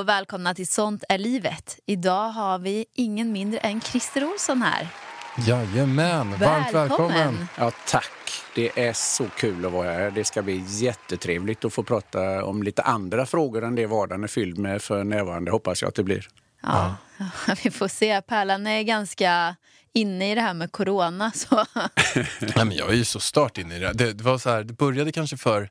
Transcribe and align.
och 0.00 0.08
välkomna 0.08 0.54
till 0.54 0.66
Sånt 0.66 1.04
är 1.08 1.18
livet. 1.18 1.78
Idag 1.86 2.28
har 2.28 2.58
vi 2.58 2.86
ingen 2.94 3.32
mindre 3.32 3.60
än 3.60 3.80
Christer 3.80 4.24
Olsson 4.24 4.62
här. 4.62 4.88
Jajamän, 5.46 6.30
varmt 6.30 6.40
Välkommen. 6.40 7.08
välkommen. 7.08 7.48
Ja, 7.58 7.72
tack. 7.86 8.12
Det 8.54 8.86
är 8.86 8.92
så 8.92 9.24
kul 9.28 9.66
att 9.66 9.72
vara 9.72 9.92
här. 9.92 10.10
Det 10.10 10.24
ska 10.24 10.42
bli 10.42 10.64
jättetrevligt 10.68 11.64
att 11.64 11.72
få 11.72 11.82
prata 11.82 12.44
om 12.44 12.62
lite 12.62 12.82
andra 12.82 13.26
frågor 13.26 13.64
än 13.64 13.74
det 13.74 13.86
vardagen 13.86 14.24
är 14.24 14.28
fylld 14.28 14.58
med 14.58 14.82
för 14.82 15.04
närvarande, 15.04 15.50
hoppas 15.50 15.82
jag 15.82 15.88
att 15.88 15.94
det 15.94 16.02
blir. 16.02 16.28
Ja, 16.62 16.96
vi 17.62 17.70
får 17.70 17.88
se. 17.88 18.22
Pärlan 18.22 18.66
är 18.66 18.82
ganska 18.82 19.56
inne 19.92 20.32
i 20.32 20.34
det 20.34 20.40
här 20.40 20.54
med 20.54 20.72
corona. 20.72 21.32
Så. 21.34 21.64
Nej, 22.40 22.54
men 22.54 22.72
jag 22.72 22.88
är 22.90 22.94
ju 22.94 23.04
så 23.04 23.20
start 23.20 23.58
in 23.58 23.72
i 23.72 23.78
det. 23.78 23.92
det. 23.92 24.12
Det, 24.12 24.24
var 24.24 24.38
så 24.38 24.50
här, 24.50 24.64
det 24.64 24.72
började 24.72 25.12
kanske 25.12 25.36
för 25.36 25.70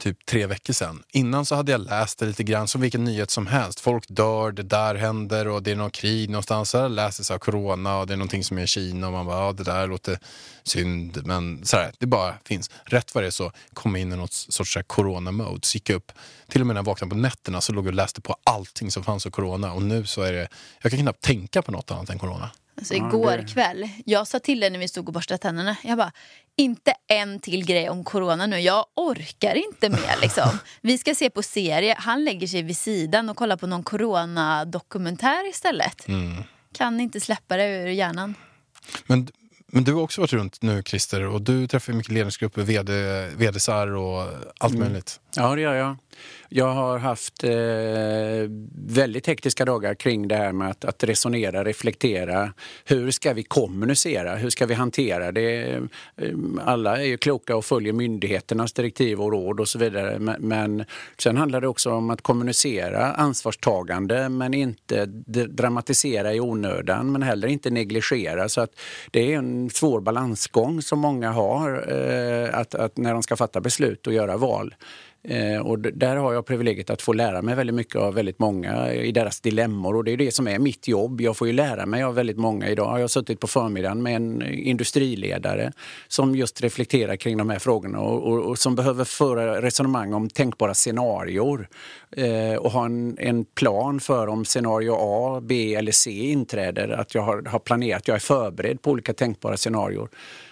typ 0.00 0.26
tre 0.26 0.46
veckor 0.46 0.72
sedan. 0.72 1.02
Innan 1.12 1.46
så 1.46 1.54
hade 1.54 1.72
jag 1.72 1.80
läst 1.80 2.18
det 2.18 2.26
lite 2.26 2.42
grann 2.42 2.68
som 2.68 2.80
vilken 2.80 3.04
nyhet 3.04 3.30
som 3.30 3.46
helst. 3.46 3.80
Folk 3.80 4.04
dör, 4.08 4.52
det 4.52 4.62
där 4.62 4.94
händer 4.94 5.48
och 5.48 5.62
det 5.62 5.70
är 5.70 5.76
något 5.76 5.92
krig 5.92 6.30
någonstans. 6.30 6.70
Så 6.70 6.76
jag 6.76 6.90
läste 6.90 7.24
så 7.24 7.32
här, 7.32 7.38
corona 7.38 7.98
och 7.98 8.06
det 8.06 8.12
är 8.12 8.16
någonting 8.16 8.44
som 8.44 8.58
är 8.58 8.62
i 8.62 8.66
Kina 8.66 9.06
och 9.06 9.12
man 9.12 9.26
bara, 9.26 9.44
ja 9.44 9.52
det 9.52 9.64
där 9.64 9.86
låter 9.86 10.18
synd. 10.62 11.26
Men 11.26 11.64
så 11.64 11.76
här, 11.76 11.92
det 11.98 12.06
bara 12.06 12.34
finns. 12.44 12.70
Rätt 12.84 13.14
vad 13.14 13.24
det 13.24 13.28
är 13.28 13.30
så 13.30 13.52
kom 13.74 13.94
jag 13.94 14.02
in 14.02 14.12
i 14.12 14.16
något 14.16 14.32
sorts 14.32 14.78
corona-mode. 14.86 15.66
Så 15.66 15.76
gick 15.76 15.90
jag 15.90 15.96
upp, 15.96 16.12
till 16.48 16.60
och 16.60 16.66
med 16.66 16.74
när 16.74 16.78
jag 16.78 16.86
vaknade 16.86 17.10
på 17.10 17.16
nätterna 17.16 17.60
så 17.60 17.72
låg 17.72 17.84
jag 17.84 17.88
och 17.88 17.94
läste 17.94 18.20
på 18.20 18.36
allting 18.44 18.90
som 18.90 19.04
fanns 19.04 19.26
om 19.26 19.32
corona. 19.32 19.72
Och 19.72 19.82
nu 19.82 20.06
så 20.06 20.22
är 20.22 20.32
det, 20.32 20.48
jag 20.82 20.92
kan 20.92 21.00
knappt 21.00 21.20
tänka 21.20 21.62
på 21.62 21.72
något 21.72 21.90
annat 21.90 22.10
än 22.10 22.18
corona. 22.18 22.50
Alltså, 22.76 22.94
igår 22.94 23.48
kväll, 23.48 23.88
jag 24.04 24.26
sa 24.26 24.38
till 24.38 24.60
dig 24.60 24.70
när 24.70 24.78
vi 24.78 24.88
stod 24.88 25.08
och 25.08 25.14
borstade 25.14 25.38
tänderna, 25.38 25.76
jag 25.82 25.98
bara, 25.98 26.12
inte 26.56 26.94
en 27.08 27.40
till 27.40 27.66
grej 27.66 27.90
om 27.90 28.04
corona 28.04 28.46
nu, 28.46 28.58
jag 28.60 28.86
orkar 28.96 29.54
inte 29.54 29.88
mer 29.88 30.20
liksom. 30.22 30.48
Vi 30.80 30.98
ska 30.98 31.14
se 31.14 31.30
på 31.30 31.42
serie, 31.42 31.94
han 31.98 32.24
lägger 32.24 32.46
sig 32.46 32.62
vid 32.62 32.76
sidan 32.76 33.30
och 33.30 33.36
kollar 33.36 33.56
på 33.56 33.66
någon 33.66 33.82
coronadokumentär 33.82 35.50
istället. 35.50 36.06
Kan 36.72 37.00
inte 37.00 37.20
släppa 37.20 37.56
det 37.56 37.64
ur 37.64 37.86
hjärnan. 37.86 38.34
Men, 39.06 39.28
men 39.66 39.84
du 39.84 39.94
har 39.94 40.02
också 40.02 40.20
varit 40.20 40.32
runt 40.32 40.62
nu 40.62 40.82
Christer 40.82 41.26
och 41.26 41.42
du 41.42 41.66
träffar 41.66 41.92
mycket 41.92 42.12
ledningsgrupper, 42.12 42.62
vd, 42.62 42.92
vdsar 43.36 43.86
och 43.86 44.28
allt 44.58 44.78
möjligt. 44.78 45.20
Ja, 45.36 45.54
det 45.54 45.60
gör 45.60 45.74
jag. 45.74 45.96
Jag 46.48 46.72
har 46.74 46.98
haft 46.98 47.44
eh, 47.44 47.50
väldigt 48.86 49.26
hektiska 49.26 49.64
dagar 49.64 49.94
kring 49.94 50.28
det 50.28 50.36
här 50.36 50.52
med 50.52 50.70
att, 50.70 50.84
att 50.84 51.04
resonera, 51.04 51.64
reflektera. 51.64 52.52
Hur 52.84 53.10
ska 53.10 53.32
vi 53.32 53.42
kommunicera? 53.42 54.34
Hur 54.34 54.50
ska 54.50 54.66
vi 54.66 54.74
hantera 54.74 55.32
det? 55.32 55.62
Eh, 56.16 56.34
alla 56.64 56.98
är 56.98 57.04
ju 57.04 57.16
kloka 57.16 57.56
och 57.56 57.64
följer 57.64 57.92
myndigheternas 57.92 58.72
direktiv 58.72 59.20
och 59.20 59.32
råd 59.32 59.60
och 59.60 59.68
så 59.68 59.78
vidare. 59.78 60.18
Men, 60.18 60.36
men 60.40 60.84
sen 61.18 61.36
handlar 61.36 61.60
det 61.60 61.68
också 61.68 61.90
om 61.90 62.10
att 62.10 62.22
kommunicera 62.22 63.12
ansvarstagande 63.12 64.28
men 64.28 64.54
inte 64.54 65.06
dramatisera 65.46 66.34
i 66.34 66.40
onödan 66.40 67.12
men 67.12 67.22
heller 67.22 67.48
inte 67.48 67.70
negligera. 67.70 68.48
Så 68.48 68.60
att 68.60 68.70
det 69.10 69.32
är 69.32 69.38
en 69.38 69.70
svår 69.70 70.00
balansgång 70.00 70.82
som 70.82 70.98
många 70.98 71.30
har 71.30 71.84
eh, 71.92 72.58
att, 72.58 72.74
att 72.74 72.96
när 72.96 73.12
de 73.12 73.22
ska 73.22 73.36
fatta 73.36 73.60
beslut 73.60 74.06
och 74.06 74.12
göra 74.12 74.36
val. 74.36 74.74
Eh, 75.24 75.60
och 75.60 75.78
där 75.78 76.16
har 76.16 76.32
jag 76.32 76.46
privilegiet 76.46 76.90
att 76.90 77.02
få 77.02 77.12
lära 77.12 77.42
mig 77.42 77.54
väldigt 77.54 77.76
mycket 77.76 77.96
av 77.96 78.14
väldigt 78.14 78.38
många 78.38 78.92
i 78.92 79.12
deras 79.12 79.40
dilemmor 79.40 79.96
och 79.96 80.04
det 80.04 80.12
är 80.12 80.16
det 80.16 80.34
som 80.34 80.48
är 80.48 80.58
mitt 80.58 80.88
jobb. 80.88 81.20
Jag 81.20 81.36
får 81.36 81.46
ju 81.46 81.52
lära 81.52 81.86
mig 81.86 82.02
av 82.02 82.14
väldigt 82.14 82.36
många. 82.38 82.68
Idag 82.68 82.84
har 82.84 82.98
jag 82.98 83.10
suttit 83.10 83.40
på 83.40 83.46
förmiddagen 83.46 84.02
med 84.02 84.16
en 84.16 84.42
industriledare 84.52 85.72
som 86.08 86.36
just 86.36 86.60
reflekterar 86.60 87.16
kring 87.16 87.36
de 87.36 87.50
här 87.50 87.58
frågorna 87.58 88.00
och, 88.00 88.32
och, 88.32 88.38
och 88.38 88.58
som 88.58 88.74
behöver 88.74 89.04
föra 89.04 89.62
resonemang 89.62 90.14
om 90.14 90.28
tänkbara 90.28 90.74
scenarier 90.74 91.68
eh, 92.16 92.56
och 92.56 92.70
ha 92.70 92.84
en, 92.84 93.18
en 93.18 93.44
plan 93.44 94.00
för 94.00 94.26
om 94.26 94.44
scenario 94.44 94.96
A, 94.98 95.40
B 95.42 95.74
eller 95.74 95.92
C 95.92 96.10
inträder. 96.10 96.88
Att 96.88 97.14
jag 97.14 97.22
har, 97.22 97.42
har 97.42 97.58
planerat, 97.58 98.08
jag 98.08 98.14
är 98.14 98.20
förberedd 98.20 98.82
på 98.82 98.90
olika 98.90 99.14
tänkbara 99.14 99.56
scenarier. 99.56 100.08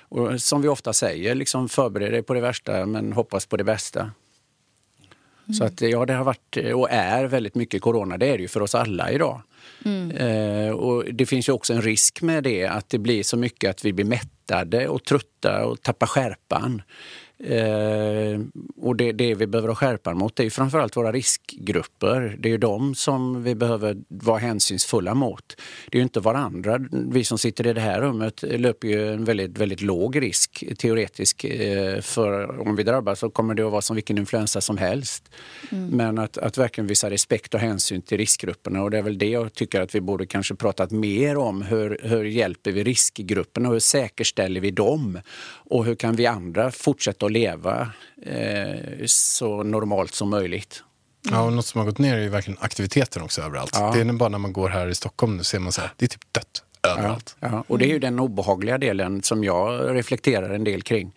Och 0.08 0.42
som 0.42 0.62
vi 0.62 0.68
ofta 0.68 0.92
säger, 0.92 1.34
liksom 1.34 1.68
förbered 1.68 2.12
dig 2.12 2.22
på 2.22 2.34
det 2.34 2.40
värsta 2.40 2.86
men 2.86 3.12
hoppas 3.12 3.46
på 3.46 3.56
det 3.56 3.64
bästa. 3.64 4.10
Så 5.54 5.64
att 5.64 5.80
ja, 5.80 6.06
det 6.06 6.12
har 6.12 6.24
varit 6.24 6.56
och 6.74 6.90
är 6.90 7.24
väldigt 7.24 7.54
mycket 7.54 7.82
corona. 7.82 8.18
Det 8.18 8.26
är 8.26 8.36
det 8.36 8.42
ju 8.42 8.48
för 8.48 8.62
oss 8.62 8.74
alla 8.74 9.10
idag. 9.10 9.42
Eh, 10.14 10.70
och 10.70 11.04
det 11.12 11.26
finns 11.26 11.48
ju 11.48 11.52
också 11.52 11.72
en 11.72 11.82
risk 11.82 12.22
med 12.22 12.44
det 12.44 12.66
att 12.66 12.88
det 12.88 12.98
blir 12.98 13.22
så 13.22 13.36
mycket 13.36 13.70
att 13.70 13.84
vi 13.84 13.92
blir 13.92 14.04
mättade 14.04 14.88
och 14.88 15.04
trötta 15.04 15.66
och 15.66 15.82
tappar 15.82 16.06
skärpan. 16.06 16.82
Eh, 17.44 18.40
och 18.76 18.96
det, 18.96 19.12
det 19.12 19.34
vi 19.34 19.46
behöver 19.46 19.68
ha 19.68 19.74
skärpan 19.74 20.18
mot 20.18 20.36
det 20.36 20.42
är 20.42 20.44
ju 20.44 20.50
framförallt 20.50 20.96
våra 20.96 21.12
riskgrupper. 21.12 22.36
Det 22.38 22.48
är 22.48 22.50
ju 22.50 22.58
de 22.58 22.94
som 22.94 23.42
vi 23.42 23.54
behöver 23.54 23.96
vara 24.08 24.38
hänsynsfulla 24.38 25.14
mot. 25.14 25.56
Det 25.90 25.98
är 25.98 26.00
ju 26.00 26.02
inte 26.02 26.20
varandra. 26.20 26.78
Vi 26.90 27.24
som 27.24 27.38
sitter 27.38 27.66
i 27.66 27.72
det 27.72 27.80
här 27.80 28.00
rummet 28.00 28.42
löper 28.42 28.88
ju 28.88 29.12
en 29.12 29.24
väldigt, 29.24 29.58
väldigt 29.58 29.80
låg 29.80 30.22
risk 30.22 30.64
teoretisk. 30.78 31.44
Eh, 31.44 32.00
för 32.00 32.60
om 32.60 32.76
vi 32.76 32.82
drabbas 32.82 33.18
så 33.18 33.30
kommer 33.30 33.54
det 33.54 33.66
att 33.66 33.72
vara 33.72 33.82
som 33.82 33.96
vilken 33.96 34.18
influensa 34.18 34.60
som 34.60 34.78
helst. 34.78 35.30
Men 35.70 36.18
att, 36.18 36.38
att 36.38 36.58
verkligen 36.58 36.88
visa 36.88 37.10
respekt 37.10 37.54
och 37.54 37.60
hänsyn 37.60 38.02
till 38.02 38.18
riskgrupperna 38.18 38.82
och 38.82 38.90
det 38.90 38.98
är 38.98 39.02
väl 39.02 39.18
det 39.18 39.28
jag 39.28 39.52
tycker 39.52 39.80
att 39.80 39.94
vi 39.94 40.00
borde 40.00 40.26
kanske 40.26 40.54
pratat 40.54 40.90
mer 40.90 41.36
om. 41.36 41.62
Hur, 41.62 42.00
hur 42.02 42.24
hjälper 42.24 42.72
vi 42.72 42.84
riskgrupperna 42.84 43.68
och 43.68 43.74
hur 43.74 43.80
säkerställer 43.80 44.60
vi 44.60 44.70
dem? 44.70 45.18
Och 45.70 45.84
hur 45.84 45.94
kan 45.94 46.16
vi 46.16 46.26
andra 46.26 46.70
fortsätta 46.70 47.29
att 47.30 47.32
leva 47.32 47.92
eh, 48.22 49.06
så 49.06 49.62
normalt 49.62 50.14
som 50.14 50.30
möjligt? 50.30 50.82
Ja, 51.30 51.42
och 51.42 51.52
något 51.52 51.66
som 51.66 51.78
har 51.78 51.86
gått 51.86 51.98
ner 51.98 52.16
är 52.16 52.22
ju 52.22 52.28
verkligen 52.28 52.58
aktiviteten 52.60 53.22
också 53.22 53.42
överallt. 53.42 53.70
Ja. 53.74 53.92
Det 53.94 54.00
är 54.00 54.12
bara 54.12 54.28
när 54.28 54.38
man 54.38 54.52
går 54.52 54.68
här 54.68 54.88
i 54.88 54.94
Stockholm 54.94 55.36
nu 55.36 55.44
ser 55.44 55.58
man 55.58 55.72
så 55.72 55.80
här, 55.80 55.90
det 55.96 56.04
är 56.04 56.08
typ 56.08 56.32
dött 56.32 56.64
överallt. 56.82 57.36
Ja, 57.40 57.64
och 57.68 57.78
det 57.78 57.84
är 57.84 57.88
ju 57.88 57.98
den 57.98 58.18
obehagliga 58.18 58.78
delen 58.78 59.22
som 59.22 59.44
jag 59.44 59.96
reflekterar 59.96 60.50
en 60.50 60.64
del 60.64 60.82
kring 60.82 61.12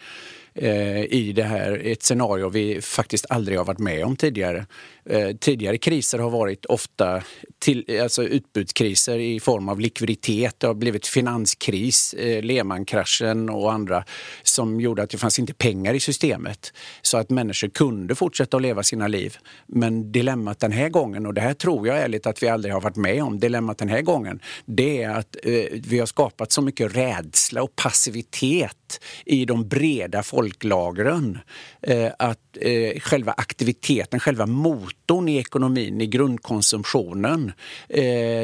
eh, 0.54 1.04
i 1.04 1.34
det 1.36 1.44
här, 1.44 1.82
ett 1.86 2.04
scenario 2.04 2.50
vi 2.50 2.82
faktiskt 2.82 3.26
aldrig 3.30 3.58
har 3.58 3.66
varit 3.66 3.80
med 3.80 4.06
om 4.06 4.16
tidigare. 4.16 4.66
Eh, 5.06 5.36
tidigare 5.40 5.78
kriser 5.78 6.20
har 6.20 6.30
varit 6.30 6.66
ofta 6.66 7.24
till, 7.60 8.00
alltså 8.02 8.24
utbudskriser 8.24 9.20
i 9.20 9.40
form 9.40 9.70
av 9.70 9.80
likviditet. 9.80 10.60
Det 10.60 10.68
har 10.68 10.74
blivit 10.74 11.08
finanskris, 11.08 12.14
eh, 12.14 12.44
Lehmankraschen 12.44 13.50
och 13.50 13.74
andra 13.74 14.04
som 14.44 14.82
gjorde 14.82 15.04
att 15.04 15.10
det 15.10 15.18
fanns 15.18 15.40
inte 15.40 15.54
pengar 15.54 15.94
i 15.94 16.00
systemet 16.00 16.74
så 17.02 17.18
att 17.18 17.30
människor 17.30 17.68
kunde 17.68 18.16
fortsätta 18.16 18.58
att 18.58 18.64
leva 18.64 18.84
sina 18.84 19.08
liv. 19.08 19.38
Men 19.68 20.12
dilemmat 20.12 20.60
den 20.60 20.72
här 20.72 20.90
gången, 20.90 21.26
och 21.26 21.34
det 21.34 21.42
här 21.42 21.54
tror 21.54 21.88
jag 21.88 21.98
ärligt 21.98 22.26
att 22.26 22.44
vi 22.44 22.48
aldrig 22.48 22.74
har 22.74 22.82
varit 22.82 22.96
med 22.96 23.24
om, 23.24 23.40
dilemmat 23.40 23.78
den 23.78 23.90
här 23.90 24.02
gången, 24.02 24.40
det 24.66 25.04
är 25.04 25.10
att 25.10 25.36
eh, 25.44 25.66
vi 25.72 26.00
har 26.00 26.06
skapat 26.06 26.52
så 26.52 26.62
mycket 26.62 26.96
rädsla 26.96 27.64
och 27.64 27.76
passivitet 27.76 29.00
i 29.26 29.46
de 29.46 29.68
breda 29.68 30.24
folklagren 30.24 31.40
eh, 31.82 32.12
att 32.20 32.40
eh, 32.62 33.00
själva 33.00 33.32
aktiviteten, 33.32 34.20
själva 34.20 34.46
motorn 34.46 35.30
i 35.30 35.38
ekonomin, 35.38 36.02
i 36.02 36.08
grundkonsumtionen 36.08 37.52
eh, 37.90 38.04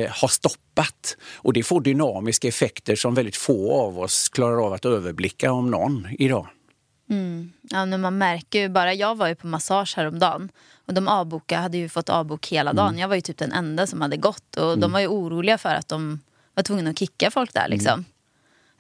har 0.10 0.28
stoppat. 0.28 1.18
Och 1.36 1.54
det 1.54 1.64
får 1.64 1.82
dynamiska 1.82 2.48
effekter 2.48 2.96
som 2.96 3.16
väldigt 3.16 3.36
få 3.36 3.82
av 3.82 4.00
oss 4.00 4.30
klarar 4.30 4.66
av 4.66 4.74
att 4.74 4.86
överblicka 4.86 5.52
om 5.52 5.72
någon 5.72 6.08
idag. 6.20 6.48
Ja, 7.70 7.86
men 7.86 8.02
man 8.02 8.18
märker 8.18 8.60
ju 8.60 8.70
bara, 8.70 8.94
jag 8.94 9.16
var 9.16 9.28
ju 9.28 9.36
på 9.36 9.48
massage 9.48 9.94
häromdagen 9.98 10.50
Och 10.86 10.94
de 10.94 11.08
avbokade, 11.08 11.62
hade 11.62 11.78
ju 11.78 11.90
fått 11.90 12.10
avbok 12.10 12.48
hela 12.48 12.74
dagen. 12.74 12.90
Mm. 12.90 13.00
Jag 13.00 13.08
var 13.08 13.16
ju 13.16 13.22
typ 13.22 13.38
den 13.38 13.52
enda 13.52 13.88
som 13.88 14.02
hade 14.02 14.18
gått. 14.18 14.56
Och 14.56 14.80
de 14.80 14.92
var 14.92 15.00
ju 15.00 15.08
oroliga 15.08 15.58
för 15.58 15.76
att 15.76 15.88
de 15.88 16.20
var 16.54 16.64
tvungna 16.64 16.90
att 16.90 17.00
kicka 17.00 17.32
folk 17.32 17.54
där 17.54 17.68
liksom. 17.68 17.94
Mm. 17.94 18.06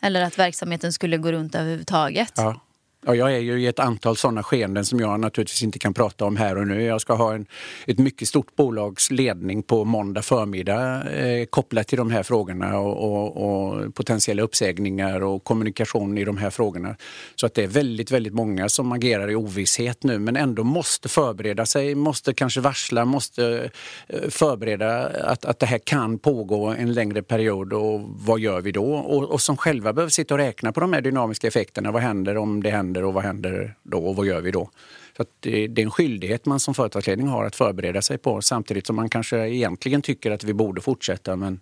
Eller 0.01 0.21
att 0.21 0.39
verksamheten 0.39 0.93
skulle 0.93 1.17
gå 1.17 1.31
runt 1.31 1.55
överhuvudtaget. 1.55 2.33
Ja. 2.35 2.61
Ja, 3.05 3.15
jag 3.15 3.33
är 3.33 3.39
ju 3.39 3.61
i 3.61 3.67
ett 3.67 3.79
antal 3.79 4.17
sådana 4.17 4.43
skeenden 4.43 4.85
som 4.85 4.99
jag 4.99 5.19
naturligtvis 5.19 5.63
inte 5.63 5.79
kan 5.79 5.93
prata 5.93 6.25
om 6.25 6.35
här 6.35 6.57
och 6.57 6.67
nu. 6.67 6.83
Jag 6.83 7.01
ska 7.01 7.13
ha 7.13 7.33
en, 7.33 7.45
ett 7.87 7.97
mycket 7.97 8.27
stort 8.27 8.55
bolags 8.55 9.11
ledning 9.11 9.63
på 9.63 9.85
måndag 9.85 10.21
förmiddag 10.21 11.11
eh, 11.11 11.45
kopplat 11.45 11.87
till 11.87 11.97
de 11.97 12.11
här 12.11 12.23
frågorna 12.23 12.79
och, 12.79 12.97
och, 12.97 13.71
och 13.71 13.95
potentiella 13.95 14.41
uppsägningar 14.41 15.21
och 15.23 15.43
kommunikation 15.43 16.17
i 16.17 16.25
de 16.25 16.37
här 16.37 16.49
frågorna. 16.49 16.95
Så 17.35 17.45
att 17.45 17.53
det 17.53 17.63
är 17.63 17.67
väldigt, 17.67 18.11
väldigt 18.11 18.33
många 18.33 18.69
som 18.69 18.91
agerar 18.91 19.31
i 19.31 19.35
ovisshet 19.35 20.03
nu 20.03 20.19
men 20.19 20.35
ändå 20.35 20.63
måste 20.63 21.09
förbereda 21.09 21.65
sig, 21.65 21.95
måste 21.95 22.33
kanske 22.33 22.61
varsla, 22.61 23.05
måste 23.05 23.69
eh, 24.07 24.29
förbereda 24.29 25.07
att, 25.07 25.45
att 25.45 25.59
det 25.59 25.65
här 25.65 25.79
kan 25.79 26.19
pågå 26.19 26.67
en 26.67 26.93
längre 26.93 27.23
period 27.23 27.73
och 27.73 28.01
vad 28.03 28.39
gör 28.39 28.61
vi 28.61 28.71
då? 28.71 28.93
Och, 28.93 29.23
och 29.23 29.41
som 29.41 29.57
själva 29.57 29.93
behöver 29.93 30.11
sitta 30.11 30.33
och 30.33 30.39
räkna 30.39 30.71
på 30.71 30.79
de 30.79 30.93
här 30.93 31.01
dynamiska 31.01 31.47
effekterna. 31.47 31.91
Vad 31.91 32.01
händer 32.01 32.37
om 32.37 32.63
det 32.63 32.69
händer 32.69 32.88
och 32.97 33.13
vad 33.13 33.23
händer 33.23 33.75
då 33.83 33.97
och 33.97 34.15
vad 34.15 34.25
gör 34.25 34.41
vi 34.41 34.51
då? 34.51 34.69
Så 35.17 35.21
att 35.21 35.29
det, 35.39 35.67
det 35.67 35.81
är 35.81 35.85
en 35.85 35.91
skyldighet 35.91 36.45
man 36.45 36.59
som 36.59 36.73
företagsledning 36.73 37.27
har 37.27 37.45
att 37.45 37.55
förbereda 37.55 38.01
sig 38.01 38.17
på 38.17 38.41
samtidigt 38.41 38.87
som 38.87 38.95
man 38.95 39.09
kanske 39.09 39.49
egentligen 39.49 40.01
tycker 40.01 40.31
att 40.31 40.43
vi 40.43 40.53
borde 40.53 40.81
fortsätta 40.81 41.35
men 41.35 41.59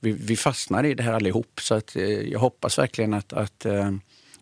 vi, 0.00 0.12
vi 0.12 0.36
fastnar 0.36 0.84
i 0.84 0.94
det 0.94 1.02
här 1.02 1.12
allihop. 1.12 1.60
Så 1.60 1.74
att, 1.74 1.96
eh, 1.96 2.04
jag 2.04 2.38
hoppas 2.38 2.78
verkligen 2.78 3.14
att, 3.14 3.32
att 3.32 3.66
eh, 3.66 3.90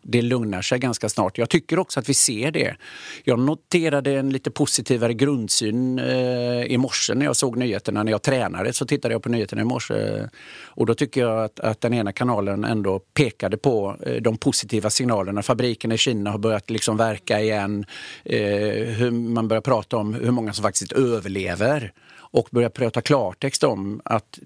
det 0.02 0.22
lugnar 0.22 0.62
sig 0.62 0.78
ganska 0.78 1.08
snart. 1.08 1.38
Jag 1.38 1.48
tycker 1.48 1.78
också 1.78 2.00
att 2.00 2.08
vi 2.08 2.14
ser 2.14 2.50
det. 2.50 2.76
Jag 3.24 3.38
noterade 3.38 4.14
en 4.18 4.30
lite 4.30 4.50
positivare 4.50 5.14
grundsyn 5.14 5.98
eh, 5.98 6.64
i 6.64 6.78
morse 6.78 7.14
när 7.14 7.26
jag 7.26 7.36
såg 7.36 7.56
nyheterna. 7.56 8.02
När 8.02 8.12
jag 8.12 8.22
tränade 8.22 8.72
så 8.72 8.86
tittade 8.86 9.14
jag 9.14 9.22
på 9.22 9.28
nyheterna 9.28 9.62
i 9.62 9.64
morse 9.64 9.94
eh, 9.94 10.26
och 10.64 10.86
då 10.86 10.94
tycker 10.94 11.20
jag 11.20 11.44
att, 11.44 11.60
att 11.60 11.80
den 11.80 11.94
ena 11.94 12.12
kanalen 12.12 12.64
ändå 12.64 12.98
pekade 12.98 13.56
på 13.56 13.96
eh, 14.06 14.14
de 14.14 14.36
positiva 14.36 14.90
signalerna. 14.90 15.42
Fabrikerna 15.42 15.94
i 15.94 15.98
Kina 15.98 16.30
har 16.30 16.38
börjat 16.38 16.70
liksom 16.70 16.96
verka 16.96 17.40
igen. 17.40 17.84
Eh, 18.24 18.40
hur 18.84 19.10
man 19.10 19.48
börjar 19.48 19.62
prata 19.62 19.96
om 19.96 20.14
hur 20.14 20.30
många 20.30 20.52
som 20.52 20.62
faktiskt 20.62 20.92
överlever 20.92 21.92
och 22.32 22.48
börja 22.50 22.70
prata 22.70 23.00
klartext 23.00 23.64
om 23.64 24.00
att 24.04 24.38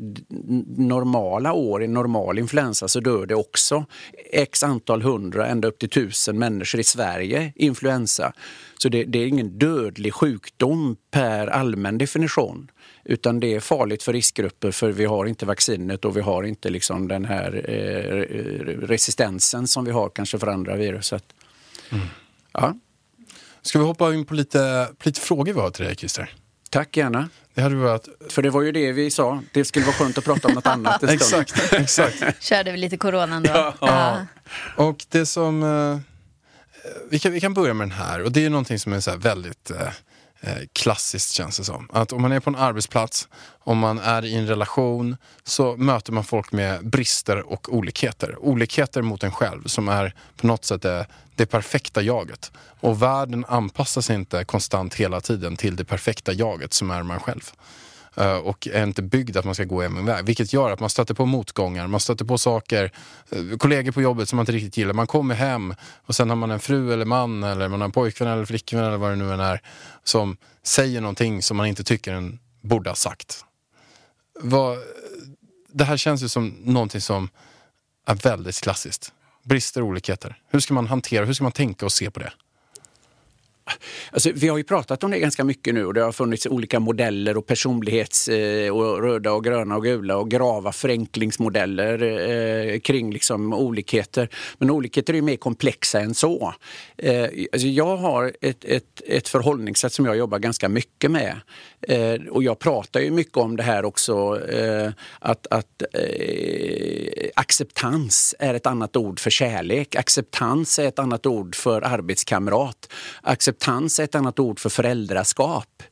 normala 0.77 1.53
år 1.53 1.83
i 1.83 1.89
normal 1.89 2.39
influensa 2.39 2.89
så 2.89 3.01
dör 3.01 3.27
det 3.27 3.35
också 3.35 3.87
x 4.33 4.63
antal 4.63 5.03
hundra, 5.03 5.47
ända 5.47 5.69
upp 5.69 5.79
till 5.79 5.91
tusen 5.91 6.39
människor 6.39 6.81
i 6.81 6.85
Sverige 6.85 7.53
influensa. 7.57 8.33
Så 8.79 8.89
det, 8.89 9.05
det 9.05 9.19
är 9.19 9.27
ingen 9.27 9.59
dödlig 9.59 10.15
sjukdom 10.15 10.97
per 11.11 11.47
allmän 11.47 11.99
definition. 11.99 12.71
Utan 13.05 13.41
det 13.41 13.55
är 13.55 13.61
farligt 13.61 14.03
för 14.03 14.13
riskgrupper 14.13 14.71
för 14.71 14.93
vi 14.93 15.05
har 15.05 15.27
inte 15.27 15.47
vaccinet 15.47 16.05
och 16.05 16.17
vi 16.17 16.21
har 16.21 16.43
inte 16.43 16.71
liksom 16.71 17.09
den 17.09 17.25
här 17.25 17.71
eh, 17.71 18.87
resistensen 18.87 19.67
som 19.67 19.85
vi 19.85 19.91
har 19.91 20.09
kanske 20.09 20.39
för 20.39 20.47
andra 20.47 20.77
virus. 20.77 21.07
Så 21.07 21.17
att, 21.17 21.35
Ja, 22.53 22.75
Ska 23.63 23.79
vi 23.79 23.85
hoppa 23.85 24.15
in 24.15 24.25
på 24.25 24.35
lite, 24.35 24.89
på 24.99 25.09
lite 25.09 25.21
frågor 25.21 25.53
vi 25.53 25.61
har 25.61 25.71
till 25.71 25.85
dig 25.85 25.97
Christer? 25.97 26.35
tack 26.71 26.97
gärna. 26.97 27.29
Det 27.55 27.63
hade 27.63 27.75
varit... 27.75 28.09
För 28.29 28.43
det 28.43 28.51
var 28.51 28.63
ju 28.63 28.73
det 28.73 28.93
vi 28.93 29.11
sa, 29.11 29.43
det 29.53 29.65
skulle 29.65 29.85
vara 29.85 29.95
skönt 29.97 30.19
att 30.19 30.25
prata 30.25 30.49
om 30.49 30.55
något 30.55 30.67
annat 30.67 31.03
en 31.03 31.19
stund. 31.21 31.43
Exakt, 31.43 31.73
exakt. 31.73 32.43
Körde 32.43 32.73
vi 32.73 32.79
lite 32.79 32.97
coronan 32.97 33.43
då? 33.43 33.51
Ja. 33.51 33.75
Ja. 33.81 34.27
Och 34.77 35.05
det 35.09 35.27
som... 35.27 35.63
Eh, 35.63 35.99
vi, 37.11 37.19
kan, 37.19 37.33
vi 37.33 37.41
kan 37.41 37.55
börja 37.55 37.75
med 37.75 37.89
den 37.89 37.99
här. 37.99 38.23
Och 38.23 38.33
det 38.33 38.45
är 38.45 38.51
någonting 38.51 38.79
som 38.79 38.93
är 38.93 39.01
så 39.01 39.11
här 39.11 39.19
väldigt 39.19 39.71
eh, 39.71 39.89
Eh, 40.47 40.63
klassiskt 40.73 41.31
känns 41.31 41.57
det 41.57 41.65
som. 41.65 41.89
Att 41.93 42.13
om 42.13 42.23
man 42.23 42.33
är 42.33 42.41
på 42.41 42.51
en 42.51 42.57
arbetsplats, 42.57 43.29
om 43.59 43.79
man 43.79 43.99
är 43.99 44.25
i 44.25 44.35
en 44.35 44.47
relation 44.47 45.17
så 45.45 45.77
möter 45.77 46.13
man 46.13 46.25
folk 46.25 46.53
med 46.53 46.89
brister 46.89 47.53
och 47.53 47.75
olikheter. 47.75 48.37
Olikheter 48.39 49.03
mot 49.03 49.23
en 49.23 49.33
själv 49.33 49.67
som 49.67 49.89
är 49.89 50.15
på 50.37 50.47
något 50.47 50.65
sätt 50.65 50.83
det, 50.83 51.07
det 51.35 51.47
perfekta 51.47 52.03
jaget. 52.03 52.53
Och 52.81 53.03
världen 53.03 53.45
anpassar 53.49 54.01
sig 54.01 54.17
inte 54.17 54.45
konstant 54.45 54.95
hela 54.95 55.21
tiden 55.21 55.57
till 55.57 55.77
det 55.77 55.85
perfekta 55.85 56.33
jaget 56.33 56.73
som 56.73 56.91
är 56.91 57.03
man 57.03 57.21
själv. 57.21 57.53
Eh, 58.17 58.37
och 58.37 58.69
är 58.69 58.83
inte 58.83 59.03
byggd 59.03 59.37
att 59.37 59.45
man 59.45 59.55
ska 59.55 59.65
gå 59.65 59.83
en 59.83 60.07
väg. 60.07 60.25
Vilket 60.25 60.53
gör 60.53 60.71
att 60.71 60.81
man 60.81 60.91
stöter 60.91 61.15
på 61.15 61.27
motgångar, 61.27 61.87
man 61.87 62.01
stöter 62.01 62.25
på 62.25 62.39
saker, 62.39 62.93
eh, 63.31 63.57
kollegor 63.59 63.93
på 63.93 64.03
jobbet 64.03 64.29
som 64.29 64.37
man 64.37 64.43
inte 64.43 64.53
riktigt 64.53 64.77
gillar. 64.77 64.93
Man 64.93 65.07
kommer 65.07 65.35
hem 65.35 65.75
och 66.07 66.15
sen 66.15 66.29
har 66.29 66.37
man 66.37 66.51
en 66.51 66.61
fru 66.61 66.93
eller 66.93 67.05
man 67.05 67.43
eller 67.43 67.69
man 67.69 67.81
har 67.81 67.85
en 67.85 67.93
pojkvän 67.93 68.29
eller 68.29 68.45
flickvän 68.45 68.85
eller 68.85 68.97
vad 68.97 69.11
det 69.11 69.17
nu 69.17 69.33
än 69.33 69.41
är 69.41 69.61
som 70.05 70.37
säger 70.63 71.01
någonting 71.01 71.43
som 71.43 71.57
man 71.57 71.67
inte 71.67 71.85
tycker 71.85 72.13
den 72.13 72.39
borde 72.61 72.91
ha 72.91 72.95
sagt. 72.95 73.45
Vad, 74.41 74.79
det 75.69 75.85
här 75.85 75.97
känns 75.97 76.23
ju 76.23 76.29
som 76.29 76.49
någonting 76.49 77.01
som 77.01 77.29
är 78.07 78.15
väldigt 78.15 78.61
klassiskt. 78.61 79.13
Brister 79.43 79.83
och 79.83 79.89
olikheter. 79.89 80.39
Hur 80.49 80.61
ska 80.61 80.75
man 80.75 80.87
hantera, 80.87 81.25
hur 81.25 81.33
ska 81.33 81.45
man 81.45 81.53
tänka 81.53 81.87
och 81.87 81.93
se 81.93 82.11
på 82.11 82.21
det? 82.21 82.33
Alltså, 84.11 84.31
vi 84.35 84.49
har 84.49 84.59
ju 84.59 84.65
pratat 84.65 85.05
om 85.05 85.11
det 85.11 85.19
ganska 85.19 85.45
mycket 85.45 85.75
nu 85.75 85.87
och 85.87 85.95
det 85.95 86.03
har 86.03 86.13
funnits 86.13 86.47
olika 86.47 86.81
modeller 86.81 87.37
och 87.37 87.47
personlighets 87.47 88.29
eh, 88.29 88.77
och 88.77 89.03
röda 89.03 89.33
och 89.33 89.45
gröna 89.45 89.77
och 89.77 89.83
gula 89.83 90.17
och 90.17 90.31
grava 90.31 90.73
förenklingsmodeller 90.73 92.03
eh, 92.03 92.81
kring 92.81 93.13
liksom 93.13 93.53
olikheter. 93.53 94.29
Men 94.59 94.71
olikheter 94.71 95.13
är 95.13 95.17
ju 95.17 95.23
mer 95.23 95.37
komplexa 95.37 96.01
än 96.01 96.15
så. 96.15 96.55
Eh, 96.99 97.29
alltså, 97.53 97.69
jag 97.69 97.97
har 97.97 98.33
ett, 98.41 98.65
ett, 98.65 99.03
ett 99.07 99.29
förhållningssätt 99.29 99.93
som 99.93 100.07
jag 100.07 100.17
jobbar 100.17 100.39
ganska 100.39 100.69
mycket 100.69 101.11
med. 101.11 101.37
Eh, 101.89 102.29
och 102.31 102.43
jag 102.43 102.59
pratar 102.59 103.01
ju 103.01 103.11
mycket 103.11 103.37
om 103.37 103.57
det 103.57 103.63
här 103.63 103.85
också 103.85 104.47
eh, 104.49 104.93
att, 105.19 105.47
att 105.51 105.83
eh, 105.93 107.29
acceptans 107.35 108.35
är 108.39 108.55
ett 108.55 108.67
annat 108.67 108.97
ord 108.97 109.21
för 109.21 109.31
kärlek. 109.31 109.95
Acceptans 109.97 110.79
är 110.79 110.89
ett 110.89 110.99
annat 110.99 111.27
ord 111.27 111.55
för 111.55 111.83
arbetskamrat. 111.83 112.93
Acceptans 113.55 114.01
är 114.01 114.05
ett 114.05 114.15
annat 114.15 114.39
ord 114.39 114.61
för 114.61 114.69
föräldraskap. 114.69 115.83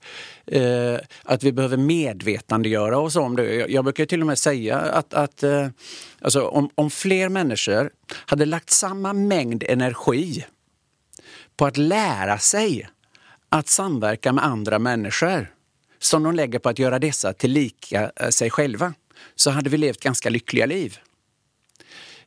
Eh, 0.46 0.96
att 1.24 1.42
vi 1.42 1.52
behöver 1.52 1.76
medvetandegöra 1.76 2.98
oss 2.98 3.16
om 3.16 3.36
det. 3.36 3.54
Jag, 3.54 3.70
jag 3.70 3.84
brukar 3.84 4.06
till 4.06 4.20
och 4.20 4.26
med 4.26 4.38
säga 4.38 4.78
att, 4.78 5.14
att 5.14 5.42
eh, 5.42 5.68
alltså, 6.20 6.46
om, 6.46 6.70
om 6.74 6.90
fler 6.90 7.28
människor 7.28 7.90
hade 8.26 8.44
lagt 8.44 8.70
samma 8.70 9.12
mängd 9.12 9.64
energi 9.68 10.44
på 11.56 11.66
att 11.66 11.76
lära 11.76 12.38
sig 12.38 12.88
att 13.48 13.68
samverka 13.68 14.32
med 14.32 14.44
andra 14.44 14.78
människor 14.78 15.50
som 15.98 16.22
de 16.22 16.34
lägger 16.34 16.58
på 16.58 16.68
att 16.68 16.78
göra 16.78 16.98
dessa 16.98 17.32
till 17.32 17.50
lika 17.50 18.10
eh, 18.16 18.28
sig 18.28 18.50
själva 18.50 18.94
så 19.34 19.50
hade 19.50 19.70
vi 19.70 19.76
levt 19.76 20.00
ganska 20.00 20.30
lyckliga 20.30 20.66
liv. 20.66 20.98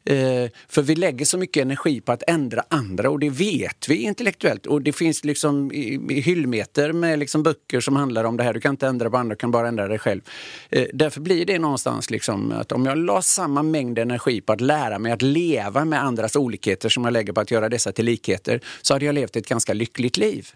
Eh, 0.05 0.49
för 0.67 0.81
vi 0.81 0.95
lägger 0.95 1.25
så 1.25 1.37
mycket 1.37 1.61
energi 1.61 2.01
på 2.01 2.11
att 2.11 2.23
ändra 2.27 2.63
andra 2.67 3.09
och 3.09 3.19
det 3.19 3.29
vet 3.29 3.89
vi 3.89 3.95
intellektuellt. 3.95 4.65
Och 4.65 4.81
det 4.81 4.93
finns 4.93 5.23
liksom 5.23 5.71
i, 5.71 5.99
i 6.09 6.21
hyllmeter 6.21 6.93
med 6.93 7.19
liksom 7.19 7.43
böcker 7.43 7.79
som 7.79 7.95
handlar 7.95 8.23
om 8.23 8.37
det 8.37 8.43
här. 8.43 8.53
Du 8.53 8.59
kan 8.59 8.73
inte 8.73 8.87
ändra 8.87 9.09
på 9.09 9.17
andra, 9.17 9.35
du 9.35 9.39
kan 9.39 9.51
bara 9.51 9.67
ändra 9.67 9.87
dig 9.87 9.99
själv. 9.99 10.21
Eh, 10.69 10.87
därför 10.93 11.21
blir 11.21 11.45
det 11.45 11.59
någonstans 11.59 12.09
liksom 12.09 12.51
att 12.51 12.71
om 12.71 12.85
jag 12.85 12.97
la 12.97 13.21
samma 13.21 13.63
mängd 13.63 13.99
energi 13.99 14.41
på 14.41 14.53
att 14.53 14.61
lära 14.61 14.99
mig 14.99 15.11
att 15.11 15.21
leva 15.21 15.85
med 15.85 16.03
andras 16.03 16.35
olikheter 16.35 16.89
som 16.89 17.03
jag 17.03 17.13
lägger 17.13 17.33
på 17.33 17.41
att 17.41 17.51
göra 17.51 17.69
dessa 17.69 17.91
till 17.91 18.05
likheter 18.05 18.61
så 18.81 18.93
hade 18.93 19.05
jag 19.05 19.15
levt 19.15 19.35
ett 19.35 19.47
ganska 19.47 19.73
lyckligt 19.73 20.17
liv. 20.17 20.47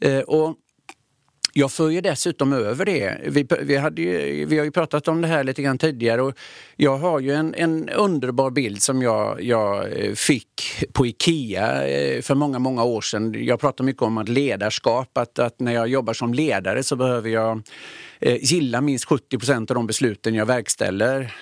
Eh, 0.00 0.20
och 0.20 0.56
jag 1.52 1.72
för 1.72 1.90
ju 1.90 2.00
dessutom 2.00 2.52
över 2.52 2.84
det. 2.84 3.20
Vi, 3.26 3.46
vi, 3.60 3.76
hade 3.76 4.02
ju, 4.02 4.44
vi 4.44 4.58
har 4.58 4.64
ju 4.64 4.70
pratat 4.70 5.08
om 5.08 5.20
det 5.20 5.28
här 5.28 5.44
lite 5.44 5.62
grann 5.62 5.78
tidigare 5.78 6.22
och 6.22 6.34
jag 6.76 6.96
har 6.96 7.20
ju 7.20 7.32
en, 7.32 7.54
en 7.54 7.88
underbar 7.88 8.50
bild 8.50 8.82
som 8.82 9.02
jag, 9.02 9.42
jag 9.42 10.00
eh, 10.04 10.14
fick 10.14 10.84
på 10.92 11.06
Ikea 11.06 11.88
eh, 11.88 12.22
för 12.22 12.34
många, 12.34 12.58
många 12.58 12.84
år 12.84 13.00
sedan. 13.00 13.34
Jag 13.38 13.60
pratar 13.60 13.84
mycket 13.84 14.02
om 14.02 14.18
att 14.18 14.28
ledarskap, 14.28 15.18
att, 15.18 15.38
att 15.38 15.60
när 15.60 15.72
jag 15.72 15.88
jobbar 15.88 16.12
som 16.12 16.34
ledare 16.34 16.82
så 16.82 16.96
behöver 16.96 17.30
jag 17.30 17.62
eh, 18.20 18.36
gilla 18.40 18.80
minst 18.80 19.04
70 19.04 19.38
procent 19.38 19.70
av 19.70 19.74
de 19.74 19.86
besluten 19.86 20.34
jag 20.34 20.46
verkställer. 20.46 21.34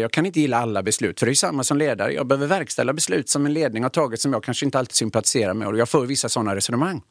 Jag 0.00 0.12
kan 0.12 0.26
inte 0.26 0.40
gilla 0.40 0.56
alla 0.56 0.82
beslut, 0.82 1.18
för 1.18 1.26
det 1.26 1.32
är 1.32 1.34
samma 1.34 1.64
som 1.64 1.78
ledare. 1.78 2.12
Jag 2.12 2.26
behöver 2.26 2.46
verkställa 2.46 2.92
beslut 2.92 3.28
som 3.28 3.46
en 3.46 3.52
ledning 3.52 3.82
har 3.82 3.90
tagit 3.90 4.20
som 4.20 4.32
jag 4.32 4.44
kanske 4.44 4.64
inte 4.64 4.78
alltid 4.78 4.94
sympatiserar 4.94 5.54
med 5.54 5.68
och 5.68 5.78
jag 5.78 5.88
för 5.88 6.06
vissa 6.06 6.28
sådana 6.28 6.56
resonemang. 6.56 7.02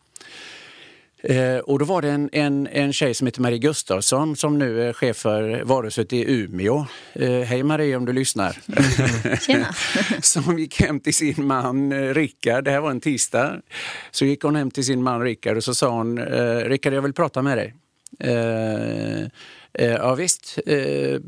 Eh, 1.30 1.58
och 1.58 1.80
då 1.80 1.86
var 1.86 2.02
det 2.02 2.10
en, 2.10 2.30
en, 2.32 2.68
en 2.68 2.94
tjej 2.94 3.14
som 3.14 3.28
heter 3.28 3.42
Marie 3.42 3.58
Gustafsson 3.58 4.36
som 4.36 4.60
nu 4.60 4.82
är 4.82 4.94
chef 4.94 5.18
för 5.18 5.64
varuhuset 5.64 6.14
i 6.14 6.32
Umeå. 6.32 6.86
Eh, 7.14 7.40
hej 7.40 7.64
Marie 7.64 7.96
om 7.96 8.06
du 8.06 8.14
lyssnar. 8.14 8.58
Tjena. 9.46 9.68
som 10.22 10.60
gick 10.60 10.82
hem 10.82 11.00
till 11.00 11.14
sin 11.14 11.48
man 11.48 11.92
eh, 11.92 12.14
Rickard, 12.14 12.64
det 12.64 12.72
här 12.72 12.80
var 12.80 12.92
en 12.92 13.00
tisdag. 13.00 13.62
Så 14.12 14.26
gick 14.26 14.44
hon 14.44 14.56
hem 14.56 14.72
till 14.72 14.86
sin 14.86 15.04
man 15.04 15.22
Rickard 15.22 15.58
och 15.58 15.64
så 15.64 15.76
sa 15.76 15.90
hon, 15.90 16.18
eh, 16.18 16.56
Rickard 16.56 16.94
jag 16.94 17.02
vill 17.02 17.14
prata 17.14 17.42
med 17.42 17.58
dig. 17.58 17.74
Eh, 18.20 19.22
eh, 19.74 19.96
ja 19.96 20.16
visst, 20.16 20.60
eh, 20.66 21.20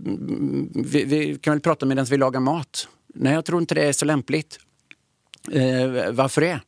vi, 0.75 1.04
vi 1.06 1.39
kan 1.42 1.54
väl 1.54 1.62
prata 1.62 1.86
medan 1.86 2.06
vi 2.06 2.18
lagar 2.18 2.39
mat. 2.39 2.88
Nej, 3.13 3.34
jag 3.34 3.46
tror 3.46 3.62
inte 3.62 3.75
det 3.75 3.88
är 3.88 3.94
så 3.94 4.06
lämpligt. 4.06 4.60
Eh, 5.51 6.12
varför 6.12 6.42
det? 6.42 6.60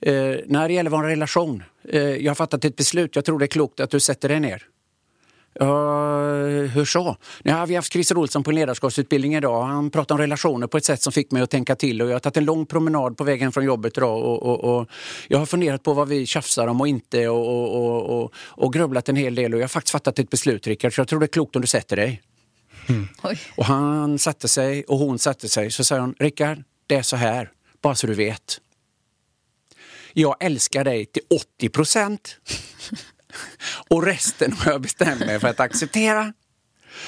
Eh, 0.00 0.36
när 0.46 0.68
det 0.68 0.74
gäller 0.74 0.90
vår 0.90 1.02
relation, 1.02 1.62
eh, 1.88 2.00
jag 2.00 2.30
har 2.30 2.34
fattat 2.34 2.64
ett 2.64 2.76
beslut, 2.76 3.16
jag 3.16 3.24
tror 3.24 3.38
det 3.38 3.44
är 3.44 3.46
klokt 3.46 3.80
att 3.80 3.90
du 3.90 4.00
sätter 4.00 4.28
dig 4.28 4.40
ner. 4.40 4.66
Ja, 5.52 6.20
hur 6.74 6.84
så? 6.84 7.16
Ja, 7.42 7.64
vi 7.64 7.74
har 7.74 7.78
haft 7.78 7.92
Christer 7.92 8.18
Olsson 8.18 8.42
på 8.42 8.50
en 8.50 8.54
ledarskapsutbildning 8.54 9.34
idag. 9.34 9.62
Han 9.62 9.90
pratade 9.90 10.14
om 10.14 10.20
relationer 10.20 10.66
på 10.66 10.76
ett 10.76 10.84
sätt 10.84 11.02
som 11.02 11.12
fick 11.12 11.30
mig 11.30 11.42
att 11.42 11.50
tänka 11.50 11.76
till. 11.76 12.02
Och 12.02 12.08
jag 12.08 12.14
har 12.14 12.20
tagit 12.20 12.36
en 12.36 12.44
lång 12.44 12.66
promenad 12.66 13.16
på 13.16 13.24
vägen 13.24 13.52
från 13.52 13.64
jobbet 13.64 13.96
idag 13.96 14.24
och, 14.24 14.42
och, 14.42 14.64
och 14.64 14.88
jag 15.28 15.38
har 15.38 15.46
funderat 15.46 15.82
på 15.82 15.92
vad 15.92 16.08
vi 16.08 16.26
tjafsar 16.26 16.66
om 16.66 16.80
och 16.80 16.88
inte 16.88 17.28
och, 17.28 17.48
och, 17.48 17.74
och, 17.74 18.22
och, 18.22 18.32
och 18.36 18.72
grubblat 18.72 19.08
en 19.08 19.16
hel 19.16 19.34
del. 19.34 19.54
Och 19.54 19.60
jag 19.60 19.64
har 19.64 19.68
faktiskt 19.68 19.92
fattat 19.92 20.18
ett 20.18 20.30
beslut, 20.30 20.66
Rickard, 20.66 20.94
så 20.94 21.00
jag 21.00 21.08
tror 21.08 21.20
det 21.20 21.26
är 21.26 21.28
klokt 21.28 21.56
om 21.56 21.62
du 21.62 21.68
sätter 21.68 21.96
dig. 21.96 22.22
Oj. 23.22 23.38
Och 23.56 23.64
han 23.64 24.18
satte 24.18 24.48
sig 24.48 24.84
och 24.84 24.98
hon 24.98 25.18
satte 25.18 25.48
sig. 25.48 25.70
Så 25.70 25.84
sa 25.84 25.98
hon, 25.98 26.14
Rickard, 26.18 26.62
det 26.86 26.94
är 26.94 27.02
så 27.02 27.16
här, 27.16 27.50
bara 27.82 27.94
så 27.94 28.06
du 28.06 28.14
vet. 28.14 28.60
Jag 30.12 30.36
älskar 30.40 30.84
dig 30.84 31.06
till 31.06 31.22
80 31.56 31.68
procent. 31.68 32.36
Och 33.88 34.02
resten 34.02 34.52
har 34.52 34.72
jag 34.72 34.80
bestämt 34.80 35.20
mig 35.20 35.40
för 35.40 35.48
att 35.48 35.60
acceptera. 35.60 36.32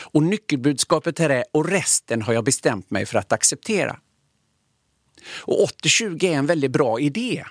Och 0.02 0.22
nyckelbudskapet 0.22 1.18
här 1.18 1.30
är, 1.30 1.44
och 1.52 1.68
resten 1.68 2.22
har 2.22 2.34
jag 2.34 2.44
bestämt 2.44 2.90
mig 2.90 3.06
för 3.06 3.18
att 3.18 3.32
acceptera. 3.32 3.96
Och 5.28 5.68
80-20 5.84 6.24
är 6.24 6.32
en 6.32 6.46
väldigt 6.46 6.70
bra 6.70 7.00
idé. 7.00 7.44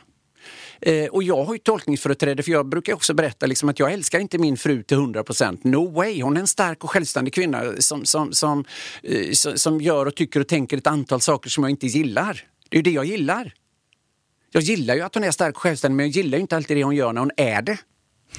Eh, 0.82 1.06
och 1.06 1.24
jag 1.24 1.44
har 1.44 1.54
ju 1.54 1.60
tolkningsföreträde 1.60 2.44
för 2.44 2.52
jag 2.52 2.70
brukar 2.70 2.94
också 2.94 3.14
berätta 3.14 3.46
liksom 3.46 3.70
att 3.70 3.80
jag 3.80 3.94
älskar 3.94 4.20
inte 4.20 4.38
min 4.38 4.58
fru 4.58 4.84
till 4.84 4.98
100 4.98 5.24
procent. 5.24 5.64
No 5.64 5.92
way! 5.92 6.22
Hon 6.22 6.38
är 6.38 6.42
en 6.42 6.48
stark 6.48 6.84
och 6.84 6.90
självständig 6.90 7.34
kvinna 7.34 7.74
som, 7.80 8.06
som, 8.06 8.34
som, 8.34 8.66
eh, 9.04 9.32
som, 9.32 9.58
som 9.58 9.82
gör 9.82 10.06
och 10.06 10.16
tycker 10.16 10.40
och 10.40 10.48
tänker 10.48 10.78
ett 10.78 10.88
antal 10.88 11.22
saker 11.22 11.50
som 11.50 11.64
jag 11.64 11.72
inte 11.72 11.88
gillar. 11.88 12.44
Det 12.70 12.76
är 12.76 12.80
ju 12.80 12.84
det 12.84 12.92
jag 12.92 13.06
gillar. 13.06 13.54
Jag 14.52 14.64
gillar 14.64 14.96
ju 14.96 15.02
att 15.02 15.16
hon 15.16 15.24
är 15.24 15.32
stark 15.32 15.56
och 15.56 15.62
självständig 15.62 15.96
men 15.96 16.06
jag 16.06 16.16
gillar 16.16 16.38
ju 16.38 16.42
inte 16.42 16.56
alltid 16.56 16.78
det 16.78 16.84
hon 16.84 16.96
gör 16.96 17.14
när 17.14 17.22
hon 17.22 17.32
är 17.38 17.62
det. 17.62 17.78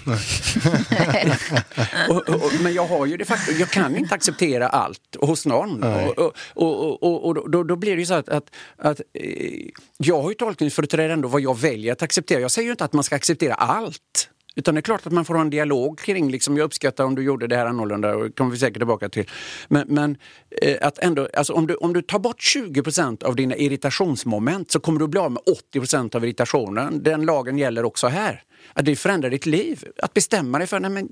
och, 2.08 2.28
och, 2.28 2.34
och, 2.34 2.52
men 2.62 2.74
jag 2.74 2.86
har 2.86 3.06
ju 3.06 3.16
de 3.16 3.24
facto, 3.24 3.52
jag 3.52 3.70
kan 3.70 3.96
inte 3.96 4.14
acceptera 4.14 4.68
allt 4.68 5.16
hos 5.20 5.46
någon. 5.46 5.80
Nej. 5.80 6.08
Och, 6.08 6.34
och, 6.54 6.54
och, 6.54 7.02
och, 7.02 7.26
och 7.26 7.50
då, 7.50 7.62
då 7.62 7.76
blir 7.76 7.94
det 7.94 8.00
ju 8.00 8.06
så 8.06 8.14
att, 8.14 8.28
att, 8.28 8.50
att 8.76 9.00
eh, 9.14 9.68
jag 9.98 10.22
har 10.22 10.28
ju 10.28 10.34
tolkningsföreträde 10.34 11.12
ändå 11.12 11.28
vad 11.28 11.40
jag 11.40 11.58
väljer 11.58 11.92
att 11.92 12.02
acceptera. 12.02 12.40
Jag 12.40 12.50
säger 12.50 12.66
ju 12.66 12.72
inte 12.72 12.84
att 12.84 12.92
man 12.92 13.04
ska 13.04 13.16
acceptera 13.16 13.54
allt. 13.54 14.28
Utan 14.56 14.74
det 14.74 14.78
är 14.78 14.82
klart 14.82 15.06
att 15.06 15.12
man 15.12 15.24
får 15.24 15.34
ha 15.34 15.40
en 15.40 15.50
dialog 15.50 15.98
kring, 15.98 16.30
liksom, 16.30 16.56
jag 16.56 16.64
uppskattar 16.64 17.04
om 17.04 17.14
du 17.14 17.22
gjorde 17.22 17.46
det 17.46 17.56
här 17.56 17.66
annorlunda 17.66 18.14
och 18.14 18.24
det 18.24 18.32
kommer 18.32 18.50
vi 18.50 18.58
säkert 18.58 18.76
tillbaka 18.76 19.08
till. 19.08 19.30
Men, 19.68 19.86
men 19.88 20.16
eh, 20.62 20.76
att 20.80 20.98
ändå, 20.98 21.28
alltså, 21.34 21.52
om, 21.52 21.66
du, 21.66 21.74
om 21.74 21.92
du 21.92 22.02
tar 22.02 22.18
bort 22.18 22.40
20% 22.40 23.24
av 23.24 23.36
dina 23.36 23.56
irritationsmoment 23.56 24.70
så 24.70 24.80
kommer 24.80 25.00
du 25.00 25.08
bli 25.08 25.20
av 25.20 25.32
med 25.32 25.42
80% 25.74 26.16
av 26.16 26.24
irritationen. 26.24 27.02
Den 27.02 27.24
lagen 27.24 27.58
gäller 27.58 27.84
också 27.84 28.06
här. 28.06 28.42
Att 28.72 28.84
det 28.84 28.96
förändrar 28.96 29.30
ditt 29.30 29.46
liv. 29.46 29.84
Att 30.02 30.14
bestämma 30.14 30.58
dig 30.58 30.66
för, 30.66 30.80
nej 30.80 30.90
men 30.90 31.08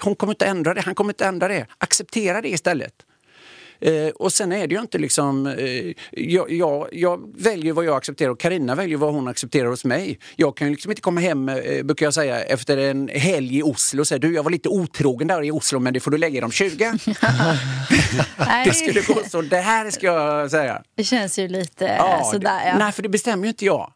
hon 0.00 0.14
kommer 0.14 0.32
inte 0.32 0.46
ändra 0.46 0.74
det, 0.74 0.80
han 0.80 0.94
kommer 0.94 1.10
inte 1.10 1.24
ändra 1.24 1.48
det. 1.48 1.66
Acceptera 1.78 2.40
det 2.42 2.48
istället. 2.48 2.94
Eh, 3.80 4.08
och 4.08 4.32
sen 4.32 4.52
är 4.52 4.66
det 4.66 4.74
ju 4.74 4.80
inte 4.80 4.98
liksom... 4.98 5.46
Eh, 5.46 5.92
jag, 6.10 6.52
jag, 6.52 6.88
jag 6.92 7.32
väljer 7.36 7.72
vad 7.72 7.84
jag 7.84 7.96
accepterar 7.96 8.30
och 8.30 8.40
Karina 8.40 8.74
väljer 8.74 8.96
vad 8.96 9.14
hon 9.14 9.28
accepterar 9.28 9.68
hos 9.68 9.84
mig. 9.84 10.18
Jag 10.36 10.56
kan 10.56 10.66
ju 10.66 10.70
liksom 10.70 10.90
inte 10.92 11.02
komma 11.02 11.20
hem, 11.20 11.48
eh, 11.48 11.82
brukar 11.84 12.06
jag 12.06 12.14
säga, 12.14 12.40
efter 12.40 12.76
en 12.76 13.08
helg 13.08 13.58
i 13.58 13.62
Oslo 13.62 14.00
och 14.00 14.06
säga 14.08 14.18
du, 14.18 14.34
jag 14.34 14.42
var 14.42 14.50
lite 14.50 14.68
otrogen 14.68 15.28
där 15.28 15.44
i 15.44 15.50
Oslo 15.50 15.78
men 15.78 15.94
det 15.94 16.00
får 16.00 16.10
du 16.10 16.18
lägga 16.18 16.38
i 16.38 16.40
de 16.40 16.50
20. 16.50 16.92
Nej, 18.38 18.64
det 18.64 18.74
skulle 18.74 19.00
gå 19.00 19.22
så 19.30 19.42
där 19.42 19.90
ska 19.90 20.06
jag 20.06 20.50
säga. 20.50 20.82
det 20.96 21.04
känns 21.04 21.38
ju 21.38 21.48
lite 21.48 21.84
Ja, 21.84 22.22
sådär. 22.32 22.64
det, 22.64 22.68
Ja. 22.68 22.78
Nej, 22.78 22.92
för 22.92 23.02
det 23.02 23.08
bestämmer 23.08 23.44
ju 23.44 23.48
inte 23.48 23.64
jag. 23.64 23.92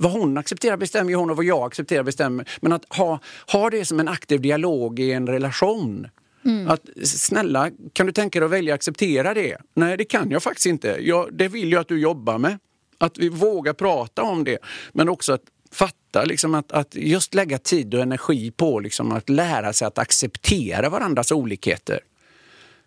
Vad 0.00 0.12
hon 0.12 0.38
accepterar 0.38 0.76
bestämmer 0.76 1.10
ju 1.10 1.16
hon 1.16 1.30
och 1.30 1.36
vad 1.36 1.44
jag 1.44 1.66
accepterar 1.66 2.02
bestämmer. 2.02 2.48
Men 2.60 2.72
att 2.72 2.84
ha, 2.88 3.20
ha 3.52 3.70
det 3.70 3.84
som 3.84 4.00
en 4.00 4.08
aktiv 4.08 4.40
dialog 4.40 5.00
i 5.00 5.12
en 5.12 5.26
relation. 5.26 6.06
Mm. 6.48 6.68
Att 6.68 6.88
snälla, 7.04 7.70
kan 7.92 8.06
du 8.06 8.12
tänka 8.12 8.40
dig 8.40 8.44
att 8.44 8.52
välja 8.52 8.74
att 8.74 8.78
acceptera 8.78 9.34
det? 9.34 9.56
Nej, 9.74 9.96
det 9.96 10.04
kan 10.04 10.30
jag 10.30 10.42
faktiskt 10.42 10.66
inte. 10.66 10.96
Jag, 11.00 11.28
det 11.32 11.48
vill 11.48 11.72
jag 11.72 11.80
att 11.80 11.88
du 11.88 12.00
jobbar 12.00 12.38
med. 12.38 12.58
Att 12.98 13.18
vi 13.18 13.28
vågar 13.28 13.72
prata 13.72 14.22
om 14.22 14.44
det. 14.44 14.58
Men 14.92 15.08
också 15.08 15.32
att 15.32 15.42
fatta, 15.72 16.24
liksom 16.24 16.54
att, 16.54 16.72
att 16.72 16.94
just 16.94 17.34
lägga 17.34 17.58
tid 17.58 17.94
och 17.94 18.00
energi 18.00 18.50
på 18.50 18.80
liksom 18.80 19.12
att 19.12 19.28
lära 19.28 19.72
sig 19.72 19.86
att 19.86 19.98
acceptera 19.98 20.88
varandras 20.88 21.32
olikheter. 21.32 22.00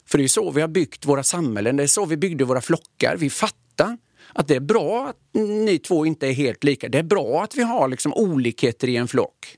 För 0.06 0.18
det 0.18 0.24
är 0.24 0.28
så 0.28 0.52
vi 0.52 0.62
har 0.62 0.68
byggt 0.68 1.06
våra 1.06 1.24
samhällen, 1.24 1.78
det 1.78 1.84
är 1.84 1.88
så 1.88 2.06
vi 2.06 2.18
byggde 2.18 2.44
våra 2.44 2.62
flockar. 2.62 3.16
Vi 3.18 3.30
fattar 3.30 3.98
att 4.34 4.48
det 4.48 4.56
är 4.56 4.60
bra 4.60 5.08
att 5.08 5.40
ni 5.42 5.80
två 5.80 6.06
inte 6.06 6.28
är 6.28 6.34
helt 6.34 6.64
lika. 6.64 6.90
Det 6.90 6.98
är 6.98 7.04
bra 7.04 7.44
att 7.44 7.56
vi 7.56 7.62
har 7.62 7.88
liksom 7.88 8.14
olikheter 8.14 8.90
i 8.90 8.96
en 8.96 9.08
flock. 9.08 9.58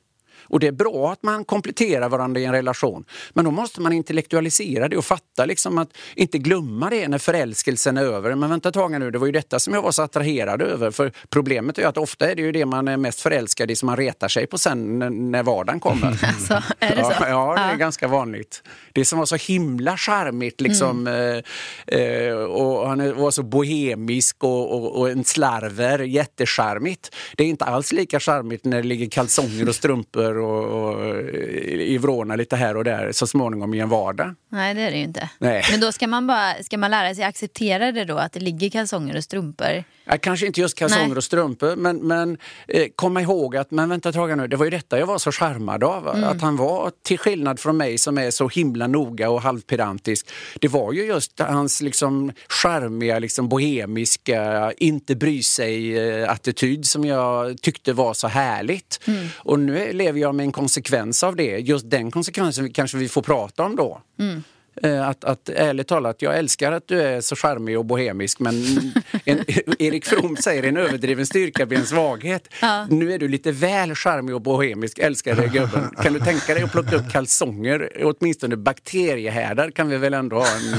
Och 0.54 0.60
det 0.60 0.68
är 0.68 0.72
bra 0.72 1.12
att 1.12 1.24
man 1.24 1.46
kompletterar 1.46 2.10
varandra 2.10 2.42
i 2.42 2.46
en 2.46 2.52
relation. 2.52 3.06
Men 3.34 3.46
då 3.46 3.52
måste 3.52 3.82
man 3.82 3.94
intellektualisera 3.94 4.88
det 4.88 4.98
och 4.98 5.06
fatta 5.06 5.46
liksom 5.46 5.78
att 5.78 5.90
inte 6.16 6.38
glömma 6.38 6.90
det 6.90 7.08
när 7.08 7.18
förälskelsen 7.18 7.98
är 7.98 8.04
över. 8.04 8.36
Men 8.36 8.50
vänta 8.50 8.70
ett 8.70 8.92
nu, 8.92 9.12
det 9.12 9.18
var 9.18 9.26
ju 9.26 9.32
detta 9.32 9.60
som 9.60 9.74
jag 9.74 9.82
var 9.82 9.92
så 9.92 10.02
attraherad 10.02 10.62
över. 10.62 10.92
För 10.92 11.12
problemet 11.30 11.78
är 11.78 11.82
ju 11.82 11.88
att 11.88 11.98
ofta 11.98 12.32
är 12.32 12.36
det 12.36 12.42
ju 12.42 12.52
det 12.52 12.66
man 12.66 12.88
är 12.88 12.98
mest 12.98 13.22
förälskad 13.22 13.72
i 13.72 13.76
som 13.76 13.86
man 13.88 13.98
retar 13.98 14.28
sig 14.28 14.48
på 14.48 14.58
sen 14.58 15.00
när- 15.32 15.44
vardagen 15.44 15.80
kommer. 15.80 16.20
Alltså, 16.34 16.54
är 16.80 16.96
det 16.96 17.02
ja, 17.02 17.12
så? 17.18 17.24
Ja, 17.28 17.54
det 17.56 17.62
är 17.62 17.72
Ja. 17.72 17.76
ganska 17.78 18.08
vanligt. 18.08 18.64
Det 18.94 19.06
som 19.06 19.20
var 19.20 19.26
så 19.26 19.36
himla 19.36 19.98
charmigt 19.98 20.62
liksom, 20.62 21.08
eh, 21.08 22.00
eh, 22.00 22.34
och 22.36 22.90
han 22.90 23.16
var 23.16 23.32
så 23.32 23.44
bohemisk 23.44 24.44
och, 24.44 24.74
och, 24.76 25.00
och 25.00 25.10
en 25.10 25.24
slarver, 25.24 26.00
jättecharmigt. 26.00 27.16
Det 27.38 27.44
är 27.44 27.48
inte 27.48 27.66
alls 27.66 27.92
lika 27.92 28.20
charmigt 28.20 28.66
när 28.66 28.78
det 28.78 28.88
ligger 28.88 29.10
kalsonger 29.10 29.70
och 29.70 29.76
strumpor 29.76 30.43
och, 30.44 30.64
och 30.64 31.20
i 31.66 31.98
vrårna 31.98 32.36
lite 32.36 32.56
här 32.56 32.78
och 32.78 32.84
där 32.84 33.12
så 33.12 33.28
småningom 33.28 33.74
i 33.74 33.80
en 33.80 33.90
vardag. 33.90 34.36
Nej, 34.50 34.74
det 34.74 34.82
är 34.82 34.92
det 34.92 34.98
ju 34.98 35.04
inte. 35.04 35.30
Nej. 35.38 35.64
Men 35.72 35.80
då 35.80 35.92
ska 35.92 36.08
man, 36.08 36.28
bara, 36.28 36.54
ska 36.64 36.78
man 36.78 36.92
lära 36.92 37.16
sig 37.16 37.24
acceptera 37.24 37.92
det 37.92 38.06
då, 38.06 38.18
att 38.18 38.34
det 38.34 38.40
ligger 38.40 38.70
kalsonger 38.70 39.18
och 39.18 39.24
strumpor? 39.24 39.84
Ja, 40.06 40.18
kanske 40.18 40.48
inte 40.48 40.62
just 40.62 40.78
kalsonger 40.78 41.08
Nej. 41.08 41.18
och 41.18 41.24
strumpor, 41.24 41.76
men, 41.76 41.98
men 41.98 42.38
eh, 42.68 42.88
komma 42.96 43.22
ihåg 43.22 43.58
att, 43.58 43.72
men 43.72 43.90
vänta 43.90 44.10
ett 44.10 44.16
nu, 44.16 44.48
det 44.48 44.56
var 44.56 44.66
ju 44.66 44.72
detta 44.72 45.00
jag 45.00 45.06
var 45.06 45.18
så 45.18 45.32
charmad 45.32 45.84
av. 45.84 46.08
Att 46.08 46.42
han 46.42 46.56
var, 46.56 46.92
till 47.02 47.20
skillnad 47.20 47.60
från 47.60 47.78
mig 47.78 47.98
som 47.98 48.18
är 48.18 48.32
så 48.32 48.48
himla 48.48 48.88
noga 48.88 49.30
och 49.30 49.42
halvpedantisk, 49.42 50.30
det 50.60 50.68
var 50.68 50.94
ju 50.94 51.06
just 51.06 51.40
hans 51.40 51.82
liksom 51.82 52.32
charmiga, 52.50 53.20
liksom 53.20 53.50
bohemiska, 53.50 54.72
inte 54.78 55.16
bry 55.16 55.44
sig-attityd 55.44 56.86
som 56.86 57.06
jag 57.06 57.62
tyckte 57.62 57.94
var 57.94 58.14
så 58.14 58.28
härligt. 58.28 59.00
Och 59.36 59.60
nu 59.60 59.94
lever 59.94 60.20
jag 60.20 60.36
med 60.36 60.44
en 60.44 60.52
konsekvens 60.52 61.24
av 61.24 61.36
det. 61.36 61.58
Just 61.58 61.90
den 61.90 62.12
konsekvensen 62.12 62.74
kanske 62.74 62.98
vi 62.98 63.10
får 63.10 63.22
prata 63.22 63.64
om 63.64 63.76
då. 63.76 64.02
Eh, 64.20 64.40
Att, 64.82 65.24
att 65.24 65.50
ärligt 65.50 65.88
talat, 65.88 66.22
jag 66.22 66.38
älskar 66.38 66.72
att 66.72 66.88
du 66.88 67.02
är 67.02 67.22
så 67.22 67.36
charmig 67.36 67.78
och 67.78 67.86
bohemisk 67.86 68.40
men 68.40 68.54
en, 69.26 69.46
Erik 69.80 70.06
From 70.06 70.38
säger 70.38 70.64
en 70.64 70.78
överdriven 70.78 71.26
styrka 71.26 71.66
blir 71.66 71.78
en 71.80 71.86
svaghet. 71.86 72.54
Nu 72.90 73.14
är 73.14 73.20
du 73.20 73.28
lite 73.28 73.52
väl 73.52 73.96
charmig 73.96 74.36
och 74.36 74.42
bohemisk, 74.42 75.00
älskar 75.00 75.36
dig 75.36 75.50
gubben. 75.50 75.96
Kan 76.04 76.14
du 76.14 76.20
tänka 76.20 76.54
dig 76.54 76.64
att 76.64 76.72
plocka 76.72 76.96
upp 76.96 77.12
kalsonger, 77.12 77.92
åtminstone 78.04 78.58
bakteriehärdar 78.58 79.72
kan 79.72 79.90
vi 79.90 79.98
väl 79.98 80.14
ändå 80.14 80.36
ha 80.36 80.48
en, 80.48 80.76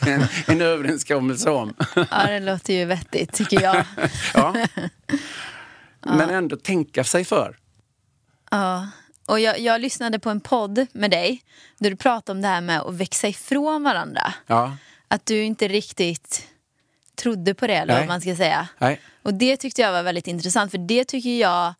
en, 0.12 0.26
en 0.46 0.60
överenskommelse 0.60 1.50
om. 1.50 1.74
Ja, 1.94 2.26
det 2.26 2.40
låter 2.40 2.74
ju 2.74 2.84
vettigt 2.84 3.32
tycker 3.32 3.62
jag. 3.62 3.84
Ja. 4.34 4.54
Men 6.00 6.30
ändå 6.30 6.56
tänka 6.56 7.04
sig 7.04 7.24
för. 7.24 7.56
Ja. 8.50 8.88
Och 9.26 9.40
jag, 9.40 9.58
jag 9.60 9.80
lyssnade 9.80 10.18
på 10.18 10.30
en 10.30 10.40
podd 10.40 10.86
med 10.92 11.10
dig 11.10 11.42
där 11.78 11.90
du 11.90 11.96
pratade 11.96 12.36
om 12.36 12.42
det 12.42 12.48
här 12.48 12.60
med 12.60 12.80
att 12.80 12.94
växa 12.94 13.28
ifrån 13.28 13.82
varandra. 13.82 14.34
Ja. 14.46 14.76
Att 15.08 15.26
du 15.26 15.42
inte 15.44 15.68
riktigt 15.68 16.48
trodde 17.16 17.54
på 17.54 17.66
det, 17.66 17.74
eller 17.74 17.92
Nej. 17.94 18.02
vad 18.02 18.08
man 18.08 18.20
ska 18.20 18.36
säga. 18.36 18.68
Nej. 18.78 19.00
Och 19.22 19.34
det 19.34 19.56
tyckte 19.56 19.82
jag 19.82 19.92
var 19.92 20.02
väldigt 20.02 20.26
intressant, 20.26 20.70
för 20.70 20.78
det 20.78 21.04
tycker 21.04 21.40
jag 21.40 21.74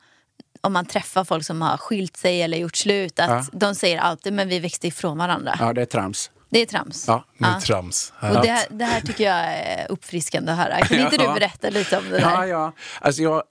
om 0.61 0.73
man 0.73 0.87
träffar 0.87 1.25
folk 1.25 1.45
som 1.47 1.63
har 1.63 1.77
skilt 1.77 2.17
sig 2.17 2.43
eller 2.43 2.59
gjort 2.59 2.77
slut, 2.77 3.21
att 3.21 3.31
Ja. 3.31 3.45
de 3.53 3.75
säger 3.75 3.99
alltid 3.99 4.33
men 4.33 4.49
vi 4.49 4.59
växte 4.59 4.87
ifrån 4.89 5.19
varandra. 5.19 5.57
ja, 5.61 5.73
det 5.73 5.83
är 5.83 5.87
trams. 5.87 6.31
Det 6.51 6.59
är 6.63 6.67
trams. 6.67 7.05
Ja. 7.09 7.25
Nu 7.39 7.49
är 7.49 7.61
trams. 7.61 8.13
Och 8.21 8.43
det, 8.43 8.49
här, 8.51 8.67
det 8.71 8.85
här 8.85 9.01
tycker 9.01 9.25
jag 9.25 9.37
är 9.45 9.87
uppfriskande 9.91 10.53
att 10.53 10.59
höra. 10.59 10.81
Kan 10.81 10.99
inte 11.05 11.17
du 11.17 11.25
berätta 11.35 11.71
lite 11.71 11.99
om 11.99 12.05
det 12.05 12.11
där? 12.11 12.21
Ja, 12.21 12.47
ja. 12.47 12.73
Alltså 13.01 13.23
jag- 13.23 13.43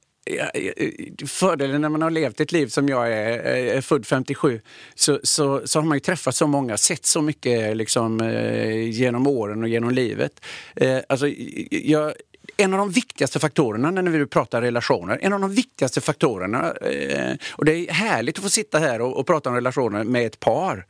fördelen 1.28 1.82
när 1.82 1.90
man 1.90 2.02
har 2.02 2.10
levt 2.10 2.40
ett 2.40 2.52
liv 2.52 2.68
som 2.68 2.90
jag 2.90 3.12
är, 3.14 3.40
är 3.76 3.82
född 3.82 4.06
57, 4.06 4.62
så, 4.96 5.20
så, 5.24 5.62
så 5.68 5.80
har 5.80 5.86
man 5.86 5.96
ju 5.96 6.00
träffat 6.00 6.36
så 6.36 6.48
många, 6.48 6.78
sett 6.78 7.06
så 7.06 7.22
mycket 7.22 7.78
liksom, 7.78 8.22
eh, 8.22 8.90
genom 8.90 9.28
åren 9.28 9.64
och 9.64 9.70
genom 9.70 9.92
livet. 9.92 10.46
Eh, 10.76 11.00
alltså, 11.10 11.28
jag, 11.72 12.14
en 12.58 12.74
av 12.74 12.80
de 12.80 12.92
viktigaste 12.92 13.40
faktorerna 13.40 13.92
när 13.92 14.12
vi 14.12 14.26
pratar 14.26 14.62
relationer, 14.62 15.20
en 15.22 15.34
av 15.34 15.42
de 15.42 15.52
viktigaste 15.52 16.02
faktorerna, 16.02 16.72
eh, 16.72 17.36
och 17.52 17.66
det 17.66 17.76
är 17.76 17.94
härligt 17.94 18.38
att 18.38 18.44
få 18.44 18.50
sitta 18.50 18.80
här 18.80 19.02
och, 19.02 19.20
och 19.20 19.28
prata 19.28 19.50
om 19.50 19.56
relationer 19.56 20.04
med 20.04 20.26
ett 20.26 20.40
par. 20.40 20.86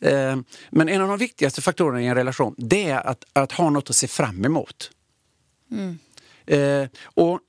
Eh, 0.00 0.36
men 0.70 0.88
en 0.88 1.02
av 1.02 1.08
de 1.08 1.18
viktigaste 1.18 1.62
faktorerna 1.62 2.02
i 2.02 2.06
en 2.06 2.14
relation, 2.14 2.54
det 2.58 2.90
är 2.90 3.06
att, 3.06 3.24
att 3.32 3.52
ha 3.52 3.70
något 3.70 3.90
att 3.90 3.96
se 3.96 4.08
fram 4.08 4.44
emot. 4.44 4.90
Eh, 6.46 6.86
och 7.04 7.40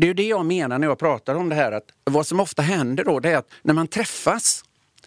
det 0.00 0.04
är 0.04 0.08
ju 0.08 0.14
det 0.14 0.26
jag 0.26 0.46
menar 0.46 0.78
när 0.78 0.86
jag 0.86 0.98
pratar 0.98 1.34
om 1.34 1.48
det 1.48 1.54
här 1.54 1.72
att 1.72 1.84
vad 2.04 2.26
som 2.26 2.40
ofta 2.40 2.62
händer 2.62 3.04
då 3.04 3.20
det 3.20 3.30
är 3.30 3.36
att 3.36 3.50
när 3.62 3.74
man 3.74 3.86
träffas 3.86 4.64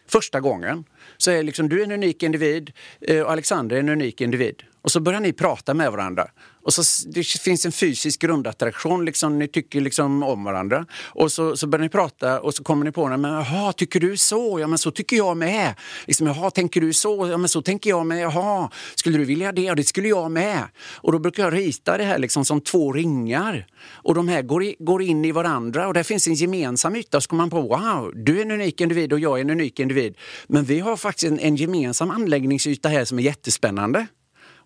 första 0.08 0.40
gången 0.40 0.84
så 1.18 1.32
är 1.32 1.44
liksom 1.44 1.70
du 1.70 1.80
är 1.80 1.84
en 1.84 1.92
unik 1.92 2.24
individ 2.24 2.72
eh, 3.02 3.22
och 3.22 3.32
Alexander 3.32 3.76
är 3.76 3.80
en 3.80 3.90
unik 3.90 4.22
individ. 4.22 4.64
Och 4.82 4.92
så 4.92 5.00
börjar 5.00 5.20
ni 5.20 5.34
prata 5.34 5.74
med 5.74 5.92
varandra. 5.92 6.28
Och 6.64 6.74
så 6.74 7.10
det 7.10 7.24
finns 7.24 7.66
en 7.66 7.72
fysisk 7.72 8.22
grundattraktion, 8.22 9.06
liksom, 9.06 9.40
ni 9.40 9.48
tycker 9.48 9.82
liksom 9.82 10.24
om 10.24 10.44
varandra. 10.44 10.86
Och 11.10 11.32
så, 11.32 11.58
så 11.58 11.68
börjar 11.68 11.84
ni 11.84 11.90
prata 11.90 12.40
och 12.42 12.54
så 12.54 12.64
kommer 12.64 12.86
ni 12.86 12.92
på, 12.92 13.08
men 13.08 13.32
jaha, 13.32 13.74
tycker 13.74 14.00
du 14.00 14.18
så? 14.18 14.60
Ja, 14.60 14.68
men 14.68 14.78
så 14.78 14.92
tycker 14.92 15.18
jag 15.18 15.38
med. 15.38 15.74
Liksom, 16.08 16.28
jaha, 16.28 16.52
tänker 16.52 16.82
du 16.82 16.94
så? 16.94 17.28
Ja, 17.28 17.38
men 17.38 17.50
så 17.50 17.62
tänker 17.62 17.90
jag 17.90 18.06
med. 18.06 18.20
Jaha, 18.20 18.70
skulle 18.96 19.18
du 19.18 19.26
vilja 19.26 19.52
det? 19.52 19.62
Ja, 19.62 19.76
det 19.76 19.84
skulle 19.84 20.08
jag 20.08 20.32
med. 20.32 20.64
Och 20.96 21.12
då 21.12 21.20
brukar 21.20 21.44
jag 21.44 21.54
rita 21.54 21.98
det 21.98 22.04
här 22.04 22.18
liksom 22.18 22.46
som 22.46 22.62
två 22.62 22.94
ringar. 22.94 23.68
Och 23.94 24.16
de 24.16 24.28
här 24.28 24.42
går, 24.42 24.64
i, 24.64 24.76
går 24.80 25.02
in 25.02 25.26
i 25.26 25.32
varandra 25.32 25.88
och 25.88 25.94
där 25.94 26.04
finns 26.04 26.28
en 26.28 26.34
gemensam 26.34 26.96
yta. 26.96 27.22
Så 27.22 27.30
kommer 27.30 27.44
man 27.44 27.50
på, 27.50 27.62
wow, 27.62 28.12
du 28.16 28.38
är 28.38 28.42
en 28.42 28.52
unik 28.52 28.82
individ 28.82 29.14
och 29.14 29.20
jag 29.20 29.38
är 29.38 29.42
en 29.42 29.50
unik 29.50 29.80
individ. 29.80 30.18
Men 30.48 30.64
vi 30.64 30.80
har 30.80 30.98
faktiskt 30.98 31.32
en, 31.32 31.40
en 31.40 31.56
gemensam 31.56 32.12
anläggningsyta 32.12 32.90
här 32.90 33.06
som 33.06 33.20
är 33.20 33.24
jättespännande. 33.24 34.08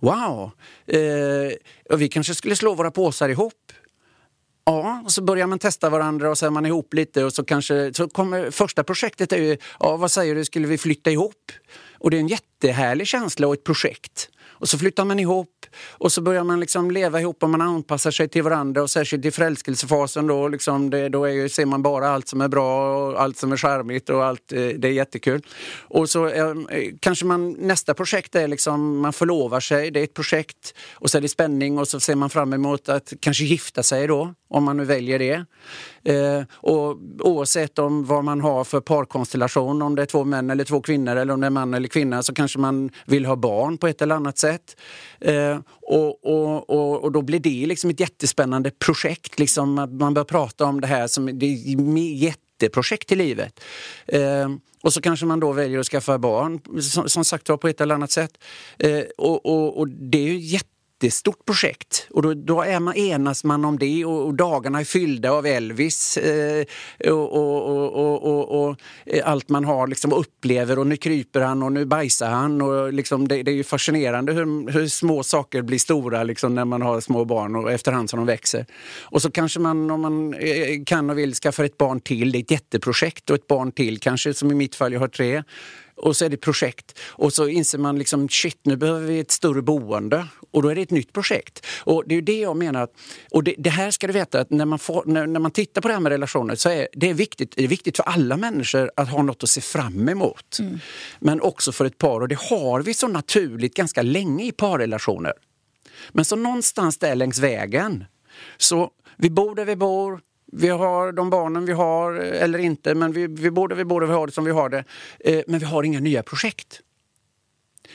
Wow! 0.06 0.52
Eh, 0.88 1.98
vi 1.98 2.10
kanske 2.10 2.36
skulle 2.36 2.56
slå 2.56 2.74
våra 2.74 2.92
påsar 2.92 3.30
ihop. 3.30 3.72
Ja, 4.66 5.02
och 5.06 5.12
så 5.12 5.24
börjar 5.24 5.48
man 5.48 5.60
testa 5.60 5.90
varandra 5.90 6.30
och 6.30 6.38
så 6.38 6.46
är 6.46 6.50
man 6.50 6.66
ihop 6.66 6.94
lite 6.94 7.24
och 7.24 7.34
så 7.34 7.44
kanske 7.44 7.94
så 7.94 8.10
kommer 8.10 8.52
första 8.52 8.84
projektet 8.84 9.32
är 9.32 9.38
ju, 9.38 9.58
ja 9.80 9.98
vad 9.98 10.12
säger 10.12 10.36
du, 10.36 10.46
skulle 10.46 10.68
vi 10.68 10.78
flytta 10.78 11.12
ihop? 11.12 11.52
Och 11.98 12.12
det 12.12 12.18
är 12.18 12.20
en 12.20 12.28
jättehärlig 12.28 13.08
känsla 13.08 13.48
och 13.48 13.54
ett 13.54 13.64
projekt. 13.64 14.30
Och 14.58 14.70
så 14.70 14.78
flyttar 14.78 15.06
man 15.06 15.20
ihop 15.20 15.50
och 15.92 16.12
så 16.12 16.22
börjar 16.22 16.44
man 16.44 16.60
liksom 16.60 16.92
leva 16.92 17.22
ihop 17.22 17.44
och 17.44 17.50
man 17.50 17.62
anpassar 17.62 18.12
sig 18.12 18.28
till 18.28 18.44
varandra 18.44 18.82
och 18.82 18.90
särskilt 18.90 19.26
i 19.26 19.32
förälskelsefasen 19.32 20.28
då, 20.28 20.48
liksom 20.48 20.90
det, 20.90 21.10
då 21.10 21.26
är 21.26 21.32
ju, 21.32 21.50
ser 21.50 21.66
man 21.66 21.82
bara 21.82 22.10
allt 22.10 22.28
som 22.28 22.42
är 22.42 22.48
bra 22.48 22.98
och 22.98 23.22
allt 23.22 23.38
som 23.38 23.52
är 23.52 23.58
charmigt 23.58 24.10
och 24.10 24.26
allt, 24.26 24.52
eh, 24.52 24.60
det 24.60 24.88
är 24.88 24.92
jättekul. 24.92 25.42
Och 25.82 26.10
så 26.10 26.28
eh, 26.28 26.54
kanske 27.00 27.26
man, 27.26 27.52
nästa 27.52 27.94
projekt 27.94 28.36
är 28.36 28.48
liksom, 28.48 29.00
man 29.00 29.14
förlovar 29.14 29.60
sig, 29.60 29.92
det 29.92 30.00
är 30.00 30.04
ett 30.04 30.14
projekt 30.14 30.74
och 30.94 31.10
så 31.10 31.18
är 31.18 31.22
det 31.22 31.30
spänning 31.30 31.78
och 31.78 31.88
så 31.88 32.00
ser 32.00 32.16
man 32.16 32.30
fram 32.30 32.54
emot 32.54 32.90
att 32.90 33.14
kanske 33.20 33.44
gifta 33.44 33.84
sig 33.84 34.08
då, 34.08 34.34
om 34.48 34.64
man 34.64 34.78
nu 34.78 34.86
väljer 34.86 35.20
det. 35.20 35.46
Eh, 36.14 36.44
och 36.52 36.98
oavsett 37.20 37.80
om 37.80 38.06
vad 38.06 38.24
man 38.24 38.42
har 38.42 38.64
för 38.64 38.82
parkonstellation, 38.82 39.82
om 39.82 39.96
det 39.96 40.02
är 40.02 40.06
två 40.06 40.24
män 40.24 40.50
eller 40.50 40.64
två 40.64 40.82
kvinnor 40.82 41.16
eller 41.16 41.34
om 41.34 41.42
det 41.42 41.48
är 41.48 41.52
man 41.52 41.74
eller 41.74 41.88
kvinna 41.88 42.24
så 42.24 42.34
kanske 42.34 42.60
man 42.60 42.90
vill 43.06 43.26
ha 43.26 43.36
barn 43.36 43.78
på 43.78 43.88
ett 43.88 44.02
eller 44.02 44.16
annat 44.16 44.38
sätt. 44.38 44.78
Eh, 45.20 45.60
och, 45.82 46.26
och, 46.26 46.70
och, 46.70 47.04
och 47.04 47.12
då 47.12 47.22
blir 47.22 47.40
det 47.40 47.66
liksom 47.66 47.90
ett 47.90 48.00
jättespännande 48.00 48.72
projekt, 48.72 49.40
liksom 49.40 49.80
att 49.80 49.92
man 49.92 50.14
börjar 50.14 50.26
prata 50.26 50.66
om 50.66 50.82
det 50.82 50.88
här 50.88 51.08
som 51.08 51.40
det 51.40 51.46
är 51.46 52.30
ett 52.30 52.42
jätteprojekt 52.56 53.12
i 53.12 53.16
livet. 53.16 53.60
Eh, 54.08 54.50
och 54.84 54.94
så 54.94 55.02
kanske 55.02 55.26
man 55.26 55.40
då 55.40 55.52
väljer 55.52 55.80
att 55.80 55.86
skaffa 55.86 56.18
barn, 56.18 56.82
som, 56.82 57.10
som 57.10 57.26
sagt 57.26 57.50
var, 57.50 57.58
på 57.58 57.68
ett 57.68 57.82
eller 57.82 57.96
annat 57.96 58.12
sätt. 58.12 58.32
Eh, 58.80 59.04
och, 59.18 59.46
och, 59.46 59.78
och 59.78 59.88
det 59.90 60.18
är 60.18 60.24
ju 60.24 60.38
jätte 60.38 60.75
jättestort 61.02 61.46
projekt 61.46 62.08
och 62.12 62.22
då, 62.22 62.34
då 62.34 62.62
är 62.62 62.80
man, 62.80 62.96
enas 62.96 63.44
man 63.44 63.66
om 63.66 63.80
det 63.80 64.06
och, 64.06 64.26
och 64.26 64.34
dagarna 64.34 64.80
är 64.80 64.84
fyllda 64.84 65.32
av 65.32 65.46
Elvis 65.46 66.18
eh, 66.18 66.66
och, 67.06 67.34
och, 67.34 67.68
och, 67.68 67.94
och, 67.94 68.24
och, 68.24 68.68
och 68.68 68.76
eh, 69.06 69.30
allt 69.30 69.50
man 69.50 69.66
har 69.66 69.88
liksom 69.88 70.14
upplever 70.14 70.80
och 70.80 70.88
nu 70.88 70.98
kryper 70.98 71.42
han 71.42 71.64
och 71.64 71.72
nu 71.72 71.86
bajsar 71.86 72.30
han 72.30 72.62
och 72.62 72.94
liksom 72.94 73.28
det, 73.28 73.44
det 73.44 73.52
är 73.52 73.56
ju 73.56 73.64
fascinerande 73.64 74.34
hur, 74.34 74.72
hur 74.72 74.88
små 74.88 75.24
saker 75.24 75.62
blir 75.62 75.80
stora 75.80 76.24
liksom 76.24 76.56
när 76.56 76.66
man 76.66 76.82
har 76.82 77.02
små 77.02 77.26
barn 77.26 77.56
och 77.56 77.72
efterhand 77.72 78.10
som 78.10 78.20
de 78.20 78.26
växer. 78.26 78.66
Och 79.04 79.22
så 79.22 79.32
kanske 79.32 79.60
man 79.60 79.92
om 79.92 80.02
man 80.02 80.34
eh, 80.34 80.84
kan 80.86 81.10
och 81.10 81.18
vill 81.18 81.34
skaffa 81.34 81.66
ett 81.66 81.78
barn 81.78 82.00
till, 82.00 82.32
det 82.32 82.38
är 82.38 82.42
ett 82.42 82.52
jätteprojekt 82.52 83.30
och 83.30 83.36
ett 83.36 83.48
barn 83.48 83.72
till 83.72 84.00
kanske 84.00 84.34
som 84.34 84.52
i 84.52 84.56
mitt 84.56 84.76
fall, 84.76 84.94
jag 84.94 85.00
har 85.00 85.08
tre 85.08 85.44
och 85.96 86.16
så 86.16 86.26
är 86.26 86.30
det 86.30 86.38
projekt. 86.38 87.00
Och 87.00 87.34
så 87.34 87.48
inser 87.48 87.78
man 87.78 88.00
liksom 88.00 88.30
shit, 88.30 88.60
nu 88.64 88.76
behöver 88.76 89.08
vi 89.08 89.20
ett 89.20 89.32
större 89.32 89.62
boende. 89.62 90.28
Och 90.52 90.62
då 90.62 90.70
är 90.70 90.76
det 90.76 90.82
ett 90.82 90.92
nytt 90.92 91.14
projekt. 91.14 91.66
Och 91.80 92.04
det 92.06 92.16
är 92.16 92.22
det 92.22 92.40
jag 92.40 92.58
menar. 92.58 92.82
Att, 92.82 92.94
och 93.32 93.44
det, 93.44 93.56
det 93.58 93.70
här 93.70 93.92
ska 93.92 94.08
du 94.08 94.14
veta 94.14 94.40
att 94.40 94.50
när 94.50 94.66
man, 94.66 94.80
får, 94.80 95.04
när, 95.06 95.28
när 95.28 95.40
man 95.40 95.52
tittar 95.52 95.82
på 95.82 95.88
det 95.88 95.94
här 95.94 96.02
med 96.02 96.12
relationer 96.12 96.56
så 96.56 96.70
är 96.70 96.88
det 96.94 97.14
viktigt, 97.14 97.54
det 97.56 97.64
är 97.64 97.68
viktigt 97.68 97.98
för 97.98 98.04
alla 98.04 98.38
människor 98.38 98.92
att 98.96 99.10
ha 99.10 99.22
något 99.22 99.44
att 99.44 99.50
se 99.50 99.62
fram 99.62 100.10
emot. 100.10 100.58
Men 101.20 101.42
också 101.42 101.72
för 101.72 101.86
ett 101.86 101.98
par 101.98 102.22
och 102.22 102.28
det 102.28 102.40
har 102.40 102.82
vi 102.82 102.94
så 102.94 103.08
naturligt 103.08 103.76
ganska 103.76 104.02
länge 104.02 104.46
i 104.46 104.52
parrelationer. 104.52 105.34
Men 106.12 106.26
så 106.26 106.36
någonstans 106.36 106.98
där 106.98 107.16
längs 107.16 107.40
vägen 107.40 108.06
så 108.58 108.90
vi 109.18 109.30
bor 109.30 109.56
där 109.56 109.66
vi 109.66 109.76
bor, 109.76 110.22
vi 110.58 110.68
har 110.68 111.12
de 111.12 111.30
barnen 111.30 111.66
vi 111.66 111.74
har, 111.74 112.14
eh, 112.14 112.44
eller 112.44 112.60
inte, 112.60 112.96
men 112.96 113.12
vi, 113.12 113.28
vi 113.28 113.52
bor 113.52 113.68
där 113.68 113.76
vi 113.76 113.86
bor 113.86 114.02
ha 114.02 114.08
vi 114.08 114.14
har 114.14 114.28
det 114.28 114.34
som 114.34 114.46
vi 114.46 114.52
har 114.52 114.70
det. 114.70 114.84
Eh, 115.20 115.42
men 115.48 115.60
vi 115.60 115.66
har 115.66 115.84
inga 115.84 116.00
nya 116.00 116.24
projekt. 116.24 116.82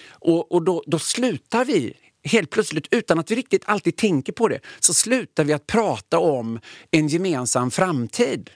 Och, 0.09 0.53
och 0.53 0.63
då, 0.63 0.83
då 0.87 0.99
slutar 0.99 1.65
vi 1.65 1.93
helt 2.25 2.51
plötsligt, 2.51 2.87
utan 2.91 3.19
att 3.19 3.31
vi 3.31 3.35
riktigt 3.35 3.63
alltid 3.65 3.97
tänker 3.97 4.33
på 4.33 4.49
det, 4.49 4.61
så 4.81 4.95
slutar 4.95 5.45
vi 5.45 5.53
att 5.53 5.67
prata 5.67 6.19
om 6.19 6.61
en 6.91 7.09
gemensam 7.09 7.71
framtid. 7.71 8.51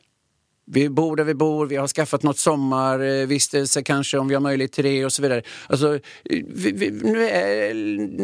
Vi 0.66 0.88
bor 0.88 1.16
där 1.16 1.24
vi 1.24 1.34
bor, 1.34 1.66
vi 1.66 1.76
har 1.76 1.88
skaffat 1.88 2.22
något 2.22 2.38
sommarvistelse 2.38 3.80
eh, 3.80 3.84
kanske 3.84 4.18
om 4.18 4.28
vi 4.28 4.34
har 4.34 4.40
möjlighet 4.40 4.72
till 4.72 4.84
det 4.84 5.04
och 5.04 5.12
så 5.12 5.22
vidare. 5.22 5.42
Alltså, 5.68 5.94
eh, 5.94 6.00
vi, 6.48 6.72
vi, 6.72 6.90
nu, 6.90 7.28
är, 7.28 7.74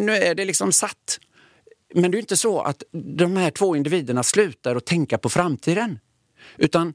nu 0.04 0.12
är 0.12 0.34
det 0.34 0.44
liksom 0.44 0.72
satt. 0.72 1.20
Men 1.94 2.10
det 2.10 2.16
är 2.16 2.20
inte 2.20 2.36
så 2.36 2.60
att 2.60 2.82
de 3.16 3.36
här 3.36 3.50
två 3.50 3.76
individerna 3.76 4.22
slutar 4.22 4.76
att 4.76 4.86
tänka 4.86 5.18
på 5.18 5.28
framtiden. 5.28 5.98
Utan 6.56 6.92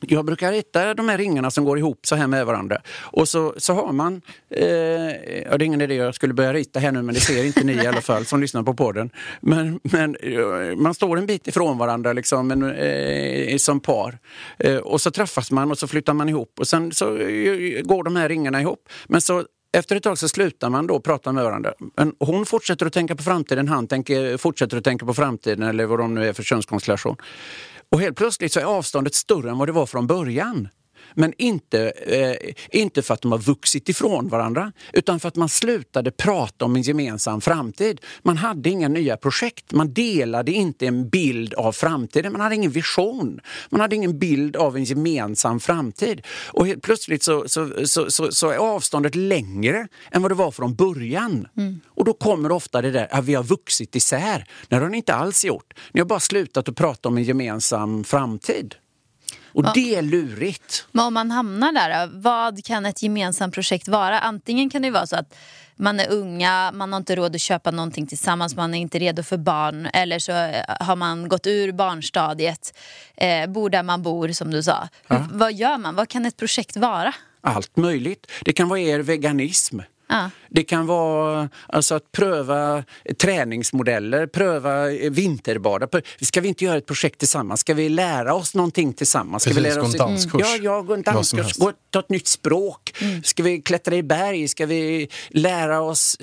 jag 0.00 0.24
brukar 0.24 0.52
rita 0.52 0.94
de 0.94 1.08
här 1.08 1.18
ringarna 1.18 1.50
som 1.50 1.64
går 1.64 1.78
ihop 1.78 2.06
så 2.06 2.14
här 2.14 2.26
med 2.26 2.46
varandra. 2.46 2.82
Och 3.00 3.28
så, 3.28 3.54
så 3.56 3.72
har 3.72 3.92
man, 3.92 4.22
eh, 4.50 4.64
ja, 4.64 5.58
det 5.58 5.64
är 5.64 5.66
ingen 5.66 5.80
idé 5.80 5.94
jag 5.94 6.14
skulle 6.14 6.34
börja 6.34 6.52
rita 6.52 6.80
här 6.80 6.92
nu 6.92 7.02
men 7.02 7.14
det 7.14 7.20
ser 7.20 7.44
inte 7.44 7.64
ni 7.64 7.72
i 7.72 7.86
alla 7.86 8.00
fall 8.00 8.26
som 8.26 8.40
lyssnar 8.40 8.62
på 8.62 8.74
podden. 8.74 9.10
Men, 9.40 9.80
men 9.82 10.16
eh, 10.16 10.76
man 10.76 10.94
står 10.94 11.18
en 11.18 11.26
bit 11.26 11.48
ifrån 11.48 11.78
varandra 11.78 12.12
liksom, 12.12 12.48
men, 12.48 12.74
eh, 12.74 13.56
som 13.56 13.80
par. 13.80 14.18
Eh, 14.58 14.76
och 14.76 15.00
så 15.00 15.10
träffas 15.10 15.50
man 15.50 15.70
och 15.70 15.78
så 15.78 15.88
flyttar 15.88 16.14
man 16.14 16.28
ihop 16.28 16.58
och 16.58 16.68
sen 16.68 16.92
så 16.92 17.16
eh, 17.16 17.82
går 17.82 18.04
de 18.04 18.16
här 18.16 18.28
ringarna 18.28 18.60
ihop. 18.60 18.88
Men 19.06 19.20
så 19.20 19.44
efter 19.74 19.96
ett 19.96 20.02
tag 20.02 20.18
så 20.18 20.28
slutar 20.28 20.70
man 20.70 20.86
då 20.86 21.00
prata 21.00 21.32
med 21.32 21.44
varandra. 21.44 21.74
Men 21.96 22.14
hon 22.18 22.46
fortsätter 22.46 22.86
att 22.86 22.92
tänka 22.92 23.16
på 23.16 23.22
framtiden, 23.22 23.68
han 23.68 23.86
tänker, 23.86 24.36
fortsätter 24.36 24.76
att 24.76 24.84
tänka 24.84 25.06
på 25.06 25.14
framtiden 25.14 25.62
eller 25.62 25.86
vad 25.86 25.98
de 25.98 26.14
nu 26.14 26.28
är 26.28 26.32
för 26.32 26.42
könskonstellation. 26.42 27.16
Och 27.90 28.00
helt 28.00 28.16
plötsligt 28.16 28.52
så 28.52 28.60
är 28.60 28.64
avståndet 28.64 29.14
större 29.14 29.50
än 29.50 29.58
vad 29.58 29.68
det 29.68 29.72
var 29.72 29.86
från 29.86 30.06
början. 30.06 30.68
Men 31.14 31.32
inte, 31.38 31.90
eh, 31.90 32.54
inte 32.80 33.02
för 33.02 33.14
att 33.14 33.20
de 33.20 33.32
har 33.32 33.38
vuxit 33.38 33.88
ifrån 33.88 34.28
varandra 34.28 34.72
utan 34.92 35.20
för 35.20 35.28
att 35.28 35.36
man 35.36 35.48
slutade 35.48 36.10
prata 36.10 36.64
om 36.64 36.76
en 36.76 36.82
gemensam 36.82 37.40
framtid. 37.40 38.00
Man 38.22 38.36
hade 38.36 38.70
inga 38.70 38.88
nya 38.88 39.16
projekt, 39.16 39.72
man 39.72 39.94
delade 39.94 40.52
inte 40.52 40.86
en 40.86 41.08
bild 41.08 41.54
av 41.54 41.72
framtiden, 41.72 42.32
man 42.32 42.40
hade 42.40 42.54
ingen 42.54 42.70
vision. 42.70 43.40
Man 43.70 43.80
hade 43.80 43.96
ingen 43.96 44.18
bild 44.18 44.56
av 44.56 44.76
en 44.76 44.84
gemensam 44.84 45.60
framtid. 45.60 46.26
Och 46.46 46.66
plötsligt 46.82 47.22
så, 47.22 47.48
så, 47.48 47.86
så, 47.86 48.10
så, 48.10 48.32
så 48.32 48.50
är 48.50 48.56
avståndet 48.56 49.14
längre 49.14 49.88
än 50.10 50.22
vad 50.22 50.30
det 50.30 50.34
var 50.34 50.50
från 50.50 50.74
början. 50.74 51.48
Och 51.86 52.04
då 52.04 52.12
kommer 52.12 52.52
ofta 52.52 52.82
det 52.82 52.90
där 52.90 53.08
att 53.10 53.24
vi 53.24 53.34
har 53.34 53.44
vuxit 53.44 53.96
isär. 53.96 54.44
Det 54.68 54.76
har 54.76 54.88
ni 54.88 54.96
inte 54.96 55.14
alls 55.14 55.44
gjort. 55.44 55.74
Ni 55.92 56.00
har 56.00 56.06
bara 56.06 56.20
slutat 56.20 56.68
att 56.68 56.76
prata 56.76 57.08
om 57.08 57.16
en 57.16 57.24
gemensam 57.24 58.04
framtid. 58.04 58.74
Och 59.54 59.72
det 59.74 59.94
är 59.94 60.02
lurigt. 60.02 60.86
Men 60.92 61.04
om 61.04 61.14
man 61.14 61.30
hamnar 61.30 61.72
där, 61.72 62.06
då, 62.06 62.12
vad 62.14 62.64
kan 62.64 62.86
ett 62.86 63.02
gemensamt 63.02 63.54
projekt 63.54 63.88
vara? 63.88 64.20
Antingen 64.20 64.70
kan 64.70 64.82
det 64.82 64.90
vara 64.90 65.06
så 65.06 65.16
att 65.16 65.34
man 65.76 66.00
är 66.00 66.10
unga, 66.10 66.72
man 66.74 66.92
har 66.92 66.96
inte 67.00 67.16
råd 67.16 67.34
att 67.34 67.40
köpa 67.40 67.70
någonting 67.70 68.06
tillsammans, 68.06 68.56
man 68.56 68.74
är 68.74 68.78
inte 68.78 68.98
redo 68.98 69.22
för 69.22 69.36
barn. 69.36 69.86
Eller 69.86 70.18
så 70.18 70.32
eh, 70.32 70.64
har 70.80 70.96
man 70.96 71.28
gått 71.28 71.46
ur 71.46 71.72
barnstadiet, 71.72 72.78
eh, 73.16 73.46
bor 73.46 73.70
där 73.70 73.82
man 73.82 74.02
bor 74.02 74.28
som 74.28 74.50
du 74.50 74.62
sa. 74.62 74.88
Hur, 75.08 75.26
Vad 75.32 75.52
gör 75.52 75.78
man? 75.78 75.94
Vad 75.94 76.08
kan 76.08 76.26
ett 76.26 76.36
projekt 76.36 76.76
vara? 76.76 77.14
Allt 77.40 77.76
möjligt. 77.76 78.30
Det 78.44 78.52
kan 78.52 78.68
vara 78.68 78.80
er 78.80 78.98
veganism. 78.98 79.78
Ja. 80.08 80.30
Det 80.50 80.62
kan 80.62 80.86
vara 80.86 81.48
alltså, 81.66 81.94
att 81.94 82.12
pröva 82.12 82.84
träningsmodeller, 83.18 84.26
pröva 84.26 84.92
eh, 84.92 85.10
vinterbada. 85.10 85.88
Ska 86.20 86.40
vi 86.40 86.48
inte 86.48 86.64
göra 86.64 86.76
ett 86.78 86.86
projekt 86.86 87.18
tillsammans? 87.18 87.60
Ska 87.60 87.74
vi 87.74 87.88
lära 87.88 88.34
oss 88.34 88.54
någonting 88.54 88.92
tillsammans? 88.92 89.42
Ska 89.42 89.50
Precis, 89.50 89.64
vi 89.64 89.68
lära 89.68 89.80
gå 89.80 89.86
en 89.86 89.90
oss... 89.90 89.96
danskurs. 89.96 90.40
Ja, 90.44 90.56
ja, 90.62 90.82
gå 90.82 90.94
en 90.94 91.02
danskurs, 91.02 91.56
gå, 91.56 91.72
ta 91.90 91.98
ett 91.98 92.08
nytt 92.08 92.26
språk. 92.26 92.92
Ska 93.24 93.42
vi 93.42 93.62
klättra 93.62 93.94
i 93.96 94.02
berg? 94.02 94.48
Ska 94.48 94.66
vi 94.66 95.08
lära 95.28 95.80
oss 95.80 96.16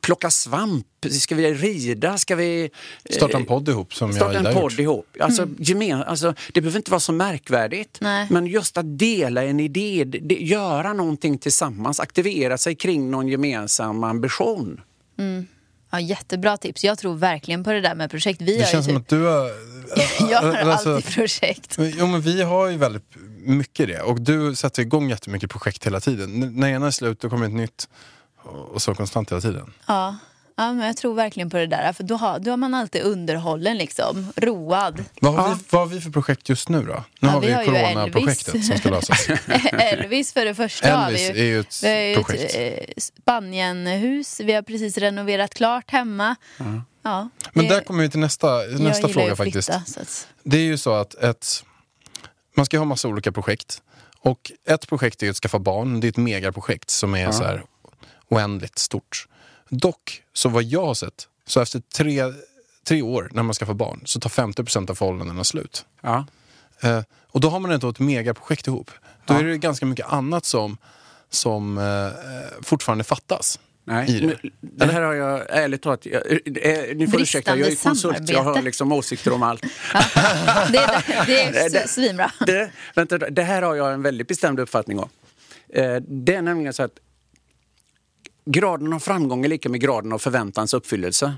plocka 0.00 0.30
svamp? 0.30 0.86
Ska 1.10 1.34
vi 1.34 1.54
rida? 1.54 2.18
Ska 2.18 2.36
vi... 2.36 2.62
eh, 3.04 3.16
Starta 3.16 3.36
en 3.36 3.44
podd 3.44 3.68
ihop 3.68 3.94
som 3.94 4.08
jag 4.10 4.16
Starta 4.16 4.40
och 4.40 4.46
en 4.46 4.54
podd 4.54 4.72
gjort. 4.72 4.80
ihop. 4.80 5.06
Alltså, 5.20 5.48
gemen, 5.58 6.02
alltså, 6.02 6.34
det 6.52 6.60
behöver 6.60 6.78
inte 6.78 6.90
vara 6.90 7.00
så 7.00 7.12
märkvärdigt. 7.12 7.98
Nej. 8.00 8.26
Men 8.30 8.46
just 8.46 8.78
att 8.78 8.98
dela 8.98 9.44
en 9.44 9.60
idé, 9.60 10.04
det, 10.04 10.34
göra 10.34 10.92
någonting 10.92 11.38
tillsammans, 11.38 12.00
aktivera 12.00 12.58
sig 12.58 12.74
kring 12.74 12.89
någon 12.98 13.28
gemensam 13.28 14.04
ambition. 14.04 14.80
Ja, 15.90 16.00
jättebra 16.00 16.56
tips. 16.56 16.84
Jag 16.84 16.98
tror 16.98 17.14
verkligen 17.14 17.64
på 17.64 17.72
det 17.72 17.80
där 17.80 17.94
med 17.94 18.10
projekt. 18.10 18.40
Vi 18.42 18.58
Det 18.58 18.66
känns 18.68 18.86
som 18.86 18.94
typ, 18.94 19.02
att 19.02 19.08
du 19.08 19.24
har... 19.24 19.50
jag 20.30 20.42
har 20.42 20.54
alltså- 20.54 20.94
alltid 20.94 21.14
projekt. 21.14 21.76
Jo 21.78 22.06
men 22.06 22.20
vi 22.20 22.42
har 22.42 22.68
ju 22.68 22.76
väldigt 22.76 23.04
mycket 23.44 23.88
det 23.88 24.00
och 24.02 24.20
du 24.20 24.54
sätter 24.54 24.82
igång 24.82 25.08
jättemycket 25.10 25.50
projekt 25.50 25.86
hela 25.86 26.00
tiden. 26.00 26.42
N- 26.42 26.52
när 26.56 26.68
ena 26.68 26.86
är 26.86 26.90
slut 26.90 27.20
då 27.20 27.30
kommer 27.30 27.46
ett 27.46 27.52
nytt 27.52 27.88
och 28.72 28.82
så 28.82 28.94
konstant 28.94 29.30
hela 29.30 29.40
tiden. 29.40 29.72
Ja. 29.86 30.16
Ja, 30.60 30.72
men 30.72 30.86
jag 30.86 30.96
tror 30.96 31.14
verkligen 31.14 31.50
på 31.50 31.56
det 31.56 31.66
där. 31.66 31.92
För 31.92 32.04
då 32.04 32.16
har, 32.16 32.38
då 32.38 32.50
har 32.50 32.56
man 32.56 32.74
alltid 32.74 33.02
underhållen, 33.02 33.78
liksom. 33.78 34.32
road. 34.36 35.04
Vad 35.20 35.34
har, 35.34 35.48
vi, 35.54 35.60
vad 35.70 35.80
har 35.80 35.86
vi 35.86 36.00
för 36.00 36.10
projekt 36.10 36.48
just 36.48 36.68
nu 36.68 36.82
då? 36.82 36.84
Nu 36.94 37.02
Ja, 37.20 37.28
har 37.28 37.40
vi 37.40 37.46
vi, 37.46 37.52
har 37.52 37.62
ju 37.62 37.68
coronaprojektet 37.68 38.64
som 38.64 38.78
ska 38.78 38.90
lösas. 38.90 39.28
Elvis 39.72 40.32
för 40.32 40.44
det 40.44 40.54
första 40.54 40.96
har 40.96 41.06
Elvis 41.06 41.30
vi 41.34 41.40
är 41.40 41.44
ju 41.44 41.60
ett 41.60 41.82
vi 41.82 41.88
har 41.88 41.96
ju 42.08 42.14
projekt. 42.14 42.54
ett 42.54 42.88
eh, 42.88 42.92
Spanienhus. 42.96 44.40
Vi 44.40 44.52
har 44.52 44.62
precis 44.62 44.98
renoverat 44.98 45.54
klart 45.54 45.90
hemma. 45.90 46.36
Ja, 47.02 47.28
Men 47.52 47.64
det- 47.68 47.74
där 47.74 47.80
kommer 47.80 48.02
vi 48.02 48.10
till 48.10 48.20
nästa, 48.20 48.56
nästa 48.78 49.06
ju 49.08 49.12
fråga 49.14 49.32
att 49.32 49.38
flytta, 49.38 49.62
faktiskt. 49.62 49.94
så 49.94 50.00
att- 50.00 50.28
Det 50.42 50.56
är 50.56 50.62
ju 50.64 50.78
så 50.78 50.92
att 50.94 51.14
ett, 51.14 51.64
man 52.56 52.66
ska 52.66 52.78
ha 52.78 52.84
massa 52.84 53.08
olika 53.08 53.32
projekt. 53.32 53.82
Och 54.22 54.52
ett 54.68 54.88
projekt 54.88 55.22
är 55.22 55.30
att 55.30 55.36
skaffa 55.36 55.58
barn. 55.58 56.00
Det 56.00 56.06
är 56.06 56.08
ett 56.08 56.16
megaprojekt 56.16 56.90
som 56.90 57.14
är 57.14 57.30
så 57.32 57.44
här 57.44 57.62
oändligt 58.28 58.78
stort. 58.78 59.26
Dock, 59.70 60.22
så 60.32 60.48
vad 60.48 60.62
jag 60.62 60.86
har 60.86 60.94
sett, 60.94 61.28
så 61.46 61.60
efter 61.60 61.80
tre, 61.94 62.22
tre 62.86 63.02
år 63.02 63.28
när 63.32 63.42
man 63.42 63.54
skaffar 63.54 63.74
barn 63.74 64.02
så 64.04 64.20
tar 64.20 64.30
50% 64.30 64.90
av 64.90 64.94
förhållandena 64.94 65.44
slut. 65.44 65.84
Ja. 66.00 66.26
Eh, 66.82 67.02
och 67.28 67.40
då 67.40 67.48
har 67.48 67.60
man 67.60 67.70
ändå 67.70 67.88
ett 67.88 67.98
megaprojekt 67.98 68.66
ihop. 68.66 68.90
Då 69.26 69.34
är 69.34 69.44
det 69.44 69.58
ganska 69.58 69.86
mycket 69.86 70.06
annat 70.06 70.44
som, 70.44 70.76
som 71.30 71.78
eh, 71.78 72.62
fortfarande 72.62 73.04
fattas. 73.04 73.58
Nej, 73.84 74.36
det. 74.42 74.50
det 74.60 74.92
här 74.92 75.00
har 75.02 75.14
jag 75.14 75.46
ärligt 75.50 75.82
talat, 75.82 76.06
jag, 76.06 76.22
eh, 76.32 76.96
ni 76.96 77.06
får 77.06 77.20
ursäkta, 77.20 77.56
jag 77.56 77.68
är 77.68 77.76
konsult, 77.84 78.16
jag 78.28 78.36
har 78.38 78.42
samarbete. 78.44 78.64
liksom 78.64 78.92
åsikter 78.92 79.32
om 79.32 79.42
allt. 79.42 79.62
Det, 80.72 80.78
är- 80.78 81.26
det 81.26 81.42
är 81.42 81.52
Det- 81.70 81.78
s- 81.78 81.94
svinbra. 81.94 82.32
Det, 82.46 82.70
vänta, 82.94 83.18
det 83.18 83.42
här 83.42 83.62
har 83.62 83.74
jag 83.74 83.92
en 83.92 84.02
väldigt 84.02 84.28
bestämd 84.28 84.60
uppfattning 84.60 84.98
om. 84.98 85.08
Eh, 85.74 85.94
Det 85.96 86.34
är 86.34 86.42
nämligen 86.42 86.72
så 86.72 86.82
att 86.82 86.92
graden 88.52 88.92
av 88.92 88.98
framgång 88.98 89.44
är 89.44 89.48
lika 89.48 89.68
med 89.68 89.80
graden 89.80 90.12
av 90.12 90.18
förväntans 90.18 90.74
uppfyllelse. 90.74 91.34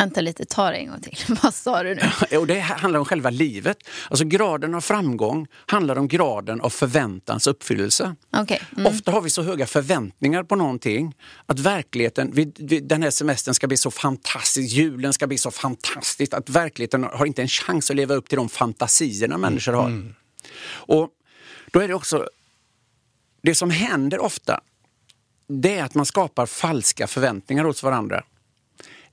Vänta 0.00 0.20
lite, 0.20 0.44
ta 0.44 0.70
det 0.70 0.76
en 0.76 0.88
gång 0.88 1.00
till. 1.00 1.16
Vad 1.42 1.54
sa 1.54 1.82
du 1.82 1.94
nu? 1.94 2.36
Och 2.38 2.46
det 2.46 2.60
handlar 2.60 3.00
om 3.00 3.06
själva 3.06 3.30
livet. 3.30 3.78
Alltså 4.10 4.24
graden 4.24 4.74
av 4.74 4.80
framgång 4.80 5.46
handlar 5.66 5.98
om 5.98 6.08
graden 6.08 6.60
av 6.60 6.70
förväntans 6.70 7.46
uppfyllelse. 7.46 8.14
Okej. 8.36 8.62
Mm. 8.76 8.86
Ofta 8.86 9.10
har 9.10 9.20
vi 9.20 9.30
så 9.30 9.42
höga 9.42 9.66
förväntningar 9.66 10.42
på 10.42 10.56
någonting 10.56 11.14
att 11.46 11.58
verkligheten, 11.58 12.30
vi, 12.34 12.52
vi, 12.56 12.80
den 12.80 13.02
här 13.02 13.10
semestern 13.10 13.54
ska 13.54 13.66
bli 13.66 13.76
så 13.76 13.90
fantastisk, 13.90 14.74
julen 14.74 15.12
ska 15.12 15.26
bli 15.26 15.38
så 15.38 15.50
fantastisk 15.50 16.34
att 16.34 16.48
verkligheten 16.50 17.04
har 17.04 17.26
inte 17.26 17.42
en 17.42 17.48
chans 17.48 17.90
att 17.90 17.96
leva 17.96 18.14
upp 18.14 18.28
till 18.28 18.36
de 18.36 18.48
fantasierna 18.48 19.38
människor 19.38 19.72
har. 19.72 20.14
Och 20.70 21.08
då 21.72 21.80
är 21.80 21.88
det 21.88 21.94
också, 21.94 22.28
det 23.42 23.54
som 23.54 23.70
händer 23.70 24.18
ofta, 24.18 24.60
det 25.50 25.78
är 25.78 25.84
att 25.84 25.94
man 25.94 26.06
skapar 26.06 26.46
falska 26.46 27.06
förväntningar 27.06 27.64
hos 27.64 27.82
varandra. 27.82 28.24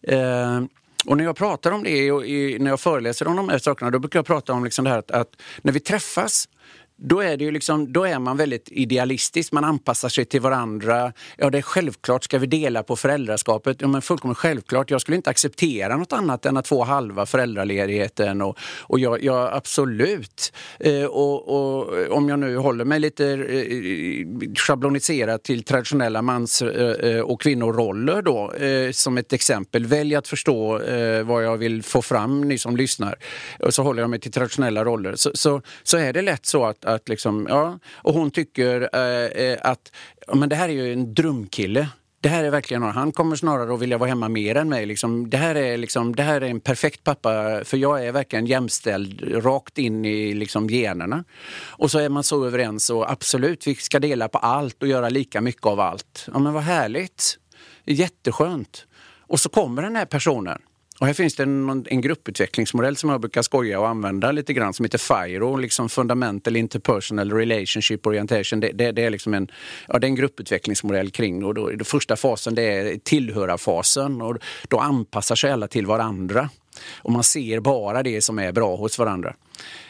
Eh, 0.01 0.61
och 1.05 1.17
när 1.17 1.23
jag 1.23 1.35
pratar 1.35 1.71
om 1.71 1.83
det 1.83 2.11
och 2.11 2.25
i, 2.25 2.59
när 2.59 2.69
jag 2.69 2.79
föreläser 2.79 3.27
om 3.27 3.35
de 3.35 3.49
här 3.49 3.57
sakerna, 3.57 3.91
då 3.91 3.99
brukar 3.99 4.19
jag 4.19 4.25
prata 4.25 4.53
om 4.53 4.63
liksom 4.63 4.85
det 4.85 4.91
här 4.91 4.97
att, 4.97 5.11
att 5.11 5.41
när 5.61 5.73
vi 5.73 5.79
träffas 5.79 6.49
då 6.97 7.21
är, 7.21 7.37
det 7.37 7.43
ju 7.43 7.51
liksom, 7.51 7.93
då 7.93 8.03
är 8.05 8.19
man 8.19 8.37
väldigt 8.37 8.71
idealistisk, 8.71 9.51
man 9.51 9.63
anpassar 9.63 10.09
sig 10.09 10.25
till 10.25 10.41
varandra. 10.41 11.13
Ja, 11.37 11.49
det 11.49 11.57
är 11.57 11.61
självklart, 11.61 12.23
ska 12.23 12.39
vi 12.39 12.47
dela 12.47 12.83
på 12.83 12.95
föräldraskapet? 12.95 13.77
Ja, 13.79 13.87
men 13.87 14.01
fullkomligt 14.01 14.37
självklart. 14.37 14.91
Jag 14.91 15.01
skulle 15.01 15.17
inte 15.17 15.29
acceptera 15.29 15.97
något 15.97 16.13
annat 16.13 16.45
än 16.45 16.57
att 16.57 16.67
få 16.67 16.83
halva 16.83 17.25
föräldraledigheten. 17.25 18.41
Och, 18.41 18.57
och 18.79 18.99
jag, 18.99 19.23
jag 19.23 19.53
absolut. 19.53 20.53
Eh, 20.79 21.03
och, 21.03 21.47
och 21.47 22.11
om 22.11 22.29
jag 22.29 22.39
nu 22.39 22.57
håller 22.57 22.85
mig 22.85 22.99
lite 22.99 23.25
eh, 23.25 23.39
eh, 23.39 24.53
schabloniserat 24.55 25.43
till 25.43 25.63
traditionella 25.63 26.21
mans 26.21 26.61
eh, 26.61 27.11
eh, 27.11 27.21
och 27.21 27.41
kvinnoroller 27.41 28.21
då, 28.21 28.53
eh, 28.53 28.91
som 28.91 29.17
ett 29.17 29.33
exempel. 29.33 29.85
Välj 29.85 30.15
att 30.15 30.27
förstå 30.27 30.81
eh, 30.81 31.23
vad 31.23 31.43
jag 31.43 31.57
vill 31.57 31.83
få 31.83 32.01
fram, 32.01 32.41
ni 32.41 32.57
som 32.57 32.77
lyssnar. 32.77 33.15
Och 33.59 33.73
så 33.73 33.83
håller 33.83 34.01
jag 34.03 34.09
mig 34.09 34.19
till 34.19 34.31
traditionella 34.31 34.85
roller. 34.85 35.15
Så, 35.15 35.31
så, 35.33 35.61
så 35.83 35.97
är 35.97 36.13
det 36.13 36.21
lätt 36.21 36.45
så 36.45 36.65
att, 36.65 36.86
att 36.87 37.09
liksom, 37.09 37.47
ja, 37.49 37.79
och 37.93 38.13
hon 38.13 38.31
tycker 38.31 38.89
eh, 38.93 39.45
eh 39.45 39.57
att 39.61 39.91
men 40.33 40.49
det 40.49 40.55
här 40.55 40.69
är 40.69 40.73
ju 40.73 40.93
en 40.93 41.13
drömkille. 41.13 41.87
Det 42.21 42.29
här 42.29 42.43
är 42.43 42.49
verkligen 42.49 42.81
någon, 42.81 42.91
han 42.91 43.11
kommer 43.11 43.35
snarare 43.35 43.73
att 43.73 43.81
vilja 43.81 43.97
vara 43.97 44.09
hemma 44.09 44.29
mer 44.29 44.55
än 44.55 44.69
mig. 44.69 44.85
Liksom, 44.85 45.29
det, 45.29 45.37
här 45.37 45.55
är 45.55 45.77
liksom, 45.77 46.15
det 46.15 46.23
här 46.23 46.41
är 46.41 46.49
en 46.49 46.59
perfekt 46.59 47.03
pappa, 47.03 47.61
för 47.63 47.77
jag 47.77 48.05
är 48.05 48.11
verkligen 48.11 48.45
jämställd 48.45 49.43
rakt 49.45 49.77
in 49.77 50.05
i 50.05 50.33
liksom, 50.33 50.69
generna. 50.69 51.23
Och 51.65 51.91
så 51.91 51.99
är 51.99 52.09
man 52.09 52.23
så 52.23 52.45
överens 52.45 52.89
och 52.89 53.11
absolut, 53.11 53.67
vi 53.67 53.75
ska 53.75 53.99
dela 53.99 54.27
på 54.27 54.37
allt 54.37 54.81
och 54.81 54.87
göra 54.87 55.09
lika 55.09 55.41
mycket 55.41 55.65
av 55.65 55.79
allt. 55.79 56.27
Ja 56.33 56.39
men 56.39 56.53
vad 56.53 56.63
härligt! 56.63 57.37
Jätteskönt! 57.85 58.85
Och 59.27 59.39
så 59.39 59.49
kommer 59.49 59.81
den 59.81 59.95
här 59.95 60.05
personen. 60.05 60.61
Och 60.99 61.07
här 61.07 61.13
finns 61.13 61.35
det 61.35 61.43
en, 61.43 61.85
en 61.89 62.01
grupputvecklingsmodell 62.01 62.95
som 62.95 63.09
jag 63.09 63.21
brukar 63.21 63.41
skoja 63.41 63.79
och 63.79 63.87
använda 63.87 64.31
lite 64.31 64.53
grann 64.53 64.73
som 64.73 64.85
heter 64.85 64.97
FIRO, 64.97 65.55
liksom 65.55 65.89
Fundamental 65.89 66.55
Interpersonal 66.55 67.31
Relationship 67.31 68.07
Orientation. 68.07 68.59
Det, 68.59 68.71
det, 68.71 68.91
det 68.91 69.03
är 69.03 69.09
liksom 69.09 69.33
en, 69.33 69.47
ja, 69.87 69.99
det 69.99 70.07
är 70.07 70.09
en 70.09 70.15
grupputvecklingsmodell 70.15 71.11
kring 71.11 71.45
och 71.45 71.53
då, 71.53 71.69
den 71.69 71.85
första 71.85 72.15
fasen 72.15 72.55
det 72.55 72.63
är 72.63 72.97
tillhörarfasen 72.97 74.21
och 74.21 74.37
då 74.67 74.79
anpassar 74.79 75.35
sig 75.35 75.51
alla 75.51 75.67
till 75.67 75.85
varandra. 75.85 76.49
Och 76.97 77.11
man 77.11 77.23
ser 77.23 77.59
bara 77.59 78.03
det 78.03 78.21
som 78.21 78.39
är 78.39 78.51
bra 78.51 78.75
hos 78.75 78.99
varandra. 78.99 79.35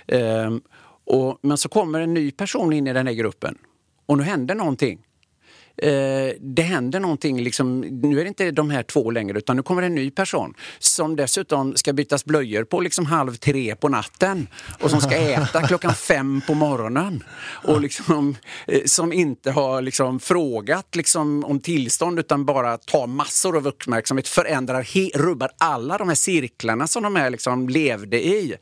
Ehm, 0.08 0.62
och, 1.06 1.40
men 1.42 1.58
så 1.58 1.70
kommer 1.70 2.00
en 2.00 2.14
ny 2.14 2.32
person 2.32 2.74
in 2.74 2.88
i 2.88 2.94
den 2.94 3.08
här 3.08 3.14
gruppen 3.14 3.58
och 4.06 4.18
nu 4.18 4.24
händer 4.24 4.56
någonting. 4.56 5.07
Eh, 5.82 6.34
det 6.40 6.62
händer 6.62 7.00
någonting, 7.00 7.42
liksom, 7.42 7.82
nu 7.82 8.20
är 8.20 8.24
det 8.24 8.28
inte 8.28 8.52
de 8.52 8.70
här 8.70 8.84
två 8.84 9.12
längre 9.12 9.38
utan 9.38 9.56
nu 9.56 9.64
kommer 9.64 9.82
en 9.82 9.96
ny 9.96 10.12
person 10.12 10.54
som 10.80 11.16
dessutom 11.16 11.76
ska 11.76 11.94
bytas 11.94 12.26
blöjor 12.26 12.64
på 12.64 12.82
liksom 12.82 13.06
halv 13.06 13.36
tre 13.36 13.76
på 13.76 13.90
natten 13.90 14.48
och 14.82 14.90
som 14.90 15.02
ska 15.02 15.16
äta 15.16 15.68
klockan 15.68 15.94
fem 15.94 16.42
på 16.48 16.54
morgonen 16.54 17.24
och 17.64 17.82
liksom, 17.82 18.36
eh, 18.68 18.82
som 18.86 19.14
inte 19.14 19.52
har 19.52 19.82
liksom, 19.82 20.20
frågat 20.20 20.96
liksom, 20.96 21.46
om 21.46 21.60
tillstånd 21.60 22.20
utan 22.20 22.46
bara 22.46 22.78
tar 22.78 23.08
massor 23.08 23.58
av 23.58 23.68
uppmärksamhet, 23.68 24.28
förändrar, 24.28 24.84
he- 24.84 25.18
rubbar 25.18 25.50
alla 25.58 25.98
de 25.98 26.08
här 26.08 26.16
cirklarna 26.16 26.88
som 26.88 27.04
de 27.04 27.16
här 27.16 27.30
liksom, 27.30 27.70
levde 27.70 28.26
i 28.28 28.56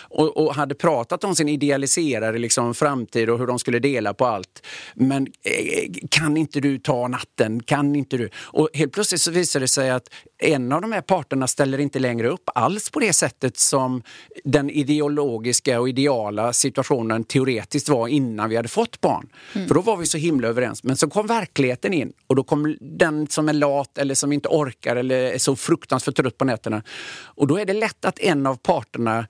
och, 0.00 0.36
och 0.36 0.54
hade 0.54 0.74
pratat 0.74 1.24
om 1.24 1.36
sin 1.36 1.48
idealiserade 1.48 2.38
liksom, 2.38 2.74
framtid 2.74 3.30
och 3.30 3.38
hur 3.38 3.46
de 3.46 3.58
skulle 3.58 3.78
dela 3.78 4.14
på 4.14 4.26
allt. 4.26 4.66
Men 4.94 5.26
eh, 5.42 5.92
kan 6.10 6.36
inte 6.36 6.57
du 6.60 6.78
ta 6.78 7.08
natten? 7.08 7.62
Kan 7.62 7.96
inte 7.96 8.16
du? 8.16 8.30
Och 8.36 8.68
helt 8.74 8.92
plötsligt 8.92 9.20
så 9.20 9.30
visar 9.30 9.60
det 9.60 9.68
sig 9.68 9.90
att 9.90 10.08
en 10.38 10.72
av 10.72 10.80
de 10.80 10.92
här 10.92 11.00
parterna 11.00 11.46
ställer 11.46 11.78
inte 11.78 11.98
längre 11.98 12.28
upp 12.28 12.50
alls 12.54 12.90
på 12.90 13.00
det 13.00 13.12
sättet 13.12 13.58
som 13.58 14.02
den 14.44 14.70
ideologiska 14.70 15.80
och 15.80 15.88
ideala 15.88 16.52
situationen 16.52 17.24
teoretiskt 17.24 17.88
var 17.88 18.08
innan 18.08 18.50
vi 18.50 18.56
hade 18.56 18.68
fått 18.68 19.00
barn. 19.00 19.28
För 19.52 19.74
då 19.74 19.80
var 19.80 19.96
vi 19.96 20.06
så 20.06 20.18
himla 20.18 20.48
överens. 20.48 20.84
Men 20.84 20.96
så 20.96 21.10
kom 21.10 21.26
verkligheten 21.26 21.92
in 21.92 22.12
och 22.26 22.36
då 22.36 22.42
kom 22.42 22.76
den 22.80 23.26
som 23.26 23.48
är 23.48 23.52
lat 23.52 23.98
eller 23.98 24.14
som 24.14 24.32
inte 24.32 24.48
orkar 24.48 24.96
eller 24.96 25.16
är 25.16 25.38
så 25.38 25.56
fruktansvärt 25.56 26.16
trött 26.16 26.38
på 26.38 26.44
nätterna. 26.44 26.82
Och 27.22 27.46
då 27.46 27.58
är 27.58 27.64
det 27.64 27.72
lätt 27.72 28.04
att 28.04 28.18
en 28.18 28.46
av 28.46 28.56
parterna 28.56 29.26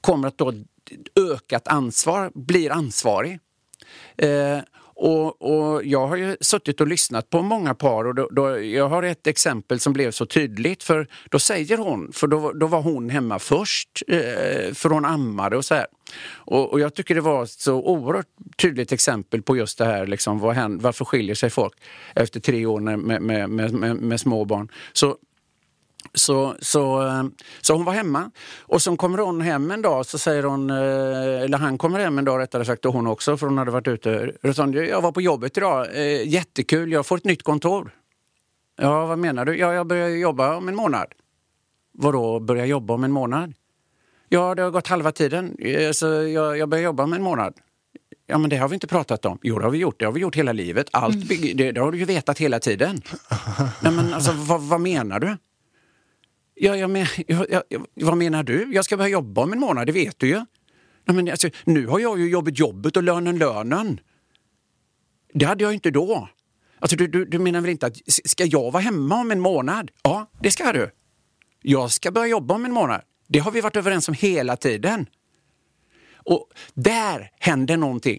kommer 0.00 0.28
att 0.28 0.38
då 0.38 0.52
ökat 1.16 1.68
ansvar, 1.68 2.30
blir 2.34 2.70
ansvarig. 2.70 3.38
Eh, 4.16 4.58
och, 4.96 5.42
och 5.42 5.84
jag 5.84 6.06
har 6.06 6.16
ju 6.16 6.36
suttit 6.40 6.80
och 6.80 6.86
lyssnat 6.86 7.30
på 7.30 7.42
många 7.42 7.74
par 7.74 8.06
och 8.06 8.14
då, 8.14 8.28
då, 8.30 8.60
jag 8.60 8.88
har 8.88 9.02
ett 9.02 9.26
exempel 9.26 9.80
som 9.80 9.92
blev 9.92 10.10
så 10.10 10.26
tydligt 10.26 10.82
för 10.82 11.08
då 11.30 11.38
säger 11.38 11.78
hon, 11.78 12.12
för 12.12 12.26
då, 12.26 12.52
då 12.52 12.66
var 12.66 12.82
hon 12.82 13.10
hemma 13.10 13.38
först 13.38 14.02
eh, 14.08 14.74
för 14.74 14.88
hon 14.88 15.04
ammade 15.04 15.56
och 15.56 15.64
så 15.64 15.74
här. 15.74 15.86
Och, 16.34 16.72
och 16.72 16.80
jag 16.80 16.94
tycker 16.94 17.14
det 17.14 17.20
var 17.20 17.42
ett 17.44 17.50
så 17.50 17.74
oerhört 17.74 18.26
tydligt 18.56 18.92
exempel 18.92 19.42
på 19.42 19.56
just 19.56 19.78
det 19.78 19.84
här, 19.84 20.06
liksom, 20.06 20.38
vad 20.38 20.54
händer, 20.54 20.82
varför 20.82 21.04
skiljer 21.04 21.34
sig 21.34 21.50
folk 21.50 21.74
efter 22.14 22.40
tre 22.40 22.66
år 22.66 22.80
med, 22.80 22.98
med, 22.98 23.22
med, 23.50 23.72
med, 23.72 23.96
med 23.96 24.20
små 24.20 24.44
barn. 24.44 24.68
Så 24.92 25.16
så, 26.14 26.54
så, 26.58 27.06
eh, 27.06 27.24
så 27.60 27.74
hon 27.74 27.84
var 27.84 27.92
hemma 27.92 28.30
och 28.60 28.82
så 28.82 28.96
kommer 28.96 29.18
hon 29.18 29.40
hem 29.40 29.70
en 29.70 29.82
dag 29.82 30.06
så 30.06 30.18
säger 30.18 30.42
hon, 30.42 30.70
eh, 30.70 31.42
eller 31.42 31.58
han 31.58 31.78
kommer 31.78 32.00
hem 32.00 32.18
en 32.18 32.24
dag 32.24 32.40
rättare 32.40 32.64
sagt 32.64 32.84
och 32.84 32.92
hon 32.92 33.06
också 33.06 33.36
för 33.36 33.46
hon 33.46 33.58
hade 33.58 33.70
varit 33.70 33.88
ute. 33.88 34.32
Och 34.42 34.56
sa, 34.56 34.66
jag 34.66 35.00
var 35.00 35.12
på 35.12 35.20
jobbet 35.20 35.56
idag, 35.56 35.86
eh, 35.94 36.28
jättekul, 36.28 36.92
jag 36.92 37.06
får 37.06 37.16
ett 37.16 37.24
nytt 37.24 37.42
kontor. 37.42 37.90
Ja, 38.76 39.06
vad 39.06 39.18
menar 39.18 39.44
du? 39.44 39.56
Ja, 39.56 39.74
jag 39.74 39.86
börjar 39.86 40.08
jobba 40.08 40.56
om 40.56 40.68
en 40.68 40.76
månad. 40.76 41.06
Vadå 41.92 42.40
börja 42.40 42.66
jobba 42.66 42.94
om 42.94 43.04
en 43.04 43.12
månad? 43.12 43.54
Ja, 44.28 44.54
det 44.54 44.62
har 44.62 44.70
gått 44.70 44.86
halva 44.86 45.12
tiden, 45.12 45.56
så 45.92 46.06
jag, 46.06 46.58
jag 46.58 46.68
börjar 46.68 46.84
jobba 46.84 47.02
om 47.02 47.12
en 47.12 47.22
månad. 47.22 47.54
Ja, 48.26 48.38
men 48.38 48.50
det 48.50 48.56
har 48.56 48.68
vi 48.68 48.74
inte 48.74 48.86
pratat 48.86 49.24
om. 49.24 49.38
Jo, 49.42 49.58
det 49.58 49.64
har 49.64 49.70
vi 49.70 49.78
gjort. 49.78 49.98
Det 49.98 50.04
har 50.04 50.12
vi 50.12 50.20
gjort 50.20 50.36
hela 50.36 50.52
livet. 50.52 50.86
Allt 50.92 51.28
bygger, 51.28 51.54
det, 51.54 51.72
det 51.72 51.80
har 51.80 51.92
du 51.92 51.98
ju 51.98 52.04
vetat 52.04 52.38
hela 52.38 52.60
tiden. 52.60 53.02
Nej, 53.82 53.92
men 53.92 54.14
alltså, 54.14 54.32
vad, 54.32 54.62
vad 54.62 54.80
menar 54.80 55.20
du? 55.20 55.36
Ja, 56.54 56.76
jag 56.76 56.90
men, 56.90 57.06
jag, 57.26 57.46
jag, 57.50 57.86
vad 57.94 58.16
menar 58.16 58.42
du? 58.42 58.74
Jag 58.74 58.84
ska 58.84 58.96
börja 58.96 59.10
jobba 59.10 59.42
om 59.42 59.52
en 59.52 59.60
månad, 59.60 59.86
det 59.86 59.92
vet 59.92 60.18
du 60.18 60.28
ju. 60.28 60.44
Nej, 61.04 61.16
men 61.16 61.28
alltså, 61.28 61.48
nu 61.64 61.86
har 61.86 61.98
jag 61.98 62.18
ju 62.18 62.30
jobbet 62.30 62.58
jobbet 62.58 62.96
och 62.96 63.02
lönen 63.02 63.38
lönen. 63.38 64.00
Det 65.34 65.44
hade 65.44 65.64
jag 65.64 65.74
inte 65.74 65.90
då. 65.90 66.28
Alltså, 66.78 66.96
du, 66.96 67.06
du, 67.06 67.24
du 67.24 67.38
menar 67.38 67.60
väl 67.60 67.70
inte 67.70 67.86
att 67.86 67.96
ska 68.06 68.44
jag 68.44 68.70
vara 68.70 68.82
hemma 68.82 69.20
om 69.20 69.30
en 69.30 69.40
månad? 69.40 69.90
Ja, 70.02 70.30
det 70.40 70.50
ska 70.50 70.72
du. 70.72 70.90
Jag 71.62 71.90
ska 71.90 72.10
börja 72.10 72.26
jobba 72.26 72.54
om 72.54 72.64
en 72.64 72.72
månad. 72.72 73.02
Det 73.28 73.38
har 73.38 73.50
vi 73.50 73.60
varit 73.60 73.76
överens 73.76 74.08
om 74.08 74.14
hela 74.14 74.56
tiden. 74.56 75.06
Och 76.14 76.48
där 76.74 77.30
händer 77.38 77.76
någonting. 77.76 78.18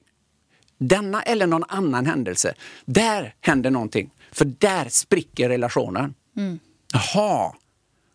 Denna 0.77 1.21
eller 1.21 1.47
någon 1.47 1.63
annan 1.67 2.05
händelse, 2.05 2.53
där 2.85 3.35
händer 3.41 3.71
någonting. 3.71 4.09
För 4.31 4.45
där 4.45 4.89
spricker 4.89 5.49
relationen. 5.49 6.13
Jaha, 6.93 7.53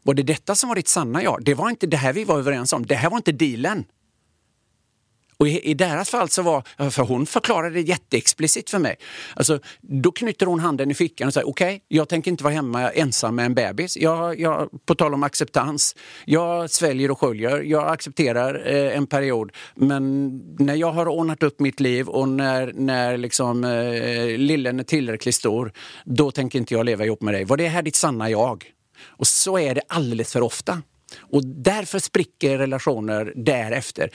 var 0.02 0.14
det 0.14 0.22
detta 0.22 0.54
som 0.54 0.68
var 0.68 0.76
ditt 0.76 0.88
sanna 0.88 1.22
jag? 1.22 1.44
Det 1.44 1.54
var 1.54 1.70
inte 1.70 1.86
det 1.86 1.96
här 1.96 2.12
vi 2.12 2.24
var 2.24 2.38
överens 2.38 2.72
om. 2.72 2.86
Det 2.86 2.94
här 2.94 3.10
var 3.10 3.16
inte 3.16 3.32
dealen. 3.32 3.84
Och 5.40 5.48
i, 5.48 5.70
i 5.70 5.74
deras 5.74 6.10
fall 6.10 6.28
så 6.28 6.42
var, 6.42 6.90
för 6.90 7.02
hon 7.02 7.26
förklarade 7.26 7.74
det 7.74 7.80
jätteexplicit 7.80 8.70
för 8.70 8.78
mig. 8.78 8.96
Alltså, 9.36 9.58
då 9.80 10.12
knyter 10.12 10.46
hon 10.46 10.60
handen 10.60 10.90
i 10.90 10.94
fickan 10.94 11.26
och 11.26 11.34
säger 11.34 11.48
okej, 11.48 11.74
okay, 11.74 11.80
jag 11.88 12.08
tänker 12.08 12.30
inte 12.30 12.44
vara 12.44 12.54
hemma 12.54 12.90
ensam 12.90 13.36
med 13.36 13.46
en 13.46 13.54
bebis. 13.54 13.96
Jag, 13.96 14.40
jag, 14.40 14.68
på 14.86 14.94
tal 14.94 15.14
om 15.14 15.22
acceptans, 15.22 15.96
jag 16.24 16.70
sväljer 16.70 17.10
och 17.10 17.20
sköljer, 17.20 17.60
jag 17.60 17.92
accepterar 17.92 18.62
eh, 18.66 18.96
en 18.96 19.06
period. 19.06 19.52
Men 19.74 20.28
när 20.58 20.74
jag 20.74 20.92
har 20.92 21.08
ordnat 21.08 21.42
upp 21.42 21.60
mitt 21.60 21.80
liv 21.80 22.08
och 22.08 22.28
när, 22.28 22.72
när 22.74 23.16
liksom, 23.16 23.64
eh, 23.64 24.38
lillen 24.38 24.80
är 24.80 24.84
tillräckligt 24.84 25.34
stor, 25.34 25.72
då 26.04 26.30
tänker 26.30 26.58
inte 26.58 26.74
jag 26.74 26.86
leva 26.86 27.04
ihop 27.04 27.22
med 27.22 27.34
dig. 27.34 27.44
Var 27.44 27.56
det 27.56 27.68
här 27.68 27.82
ditt 27.82 27.96
sanna 27.96 28.30
jag? 28.30 28.64
Och 29.02 29.26
så 29.26 29.58
är 29.58 29.74
det 29.74 29.82
alldeles 29.88 30.32
för 30.32 30.42
ofta. 30.42 30.82
Och 31.18 31.46
därför 31.46 31.98
spricker 31.98 32.58
relationer 32.58 33.32
därefter. 33.36 34.10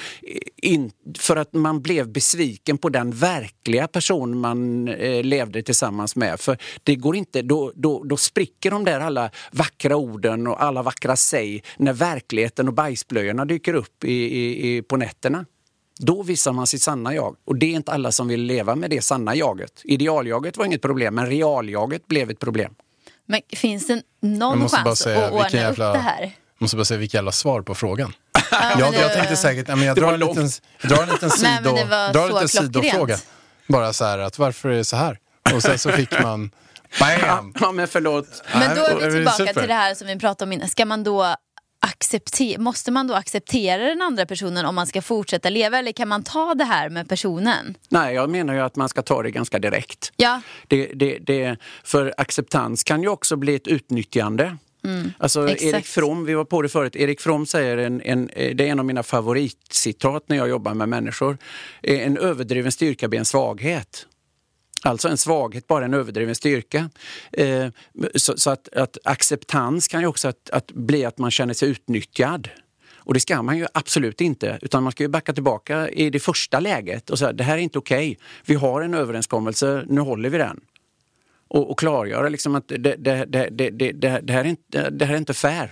In, 0.57 0.91
för 1.17 1.35
att 1.35 1.53
man 1.53 1.81
blev 1.81 2.09
besviken 2.09 2.77
på 2.77 2.89
den 2.89 3.11
verkliga 3.11 3.87
person 3.87 4.39
man 4.39 4.87
eh, 4.87 5.23
levde 5.23 5.63
tillsammans 5.63 6.15
med. 6.15 6.39
För 6.39 6.57
det 6.83 6.95
går 6.95 7.15
inte, 7.15 7.41
då, 7.41 7.71
då, 7.75 8.03
då 8.03 8.17
spricker 8.17 8.71
de 8.71 8.85
där 8.85 8.99
alla 8.99 9.31
vackra 9.51 9.95
orden 9.95 10.47
och 10.47 10.63
alla 10.63 10.83
vackra 10.83 11.15
säg 11.15 11.63
när 11.77 11.93
verkligheten 11.93 12.67
och 12.67 12.73
bajsblöjorna 12.73 13.45
dyker 13.45 13.73
upp 13.73 14.03
i, 14.03 14.13
i, 14.13 14.75
i, 14.77 14.81
på 14.81 14.97
nätterna. 14.97 15.45
Då 15.99 16.23
visar 16.23 16.53
man 16.53 16.67
sitt 16.67 16.81
sanna 16.81 17.15
jag. 17.15 17.35
Och 17.45 17.55
det 17.55 17.65
är 17.65 17.75
inte 17.75 17.91
alla 17.91 18.11
som 18.11 18.27
vill 18.27 18.41
leva 18.41 18.75
med 18.75 18.89
det 18.89 19.01
sanna 19.01 19.35
jaget. 19.35 19.81
Idealjaget 19.83 20.57
var 20.57 20.65
inget 20.65 20.81
problem, 20.81 21.15
men 21.15 21.25
realjaget 21.27 22.07
blev 22.07 22.29
ett 22.29 22.39
problem. 22.39 22.75
Men 23.25 23.41
finns 23.55 23.87
det 23.87 24.01
någon 24.21 24.59
måste 24.59 24.77
bara 24.77 24.83
chans 24.83 24.99
säga, 24.99 25.25
att 25.25 25.31
ordna 25.31 25.49
jävla- 25.49 25.89
upp 25.89 25.93
det 25.93 25.99
här? 25.99 26.21
Jag 26.21 26.31
måste 26.61 26.77
bara 26.77 26.85
säga 26.85 26.97
vilket 26.97 27.13
jävla 27.13 27.31
svar 27.31 27.61
på 27.61 27.75
frågan. 27.75 28.13
men 28.51 28.79
jag, 28.79 28.95
jag 28.95 29.13
tänkte 29.13 29.35
säkert, 29.35 29.67
ja, 29.67 29.75
men 29.75 29.87
jag 29.87 29.95
drar 29.95 30.13
en 30.13 30.19
liten, 30.19 30.49
drar 30.81 31.03
en 31.03 31.09
liten, 31.09 31.29
Nej, 31.41 31.57
sido, 31.57 31.71
var 31.71 32.13
drar 32.13 32.27
en 32.27 32.33
liten 32.33 32.49
sidofråga. 32.49 33.17
Bara 33.67 33.93
så 33.93 34.05
här 34.05 34.19
att 34.19 34.39
varför 34.39 34.69
är 34.69 34.77
det 34.77 34.85
så 34.85 34.95
här? 34.95 35.17
Och 35.53 35.61
sen 35.61 35.79
så 35.79 35.91
fick 35.91 36.21
man, 36.21 36.51
bam! 36.99 37.53
Ja, 37.59 37.71
men 37.71 37.87
förlåt. 37.87 38.43
Men 38.53 38.75
då 38.75 38.83
är 38.83 38.89
det 38.89 38.99
vi 38.99 39.05
är 39.05 39.11
tillbaka 39.11 39.37
super. 39.37 39.53
till 39.53 39.67
det 39.67 39.73
här 39.73 39.95
som 39.95 40.07
vi 40.07 40.19
pratade 40.19 40.49
om 40.49 40.53
innan. 40.53 40.69
Ska 40.69 40.85
man 40.85 41.03
då 41.03 41.35
acceptera, 41.85 42.61
måste 42.61 42.91
man 42.91 43.07
då 43.07 43.13
acceptera 43.13 43.83
den 43.83 44.01
andra 44.01 44.25
personen 44.25 44.65
om 44.65 44.75
man 44.75 44.87
ska 44.87 45.01
fortsätta 45.01 45.49
leva 45.49 45.79
eller 45.79 45.91
kan 45.91 46.07
man 46.07 46.23
ta 46.23 46.53
det 46.53 46.63
här 46.63 46.89
med 46.89 47.09
personen? 47.09 47.77
Nej, 47.89 48.15
jag 48.15 48.29
menar 48.29 48.53
ju 48.53 48.59
att 48.59 48.75
man 48.75 48.89
ska 48.89 49.01
ta 49.01 49.23
det 49.23 49.31
ganska 49.31 49.59
direkt. 49.59 50.11
Ja, 50.15 50.41
Det, 50.67 50.85
det, 50.93 51.17
det, 51.19 51.57
för 51.83 52.13
acceptans 52.17 52.83
kan 52.83 53.01
ju 53.01 53.07
också 53.09 53.35
bli 53.35 53.55
ett 53.55 53.67
utnyttjande. 53.67 54.57
alltså 55.17 55.39
Mm, 55.39 55.51
exakt. 55.53 55.73
Erik 55.73 55.85
From, 55.85 56.25
vi 56.25 56.33
var 56.33 56.45
på 56.45 56.61
det 56.61 56.69
förut, 56.69 56.95
Erik 56.95 57.21
From 57.21 57.45
säger, 57.45 57.77
en, 57.77 58.01
en, 58.01 58.27
det 58.35 58.67
är 58.67 58.67
en 58.67 58.79
av 58.79 58.85
mina 58.85 59.03
favoritcitat 59.03 60.23
när 60.29 60.37
jag 60.37 60.49
jobbar 60.49 60.73
med 60.73 60.89
människor. 60.89 61.37
Eh, 61.83 62.05
En 62.07 62.17
överdriven 62.17 62.71
styrka 62.71 63.07
blir 63.07 63.19
en 63.19 63.25
svaghet. 63.25 64.07
Alltså 64.85 65.07
en 65.07 65.17
svaghet, 65.17 65.67
bara 65.67 65.85
en 65.85 65.93
överdriven 65.93 66.35
styrka. 66.35 66.89
Eh, 67.31 67.67
så 68.15 68.37
så 68.37 68.49
att, 68.49 68.69
att 68.75 68.97
acceptans 69.03 69.87
kan 69.87 70.01
ju 70.01 70.07
också 70.07 70.27
att, 70.27 70.49
att 70.49 70.71
bli 70.71 71.05
att 71.05 71.17
man 71.17 71.31
känner 71.31 71.53
sig 71.53 71.69
utnyttjad. 71.69 72.49
Och 72.95 73.13
det 73.13 73.19
ska 73.19 73.41
man 73.41 73.57
ju 73.57 73.65
absolut 73.73 74.21
inte, 74.21 74.59
utan 74.61 74.83
man 74.83 74.91
ska 74.91 75.03
ju 75.03 75.09
backa 75.09 75.33
tillbaka 75.33 75.89
i 75.89 76.09
det 76.09 76.19
första 76.19 76.59
läget 76.59 77.09
och 77.09 77.19
säga 77.19 77.33
det 77.33 77.43
här 77.43 77.57
är 77.57 77.61
inte 77.61 77.77
okej. 77.77 78.17
Vi 78.45 78.55
har 78.55 78.81
en 78.81 78.93
överenskommelse, 78.93 79.85
nu 79.87 80.01
håller 80.01 80.29
vi 80.29 80.37
den. 80.37 80.59
Och, 81.47 81.71
och 81.71 81.79
klargöra 81.79 82.29
liksom 82.29 82.55
att 82.55 82.67
det, 82.67 82.77
det, 82.77 82.95
det, 82.95 83.25
det, 83.51 83.69
det, 83.69 83.91
det, 83.91 84.19
det, 84.23 84.33
här 84.33 84.39
är 84.39 84.49
inte, 84.49 84.89
det 84.89 85.05
här 85.05 85.13
är 85.13 85.17
inte 85.17 85.33
fair. 85.33 85.71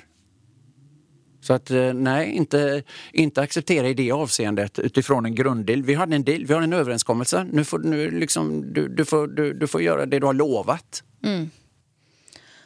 Så 1.44 1.54
att 1.54 1.72
eh, 1.72 1.94
nej, 1.94 2.32
inte, 2.32 2.84
inte 3.12 3.42
acceptera 3.42 3.88
i 3.88 3.94
det 3.94 4.12
avseendet 4.12 4.80
utifrån 4.80 5.26
en 5.26 5.36
grunddeal. 5.36 5.84
Vi 5.84 5.94
hade 5.94 6.16
en 6.16 6.24
deal, 6.24 6.46
vi 6.46 6.54
har 6.54 6.62
en 6.62 6.74
överenskommelse. 6.74 7.48
Nu 7.52 7.64
får, 7.64 7.80
nu 7.80 8.12
liksom, 8.12 8.74
du, 8.74 8.88
du, 8.88 9.06
får, 9.06 9.28
du, 9.28 9.54
du 9.54 9.68
får 9.68 9.82
göra 9.82 10.06
det 10.06 10.20
du 10.20 10.26
har 10.26 10.34
lovat. 10.34 11.04
Mm. 11.24 11.50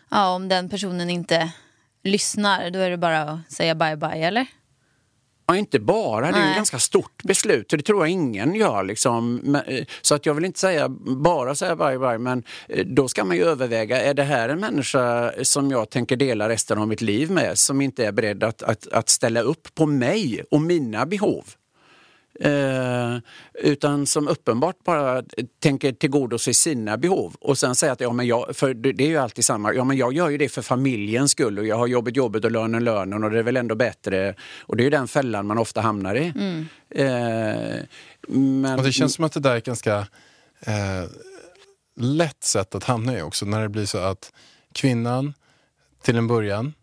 ja, 0.10 0.36
om 0.36 0.48
den 0.48 0.70
personen 0.70 1.10
inte 1.10 1.52
lyssnar 2.04 2.70
då 2.70 2.80
är 2.80 2.90
det 2.90 2.98
bara 2.98 3.22
att 3.22 3.52
säga 3.52 3.76
bye 3.76 3.98
bye 3.98 4.28
eller? 4.28 4.48
Ja, 5.48 5.56
inte 5.58 5.80
bara, 5.80 6.32
det 6.32 6.38
är 6.38 6.50
ett 6.50 6.56
ganska 6.56 6.80
stort 6.80 7.24
beslut. 7.24 7.72
och 7.72 7.78
Det 7.78 7.84
tror 7.84 8.00
jag 8.02 8.10
ingen 8.10 8.56
gör. 8.56 8.84
Liksom. 8.84 9.56
Eh, 9.68 9.84
Så 10.02 10.16
att 10.16 10.26
jag 10.26 10.34
vill 10.34 10.46
inte 10.46 10.60
säga 10.60 10.90
bara 10.90 11.56
säga 11.56 11.76
bye 11.76 12.00
bye, 12.00 12.18
men 12.18 12.44
eh, 12.70 12.86
då 12.86 13.08
ska 13.08 13.26
man 13.26 13.38
ju 13.38 13.44
överväga, 13.44 14.02
är 14.02 14.14
det 14.14 14.24
här 14.24 14.50
en 14.50 14.60
människa 14.60 15.32
som 15.44 15.72
jag 15.72 15.90
tänker 15.90 16.16
dela 16.16 16.50
resten 16.50 16.78
av 16.78 16.88
mitt 16.88 17.02
liv 17.02 17.32
med, 17.32 17.58
som 17.58 17.82
inte 17.82 18.06
är 18.06 18.12
beredd 18.12 18.44
att, 18.44 18.64
att, 18.64 18.88
att 18.88 19.10
ställa 19.10 19.42
upp 19.42 19.76
på 19.76 19.86
mig 19.86 20.44
och 20.52 20.62
mina 20.62 21.06
behov? 21.06 21.44
Eh, 22.40 23.18
utan 23.54 24.06
som 24.06 24.28
uppenbart 24.28 24.84
bara 24.84 25.24
tänker 25.60 25.92
tillgodose 25.92 26.54
sina 26.54 26.98
behov 26.98 27.36
och 27.40 27.58
sen 27.58 27.76
säga 27.76 27.92
att 27.92 28.02
ja, 28.02 28.14
men 28.14 28.28
jag, 28.28 28.56
för 28.56 28.74
det 28.74 29.04
är 29.04 29.08
ju 29.08 29.18
alltid 29.18 29.46
samma, 29.46 29.74
ja 29.74 29.84
men 29.84 29.98
jag 29.98 30.14
gör 30.14 30.30
ju 30.30 30.38
det 30.38 30.50
för 30.50 30.62
familjens 30.62 31.32
skull 31.32 31.60
och 31.60 31.68
jag 31.68 31.76
har 31.76 31.88
jobbet 31.88 32.16
jobbet 32.16 32.46
och 32.46 32.52
lönen 32.52 32.84
lönen 32.84 33.24
och 33.24 33.32
det 33.32 33.40
är 33.40 33.44
väl 33.44 33.58
ändå 33.58 33.76
bättre. 33.76 34.36
Och 34.60 34.78
det 34.78 34.82
är 34.82 34.86
ju 34.86 34.90
den 34.90 35.08
fällan 35.08 35.46
man 35.46 35.58
ofta 35.58 35.82
hamnar 35.82 36.16
i. 36.16 36.28
Eh, 36.90 37.06
men, 38.28 38.80
Och 38.80 38.84
det 38.84 38.92
känns 38.92 39.14
som 39.14 39.24
att 39.24 39.32
det 39.32 39.40
där 39.40 39.52
är 39.52 39.58
ett 39.58 39.66
ganska 39.66 39.98
eh, 40.60 41.06
lätt 42.00 42.44
sätt 42.44 42.76
att 42.76 42.84
hamna 42.84 43.18
i 43.18 43.22
också. 43.22 43.46
När 43.46 43.62
det 43.62 43.70
blir 43.70 43.86
så 43.86 43.98
att 43.98 44.32
kvinnan 44.74 45.34
till 46.02 46.16
en 46.18 46.28
början 46.28 46.74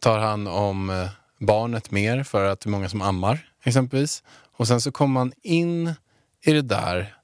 tar 0.00 0.18
hand 0.18 0.48
om 0.48 0.90
eh, 0.90 1.08
barnet 1.40 1.90
mer 1.90 2.22
för 2.22 2.44
att 2.44 2.60
det 2.60 2.68
är 2.68 2.70
många 2.70 2.88
som 2.88 3.02
ammar 3.02 3.50
exempelvis. 3.64 4.22
Och 4.56 4.68
sen 4.68 4.80
så 4.80 4.92
kommer 4.92 5.12
man 5.12 5.32
in 5.42 5.94
i 6.42 6.52
det 6.52 6.62
där 6.62 7.16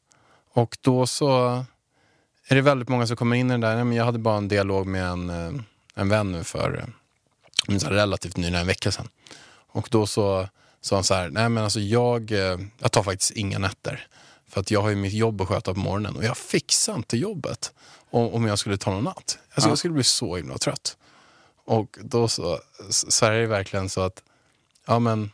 och 0.53 0.79
då 0.81 1.07
så 1.07 1.65
är 2.49 2.55
det 2.55 2.61
väldigt 2.61 2.89
många 2.89 3.07
som 3.07 3.17
kommer 3.17 3.37
in 3.37 3.51
i 3.51 3.55
det 3.55 3.61
där. 3.61 3.75
Nej, 3.75 3.85
men 3.85 3.97
jag 3.97 4.05
hade 4.05 4.19
bara 4.19 4.37
en 4.37 4.49
dialog 4.49 4.87
med 4.87 5.05
en, 5.07 5.31
eh, 5.31 5.63
en 5.95 6.09
vän 6.09 6.33
nu 6.33 6.45
för 6.45 6.79
eh, 7.69 7.79
så 7.79 7.89
relativt 7.89 8.37
nyligen, 8.37 8.61
en 8.61 8.67
vecka 8.67 8.93
sedan. 8.93 9.09
Och 9.69 9.89
då 9.91 10.07
så 10.07 10.49
sa 10.81 10.97
han 10.97 11.05
så 11.05 11.15
här, 11.15 11.31
nej 11.31 11.49
men 11.49 11.65
alltså 11.65 11.81
jag, 11.81 12.33
eh, 12.33 12.59
jag 12.79 12.93
tar 12.93 13.03
faktiskt 13.03 13.31
inga 13.31 13.59
nätter. 13.59 14.07
För 14.49 14.61
att 14.61 14.71
jag 14.71 14.83
har 14.83 14.89
ju 14.89 14.97
mitt 14.97 15.13
jobb 15.13 15.41
att 15.41 15.49
sköta 15.49 15.75
på 15.75 15.81
morgonen 15.81 16.17
och 16.17 16.25
jag 16.25 16.37
fixar 16.37 16.95
inte 16.95 17.17
jobbet 17.17 17.73
om, 18.11 18.35
om 18.35 18.47
jag 18.47 18.59
skulle 18.59 18.77
ta 18.77 18.91
någon 18.91 19.05
natt. 19.05 19.39
Alltså 19.55 19.69
jag 19.69 19.79
skulle 19.79 19.95
bli 19.95 20.05
så 20.05 20.37
himla 20.37 20.59
trött. 20.59 20.97
Och 21.67 21.99
då 22.03 22.29
så, 22.29 22.61
så 22.91 23.27
är 23.27 23.31
det 23.31 23.47
verkligen 23.47 23.89
så 23.89 24.01
att, 24.01 24.23
ja 24.87 24.99
men, 24.99 25.31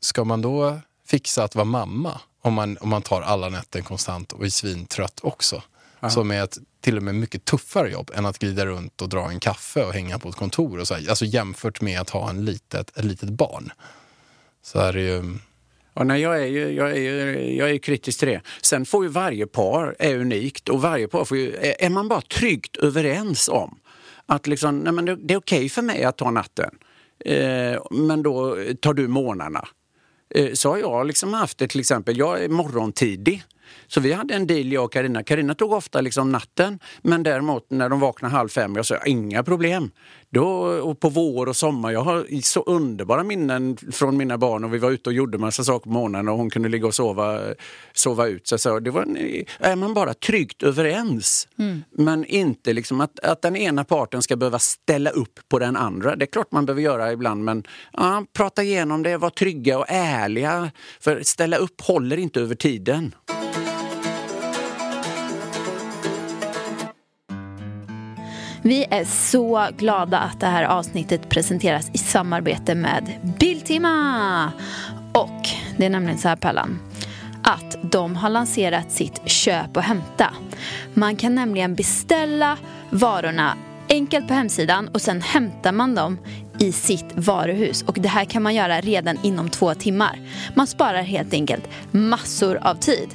ska 0.00 0.24
man 0.24 0.42
då 0.42 0.80
fixa 1.06 1.44
att 1.44 1.54
vara 1.54 1.64
mamma 1.64 2.20
om 2.40 2.54
man, 2.54 2.78
om 2.80 2.88
man 2.88 3.02
tar 3.02 3.22
alla 3.22 3.48
nätter 3.48 3.80
konstant 3.80 4.32
och 4.32 4.44
är 4.44 4.50
svintrött 4.50 5.20
också? 5.22 5.62
Som 6.08 6.30
är 6.30 6.44
ett 6.44 6.58
till 6.80 6.96
och 6.96 7.02
med 7.02 7.14
mycket 7.14 7.44
tuffare 7.44 7.90
jobb 7.90 8.10
än 8.14 8.26
att 8.26 8.38
glida 8.38 8.66
runt 8.66 9.02
och 9.02 9.08
dra 9.08 9.30
en 9.30 9.40
kaffe 9.40 9.84
och 9.84 9.92
hänga 9.92 10.18
på 10.18 10.28
ett 10.28 10.36
kontor. 10.36 10.78
Och 10.78 10.88
så 10.88 10.94
här. 10.94 11.08
Alltså 11.08 11.24
jämfört 11.24 11.80
med 11.80 12.00
att 12.00 12.10
ha 12.10 12.30
en 12.30 12.44
litet, 12.44 12.98
ett 12.98 13.04
litet 13.04 13.30
barn. 13.30 13.72
Så 14.62 14.78
är 14.78 14.92
det 14.92 15.00
ju... 15.00 15.38
Ja, 15.94 16.04
nej, 16.04 16.20
jag, 16.20 16.42
är 16.42 16.46
ju, 16.46 16.72
jag, 16.72 16.90
är 16.90 17.00
ju, 17.00 17.56
jag 17.56 17.68
är 17.68 17.72
ju 17.72 17.78
kritisk 17.78 18.18
till 18.18 18.28
det. 18.28 18.40
Sen 18.62 18.86
får 18.86 19.04
ju 19.04 19.10
varje 19.10 19.46
par, 19.46 19.96
är 19.98 20.18
unikt 20.18 20.68
och 20.68 20.82
varje 20.82 21.08
par 21.08 21.24
får 21.24 21.36
ju, 21.36 21.56
är 21.78 21.90
man 21.90 22.08
bara 22.08 22.20
tryggt 22.20 22.76
överens 22.76 23.48
om 23.48 23.79
att 24.30 24.46
liksom, 24.46 24.78
nej, 24.78 24.92
men 24.92 25.04
det, 25.04 25.16
det 25.16 25.34
är 25.34 25.38
okej 25.38 25.68
för 25.68 25.82
mig 25.82 26.04
att 26.04 26.16
ta 26.16 26.30
natten, 26.30 26.70
eh, 27.24 27.82
men 27.90 28.22
då 28.22 28.56
tar 28.80 28.94
du 28.94 29.08
morgnarna. 29.08 29.68
Eh, 30.34 30.52
så 30.52 30.70
har 30.70 30.78
jag 30.78 31.06
liksom 31.06 31.34
haft 31.34 31.58
det 31.58 31.68
till 31.68 31.80
exempel, 31.80 32.18
jag 32.18 32.44
är 32.44 32.48
morgontidig. 32.48 33.42
Så 33.92 34.00
vi 34.00 34.12
hade 34.12 34.34
en 34.34 34.46
deal 34.46 34.72
jag 34.72 34.84
och 34.84 34.92
Carina. 34.92 35.22
Carina 35.22 35.54
tog 35.54 35.72
ofta 35.72 36.00
liksom 36.00 36.32
natten 36.32 36.78
men 37.02 37.22
däremot 37.22 37.70
när 37.70 37.88
de 37.88 38.00
vaknade 38.00 38.34
halv 38.34 38.48
fem, 38.48 38.76
jag 38.76 38.86
sa 38.86 38.96
inga 39.06 39.42
problem. 39.42 39.90
Då, 40.32 40.46
och 40.62 41.00
på 41.00 41.08
vår 41.08 41.46
och 41.46 41.56
sommar, 41.56 41.90
jag 41.90 42.02
har 42.02 42.40
så 42.42 42.62
underbara 42.62 43.22
minnen 43.22 43.76
från 43.92 44.16
mina 44.16 44.38
barn 44.38 44.64
och 44.64 44.74
vi 44.74 44.78
var 44.78 44.90
ute 44.90 45.10
och 45.10 45.14
gjorde 45.14 45.38
massa 45.38 45.64
saker 45.64 45.84
på 45.84 45.90
morgonen 45.90 46.28
och 46.28 46.36
hon 46.36 46.50
kunde 46.50 46.68
ligga 46.68 46.86
och 46.86 46.94
sova, 46.94 47.40
sova 47.92 48.26
ut. 48.26 48.46
Så, 48.46 48.58
så 48.58 48.78
det 48.78 48.90
var 48.90 49.02
en, 49.02 49.16
är 49.58 49.76
man 49.76 49.94
bara 49.94 50.14
tryggt 50.14 50.62
överens 50.62 51.48
men 51.90 52.24
inte 52.24 52.72
liksom 52.72 53.00
att, 53.00 53.20
att 53.20 53.42
den 53.42 53.56
ena 53.56 53.84
parten 53.84 54.22
ska 54.22 54.36
behöva 54.36 54.58
ställa 54.58 55.10
upp 55.10 55.40
på 55.48 55.58
den 55.58 55.76
andra. 55.76 56.16
Det 56.16 56.24
är 56.24 56.30
klart 56.32 56.52
man 56.52 56.66
behöver 56.66 56.82
göra 56.82 57.12
ibland 57.12 57.44
men 57.44 57.64
ja, 57.92 58.24
prata 58.32 58.62
igenom 58.62 59.02
det, 59.02 59.16
vara 59.16 59.30
trygga 59.30 59.78
och 59.78 59.86
ärliga. 59.88 60.70
För 61.00 61.22
ställa 61.22 61.56
upp 61.56 61.80
håller 61.80 62.16
inte 62.16 62.40
över 62.40 62.54
tiden. 62.54 63.14
Vi 68.62 68.86
är 68.90 69.04
så 69.04 69.68
glada 69.76 70.18
att 70.18 70.40
det 70.40 70.46
här 70.46 70.64
avsnittet 70.64 71.28
presenteras 71.28 71.90
i 71.92 71.98
samarbete 71.98 72.74
med 72.74 73.12
Biltema. 73.38 74.52
Och 75.12 75.48
det 75.76 75.86
är 75.86 75.90
nämligen 75.90 76.18
så 76.18 76.28
här 76.28 76.36
Pallan 76.36 76.78
att 77.42 77.76
de 77.82 78.16
har 78.16 78.30
lanserat 78.30 78.92
sitt 78.92 79.20
köp 79.24 79.76
och 79.76 79.82
hämta. 79.82 80.34
Man 80.94 81.16
kan 81.16 81.34
nämligen 81.34 81.74
beställa 81.74 82.56
varorna 82.90 83.56
enkelt 83.88 84.28
på 84.28 84.34
hemsidan 84.34 84.88
och 84.88 85.02
sen 85.02 85.22
hämtar 85.22 85.72
man 85.72 85.94
dem 85.94 86.18
i 86.58 86.72
sitt 86.72 87.06
varuhus. 87.14 87.82
Och 87.82 87.98
det 88.00 88.08
här 88.08 88.24
kan 88.24 88.42
man 88.42 88.54
göra 88.54 88.80
redan 88.80 89.18
inom 89.22 89.50
två 89.50 89.74
timmar. 89.74 90.20
Man 90.54 90.66
sparar 90.66 91.02
helt 91.02 91.32
enkelt 91.32 91.68
massor 91.90 92.58
av 92.62 92.74
tid. 92.74 93.08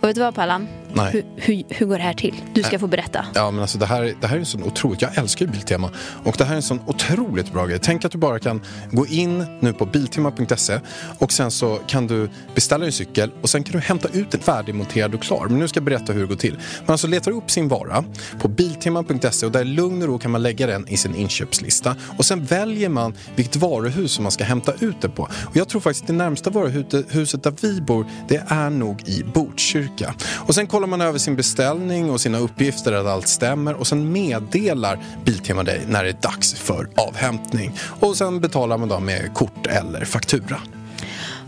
Och 0.00 0.08
vet 0.08 0.14
du 0.14 0.20
vad 0.20 0.34
Pallan? 0.34 0.68
Nej. 0.94 1.12
Hur, 1.12 1.24
hur, 1.36 1.62
hur 1.68 1.86
går 1.86 1.96
det 1.96 2.02
här 2.02 2.14
till? 2.14 2.34
Du 2.54 2.62
ska 2.62 2.78
få 2.78 2.86
berätta. 2.86 3.24
Ja, 3.34 3.50
men 3.50 3.60
alltså 3.60 3.78
det 3.78 3.86
här, 3.86 4.14
det 4.20 4.26
här 4.26 4.36
är 4.36 4.40
en 4.40 4.46
sån 4.46 4.62
otroligt, 4.62 5.02
jag 5.02 5.18
älskar 5.18 5.46
ju 5.46 5.52
Biltema 5.52 5.90
och 6.24 6.34
det 6.38 6.44
här 6.44 6.52
är 6.52 6.56
en 6.56 6.62
sån 6.62 6.80
otroligt 6.86 7.52
bra 7.52 7.66
grej. 7.66 7.78
Tänk 7.82 8.04
att 8.04 8.12
du 8.12 8.18
bara 8.18 8.38
kan 8.38 8.60
gå 8.90 9.06
in 9.06 9.46
nu 9.60 9.72
på 9.72 9.86
biltema.se 9.86 10.80
och 11.18 11.32
sen 11.32 11.50
så 11.50 11.78
kan 11.86 12.06
du 12.06 12.30
beställa 12.54 12.84
din 12.84 12.92
cykel 12.92 13.30
och 13.42 13.50
sen 13.50 13.64
kan 13.64 13.72
du 13.72 13.78
hämta 13.78 14.08
ut 14.08 14.30
den 14.30 14.40
färdigmonterad 14.40 15.14
och 15.14 15.22
klar. 15.22 15.46
Men 15.48 15.58
nu 15.58 15.68
ska 15.68 15.78
jag 15.78 15.84
berätta 15.84 16.12
hur 16.12 16.20
det 16.20 16.26
går 16.26 16.36
till. 16.36 16.54
Man 16.86 16.92
alltså 16.92 17.06
letar 17.06 17.30
upp 17.30 17.50
sin 17.50 17.68
vara 17.68 18.04
på 18.40 18.48
biltema.se 18.48 19.46
och 19.46 19.52
där 19.52 19.60
i 19.60 19.64
lugn 19.64 20.02
och 20.02 20.08
ro 20.08 20.18
kan 20.18 20.30
man 20.30 20.42
lägga 20.42 20.66
den 20.66 20.88
i 20.88 20.96
sin 20.96 21.14
inköpslista 21.14 21.96
och 22.18 22.24
sen 22.24 22.44
väljer 22.44 22.88
man 22.88 23.14
vilket 23.36 23.56
varuhus 23.56 24.12
som 24.12 24.22
man 24.22 24.32
ska 24.32 24.44
hämta 24.44 24.72
ut 24.80 25.00
det 25.00 25.08
på. 25.08 25.22
Och 25.22 25.56
jag 25.56 25.68
tror 25.68 25.80
faktiskt 25.80 26.06
det 26.06 26.12
närmsta 26.12 26.50
varuhuset 26.50 27.42
där 27.42 27.54
vi 27.60 27.80
bor, 27.80 28.06
det 28.28 28.42
är 28.48 28.70
nog 28.70 29.08
i 29.08 29.24
Botkyrka. 29.34 30.14
Och 30.34 30.54
sen 30.54 30.66
kollar 30.66 30.81
man 30.86 31.00
över 31.00 31.18
sin 31.18 31.36
beställning 31.36 32.10
och 32.10 32.20
sina 32.20 32.38
uppgifter 32.38 32.92
att 32.92 33.06
allt 33.06 33.28
stämmer 33.28 33.74
och 33.74 33.86
sen 33.86 34.12
meddelar 34.12 34.98
Biltema 35.24 35.62
dig 35.62 35.80
när 35.88 36.04
det 36.04 36.10
är 36.10 36.16
dags 36.22 36.54
för 36.54 36.88
avhämtning. 36.96 37.78
Och 38.00 38.16
sen 38.16 38.40
betalar 38.40 38.78
man 38.78 38.88
då 38.88 39.00
med 39.00 39.34
kort 39.34 39.66
eller 39.66 40.04
faktura. 40.04 40.58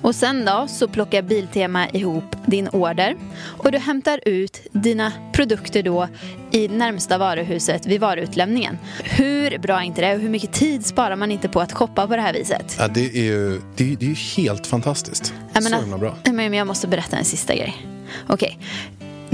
Och 0.05 0.15
sen 0.15 0.45
då 0.45 0.67
så 0.69 0.89
plockar 0.89 1.23
Biltema 1.23 1.89
ihop 1.89 2.25
din 2.47 2.69
order 2.69 3.17
och 3.43 3.73
du 3.73 3.79
hämtar 3.79 4.21
ut 4.29 4.61
dina 4.73 5.13
produkter 5.33 5.83
då 5.83 6.09
i 6.51 6.69
närmsta 6.69 7.19
varuhuset 7.19 7.87
vid 7.87 8.01
varuutlämningen. 8.01 8.79
Hur 9.05 9.59
bra 9.59 9.79
är 9.79 9.83
inte 9.83 10.01
det? 10.01 10.15
Och 10.15 10.21
hur 10.21 10.29
mycket 10.29 10.53
tid 10.53 10.87
sparar 10.87 11.17
man 11.17 11.31
inte 11.33 11.49
på 11.49 11.61
att 11.61 11.73
shoppa 11.73 12.07
på 12.07 12.17
det 12.17 12.23
här 12.23 12.33
viset? 12.33 12.77
Ja, 12.79 12.89
det 12.89 13.17
är 13.17 13.25
ju 13.25 13.61
det 13.77 13.93
är, 13.93 13.97
det 13.97 14.11
är 14.11 14.37
helt 14.37 14.67
fantastiskt. 14.67 15.35
Jag 15.53 15.63
Så 15.63 15.81
himla 15.81 15.99
bra. 15.99 16.17
Men 16.25 16.55
jag 16.55 16.67
måste 16.67 16.89
berätta 16.89 17.17
en 17.17 17.25
sista 17.25 17.55
grej. 17.55 17.87
Okej. 18.29 18.59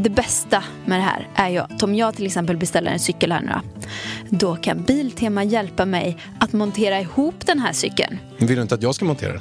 Det 0.01 0.11
bästa 0.11 0.65
med 0.87 0.99
det 0.99 1.03
här 1.03 1.29
är 1.35 1.49
ju 1.49 1.59
att 1.59 1.83
om 1.83 1.95
jag 1.95 2.17
till 2.17 2.27
exempel 2.27 2.57
beställer 2.57 2.91
en 2.91 2.99
cykel 2.99 3.33
här 3.33 3.41
nu 3.41 3.53
då, 3.53 4.47
då 4.47 4.57
kan 4.57 4.83
Biltema 4.83 5.45
hjälpa 5.45 5.85
mig 5.85 6.17
att 6.39 6.53
montera 6.53 7.01
ihop 7.01 7.47
den 7.47 7.59
här 7.59 7.73
cykeln. 7.73 8.19
Vill 8.39 8.57
du 8.57 8.63
inte 8.63 8.75
att 8.75 8.83
jag 8.83 8.95
ska 8.95 9.05
montera 9.05 9.33
den? 9.33 9.41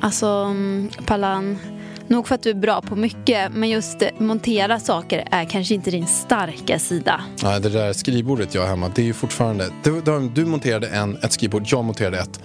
Alltså, 0.00 0.26
mm, 0.26 0.90
Pallan, 1.06 1.58
nog 2.06 2.28
för 2.28 2.34
att 2.34 2.42
du 2.42 2.50
är 2.50 2.54
bra 2.54 2.80
på 2.80 2.96
mycket, 2.96 3.52
men 3.52 3.68
just 3.68 4.02
eh, 4.02 4.08
montera 4.18 4.80
saker 4.80 5.28
är 5.30 5.44
kanske 5.44 5.74
inte 5.74 5.90
din 5.90 6.06
starka 6.06 6.78
sida. 6.78 7.20
Nej, 7.42 7.60
det 7.60 7.68
där 7.68 7.92
skrivbordet 7.92 8.54
jag 8.54 8.62
har 8.62 8.68
hemma, 8.68 8.90
det 8.94 9.02
är 9.02 9.06
ju 9.06 9.12
fortfarande... 9.12 9.70
Du, 9.82 10.00
du, 10.00 10.28
du 10.34 10.44
monterade 10.44 10.88
en, 10.88 11.16
ett 11.16 11.32
skrivbord, 11.32 11.62
jag 11.66 11.84
monterade 11.84 12.18
ett. 12.18 12.40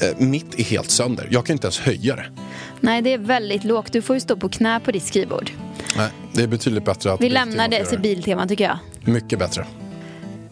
Eh, 0.00 0.26
mitt 0.26 0.58
är 0.58 0.64
helt 0.64 0.90
sönder. 0.90 1.28
Jag 1.30 1.46
kan 1.46 1.54
inte 1.54 1.66
ens 1.66 1.80
höja 1.80 2.16
det. 2.16 2.26
Nej, 2.80 3.02
det 3.02 3.12
är 3.12 3.18
väldigt 3.18 3.64
lågt. 3.64 3.92
Du 3.92 4.02
får 4.02 4.16
ju 4.16 4.20
stå 4.20 4.36
på 4.36 4.48
knä 4.48 4.80
på 4.80 4.90
ditt 4.90 5.04
skrivbord. 5.04 5.50
Nej, 5.98 6.10
det 6.32 6.42
är 6.42 6.46
betydligt 6.46 6.84
bättre 6.84 7.12
att 7.12 7.20
Vi 7.20 7.28
lämnar 7.28 7.68
det 7.68 7.84
till 7.84 7.98
Biltema 7.98 8.46
tycker 8.46 8.64
jag. 8.64 8.78
Mycket 9.12 9.38
bättre. 9.38 9.66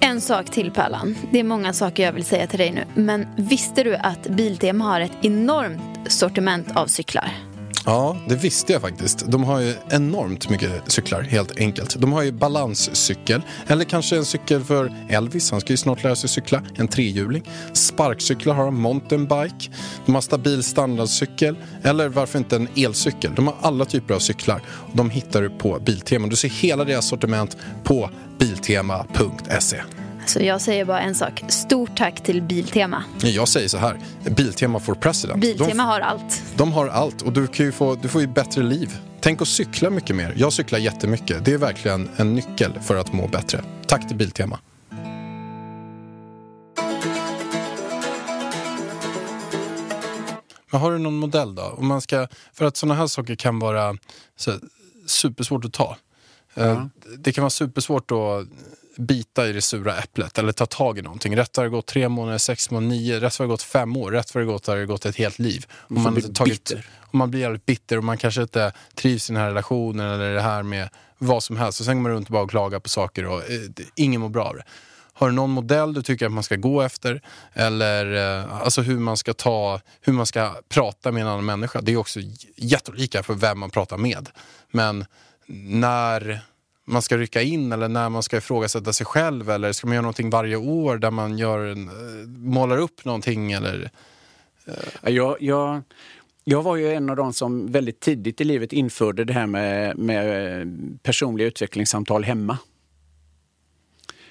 En 0.01 0.21
sak 0.21 0.51
till 0.51 0.71
Pärlan. 0.71 1.17
Det 1.33 1.41
är 1.41 1.45
många 1.45 1.73
saker 1.73 2.03
jag 2.03 2.13
vill 2.13 2.25
säga 2.25 2.47
till 2.47 2.59
dig 2.59 2.71
nu. 2.71 2.85
Men 3.03 3.27
visste 3.37 3.83
du 3.83 3.95
att 3.95 4.29
Biltema 4.29 4.85
har 4.85 5.01
ett 5.01 5.13
enormt 5.23 6.13
sortiment 6.13 6.77
av 6.77 6.87
cyklar? 6.87 7.33
Ja, 7.88 8.16
det 8.29 8.35
visste 8.35 8.72
jag 8.72 8.83
faktiskt. 8.83 9.27
De 9.27 9.44
har 9.44 9.61
ju 9.61 9.75
enormt 9.90 10.51
mycket 10.51 10.92
cyklar, 10.92 11.22
helt 11.22 11.59
enkelt. 11.59 12.01
De 12.01 12.12
har 12.12 12.22
ju 12.22 12.33
balanscykel, 12.33 13.42
eller 13.66 13.85
kanske 13.85 14.16
en 14.16 14.25
cykel 14.25 14.64
för 14.64 14.92
Elvis, 15.09 15.51
han 15.51 15.61
ska 15.61 15.72
ju 15.72 15.77
snart 15.77 16.03
lära 16.03 16.16
sig 16.16 16.31
cykla, 16.31 16.62
en 16.77 16.88
trehjuling. 16.88 17.42
Sparkcyklar 17.72 18.55
har 18.55 18.64
de, 18.64 18.81
mountainbike. 18.81 19.70
De 20.07 20.14
har 20.14 20.22
stabil 20.22 20.62
standardcykel, 20.62 21.57
eller 21.83 22.09
varför 22.09 22.38
inte 22.38 22.57
en 22.57 22.68
elcykel. 22.77 23.35
De 23.35 23.46
har 23.46 23.57
alla 23.61 23.85
typer 23.85 24.14
av 24.14 24.18
cyklar. 24.18 24.62
De 24.92 25.11
hittar 25.11 25.42
du 25.42 25.51
på 25.51 25.79
Biltema. 25.79 26.27
Du 26.27 26.37
ser 26.37 26.49
hela 26.49 26.85
deras 26.85 27.09
sortiment 27.09 27.57
på 27.85 28.11
biltema.se. 28.38 29.83
Så 30.27 30.43
jag 30.43 30.61
säger 30.61 30.85
bara 30.85 31.01
en 31.01 31.15
sak. 31.15 31.43
Stort 31.49 31.97
tack 31.97 32.23
till 32.23 32.43
Biltema. 32.43 33.05
Jag 33.21 33.49
säger 33.49 33.69
så 33.69 33.79
här, 33.79 33.99
Biltema 34.37 34.81
for 34.81 34.95
president. 34.95 35.41
Biltema 35.41 35.69
De- 35.69 35.79
har 35.81 36.01
allt. 36.01 36.43
De 36.57 36.73
har 36.73 36.89
allt 36.89 37.23
och 37.23 37.33
du, 37.33 37.47
kan 37.47 37.67
ju 37.67 37.73
få, 37.73 37.95
du 37.95 38.09
får 38.09 38.21
ju 38.21 38.27
bättre 38.27 38.62
liv. 38.62 38.99
Tänk 39.21 39.43
att 39.43 39.49
cykla 39.49 39.91
mycket 39.91 40.17
mer. 40.17 40.35
Jag 40.37 40.53
cyklar 40.53 40.79
jättemycket. 40.79 41.45
Det 41.45 41.53
är 41.53 41.59
verkligen 41.59 42.09
en 42.17 42.35
nyckel 42.35 42.73
för 42.83 42.97
att 42.97 43.12
må 43.12 43.29
bättre. 43.29 43.65
Tack 43.87 44.09
till 44.09 44.17
Biltema. 44.17 44.59
Men 50.71 50.81
har 50.81 50.93
du 50.93 50.99
någon 50.99 51.17
modell 51.17 51.55
då? 51.55 51.62
Om 51.62 51.87
man 51.87 52.01
ska, 52.01 52.29
för 52.53 52.65
att 52.65 52.77
sådana 52.77 52.95
här 52.95 53.07
saker 53.07 53.35
kan 53.35 53.59
vara 53.59 53.97
så, 54.37 54.53
supersvårt 55.07 55.65
att 55.65 55.73
ta. 55.73 55.97
Eh, 56.55 56.85
Det 57.19 57.33
kan 57.33 57.43
vara 57.43 57.51
supersvårt 57.51 58.11
att 58.11 58.47
bita 58.97 59.47
i 59.47 59.53
det 59.53 59.63
sura 59.63 59.97
äpplet 59.97 60.39
eller 60.39 60.53
ta 60.53 60.67
tag 60.67 60.99
i 60.99 61.03
någonting. 61.03 61.37
Rätt 61.37 61.57
har 61.57 61.65
det 61.65 61.71
gått 61.71 61.87
tre 61.87 62.09
månader, 62.09 62.39
sex 62.39 62.71
månader, 62.71 62.89
nio, 62.89 63.21
rätt 63.21 63.39
har 63.39 63.45
det 63.45 63.51
gått 63.51 63.63
fem 63.63 63.97
år, 63.97 64.11
rätt 64.11 64.35
har 64.35 64.41
det 64.41 64.47
gått 64.47 64.67
har 64.67 64.77
det 64.77 64.87
gått 64.87 65.07
ett 65.07 65.17
helt 65.17 65.39
liv. 65.39 65.67
Om 65.89 66.03
man, 66.03 66.15
bli 66.15 66.23
har 66.23 66.33
tagit, 66.33 66.73
om 67.01 67.19
man 67.19 67.31
blir 67.31 67.41
jävligt 67.41 67.67
bitter 67.67 67.99
och 67.99 68.05
man 68.05 68.19
kanske 68.19 68.43
inte 68.43 68.73
trivs 68.95 69.31
i 69.31 69.33
den 69.33 69.43
här 69.43 69.49
relationen 69.49 70.07
eller 70.07 70.35
det 70.35 70.41
här 70.41 70.63
med 70.63 70.89
vad 71.19 71.43
som 71.43 71.57
helst. 71.57 71.81
Och 71.81 71.87
sen 71.87 71.97
går 71.97 72.03
man 72.03 72.13
runt 72.13 72.29
och 72.29 72.33
bara 72.33 72.49
klagar 72.49 72.81
på 72.81 72.89
saker 72.89 73.27
och 73.27 73.39
eh, 73.39 73.61
ingen 73.95 74.21
mår 74.21 74.29
bra 74.29 74.45
av 74.45 74.57
det. 74.57 74.65
Har 75.13 75.29
du 75.29 75.35
någon 75.35 75.51
modell 75.51 75.95
du 75.95 76.03
tycker 76.03 76.27
att 76.27 76.33
man 76.33 76.43
ska 76.43 76.57
gå 76.57 76.83
efter? 76.83 77.23
Eller 77.53 78.39
eh, 78.41 78.63
alltså 78.63 78.83
hur 78.83 78.99
man 78.99 79.17
ska 79.17 79.35
ta, 79.35 79.81
hur 80.01 80.13
man 80.13 80.27
ska 80.27 80.55
prata 80.69 81.13
med 81.13 81.23
en 81.23 81.29
annan 81.29 81.45
människa. 81.45 81.81
Det 81.81 81.93
är 81.93 81.97
också 81.97 82.21
jättelika 82.57 83.23
för 83.23 83.35
vem 83.35 83.59
man 83.59 83.71
pratar 83.71 83.97
med. 83.97 84.29
Men 84.71 85.05
när 85.47 86.41
man 86.87 87.03
ska 87.03 87.16
rycka 87.16 87.42
in 87.42 87.72
eller 87.72 87.88
när 87.88 88.09
man 88.09 88.22
ska 88.22 88.37
ifrågasätta 88.37 88.92
sig 88.92 89.07
själv 89.07 89.51
eller 89.51 89.72
ska 89.72 89.87
man 89.87 89.94
göra 89.94 90.03
någonting 90.03 90.31
varje 90.31 90.57
år 90.57 90.96
där 90.96 91.11
man 91.11 91.38
gör 91.38 91.66
en, 91.66 91.88
eh, 91.88 92.29
målar 92.29 92.79
upp 92.79 93.05
någonting 93.05 93.53
eller 93.53 93.90
eh. 94.66 95.12
Jag, 95.12 95.37
jag, 95.42 95.83
jag 96.44 96.62
var 96.62 96.77
ju 96.77 96.92
en 96.92 97.11
av 97.11 97.16
de 97.16 97.33
som 97.33 97.72
väldigt 97.72 98.01
tidigt 98.01 98.40
i 98.40 98.44
livet 98.44 98.72
införde 98.72 99.25
det 99.25 99.33
här 99.33 99.46
med, 99.46 99.99
med 99.99 100.61
eh, 100.61 100.66
personliga 101.03 101.46
utvecklingssamtal 101.46 102.25
hemma. 102.25 102.59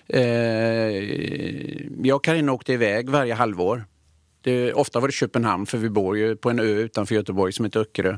Eh, 0.08 0.24
jag 2.04 2.16
och 2.16 2.24
Carina 2.24 2.52
åkte 2.52 2.74
iväg 2.74 3.10
varje 3.10 3.34
halvår. 3.34 3.86
Det, 4.46 4.74
ofta 4.74 5.00
var 5.00 5.08
det 5.08 5.14
Köpenhamn, 5.14 5.66
för 5.66 5.78
vi 5.78 5.90
bor 5.90 6.18
ju 6.18 6.36
på 6.36 6.50
en 6.50 6.60
ö 6.60 6.64
utanför 6.64 7.16
Göteborg 7.16 7.54
som 7.54 7.66
heter 7.66 7.80
Öckerö. 7.80 8.18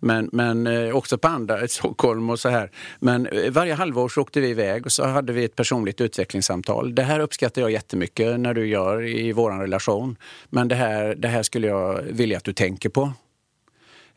Men, 0.00 0.28
men 0.32 0.66
eh, 0.66 0.96
också 0.96 1.18
på 1.18 1.28
andra, 1.28 1.60
eh, 1.60 1.66
Stockholm 1.66 2.30
och 2.30 2.38
så 2.38 2.48
här. 2.48 2.70
Men 3.00 3.26
eh, 3.26 3.50
varje 3.50 3.74
halvår 3.74 4.08
så 4.08 4.20
åkte 4.20 4.40
vi 4.40 4.48
iväg 4.48 4.86
och 4.86 4.92
så 4.92 5.04
hade 5.04 5.32
vi 5.32 5.44
ett 5.44 5.56
personligt 5.56 6.00
utvecklingssamtal. 6.00 6.94
Det 6.94 7.02
här 7.02 7.20
uppskattar 7.20 7.62
jag 7.62 7.70
jättemycket 7.70 8.40
när 8.40 8.54
du 8.54 8.66
gör 8.66 9.06
i 9.08 9.32
vår 9.32 9.50
relation. 9.50 10.16
Men 10.50 10.68
det 10.68 10.74
här, 10.74 11.14
det 11.14 11.28
här 11.28 11.42
skulle 11.42 11.66
jag 11.66 12.02
vilja 12.02 12.36
att 12.36 12.44
du 12.44 12.52
tänker 12.52 12.88
på. 12.88 13.12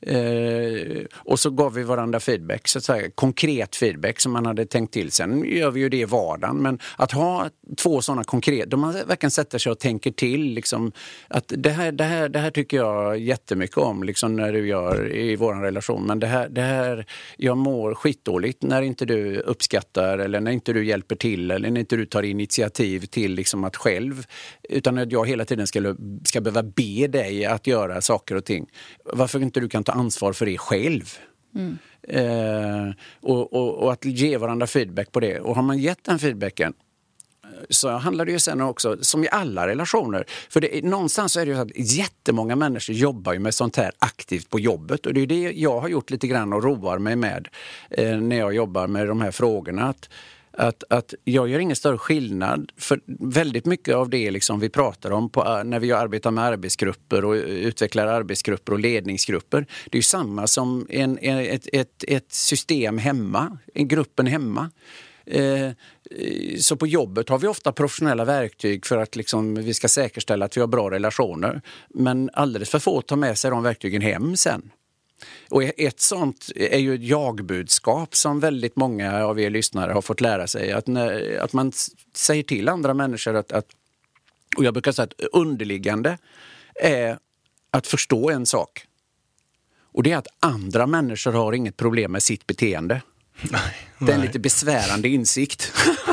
Eh, 0.06 1.06
och 1.16 1.40
så 1.40 1.50
gav 1.50 1.74
vi 1.74 1.84
varandra 1.84 2.20
feedback, 2.20 2.68
så 2.68 2.78
att 2.78 2.84
säga, 2.84 3.10
konkret 3.16 3.76
feedback 3.76 4.20
som 4.20 4.32
man 4.32 4.46
hade 4.46 4.66
tänkt 4.66 4.94
till. 4.94 5.12
Sen 5.12 5.46
gör 5.46 5.72
vi 5.72 5.80
ju 5.80 5.90
det 5.90 5.98
i 5.98 6.06
vardagen, 6.06 6.58
men 6.58 6.80
att 6.98 7.12
ha 7.12 7.50
två 7.78 8.02
sådana 8.02 8.24
konkreta, 8.24 8.66
då 8.66 8.78
man 8.78 8.94
verkligen 8.94 9.32
sätter 9.32 9.58
sig 9.58 9.72
och 9.72 9.80
tänker 9.80 10.12
till. 10.12 10.42
Liksom, 10.42 10.92
att 11.28 11.54
det, 11.58 11.70
här, 11.70 11.92
det, 11.92 12.04
här, 12.04 12.30
det 12.30 12.40
här 12.40 12.52
tycker 12.52 12.78
jag 12.78 13.20
jättemycket 13.20 13.78
om 13.78 14.04
liksom, 14.04 14.36
när 14.36 14.54
du 14.54 14.68
gör 14.68 15.16
i 15.16 15.36
vår 15.36 15.56
relation, 15.56 16.06
men 16.06 16.20
det 16.20 16.28
här, 16.28 16.50
det 16.50 16.62
här, 16.62 17.06
jag 17.38 17.58
mår 17.58 17.94
skitdåligt 17.94 18.64
när 18.64 18.82
inte 18.82 19.06
du 19.06 19.40
uppskattar 19.40 20.18
eller 20.18 20.40
när 20.40 20.52
inte 20.52 20.74
du 20.74 20.86
hjälper 20.86 21.16
till 21.16 21.52
eller 21.52 21.70
när 21.70 21.80
inte 21.80 21.96
du 21.96 22.06
tar 22.06 22.24
initiativ 22.24 23.06
till 23.06 23.34
liksom, 23.34 23.64
att 23.64 23.76
själv, 23.76 24.26
utan 24.70 24.98
att 24.98 25.12
jag 25.12 25.28
hela 25.28 25.46
tiden 25.46 25.68
ska, 25.68 25.96
ska 26.26 26.42
behöva 26.42 26.64
be 26.64 27.08
dig 27.08 27.46
att 27.46 27.68
göra 27.68 28.02
saker 28.02 28.36
och 28.36 28.46
ting. 28.46 28.66
Varför 29.04 29.42
inte 29.42 29.60
du 29.60 29.70
kan 29.70 29.84
ta 29.84 29.95
ansvar 29.96 30.34
för 30.34 30.48
er 30.48 30.58
själv? 30.58 31.18
Eh, 32.08 32.90
och, 33.22 33.54
och, 33.54 33.84
och 33.84 33.94
att 33.94 34.06
ge 34.06 34.38
varandra 34.38 34.68
feedback 34.68 35.12
på 35.12 35.20
det. 35.20 35.40
Och 35.40 35.56
har 35.56 35.64
man 35.64 35.78
gett 35.78 36.04
den 36.04 36.20
feedbacken 36.20 36.74
eh, 37.44 37.50
så 37.70 37.90
handlar 37.90 38.26
det 38.26 38.32
ju 38.32 38.40
sen 38.40 38.62
också, 38.62 38.98
som 39.02 39.24
i 39.24 39.28
alla 39.32 39.68
relationer, 39.68 40.26
för 40.50 40.62
det, 40.62 40.84
någonstans 40.84 41.34
så 41.34 41.40
är 41.40 41.46
det 41.46 41.52
ju 41.52 41.56
så 41.56 41.62
att 41.62 41.78
jättemånga 41.98 42.56
människor 42.56 42.96
jobbar 42.96 43.34
ju 43.34 43.40
med 43.40 43.54
sånt 43.54 43.76
här 43.76 43.92
aktivt 44.00 44.50
på 44.50 44.60
jobbet 44.60 45.06
och 45.06 45.14
det 45.14 45.22
är 45.22 45.28
det 45.28 45.52
jag 45.52 45.80
har 45.80 45.90
gjort 45.90 46.10
lite 46.10 46.28
grann 46.28 46.54
och 46.54 46.64
roar 46.64 46.98
mig 46.98 47.16
med 47.16 47.48
eh, 47.90 48.18
när 48.18 48.38
jag 48.38 48.56
jobbar 48.56 48.88
med 48.88 49.08
de 49.08 49.22
här 49.22 49.32
frågorna. 49.32 49.90
Att, 49.90 50.10
att, 50.58 50.84
att 50.90 51.14
jag 51.24 51.50
gör 51.50 51.60
ingen 51.60 51.76
större 51.76 51.98
skillnad. 51.98 52.72
För 52.78 53.00
väldigt 53.20 53.66
mycket 53.66 53.96
av 53.96 54.10
det 54.10 54.32
liksom 54.32 54.60
vi 54.60 54.70
pratar 54.70 55.12
om 55.12 55.30
på, 55.30 55.46
eh, 55.46 55.64
när 55.64 55.80
vi 55.80 55.92
arbetar 55.92 56.32
med 56.32 56.44
arbetsgrupper 56.44 57.26
och 57.26 57.36
eh, 57.36 57.42
utvecklar 57.42 58.08
arbetsgrupper 58.08 58.74
och 58.74 58.80
ledningsgrupper. 58.80 59.68
Det 59.86 59.96
är 59.96 60.00
ju 60.00 60.04
samma 60.04 60.48
som 60.48 60.88
en, 60.90 61.20
en, 61.20 61.38
ett, 61.38 61.68
ett, 61.74 62.04
ett 62.08 62.34
system 62.34 62.98
hemma, 62.98 63.58
en 63.74 63.88
gruppen 63.88 64.28
hemma. 64.28 64.70
Eh, 65.26 65.72
så 66.60 66.76
på 66.76 66.88
jobbet 66.88 67.30
har 67.30 67.40
vi 67.40 67.48
ofta 67.48 67.72
professionella 67.72 68.26
verktyg 68.26 68.86
för 68.86 68.98
att 68.98 69.16
liksom 69.16 69.56
vi 69.56 69.74
ska 69.74 69.88
säkerställa 69.88 70.46
att 70.46 70.58
vi 70.58 70.62
har 70.62 70.68
bra 70.68 70.92
relationer. 70.92 71.62
Men 71.90 72.30
alldeles 72.34 72.70
för 72.70 72.80
få 72.80 73.02
tar 73.02 73.16
med 73.16 73.38
sig 73.38 73.52
de 73.52 73.64
verktygen 73.64 74.02
hem 74.02 74.38
sen. 74.38 74.72
Och 75.50 75.64
ett 75.64 76.00
sånt 76.00 76.52
är 76.56 76.80
ju 76.80 76.96
ett 76.96 77.04
jag-budskap 77.04 78.16
som 78.16 78.40
väldigt 78.40 78.76
många 78.76 79.26
av 79.26 79.40
er 79.40 79.50
lyssnare 79.50 79.92
har 79.92 80.02
fått 80.02 80.22
lära 80.22 80.48
sig. 80.48 80.72
Att, 80.72 80.88
när, 80.88 81.40
att 81.40 81.54
man 81.54 81.72
säger 82.14 82.44
till 82.44 82.70
andra 82.70 82.94
människor 82.94 83.36
att, 83.36 83.52
att, 83.52 83.68
och 84.58 84.64
jag 84.64 84.74
brukar 84.74 84.92
säga 84.92 85.04
att 85.04 85.22
underliggande 85.32 86.18
är 86.76 87.18
att 87.72 87.88
förstå 87.88 88.30
en 88.30 88.46
sak. 88.46 88.88
Och 89.96 90.04
det 90.04 90.12
är 90.12 90.18
att 90.18 90.28
andra 90.40 90.88
människor 90.88 91.32
har 91.32 91.54
inget 91.54 91.78
problem 91.78 92.12
med 92.12 92.24
sitt 92.24 92.48
beteende. 92.48 93.02
Det 94.00 94.12
är 94.12 94.16
en 94.16 94.22
lite 94.22 94.40
besvärande 94.40 95.08
insikt. 95.10 95.72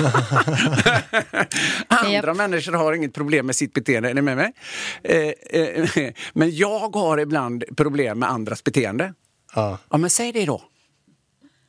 Andra 1.89 2.11
Japp. 2.13 2.37
människor 2.37 2.73
har 2.73 2.93
inget 2.93 3.15
problem 3.15 3.47
med 3.47 3.57
sitt 3.57 3.73
beteende. 3.75 4.11
Är 4.11 4.15
ni 4.15 4.23
med 4.23 4.37
mig? 4.37 4.53
Eh, 5.05 5.61
eh, 5.61 5.89
men 6.33 6.57
jag 6.57 6.79
har 6.89 7.19
ibland 7.19 7.65
problem 7.77 8.19
med 8.19 8.31
andras 8.31 8.65
beteende. 8.65 9.15
Ja. 9.55 9.79
Ja, 9.91 9.97
men 9.97 10.11
säg 10.11 10.33
det 10.33 10.47
då. 10.47 10.63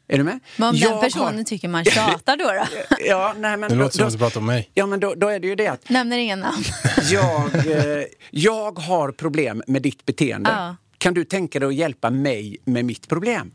Är 0.07 0.17
du 0.17 0.23
med? 0.23 0.39
Men 0.57 0.69
om 0.69 0.75
Jag 0.75 0.91
den 0.91 1.01
personen 1.01 1.37
har- 1.37 1.43
tycker 1.43 1.67
man 1.67 1.85
tjatar 1.85 2.37
då? 2.37 2.43
då? 2.43 2.65
Ja, 3.07 3.35
nej, 3.37 3.57
men 3.57 3.69
Det 3.69 3.75
låter 3.75 3.97
som 3.97 4.07
att 4.07 4.13
du 4.13 4.19
pratar 4.19 4.39
om 4.39 4.45
mig. 4.45 4.69
ja, 4.73 4.85
men 4.85 4.99
då, 4.99 5.13
då 5.15 5.27
är 5.27 5.39
det 5.39 5.47
ju 5.47 5.55
det 5.55 5.67
att 5.67 5.89
Nämner 5.89 6.17
inga 6.17 6.35
namn. 6.35 6.63
jag, 7.11 7.55
eh, 7.55 8.03
jag 8.31 8.79
har 8.79 9.11
problem 9.11 9.63
med 9.67 9.81
ditt 9.81 10.05
beteende. 10.05 10.49
Ja. 10.49 10.75
Kan 10.97 11.13
du 11.13 11.25
tänka 11.25 11.59
dig 11.59 11.67
att 11.67 11.75
hjälpa 11.75 12.09
mig 12.09 12.57
med 12.65 12.85
mitt 12.85 13.07
problem? 13.07 13.51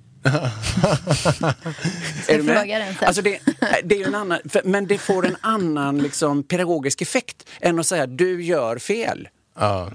Är 2.29 2.37
du 2.37 2.43
med? 2.43 2.97
Alltså 3.01 3.23
det, 3.23 3.41
det 3.85 4.03
är 4.03 4.07
en 4.07 4.15
annan, 4.15 4.39
för, 4.49 4.63
men 4.65 4.87
det 4.87 4.99
får 4.99 5.27
en 5.27 5.37
annan 5.41 5.99
liksom, 5.99 6.43
pedagogisk 6.43 7.03
effekt 7.03 7.49
än 7.61 7.79
att 7.79 7.87
säga 7.87 8.07
du 8.07 8.43
gör 8.43 8.79
fel. 8.79 9.29
Ja. 9.59 9.91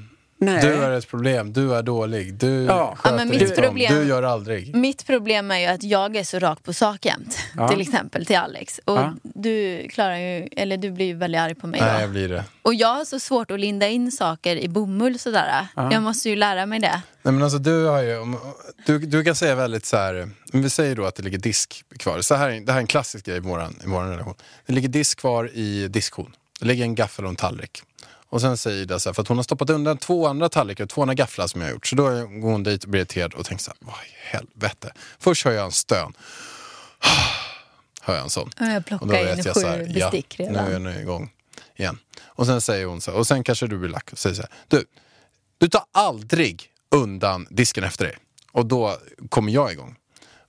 Nej. 0.46 0.62
Du 0.62 0.74
är 0.74 0.92
ett 0.92 1.08
problem, 1.08 1.54
du 1.54 1.76
är 1.76 1.84
dålig, 1.84 2.34
du 2.34 2.64
Ja. 2.64 2.96
sköter 2.98 3.10
Ja, 3.10 3.16
men 3.26 3.30
mitt 3.30 3.42
inte 3.42 3.56
om, 3.56 3.62
problem- 3.68 3.94
du 3.96 4.04
gör 4.08 4.24
aldrig. 4.24 4.76
Mitt 4.76 5.06
problem 5.06 5.52
är 5.52 5.60
ju 5.60 5.66
att 5.66 5.84
jag 5.84 6.16
är 6.16 6.24
så 6.24 6.40
rak 6.40 6.64
på 6.64 6.74
sak 6.74 7.06
jämt. 7.06 7.38
Ja. 7.56 7.70
Till 7.70 7.82
exempel 7.82 8.26
till 8.26 8.38
Alex. 8.38 8.80
Och 8.86 8.98
Ja. 8.98 9.14
du 9.24 9.88
klarar 9.90 10.18
ju, 10.18 10.48
eller 10.58 10.78
du 10.78 10.92
blir 10.92 11.06
ju 11.06 11.14
väldigt 11.14 11.42
arg 11.42 11.56
på 11.56 11.68
mig 11.68 11.82
Nej, 11.82 11.94
då. 11.96 12.02
jag 12.02 12.10
blir 12.10 12.30
det. 12.30 12.44
Och 12.62 12.74
jag 12.74 12.88
har 12.96 13.06
så 13.06 13.20
svårt 13.20 13.52
att 13.52 13.60
linda 13.60 13.88
in 13.88 14.12
saker 14.12 14.56
i 14.56 14.68
bomull 14.68 15.20
sådär. 15.20 15.68
Jag 15.76 16.04
måste 16.04 16.30
ju 16.30 16.36
lära 16.36 16.66
mig 16.66 16.80
det. 16.80 17.02
Nej, 17.22 17.34
men 17.34 17.44
alltså, 17.44 17.58
du, 17.58 17.86
har 17.86 18.02
ju, 18.02 18.18
om- 18.18 18.38
du, 18.86 19.00
du 19.00 19.24
kan 19.24 19.36
säga 19.36 19.56
väldigt 19.56 19.86
så 19.86 19.98
här, 19.98 20.30
om 20.54 20.62
vi 20.62 20.70
säger 20.70 20.96
då 20.96 21.06
att 21.06 21.16
det 21.16 21.24
ligger 21.24 21.38
disk 21.38 21.84
kvar. 22.00 22.22
Så 22.22 22.36
här, 22.36 22.50
det 22.52 22.72
här 22.72 22.78
är 22.80 22.82
en 22.82 22.88
klassisk 22.88 23.26
grej 23.26 23.38
i 23.38 23.40
vår 23.40 23.62
i 23.84 23.88
våran 23.88 24.10
relation. 24.12 24.34
Det 24.66 24.74
ligger 24.74 24.90
disk 24.90 25.20
kvar 25.20 25.50
i 25.54 25.88
diskhon. 25.88 26.32
Det 26.60 26.66
ligger 26.66 26.84
en 26.84 26.96
gaffel 26.96 27.26
och 27.26 27.30
en 27.30 27.36
tallrik. 27.36 27.82
Och 28.34 28.42
sen 28.42 28.58
säger 28.58 28.82
Ida 28.82 29.00
så 29.00 29.10
här, 29.10 29.14
för 29.14 29.22
att 29.22 29.28
hon 29.28 29.38
har 29.38 29.44
stoppat 29.44 29.70
undan 29.70 29.98
två 29.98 30.28
andra 30.28 30.50
tallrikar 30.50 30.84
och 30.84 30.90
två 30.90 31.02
andra 31.02 31.14
gafflar 31.14 31.48
som 31.48 31.62
jag 31.62 31.68
har 31.68 31.74
gjort. 31.74 31.88
Så 31.88 31.96
då 31.96 32.04
går 32.04 32.52
hon 32.52 32.64
dit 32.64 32.84
och 32.84 32.90
blir 32.90 33.02
irriterad 33.02 33.34
och 33.34 33.46
tänker 33.46 33.64
så 33.64 33.72
här, 33.72 33.78
vad 33.80 33.96
i 33.96 34.38
helvete. 34.38 34.94
Först 35.20 35.46
hör 35.46 35.52
jag 35.52 35.66
en 35.66 35.72
stön. 35.72 36.14
hör 38.02 38.16
jag 38.16 38.24
en 38.24 38.30
sån. 38.30 38.50
Ja, 38.60 38.66
jag 38.66 38.78
Och 38.78 38.86
plockar 38.86 39.08
då 39.08 39.16
in 39.16 39.26
vet 39.26 39.46
jag 39.46 39.56
sju 39.56 39.62
så 39.62 39.68
här, 39.68 39.86
ja, 39.96 40.10
bestick 40.12 40.40
nu 40.40 40.46
redan. 40.46 40.66
är 40.68 40.72
jag 40.72 40.82
nu 40.82 41.00
igång 41.00 41.32
igen. 41.76 41.98
Och 42.24 42.46
sen 42.46 42.62
säger 42.62 42.86
hon 42.86 43.02
så 43.02 43.12
här, 43.12 43.18
och 43.18 43.28
sen 43.28 43.44
kanske 43.44 43.68
du 43.68 43.78
blir 43.78 43.90
lack 43.90 44.12
och 44.12 44.20
säger 44.20 44.36
så 44.36 44.42
här, 44.42 44.52
du, 44.68 44.86
du 45.58 45.68
tar 45.68 45.84
aldrig 45.92 46.70
undan 46.92 47.48
disken 47.50 47.84
efter 47.84 48.06
dig. 48.06 48.18
Och 48.52 48.66
då 48.66 48.98
kommer 49.30 49.52
jag 49.52 49.72
igång. 49.72 49.96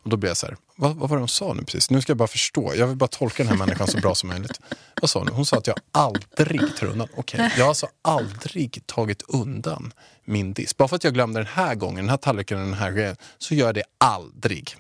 Och 0.05 0.11
då 0.11 0.17
blev 0.17 0.31
jag 0.31 0.37
så 0.37 0.47
här, 0.47 0.57
vad, 0.77 0.97
vad 0.97 1.11
var 1.11 1.17
det 1.17 1.21
hon 1.21 1.29
sa 1.29 1.53
nu 1.53 1.63
precis? 1.63 1.91
Nu 1.91 2.01
ska 2.01 2.11
jag 2.11 2.17
bara 2.17 2.29
förstå, 2.29 2.75
jag 2.75 2.87
vill 2.87 2.97
bara 2.97 3.09
tolka 3.09 3.43
den 3.43 3.53
här 3.53 3.59
människan 3.59 3.87
så 3.87 3.99
bra 3.99 4.15
som 4.15 4.29
möjligt. 4.29 4.61
Vad 5.01 5.11
sa 5.11 5.19
hon? 5.19 5.29
Hon 5.29 5.47
sa 5.47 5.57
att 5.57 5.67
jag 5.67 5.77
aldrig 5.93 6.77
tar 6.77 6.87
undan. 6.87 7.09
Okej, 7.17 7.53
jag 7.57 7.65
har 7.65 7.69
alltså 7.69 7.87
aldrig 8.03 8.87
tagit 8.87 9.23
undan 9.23 9.93
min 10.25 10.53
disk. 10.53 10.77
Bara 10.77 10.89
för 10.89 10.97
att 10.97 11.05
jag 11.05 11.15
glömde 11.15 11.41
den 11.41 11.47
här 11.47 11.75
gången, 11.75 11.97
den 11.97 12.11
här 12.11 12.17
tallriken 12.17 12.59
och 12.59 12.65
den 12.65 12.75
här 12.75 12.91
grejen, 12.91 13.17
så 13.39 13.55
gör 13.55 13.67
jag 13.67 13.75
det 13.75 13.85
aldrig. 13.99 14.77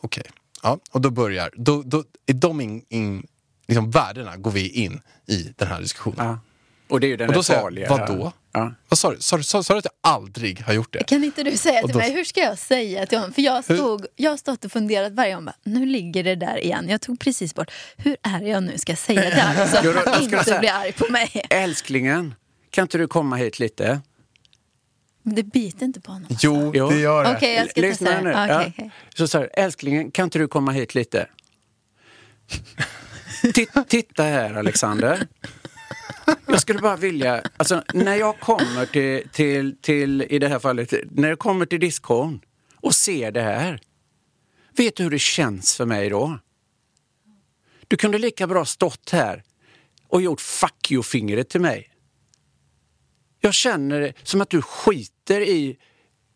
Okej, 0.00 0.24
ja, 0.62 0.78
och 0.90 1.00
då 1.00 1.10
börjar, 1.10 1.50
då, 1.56 1.82
då 1.82 2.04
är 2.26 2.34
de 2.34 2.60
in, 2.60 2.84
in, 2.88 3.26
liksom 3.68 3.90
värdena 3.90 4.36
går 4.36 4.50
vi 4.50 4.68
in 4.68 5.00
i 5.26 5.52
den 5.56 5.68
här 5.68 5.80
diskussionen. 5.80 6.26
Ja. 6.26 6.38
Och 6.92 7.00
det 7.00 7.06
är 7.06 7.08
ju 7.08 7.16
den 7.16 7.28
Och 7.28 7.32
då 7.34 7.38
här 7.38 7.42
säger 7.42 7.80
jag, 7.80 7.88
vadå? 7.98 8.32
Ja. 8.52 8.74
Vad 8.88 8.98
sa 8.98 9.10
du? 9.10 9.16
Sa, 9.20 9.36
du- 9.36 9.42
sa, 9.42 9.62
sa 9.62 9.74
du 9.74 9.78
att 9.78 9.84
jag 9.84 10.10
aldrig 10.12 10.60
har 10.62 10.72
gjort 10.72 10.92
det? 10.92 11.04
Kan 11.04 11.24
inte 11.24 11.42
du 11.42 11.56
säga 11.56 11.80
till 11.82 11.92
då- 11.92 11.98
mig, 11.98 12.12
hur 12.14 12.24
ska 12.24 12.40
jag 12.40 12.58
säga 12.58 13.06
till 13.06 13.18
honom? 13.18 13.32
För 13.32 13.42
jag, 13.42 13.64
stod, 13.64 14.06
jag 14.16 14.30
har 14.30 14.36
stått 14.36 14.64
och 14.64 14.72
funderat 14.72 15.12
varje 15.12 15.34
gång, 15.34 15.44
bara, 15.44 15.54
nu 15.62 15.86
ligger 15.86 16.24
det 16.24 16.34
där 16.34 16.64
igen. 16.64 16.88
Jag 16.88 17.00
tog 17.00 17.20
precis 17.20 17.54
bort, 17.54 17.70
hur 17.96 18.16
är 18.22 18.40
det 18.40 18.48
jag 18.48 18.62
nu 18.62 18.78
ska 18.78 18.96
säga 18.96 19.30
till 19.30 19.40
honom 19.40 19.68
så 19.68 19.98
att 19.98 20.08
han 20.14 20.22
inte 20.22 20.44
säga- 20.44 20.58
blir 20.60 20.70
arg 20.72 20.92
på 20.92 21.12
mig? 21.12 21.42
Älsklingen, 21.50 22.34
kan 22.70 22.82
inte 22.82 22.98
du 22.98 23.06
komma 23.06 23.36
hit 23.36 23.58
lite? 23.58 24.00
Det 25.22 25.42
biter 25.42 25.84
inte 25.86 26.00
på 26.00 26.12
honom. 26.12 26.28
Jo, 26.40 26.72
Jo. 26.74 26.90
det 26.90 26.98
gör 26.98 27.24
det. 27.24 27.36
Okej, 27.36 27.54
jag 27.54 27.70
ska 27.70 27.80
Lyssna 27.80 28.06
testa. 28.10 28.22
nu. 28.24 28.30
det. 28.32 28.46
Ja. 28.48 28.66
Okej. 28.68 28.90
Så 29.14 29.28
sa 29.28 29.40
du, 29.40 29.46
älsklingen, 29.52 30.10
kan 30.10 30.24
inte 30.24 30.38
du 30.38 30.48
komma 30.48 30.72
hit 30.72 30.94
lite? 30.94 31.26
Titt- 33.54 33.88
Titta 33.88 34.22
här 34.22 34.54
Alexander. 34.54 35.26
Jag 36.46 36.60
skulle 36.60 36.78
bara 36.78 36.96
vilja, 36.96 37.42
alltså 37.56 37.82
när 37.94 38.16
jag 38.16 38.40
kommer 38.40 38.86
till, 38.86 39.28
till, 39.28 39.76
till, 39.80 40.22
i 40.22 40.38
det 40.38 40.48
här 40.48 40.58
fallet, 40.58 40.94
när 41.10 41.28
jag 41.28 41.38
kommer 41.38 41.66
till 41.66 41.80
diskon 41.80 42.40
och 42.76 42.94
ser 42.94 43.32
det 43.32 43.42
här. 43.42 43.80
Vet 44.76 44.96
du 44.96 45.02
hur 45.02 45.10
det 45.10 45.18
känns 45.18 45.76
för 45.76 45.86
mig 45.86 46.10
då? 46.10 46.38
Du 47.88 47.96
kunde 47.96 48.18
lika 48.18 48.46
bra 48.46 48.64
stått 48.64 49.10
här 49.10 49.42
och 50.08 50.22
gjort 50.22 50.40
fuck 50.40 50.90
you-fingret 50.90 51.48
till 51.48 51.60
mig. 51.60 51.90
Jag 53.40 53.54
känner 53.54 54.00
det 54.00 54.12
som 54.22 54.40
att 54.40 54.50
du 54.50 54.62
skiter 54.62 55.40
i 55.40 55.78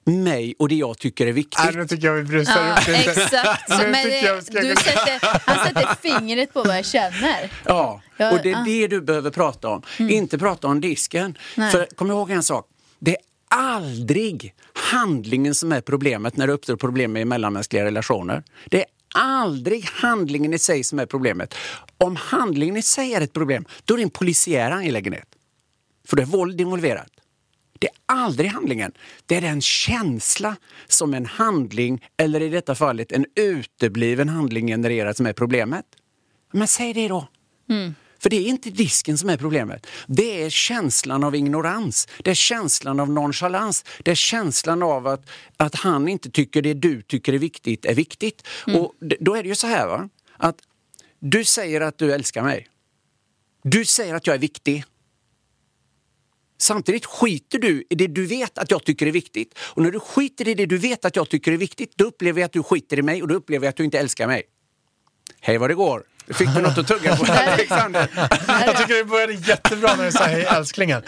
mig 0.06 0.54
och 0.58 0.68
det 0.68 0.74
jag 0.74 0.98
tycker 0.98 1.26
är 1.26 1.32
viktigt. 1.32 1.60
Nej, 1.64 1.76
nu 1.76 1.86
tycker 1.86 2.06
jag 2.06 2.14
vi 2.14 2.22
brusar 2.22 2.66
Ja, 2.66 2.72
upp 2.72 2.88
lite. 2.88 3.10
exakt. 3.10 3.68
Men 3.68 3.92
det, 3.92 4.40
du 4.50 4.76
sätter, 4.76 5.40
han 5.46 5.66
sätter 5.66 5.94
fingret 6.02 6.52
på 6.52 6.62
vad 6.62 6.76
jag 6.76 6.84
känner. 6.84 7.52
Ja, 7.64 8.02
och 8.18 8.38
det 8.42 8.50
är 8.50 8.56
ah. 8.56 8.64
det 8.64 8.86
du 8.86 9.00
behöver 9.00 9.30
prata 9.30 9.68
om. 9.68 9.82
Inte 9.98 10.38
prata 10.38 10.68
om 10.68 10.80
disken. 10.80 11.38
Nej. 11.54 11.72
För 11.72 11.86
kom 11.96 12.10
ihåg 12.10 12.30
en 12.30 12.42
sak. 12.42 12.68
Det 12.98 13.10
är 13.10 13.18
aldrig 13.48 14.54
handlingen 14.72 15.54
som 15.54 15.72
är 15.72 15.80
problemet 15.80 16.36
när 16.36 16.46
det 16.46 16.52
uppstår 16.52 16.76
problem 16.76 17.16
i 17.16 17.24
mellanmänskliga 17.24 17.84
relationer. 17.84 18.42
Det 18.70 18.78
är 18.78 18.86
aldrig 19.14 19.84
handlingen 19.84 20.54
i 20.54 20.58
sig 20.58 20.84
som 20.84 20.98
är 20.98 21.06
problemet. 21.06 21.54
Om 21.98 22.16
handlingen 22.16 22.76
i 22.76 22.82
sig 22.82 23.14
är 23.14 23.20
ett 23.20 23.32
problem, 23.32 23.64
då 23.84 23.94
är 23.94 23.98
det 23.98 24.02
en 24.02 24.10
polisiär 24.10 24.70
angelägenhet. 24.70 25.28
För 26.08 26.16
det 26.16 26.22
är 26.22 26.26
våld 26.26 26.60
involverat. 26.60 27.08
Det 27.78 27.86
är 27.86 27.94
aldrig 28.06 28.50
handlingen. 28.50 28.92
Det 29.26 29.36
är 29.36 29.40
den 29.40 29.60
känsla 29.60 30.56
som 30.86 31.14
en 31.14 31.26
handling, 31.26 32.04
eller 32.16 32.42
i 32.42 32.48
detta 32.48 32.74
fallet 32.74 33.12
en 33.12 33.26
utebliven 33.34 34.28
handling 34.28 34.66
genererar 34.66 35.12
som 35.12 35.26
är 35.26 35.32
problemet. 35.32 35.84
Men 36.52 36.68
säg 36.68 36.92
det 36.92 37.08
då. 37.08 37.28
För 38.18 38.30
det 38.30 38.36
är 38.36 38.48
inte 38.48 38.70
disken 38.70 39.18
som 39.18 39.28
är 39.28 39.36
problemet. 39.36 39.86
Det 40.06 40.42
är 40.42 40.50
känslan 40.50 41.24
av 41.24 41.34
ignorans. 41.34 42.08
Det 42.22 42.30
är 42.30 42.34
känslan 42.34 43.00
av 43.00 43.10
nonchalans. 43.10 43.84
Det 44.02 44.10
är 44.10 44.14
känslan 44.14 44.82
av 44.82 45.06
att, 45.06 45.30
att 45.56 45.74
han 45.74 46.08
inte 46.08 46.30
tycker 46.30 46.62
det 46.62 46.74
du 46.74 47.02
tycker 47.02 47.32
är 47.32 47.38
viktigt 47.38 47.84
är 47.84 47.94
viktigt. 47.94 48.46
Och 48.66 48.94
d- 49.00 49.16
då 49.20 49.34
är 49.34 49.42
det 49.42 49.48
ju 49.48 49.54
så 49.54 49.66
här 49.66 49.86
va, 49.86 50.08
att 50.36 50.56
du 51.18 51.44
säger 51.44 51.80
att 51.80 51.98
du 51.98 52.12
älskar 52.12 52.42
mig. 52.42 52.68
Du 53.62 53.84
säger 53.84 54.14
att 54.14 54.26
jag 54.26 54.34
är 54.34 54.40
viktig. 54.40 54.84
Samtidigt 56.58 57.06
skiter 57.06 57.58
du 57.58 57.84
i 57.90 57.94
det 57.94 58.06
du 58.06 58.26
vet 58.26 58.58
att 58.58 58.70
jag 58.70 58.84
tycker 58.84 59.06
är 59.06 59.10
viktigt. 59.10 59.58
Och 59.58 59.82
när 59.82 59.90
du 59.90 60.00
skiter 60.00 60.48
i 60.48 60.54
det 60.54 60.66
du 60.66 60.78
vet 60.78 61.04
att 61.04 61.16
jag 61.16 61.28
tycker 61.28 61.52
är 61.52 61.56
viktigt, 61.56 61.92
då 61.96 62.04
upplever 62.04 62.40
jag 62.40 62.46
att 62.46 62.52
du 62.52 62.62
skiter 62.62 62.98
i 62.98 63.02
mig 63.02 63.22
och 63.22 63.28
då 63.28 63.34
upplever 63.34 63.66
jag 63.66 63.70
att 63.70 63.76
du 63.76 63.84
inte 63.84 63.98
älskar 63.98 64.26
mig. 64.26 64.42
Hej 65.40 65.58
vad 65.58 65.70
det 65.70 65.74
går! 65.74 66.15
Fick 66.34 66.54
du 66.54 66.60
något 66.62 66.78
att 66.78 66.86
tugga 66.88 67.16
på 67.16 67.24
Alexander? 67.52 68.08
Jag 68.66 68.76
tycker 68.76 68.94
det 68.98 69.04
började 69.04 69.32
jättebra 69.32 69.94
när 69.96 70.04
du 70.04 70.12
sa 70.12 70.24
hej 70.24 70.44
älsklingen. 70.44 71.02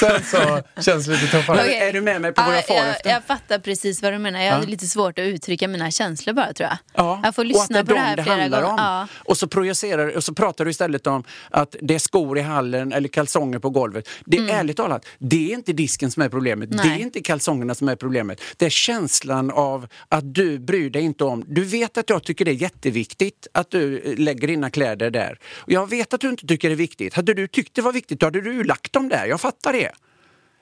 Sen 0.00 0.24
så 0.24 0.62
känns 0.82 1.06
det 1.06 1.12
lite 1.12 1.26
tuffare. 1.26 1.58
Okej. 1.60 1.78
Är 1.78 1.92
du 1.92 2.00
med 2.00 2.20
mig 2.20 2.32
på 2.32 2.42
våra 2.42 2.62
far 2.62 2.74
jag, 2.74 2.88
efter? 2.90 3.10
jag 3.10 3.24
fattar 3.24 3.58
precis 3.58 4.02
vad 4.02 4.12
du 4.12 4.18
menar. 4.18 4.40
Jag 4.40 4.52
hade 4.52 4.66
lite 4.66 4.86
svårt 4.86 5.18
att 5.18 5.22
uttrycka 5.24 5.68
mina 5.68 5.90
känslor 5.90 6.34
bara 6.34 6.52
tror 6.52 6.68
jag. 6.68 6.78
Ja, 6.94 7.20
Jag 7.24 7.34
får 7.34 7.42
och 7.42 7.50
att 7.50 7.56
lyssna 7.56 7.78
är 7.78 7.84
på 7.84 7.92
det 7.94 8.00
här 8.00 8.22
flera 8.22 8.36
handlar 8.40 8.62
gånger. 8.62 8.72
om. 8.74 8.78
Ja. 8.78 9.08
Och 9.24 9.36
så 9.38 9.48
projicerar 9.48 10.16
och 10.16 10.24
så 10.24 10.34
pratar 10.34 10.64
du 10.64 10.70
istället 10.70 11.06
om 11.06 11.24
att 11.50 11.76
det 11.82 11.94
är 11.94 11.98
skor 11.98 12.38
i 12.38 12.42
hallen 12.42 12.92
eller 12.92 13.08
kalsonger 13.08 13.58
på 13.58 13.70
golvet. 13.70 14.08
Det 14.24 14.36
är 14.36 14.48
ärligt 14.48 14.76
talat, 14.76 15.06
det 15.18 15.50
är 15.50 15.54
inte 15.54 15.72
disken 15.72 16.10
som 16.10 16.22
är 16.22 16.28
problemet. 16.28 16.70
Det 16.70 16.74
Mm. 16.74 16.88
Nej. 16.88 16.98
är 17.00 17.02
inte 17.02 17.20
kalsongerna 17.20 17.74
som 17.74 17.88
är 17.88 17.96
problemet. 17.96 18.40
Det 18.56 18.66
är 18.66 18.70
känslan 18.70 19.50
av 19.50 19.86
att 20.08 20.34
du 20.34 20.58
bryr 20.58 20.90
dig 20.90 21.02
inte 21.02 21.24
om... 21.24 21.44
Du 21.46 21.64
vet 21.64 21.98
att 21.98 22.10
jag 22.10 22.24
tycker 22.24 22.44
det 22.44 22.50
är 22.50 22.54
jätteviktigt 22.54 23.46
att 23.54 23.70
du 23.70 24.14
lägger 24.18 24.50
dina 24.64 24.70
kläder 24.70 25.10
där. 25.10 25.38
Och 25.56 25.72
jag 25.72 25.90
vet 25.90 26.14
att 26.14 26.20
du 26.20 26.28
inte 26.28 26.46
tycker 26.46 26.68
det 26.68 26.74
är 26.74 26.76
viktigt. 26.76 27.14
Hade 27.14 27.34
du 27.34 27.48
tyckt 27.48 27.74
det 27.74 27.82
var 27.82 27.92
viktigt, 27.92 28.20
då 28.20 28.26
hade 28.26 28.40
du 28.40 28.64
lagt 28.64 28.92
dem 28.92 29.08
där. 29.08 29.26
Jag 29.26 29.40
fattar 29.40 29.72
det. 29.72 29.92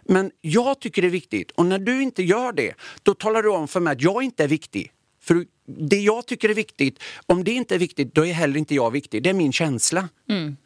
Men 0.09 0.31
jag 0.41 0.81
tycker 0.81 1.03
det 1.03 1.09
är 1.09 1.13
viktigt 1.13 1.51
och 1.51 1.67
när 1.67 1.79
du 1.79 2.03
inte 2.03 2.23
gör 2.23 2.53
det, 2.53 2.75
då 3.03 3.15
talar 3.15 3.43
du 3.43 3.49
om 3.49 3.69
för 3.69 3.81
mig 3.81 3.93
att 3.93 4.03
jag 4.03 4.23
inte 4.23 4.45
är 4.45 4.49
viktig. 4.49 4.93
För 5.23 5.47
det 5.67 6.01
jag 6.01 6.27
tycker 6.27 6.49
är 6.49 6.55
viktigt, 6.55 6.99
om 7.27 7.45
det 7.45 7.53
inte 7.53 7.75
är 7.75 7.79
viktigt, 7.79 8.15
då 8.15 8.27
är 8.27 8.33
heller 8.33 8.57
inte 8.59 8.75
jag 8.75 8.91
viktig. 8.91 9.23
Det 9.23 9.31
är 9.31 9.35
min 9.35 9.53
känsla. 9.53 10.09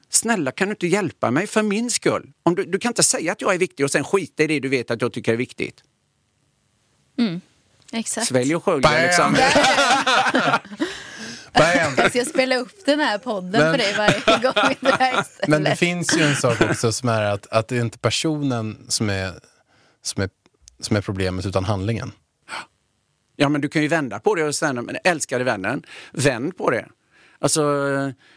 Snälla, 0.08 0.50
kan 0.50 0.68
du 0.68 0.72
inte 0.72 0.86
hjälpa 0.86 1.30
mig 1.30 1.46
för 1.46 1.62
min 1.62 1.90
skull? 1.90 2.32
Om 2.42 2.54
du, 2.54 2.64
du 2.64 2.78
kan 2.78 2.90
inte 2.90 3.02
säga 3.02 3.32
att 3.32 3.40
jag 3.40 3.54
är 3.54 3.58
viktig 3.58 3.84
och 3.84 3.90
sen 3.90 4.04
skita 4.04 4.42
i 4.42 4.46
det 4.46 4.60
du 4.60 4.68
vet 4.68 4.90
att 4.90 5.02
jag 5.02 5.12
tycker 5.12 5.32
är 5.32 5.36
viktigt. 5.36 5.82
Exakt. 7.92 8.26
Svälj 8.26 8.56
och 8.56 8.64
skölj! 8.64 8.84
Alexander. 8.86 9.42
Bam! 11.56 11.92
Jag 11.96 12.10
ska 12.10 12.24
spela 12.24 12.56
upp 12.56 12.84
den 12.86 13.00
här 13.00 13.18
podden 13.18 13.50
Men- 13.62 13.70
för 13.72 13.78
dig 13.78 13.94
varje 13.98 14.20
gång 14.20 14.52
drar 14.52 14.70
istället. 14.72 15.26
Men 15.48 15.64
det 15.64 15.76
finns 15.76 16.16
ju 16.18 16.22
en 16.22 16.36
sak 16.36 16.60
också 16.60 16.92
som 16.92 17.08
är 17.08 17.22
att, 17.22 17.46
att 17.46 17.68
det 17.68 17.76
är 17.76 17.80
inte 17.80 17.98
personen 17.98 18.86
som 18.88 19.10
är, 19.10 19.32
som, 20.02 20.22
är, 20.22 20.30
som 20.80 20.96
är 20.96 21.00
problemet 21.00 21.46
utan 21.46 21.64
handlingen. 21.64 22.12
Ja, 23.38 23.48
men 23.48 23.60
du 23.60 23.68
kan 23.68 23.82
ju 23.82 23.88
vända 23.88 24.18
på 24.18 24.34
det 24.34 24.44
och 24.44 24.54
säga, 24.54 24.72
men 24.72 24.96
älskade 25.04 25.44
vännen, 25.44 25.82
vänd 26.12 26.56
på 26.56 26.70
det. 26.70 26.86
Alltså, 27.38 27.62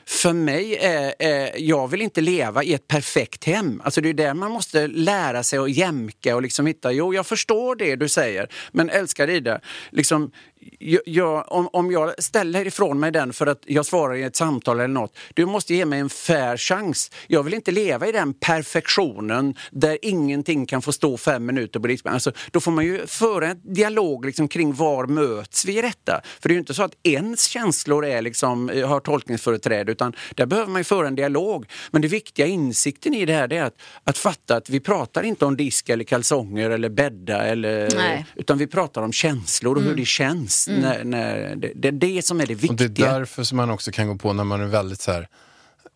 för 0.10 0.34
mig 0.34 0.78
är, 0.78 1.14
eh, 1.20 1.49
jag 1.57 1.88
vill 1.88 2.01
inte 2.01 2.22
leva 2.22 2.64
i 2.64 2.74
ett 2.74 2.88
perfekt 2.88 3.43
hem. 3.43 3.82
Alltså 3.86 4.01
det 4.01 4.10
är 4.10 4.14
där 4.14 4.34
man 4.34 4.51
måste 4.51 4.88
lära 4.88 5.43
sig 5.43 5.60
att 5.60 5.72
jämka 5.72 6.36
och 6.36 6.41
liksom 6.41 6.66
hitta, 6.66 6.91
jo 6.91 7.14
jag 7.14 7.28
förstår 7.28 7.76
det 7.76 7.95
du 7.95 8.10
säger, 8.10 8.49
men 8.72 8.89
älskar 8.89 9.30
Ida, 9.30 9.60
liksom, 9.89 10.32
jag, 10.80 11.01
jag, 11.05 11.51
om, 11.51 11.70
om 11.74 11.91
jag 11.91 12.24
ställer 12.24 12.68
ifrån 12.68 12.99
mig 12.99 13.12
den 13.12 13.34
för 13.34 13.47
att 13.47 13.64
jag 13.66 13.86
svarar 13.86 14.16
i 14.16 14.24
ett 14.24 14.36
samtal 14.36 14.80
eller 14.80 14.88
något, 14.88 15.18
du 15.34 15.45
måste 15.45 15.76
ge 15.76 15.86
mig 15.86 15.99
en 15.99 16.10
fair 16.10 16.57
chans. 16.57 17.12
Jag 17.28 17.43
vill 17.43 17.53
inte 17.53 17.72
leva 17.72 18.07
i 18.07 18.12
den 18.12 18.34
perfektionen 18.34 19.55
där 19.72 19.97
ingenting 20.01 20.66
kan 20.66 20.82
få 20.82 20.91
stå 20.91 21.18
fem 21.18 21.45
minuter 21.45 21.80
på 21.80 21.88
diskbänken. 21.88 22.14
Alltså, 22.14 22.32
då 22.51 22.60
får 22.60 22.72
man 22.72 22.86
ju 22.86 23.07
föra 23.07 23.47
en 23.47 23.74
dialog 23.74 24.26
liksom, 24.26 24.47
kring 24.47 24.74
var 24.74 25.05
möts 25.05 25.66
vi 25.66 25.78
i 25.78 25.82
detta? 25.82 26.22
För 26.39 26.49
det 26.49 26.53
är 26.53 26.55
ju 26.55 26.60
inte 26.60 26.74
så 26.74 26.84
att 26.84 26.95
ens 27.03 27.43
känslor 27.43 28.05
är 28.05 28.22
liksom, 28.22 28.70
har 28.86 28.99
tolkningsföreträde 28.99 29.91
utan 30.00 30.14
där 30.36 30.45
behöver 30.45 30.72
man 30.72 30.80
ju 30.80 30.84
föra 30.84 31.08
en 31.08 31.16
dialog. 31.16 31.66
Men 31.91 32.02
det 32.02 32.08
viktiga 32.08 32.45
insikten 32.45 33.14
i 33.14 33.26
det 33.26 33.34
här 33.34 33.54
är 33.54 33.64
att, 33.64 33.74
att 34.04 34.18
fatta 34.18 34.56
att 34.56 34.70
vi 34.70 34.80
pratar 34.80 35.24
inte 35.24 35.45
om 35.45 35.58
disk 35.58 35.89
eller 35.89 36.04
kalsonger 36.04 36.70
eller 36.70 36.89
bädda 36.89 37.43
eller, 37.45 37.89
Nej. 37.95 38.26
utan 38.36 38.58
vi 38.58 38.68
pratar 38.68 39.02
om 39.02 39.12
känslor 39.12 39.76
och 39.76 39.84
hur 39.84 39.95
det 39.95 40.06
känns. 40.06 40.68
När, 40.68 41.04
när, 41.04 41.56
det, 41.56 41.72
det 41.76 41.88
är 41.88 41.91
det 41.91 42.26
som 42.26 42.41
är 42.41 42.45
det 42.45 42.54
Och 42.56 42.64
viktiga. 42.64 42.88
det 42.88 43.04
är 43.04 43.20
därför 43.20 43.43
som 43.43 43.58
man 43.58 43.70
också 43.70 43.91
kan 43.91 44.08
gå 44.08 44.16
på 44.16 44.34
när 44.34 44.43
man 44.43 44.62
är 44.62 44.68
väldigt 44.68 45.02
så 45.02 45.12
här, 45.12 45.28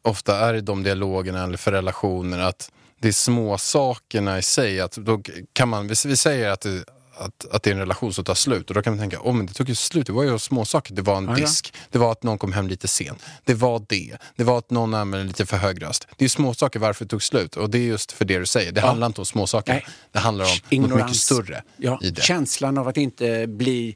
ofta 0.02 0.38
är 0.38 0.54
i 0.54 0.62
de 0.62 0.84
dialogerna 0.84 1.44
eller 1.44 1.58
för 1.58 1.72
relationer 1.72 2.40
att 2.40 2.72
det 3.02 3.08
är 3.08 3.12
små 3.12 3.58
sakerna 3.58 4.38
i 4.38 4.42
sig. 4.42 4.80
Att 4.82 4.92
då 4.92 5.22
kan 5.54 5.70
man, 5.70 5.88
vi 5.88 5.96
vi 6.06 6.18
säger 6.18 6.50
att 6.50 6.62
det, 6.62 6.84
att, 7.18 7.46
att 7.52 7.64
det 7.64 7.70
är 7.70 7.74
en 7.74 7.80
relation 7.80 8.14
som 8.14 8.24
tar 8.24 8.34
slut 8.36 8.70
och 8.70 8.74
då 8.76 8.82
kan 8.82 8.94
man 8.94 9.00
tänka, 9.00 9.20
oh, 9.20 9.34
men 9.34 9.46
det 9.46 9.54
tog 9.54 9.70
ju 9.70 9.76
slut, 9.76 10.08
det 10.08 10.14
var 10.14 10.24
ju 10.24 10.40
små 10.40 10.66
saker. 10.66 10.94
Det 10.94 11.02
var 11.02 11.18
en 11.18 11.24
Ja, 11.26 11.30
ja. 11.32 11.36
disk, 11.46 11.74
det 11.92 11.98
var 12.00 12.12
att 12.12 12.24
någon 12.24 12.38
kom 12.38 12.54
hem 12.54 12.68
lite 12.68 12.88
sent, 12.88 13.24
det 13.46 13.54
var 13.54 13.86
det, 13.90 14.18
det 14.36 14.44
var 14.44 14.58
att 14.58 14.72
någon 14.72 14.94
använde 14.94 15.28
lite 15.28 15.46
för 15.46 15.58
hög 15.58 15.84
röst. 15.84 16.08
Det 16.18 16.26
är 16.26 16.30
små 16.30 16.54
saker 16.54 16.80
varför 16.80 17.06
det 17.06 17.10
tog 17.10 17.24
slut 17.24 17.56
och 17.56 17.70
det 17.70 17.78
är 17.78 17.82
just 17.82 18.12
för 18.12 18.26
det 18.26 18.40
du 18.40 18.46
säger, 18.46 18.72
det 18.72 18.82
handlar 18.82 19.08
inte 19.08 19.22
om 19.22 19.26
små 19.26 19.48
saker. 19.48 19.74
Nej. 19.74 19.86
det 20.12 20.20
handlar 20.20 20.46
om 20.46 20.82
något 20.82 20.96
mycket 20.96 21.16
större 21.16 21.64
Ja, 21.78 22.00
i 22.02 22.10
det. 22.10 22.22
Känslan 22.22 22.78
av 22.78 22.88
att 22.88 22.98
inte 22.98 23.48
bli 23.48 23.96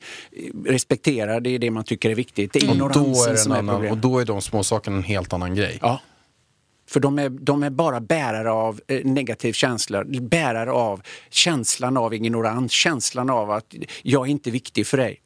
respekterad, 0.66 1.44
det 1.44 1.50
är 1.50 1.60
det 1.60 1.72
man 1.72 1.84
tycker 1.84 2.10
är 2.10 2.16
viktigt. 2.16 2.54
Det 2.54 2.60
är 2.60 2.70
Och 2.70 2.76
ignoransen 2.76 3.14
då, 3.14 3.24
är 3.32 3.36
som 3.36 3.52
en 3.52 3.56
är 3.56 3.60
annan, 3.60 3.76
och 3.76 3.82
problemet. 3.82 4.02
då 4.02 4.20
är 4.20 4.26
de 4.26 4.42
små 4.42 4.64
sakerna 4.64 4.98
en 4.98 5.04
helt 5.04 5.34
annan 5.34 5.56
grej. 5.56 5.78
Ja. 5.82 6.02
För 6.88 7.00
de 7.00 7.20
är, 7.20 7.30
de 7.30 7.64
är 7.64 7.70
bara 7.70 8.00
bärare 8.00 8.52
av 8.52 8.82
eh, 8.88 9.06
negativ 9.06 9.54
känsla, 9.54 10.04
bärare 10.22 10.72
av 10.72 11.02
känslan 11.30 11.98
av 11.98 12.14
ignorans, 12.14 12.72
känslan 12.72 13.30
av 13.30 13.52
att 13.52 13.76
jag 14.02 14.28
är 14.28 14.32
inte 14.32 14.52
viktig 14.52 14.88
för 14.88 14.98
dig. 14.98 15.22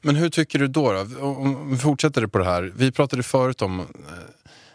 Men 0.00 0.16
hur 0.16 0.30
tycker 0.30 0.58
du 0.58 0.68
då? 0.68 0.92
då? 1.04 1.26
Om 1.26 1.70
vi 1.70 1.78
fortsätter 1.78 2.26
på 2.26 2.38
det 2.38 2.44
här. 2.44 2.72
Vi 2.76 2.92
pratade 2.92 3.22
förut 3.22 3.62
om 3.62 3.80
eh, 3.80 3.86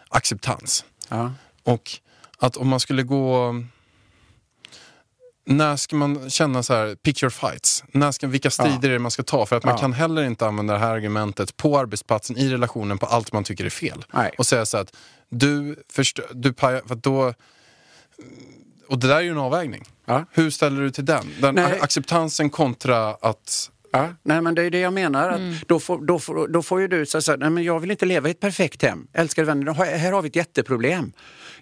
acceptans. 0.08 0.84
Ja. 1.08 1.32
Och 1.64 1.90
att 2.38 2.56
om 2.56 2.68
man 2.68 2.80
skulle 2.80 3.02
gå... 3.02 3.54
När 5.48 5.76
ska 5.76 5.96
man 5.96 6.30
känna 6.30 6.62
så 6.62 6.74
här, 6.74 6.94
pick 6.94 7.22
your 7.22 7.30
fights? 7.30 7.84
När 7.92 8.12
ska, 8.12 8.26
vilka 8.26 8.50
strider 8.50 8.88
är 8.88 8.92
det 8.92 8.98
man 8.98 9.10
ska 9.10 9.22
ta? 9.22 9.46
För 9.46 9.56
att 9.56 9.64
man 9.64 9.74
Ja. 9.74 9.78
kan 9.80 9.92
heller 9.92 10.22
inte 10.24 10.46
använda 10.46 10.74
det 10.74 10.80
här 10.80 10.90
argumentet 10.90 11.56
på 11.56 11.78
arbetsplatsen, 11.78 12.36
i 12.38 12.48
relationen, 12.48 12.98
på 12.98 13.06
allt 13.06 13.32
man 13.32 13.44
tycker 13.44 13.64
är 13.64 13.70
fel. 13.70 14.04
Nej. 14.12 14.34
Och 14.38 14.46
säga 14.46 14.66
så 14.66 14.76
här 14.76 14.82
att 14.84 14.96
du, 15.28 15.76
förstö, 15.88 16.22
du 16.32 16.52
pajar, 16.52 16.82
för 16.86 16.94
då... 16.94 17.34
Och 18.88 18.98
det 18.98 19.08
där 19.08 19.16
är 19.16 19.20
ju 19.20 19.30
en 19.30 19.38
avvägning. 19.38 19.84
Ja. 20.04 20.24
Hur 20.32 20.50
ställer 20.50 20.82
du 20.82 20.90
till 20.90 21.04
den? 21.04 21.26
den 21.40 21.54
Nej. 21.54 21.80
acceptansen 21.80 22.50
kontra 22.50 23.14
att... 23.14 23.70
Ja, 23.96 24.08
nej 24.22 24.40
men 24.40 24.54
det 24.54 24.62
är 24.62 24.70
det 24.70 24.78
jag 24.80 24.92
menar. 24.92 25.28
Att 25.28 25.36
Mm. 25.36 25.54
då, 25.66 25.80
får, 25.80 26.06
då, 26.06 26.18
får, 26.18 26.48
då 26.48 26.62
får 26.62 26.80
ju 26.80 26.88
du 26.88 27.06
säga 27.06 27.36
nej 27.36 27.50
men 27.50 27.64
jag 27.64 27.80
vill 27.80 27.90
inte 27.90 28.06
leva 28.06 28.28
i 28.28 28.30
ett 28.30 28.40
perfekt 28.40 28.82
hem. 28.82 29.06
Älskade 29.12 29.46
vänner, 29.46 29.72
här 29.72 30.12
har 30.12 30.22
vi 30.22 30.28
ett 30.28 30.36
jätteproblem. 30.36 31.12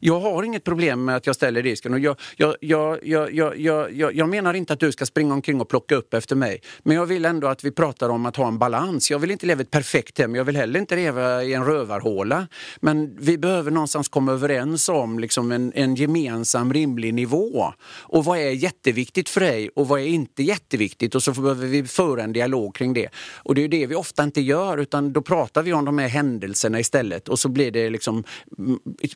Jag 0.01 0.21
har 0.21 0.43
inget 0.43 0.65
problem 0.65 1.05
med 1.05 1.17
att 1.17 1.27
jag 1.27 1.37
ställer 1.37 1.63
disken 1.63 1.93
och 1.93 1.99
jag, 2.01 2.17
jag, 2.37 2.55
jag, 2.61 2.99
jag, 3.07 3.33
jag, 3.35 3.59
jag, 3.61 3.93
jag, 3.93 4.15
jag 4.15 4.29
menar 4.29 4.55
inte 4.55 4.73
att 4.73 4.81
du 4.81 4.93
ska 4.93 5.07
springa 5.07 5.35
omkring 5.35 5.61
och 5.61 5.69
plocka 5.69 5.95
upp 5.95 6.15
efter 6.15 6.37
mig. 6.37 6.61
Men 6.83 6.97
jag 6.97 7.07
vill 7.07 7.25
ändå 7.25 7.47
att 7.49 7.65
vi 7.65 7.71
pratar 7.71 8.09
om 8.09 8.27
att 8.27 8.37
ha 8.37 8.49
en 8.49 8.59
balans. 8.59 9.11
Jag 9.11 9.19
vill 9.19 9.31
inte 9.31 9.47
leva 9.47 9.61
i 9.61 9.63
ett 9.63 9.71
perfekt 9.71 10.19
hem, 10.19 10.35
jag 10.35 10.45
vill 10.45 10.57
heller 10.57 10.81
inte 10.81 10.97
leva 10.97 11.43
i 11.45 11.55
en 11.55 11.65
rövarhåla. 11.65 12.47
Men 12.81 13.17
vi 13.21 13.39
behöver 13.39 13.71
någonstans 13.71 14.09
komma 14.09 14.33
överens 14.33 14.89
om 14.89 15.19
liksom 15.19 15.53
en, 15.53 15.73
en 15.75 15.95
gemensam 15.95 16.73
rimlig 16.73 17.15
nivå. 17.15 17.73
Och 18.03 18.25
vad 18.25 18.39
är 18.39 18.51
jätteviktigt 18.51 19.29
för 19.29 19.41
dig 19.41 19.69
och 19.77 19.89
vad 19.89 20.01
är 20.01 20.07
inte 20.07 20.43
jätteviktigt? 20.43 21.15
Och 21.15 21.23
så 21.23 21.33
behöver 21.33 21.67
vi 21.67 21.85
föra 21.85 22.24
en 22.25 22.33
dialog 22.33 22.75
kring 22.75 22.95
det. 22.95 23.09
Och 23.37 23.55
det 23.55 23.61
är 23.61 23.63
ju 23.63 23.69
det 23.69 23.87
vi 23.87 23.95
ofta 23.95 24.23
inte 24.23 24.41
gör 24.41 24.79
utan 24.79 25.13
då 25.13 25.23
pratar 25.23 25.63
vi 25.63 25.73
om 25.73 25.85
de 25.85 25.99
här 25.99 26.09
händelserna 26.09 26.81
istället 26.81 27.29
och 27.29 27.39
så 27.39 27.49
blir 27.49 27.71
det 27.71 27.91
liksom 27.91 28.25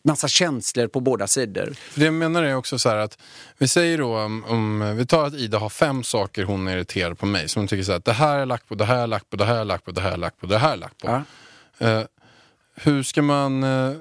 massa 0.03 0.29
känslor 0.29 0.87
på 0.87 1.01
båda 1.01 1.27
sidor. 1.27 1.73
För 1.91 2.01
det 2.01 2.07
jag 2.07 2.15
menar 2.15 2.43
är 2.43 2.55
också 2.55 2.79
så 2.79 2.89
här 2.89 2.97
att 2.97 3.19
vi 3.59 3.69
säger 3.69 3.99
då 3.99 4.19
om, 4.19 4.45
om 4.45 4.97
vi 4.97 5.07
tar 5.07 5.27
att 5.27 5.35
Ida 5.35 5.59
har 5.59 5.69
fem 5.69 6.03
saker 6.03 6.45
hon 6.45 6.69
är 6.69 6.77
irriterad 6.77 7.19
på 7.19 7.27
mig 7.27 7.49
som 7.49 7.61
hon 7.61 7.69
tycker 7.69 7.83
så 7.83 7.93
här 7.93 7.99
att 7.99 8.05
det 8.05 8.13
här 8.13 8.39
är 8.39 8.47
lagt 8.47 8.69
på, 8.69 8.75
det 8.75 8.85
här 8.85 9.03
är 9.03 9.07
lagt 9.07 9.31
på, 9.31 9.37
det 9.37 9.45
här 9.45 9.61
är 9.61 9.65
lagt 9.65 9.85
på, 9.85 9.91
det 9.91 10.01
här 10.01 10.13
är 10.13 10.17
lagt 10.17 10.41
på, 10.41 10.47
det 10.47 10.59
här 10.59 10.73
är 10.73 10.77
lagt 10.77 10.99
på. 10.99 11.25
Ja. 11.79 11.89
Eh, 11.89 12.03
hur 12.75 13.03
ska 13.03 13.23
man, 13.23 13.63
eh, 13.63 13.93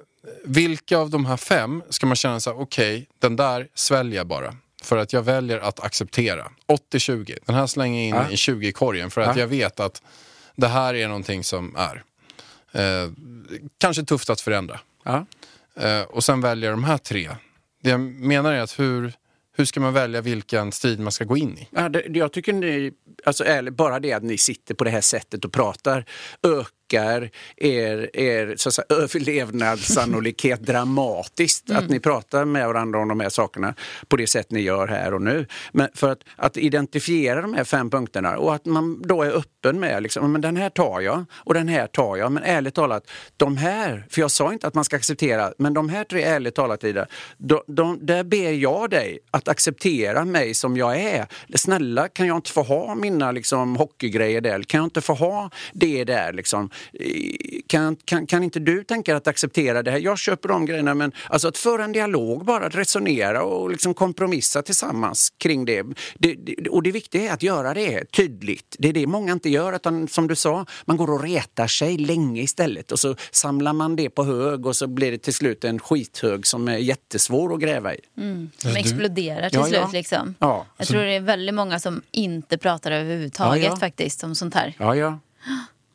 vilka 0.43 0.97
av 0.97 1.09
de 1.09 1.25
här 1.25 1.37
fem 1.37 1.83
ska 1.89 2.05
man 2.07 2.15
känna 2.15 2.39
så 2.39 2.49
här, 2.49 2.61
okej, 2.61 3.07
den 3.19 3.35
där 3.35 3.67
sväljer 3.73 4.17
jag 4.17 4.27
bara. 4.27 4.55
För 4.83 4.97
att 4.97 5.13
jag 5.13 5.21
väljer 5.21 5.59
att 5.59 5.79
acceptera. 5.79 6.51
80-20, 6.91 7.37
den 7.45 7.55
här 7.55 7.67
slänger 7.67 7.99
jag 7.99 8.07
in 8.07 8.15
Ja. 8.15 8.29
i 8.31 8.35
20-korgen 8.35 9.09
för 9.11 9.21
att 9.21 9.35
Ja. 9.35 9.41
jag 9.41 9.47
vet 9.47 9.79
att 9.79 10.01
det 10.55 10.67
här 10.67 10.93
är 10.93 11.07
någonting 11.07 11.43
som 11.43 11.75
är 11.75 12.03
eh, 12.71 13.11
kanske 13.77 14.03
tufft 14.03 14.29
att 14.29 14.41
förändra. 14.41 14.79
Ja. 15.03 15.25
Eh, 15.75 16.01
och 16.01 16.23
sen 16.23 16.41
väljer 16.41 16.71
de 16.71 16.83
här 16.83 16.97
tre. 16.97 17.29
Det 17.83 17.89
jag 17.89 17.99
menar 17.99 18.53
är 18.53 18.59
att 18.59 18.79
hur, 18.79 19.13
hur 19.57 19.65
ska 19.65 19.79
man 19.79 19.93
välja 19.93 20.21
vilken 20.21 20.71
strid 20.71 20.99
man 20.99 21.11
ska 21.11 21.25
gå 21.25 21.37
in 21.37 21.57
i? 21.57 21.67
Ja, 21.71 21.89
det, 21.89 22.03
jag 22.07 22.33
tycker 22.33 22.53
ni, 22.53 22.91
alltså 23.25 23.43
ärligt, 23.45 23.73
bara 23.73 23.99
det 23.99 24.13
att 24.13 24.23
ni 24.23 24.37
sitter 24.37 24.75
på 24.75 24.83
det 24.83 24.89
här 24.89 25.01
sättet 25.01 25.45
och 25.45 25.51
pratar 25.53 26.05
ökar 26.43 26.67
er, 26.93 27.29
er 28.13 28.55
så 28.57 28.71
säga, 28.71 28.85
överlevnadssannolikhet 28.89 30.61
dramatiskt. 30.65 31.71
Att 31.71 31.89
ni 31.89 31.99
pratar 31.99 32.45
med 32.45 32.67
varandra 32.67 32.99
om 32.99 33.07
de 33.07 33.19
här 33.19 33.29
sakerna 33.29 33.73
på 34.07 34.15
det 34.15 34.27
sätt 34.27 34.51
ni 34.51 34.59
gör 34.59 34.87
här 34.87 35.13
och 35.13 35.21
nu. 35.21 35.45
Men 35.71 35.87
för 35.93 36.09
att, 36.09 36.19
att 36.35 36.57
identifiera 36.57 37.41
de 37.41 37.53
här 37.53 37.63
fem 37.63 37.89
punkterna 37.89 38.37
och 38.37 38.55
att 38.55 38.65
man 38.65 39.01
då 39.01 39.23
är 39.23 39.31
öppen 39.31 39.79
med 39.79 40.03
liksom, 40.03 40.31
men 40.31 40.41
den 40.41 40.57
här 40.57 40.69
tar 40.69 41.01
jag 41.01 41.25
och 41.31 41.53
den 41.53 41.67
här 41.67 41.87
tar 41.87 42.17
jag. 42.17 42.31
Men 42.31 42.43
ärligt 42.43 42.75
talat, 42.75 43.09
de 43.37 43.57
här, 43.57 44.05
för 44.09 44.21
jag 44.21 44.31
sa 44.31 44.53
inte 44.53 44.67
att 44.67 44.73
man 44.73 44.83
ska 44.83 44.95
acceptera, 44.95 45.53
men 45.57 45.73
de 45.73 45.89
här 45.89 46.03
tre 46.03 46.23
ärligt 46.23 46.55
talat 46.55 46.83
Ida, 46.83 47.05
de, 47.37 47.61
de, 47.67 48.05
där 48.05 48.23
ber 48.23 48.51
jag 48.51 48.89
dig 48.89 49.19
att 49.31 49.47
acceptera 49.47 50.25
mig 50.25 50.53
som 50.53 50.77
jag 50.77 50.99
är. 50.99 51.27
Snälla, 51.55 52.07
kan 52.07 52.27
jag 52.27 52.37
inte 52.37 52.51
få 52.51 52.61
ha 52.61 52.95
mina 52.95 53.31
liksom, 53.31 53.75
hockeygrejer 53.75 54.41
där? 54.41 54.63
Kan 54.63 54.77
jag 54.77 54.85
inte 54.85 55.01
få 55.01 55.13
ha 55.13 55.49
det 55.73 56.03
där? 56.03 56.33
Liksom? 56.33 56.69
Kan, 57.67 57.95
kan, 57.95 58.27
kan 58.27 58.43
inte 58.43 58.59
du 58.59 58.83
tänka 58.83 59.11
dig 59.11 59.17
att 59.17 59.27
acceptera 59.27 59.83
det 59.83 59.91
här? 59.91 59.97
Jag 59.99 60.19
köper 60.19 60.49
de 60.49 60.65
grejerna, 60.65 60.93
men 60.93 61.11
alltså 61.29 61.47
att 61.47 61.57
föra 61.57 61.83
en 61.83 61.91
dialog 61.91 62.45
bara, 62.45 62.65
att 62.65 62.75
resonera 62.75 63.43
och 63.43 63.71
liksom 63.71 63.93
kompromissa 63.93 64.61
tillsammans 64.61 65.33
kring 65.37 65.65
det. 65.65 65.83
Det, 66.17 66.33
det. 66.33 66.69
Och 66.69 66.83
det 66.83 66.91
viktiga 66.91 67.29
är 67.29 67.33
att 67.33 67.43
göra 67.43 67.73
det 67.73 68.11
tydligt. 68.11 68.75
Det 68.79 68.89
är 68.89 68.93
det 68.93 69.07
många 69.07 69.31
inte 69.31 69.49
gör, 69.49 69.75
utan 69.75 70.07
som 70.07 70.27
du 70.27 70.35
sa, 70.35 70.65
man 70.85 70.97
går 70.97 71.09
och 71.11 71.23
retar 71.23 71.67
sig 71.67 71.97
länge 71.97 72.41
istället 72.41 72.91
och 72.91 72.99
så 72.99 73.15
samlar 73.31 73.73
man 73.73 73.95
det 73.95 74.09
på 74.09 74.23
hög 74.23 74.65
och 74.65 74.75
så 74.75 74.87
blir 74.87 75.11
det 75.11 75.17
till 75.17 75.33
slut 75.33 75.63
en 75.63 75.79
skithög 75.79 76.47
som 76.47 76.67
är 76.67 76.77
jättesvår 76.77 77.53
att 77.53 77.59
gräva 77.59 77.95
i. 77.95 77.99
Som 78.57 78.75
exploderar 78.75 79.49
till 79.49 79.59
Ja, 79.59 79.65
slut. 79.65 79.79
ja. 79.81 79.89
Liksom. 79.93 80.35
Ja, 80.39 80.65
Jag 80.77 80.87
tror 80.87 81.01
det 81.01 81.13
är 81.15 81.19
väldigt 81.21 81.55
många 81.55 81.79
som 81.79 82.01
inte 82.11 82.57
pratar 82.57 82.91
överhuvudtaget 82.91 83.63
Ja, 83.63 83.69
ja. 83.69 83.75
faktiskt 83.77 84.23
om 84.23 84.35
sånt 84.35 84.53
här. 84.53 84.73
Ja, 84.79 84.95
ja. 84.95 85.19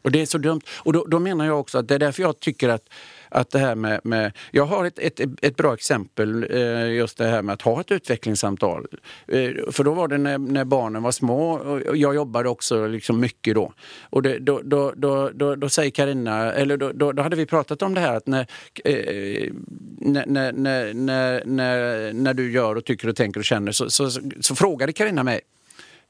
Och 0.03 0.11
det 0.11 0.22
är 0.22 0.26
så 0.26 0.38
dumt. 0.38 0.61
Och 0.76 0.92
då, 0.92 1.05
då 1.05 1.18
menar 1.18 1.46
jag 1.46 1.61
också 1.61 1.78
att 1.78 1.88
det 1.88 1.94
är 1.94 1.98
därför 1.98 2.22
jag 2.22 2.40
tycker 2.40 2.68
att 2.68 2.88
att 3.34 3.50
det 3.50 3.59
här 3.59 3.74
med, 3.74 4.00
med 4.05 4.32
jag 4.50 4.64
har 4.64 4.84
ett, 4.84 4.98
ett, 4.98 5.20
ett 5.42 5.57
bra 5.57 5.74
exempel, 5.74 6.46
eh, 6.50 6.92
just 6.92 7.18
det 7.18 7.26
här 7.26 7.42
med 7.42 7.53
att 7.53 7.62
ha 7.62 7.80
ett 7.80 7.90
utvecklingssamtal. 7.90 8.86
Eh, 9.28 9.50
för 9.70 9.84
då 9.84 9.94
var 9.94 10.09
det 10.09 10.18
när, 10.18 10.38
när 10.38 10.64
barnen 10.64 11.03
var 11.03 11.12
små 11.12 11.53
och 11.53 11.96
jag 11.96 12.14
jobbade 12.14 12.48
också 12.48 12.86
liksom 12.86 13.20
mycket 13.20 13.55
då. 13.55 13.72
Och 14.11 14.22
det, 14.22 14.38
då, 14.38 14.61
då, 14.64 14.92
då, 14.96 15.30
då, 15.34 15.55
då 15.55 15.68
säger 15.68 15.90
Karina, 15.90 16.53
eller 16.53 16.76
då, 16.76 16.92
då, 16.92 17.12
då 17.12 17.22
hade 17.22 17.36
vi 17.36 17.46
pratat 17.46 17.82
om 17.82 17.94
det 17.94 18.00
här 18.00 18.16
att 18.16 18.26
när, 18.26 18.46
eh, 18.84 19.53
när, 19.98 20.26
när, 20.26 20.53
när, 20.53 20.94
när, 20.94 21.44
när, 21.44 22.12
när 22.12 22.34
du 22.34 22.53
gör 22.53 22.76
och 22.76 22.84
tycker 22.84 23.09
och 23.09 23.16
tänker 23.16 23.40
och 23.40 23.44
känner 23.44 23.72
så, 23.72 23.90
så, 23.90 24.11
så, 24.11 24.20
så 24.40 24.55
frågade 24.55 24.92
Karina 24.92 25.22
mig 25.22 25.40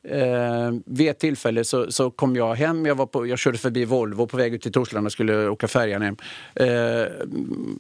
Eh, 0.09 0.73
vid 0.87 1.09
ett 1.09 1.19
tillfälle 1.19 1.65
så, 1.65 1.93
så 1.93 2.11
kom 2.11 2.37
jag 2.37 2.55
hem, 2.55 2.87
jag, 2.87 2.95
var 2.95 3.07
på, 3.07 3.27
jag 3.27 3.39
körde 3.39 3.59
förbi 3.59 3.85
Volvo 3.85 4.27
på 4.27 4.37
väg 4.37 4.55
ut 4.55 4.63
till 4.63 4.73
Torslanda 4.73 5.09
och 5.09 5.13
skulle 5.13 5.49
åka 5.49 5.69
färjan 5.69 6.03
hem. 6.03 6.17
Eh, 6.55 6.67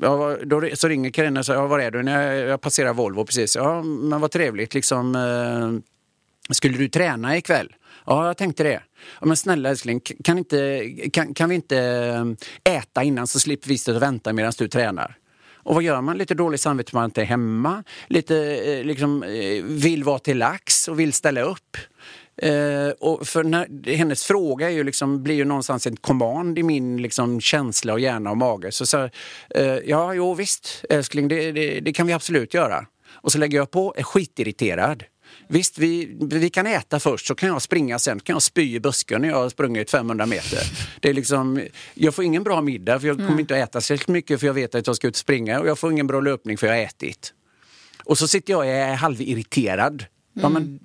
jag 0.03 0.18
var, 0.18 0.45
då, 0.45 0.68
så 0.75 0.89
ringer 0.89 1.11
Carina 1.11 1.41
och 1.41 1.47
säger, 1.47 1.61
ja, 1.61 1.66
var 1.66 1.79
är 1.79 1.91
du? 1.91 2.03
När 2.03 2.33
jag, 2.33 2.49
jag 2.49 2.61
passerar 2.61 2.93
Volvo 2.93 3.25
precis. 3.25 3.57
Ja, 3.57 3.83
men 3.83 4.20
vad 4.20 4.31
trevligt 4.31 4.75
liksom. 4.75 5.14
Eh, 5.14 6.53
skulle 6.55 6.79
du 6.79 6.89
träna 6.89 7.37
ikväll? 7.37 7.73
Ja, 8.07 8.27
jag 8.27 8.37
tänkte 8.37 8.62
det. 8.62 8.83
Ja, 9.20 9.27
men 9.27 9.37
snälla 9.37 9.68
älskling, 9.68 10.01
kan, 10.25 10.39
inte, 10.39 10.91
kan, 11.12 11.35
kan 11.35 11.49
vi 11.49 11.55
inte 11.55 11.79
eh, 12.64 12.77
äta 12.77 13.03
innan 13.03 13.27
så 13.27 13.41
slipper 13.41 13.68
vi 13.68 13.79
stå 13.79 13.95
och 13.95 14.03
vänta 14.03 14.33
medan 14.33 14.53
du 14.59 14.68
tränar? 14.68 15.16
Och 15.63 15.75
vad 15.75 15.83
gör 15.83 16.01
man? 16.01 16.19
Lite 16.19 16.35
dåligt 16.35 16.61
samvete 16.61 16.91
för 16.91 16.99
man 16.99 17.05
inte 17.05 17.21
är 17.21 17.25
hemma. 17.25 17.85
Lite 18.09 18.37
eh, 18.37 18.85
liksom, 18.85 19.23
eh, 19.23 19.65
vill 19.65 20.05
vara 20.05 20.19
till 20.19 20.39
lax 20.39 20.89
och 20.89 21.01
vill 21.01 21.13
ställa 21.13 21.43
upp. 21.43 21.77
Eh, 22.37 22.89
och 23.01 23.27
för 23.27 23.45
när, 23.45 23.97
hennes 23.97 24.25
fråga 24.25 24.71
är 24.71 24.75
ju 24.75 24.85
liksom, 24.85 25.23
blir 25.23 25.35
ju 25.35 25.45
någonstans 25.45 25.87
en 25.87 25.97
command 25.97 26.59
i 26.59 26.63
min 26.63 27.03
liksom, 27.03 27.41
känsla 27.41 27.93
och 27.93 28.01
hjärna 28.01 28.31
och 28.31 28.37
mage. 28.37 28.73
Så, 28.73 28.87
så 28.87 29.09
eh, 29.55 29.77
ja, 29.85 30.15
jo 30.15 30.35
visst 30.35 30.85
älskling, 30.91 31.29
det, 31.29 31.53
det, 31.53 31.81
det 31.81 31.93
kan 31.93 32.07
vi 32.07 32.13
absolut 32.13 32.55
göra. 32.55 32.87
Och 33.13 33.33
så 33.33 33.39
lägger 33.39 33.59
jag 33.59 33.71
på, 33.71 33.95
är 33.97 34.03
skitirriterad. 34.03 35.05
Visst, 35.49 35.78
vi, 35.78 36.16
vi 36.20 36.51
kan 36.51 36.66
äta 36.66 37.01
först, 37.01 37.26
så 37.26 37.34
kan 37.34 37.49
jag 37.49 37.62
springa 37.62 37.99
sen. 37.99 38.20
kan 38.20 38.34
jag 38.34 38.43
spy 38.43 38.74
i 38.74 38.80
busken 38.80 39.22
när 39.22 39.28
jag 39.28 39.36
har 39.36 39.49
sprungit 39.49 39.90
500 39.90 40.26
meter. 40.26 40.59
Det 41.01 41.09
är 41.09 41.14
liksom, 41.14 41.61
jag 41.95 42.14
får 42.14 42.24
ingen 42.24 42.43
bra 42.43 42.61
middag, 42.61 43.01
för 43.01 43.07
jag 43.07 43.16
kommer 43.16 43.40
inte 43.40 43.55
att 43.62 43.68
äta 43.68 43.80
särskilt 43.80 44.09
mycket 44.09 44.40
för 44.40 44.47
jag 44.47 44.55
vet 44.55 44.74
att 44.74 44.86
jag 44.86 44.97
ska 44.97 45.09
ut 45.09 45.14
och 45.14 45.18
springa. 45.18 45.61
Och 45.61 45.68
jag 45.68 45.78
får 45.78 45.93
ingen 45.93 46.07
bra 46.07 46.20
löpning 46.20 46.59
för 46.59 46.66
jag 46.66 46.74
har 46.74 46.82
ätit. 46.82 47.32
Och 48.05 48.18
så 48.18 48.28
sitter 48.28 48.53
jag 48.53 48.59
och 48.59 48.66
är 48.66 48.95
halvirriterad. 48.95 50.05
Ja, 50.32 50.49
men, 50.49 50.80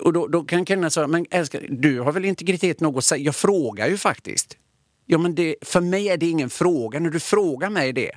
och 0.00 0.12
då, 0.12 0.26
då 0.26 0.44
kan 0.44 0.64
Carina 0.64 0.90
säga, 0.90 1.06
men 1.06 1.26
älskar, 1.30 1.66
du 1.70 2.00
har 2.00 2.12
väl 2.12 2.24
integritet 2.24 2.80
nog 2.80 2.98
att 2.98 3.04
säga? 3.04 3.24
Jag 3.24 3.36
frågar 3.36 3.88
ju 3.88 3.96
faktiskt. 3.96 4.56
Ja, 5.06 5.18
men 5.18 5.34
det, 5.34 5.54
för 5.62 5.80
mig 5.80 6.08
är 6.08 6.16
det 6.16 6.26
ingen 6.26 6.50
fråga. 6.50 7.00
När 7.00 7.10
du 7.10 7.20
frågar 7.20 7.70
mig 7.70 7.92
det, 7.92 8.10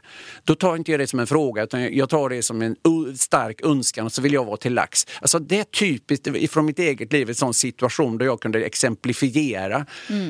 då 0.43 0.55
tar 0.55 0.75
inte 0.75 0.91
jag 0.91 0.99
det 0.99 1.07
som 1.07 1.19
en 1.19 1.27
fråga 1.27 1.63
utan 1.63 1.95
jag 1.95 2.09
tar 2.09 2.29
det 2.29 2.43
som 2.43 2.61
en 2.61 2.75
stark 3.17 3.61
önskan 3.61 4.05
och 4.05 4.11
så 4.11 4.21
vill 4.21 4.33
jag 4.33 4.45
vara 4.45 4.57
till 4.57 4.73
lax. 4.73 5.05
Alltså, 5.21 5.39
det 5.39 5.59
är 5.59 5.63
typiskt 5.63 6.51
från 6.51 6.65
mitt 6.65 6.79
eget 6.79 7.13
liv, 7.13 7.29
en 7.29 7.35
sån 7.35 7.53
situation 7.53 8.17
där 8.17 8.25
jag 8.25 8.41
kunde 8.41 8.63
exemplifiera. 8.63 9.85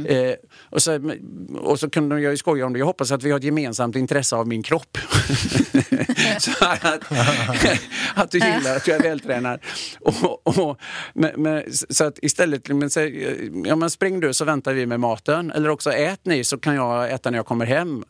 Eh, 0.07 0.33
och, 0.69 0.81
så, 0.81 1.11
och 1.61 1.79
så 1.79 1.89
kunde 1.89 2.21
jag 2.21 2.31
ju 2.31 2.37
skoja 2.37 2.65
om 2.65 2.73
det. 2.73 2.79
Jag 2.79 2.85
hoppas 2.85 3.11
att 3.11 3.23
vi 3.23 3.31
har 3.31 3.37
ett 3.37 3.43
gemensamt 3.43 3.95
intresse 3.95 4.35
av 4.35 4.47
min 4.47 4.63
kropp. 4.63 4.97
så 6.39 6.51
att, 6.59 6.85
att 8.15 8.31
du 8.31 8.37
gillar 8.37 8.75
att 8.75 8.87
jag 8.87 8.97
är 8.97 9.03
vältränad. 9.03 9.59
Och, 9.99 10.59
och, 10.59 10.77
men, 11.13 11.31
men, 11.41 11.63
så 11.89 12.03
att 12.03 12.19
istället, 12.21 12.69
men, 12.69 12.89
säg, 12.89 13.39
ja, 13.65 13.75
men 13.75 13.89
spring 13.89 14.19
du 14.19 14.33
så 14.33 14.45
väntar 14.45 14.73
vi 14.73 14.85
med 14.85 14.99
maten. 14.99 15.51
Eller 15.51 15.69
också 15.69 15.91
ät 15.91 16.25
ni 16.25 16.43
så 16.45 16.57
kan 16.57 16.75
jag 16.75 17.11
äta 17.11 17.31
när 17.31 17.37
jag 17.37 17.45
kommer 17.45 17.65
hem. 17.65 18.03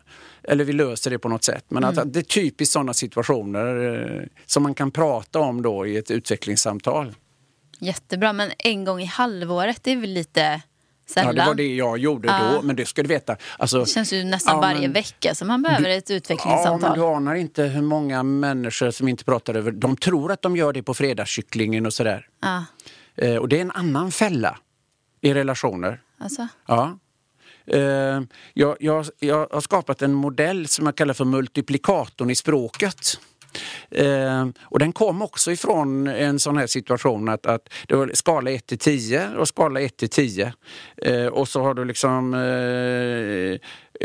Eller 0.43 0.63
vi 0.65 0.73
löser 0.73 1.11
det 1.11 1.19
på 1.19 1.29
något 1.29 1.43
sätt. 1.43 1.65
Men 1.67 1.83
att, 1.83 1.97
att 1.97 2.13
det 2.13 2.19
är 2.19 2.23
typiskt 2.23 2.73
sådana 2.73 2.93
situationer 2.93 3.93
eh, 4.21 4.27
som 4.45 4.63
man 4.63 4.73
kan 4.73 4.91
prata 4.91 5.39
om 5.39 5.61
då 5.61 5.88
i 5.88 5.97
ett 5.97 6.11
utvecklingssamtal. 6.11 7.15
Jättebra, 7.79 8.33
men 8.33 8.51
en 8.57 8.83
gång 8.86 9.01
i 9.01 9.05
halvåret 9.05 9.83
det 9.83 9.91
är 9.91 9.97
väl 9.97 10.09
lite 10.13 10.41
Ja, 10.41 11.13
sällan? 11.13 11.36
det 11.36 11.45
var 11.45 11.55
det 11.55 11.75
jag 11.75 11.97
gjorde 11.97 12.27
Ja. 12.27 12.51
då, 12.53 12.61
men 12.61 12.75
det 12.75 12.86
ska 12.86 13.01
du 13.03 13.07
veta. 13.09 13.38
Alltså, 13.59 13.79
Det 13.79 13.86
känns 13.86 14.13
ju 14.13 14.23
nästan 14.23 14.55
Ja, 14.55 14.61
varje 14.61 14.81
men- 14.81 14.93
vecka 14.93 15.36
som 15.36 15.47
man 15.47 15.61
behöver 15.61 15.89
ett 15.89 16.09
Ja, 16.09 16.13
men 16.13 16.17
utvecklingssamtal. 16.17 16.97
du 16.97 17.03
anar 17.05 17.36
inte 17.36 17.63
hur 17.63 17.81
många 17.81 18.23
människor 18.23 18.91
som 18.91 19.07
inte 19.07 19.23
pratar 19.25 19.53
över... 19.53 19.71
De 19.71 19.97
tror 19.97 20.31
att 20.31 20.41
de 20.41 20.55
gör 20.57 20.73
det 20.73 20.83
på 20.83 20.93
fredagskycklingen 20.93 21.86
och 21.86 21.93
sådär. 21.93 22.27
Ja, 22.41 22.65
Eh, 23.17 23.36
och 23.36 23.49
det 23.49 23.57
är 23.57 23.61
en 23.61 23.71
annan 23.71 24.11
fälla 24.11 24.57
i 25.21 25.33
relationer. 25.33 26.01
alltså. 26.19 26.47
Ja. 26.67 26.97
Eh, 27.68 28.22
jag, 28.53 28.78
jag, 28.80 29.05
jag 29.20 29.47
har 29.51 29.61
skapat 29.61 30.01
en 30.01 30.13
modell 30.13 30.68
som 30.68 30.86
jag 30.86 30.95
kallar 30.95 31.13
för 31.13 31.26
multiplikatorn 31.26 32.30
i 32.30 32.36
språket. 32.36 33.20
Eh, 33.91 34.47
och 34.61 34.80
den 34.80 34.93
kom 34.93 35.22
också 35.22 35.51
ifrån 35.51 36.07
en 36.07 36.39
sån 36.39 36.57
här 36.57 36.68
situation 36.68 37.30
att, 37.30 37.45
att 37.45 37.70
det 37.88 37.95
var 37.95 38.11
skala 38.13 38.51
1 38.51 38.68
till 38.68 38.78
10 38.80 39.30
och 39.38 39.47
skala 39.47 39.82
1 39.82 39.97
till 39.97 40.09
10. 40.09 40.53
Eh, 40.97 41.26
och 41.26 41.47
så 41.47 41.61
har 41.61 41.74
du 41.74 41.86
liksom 41.86 42.34
eh, 42.34 43.59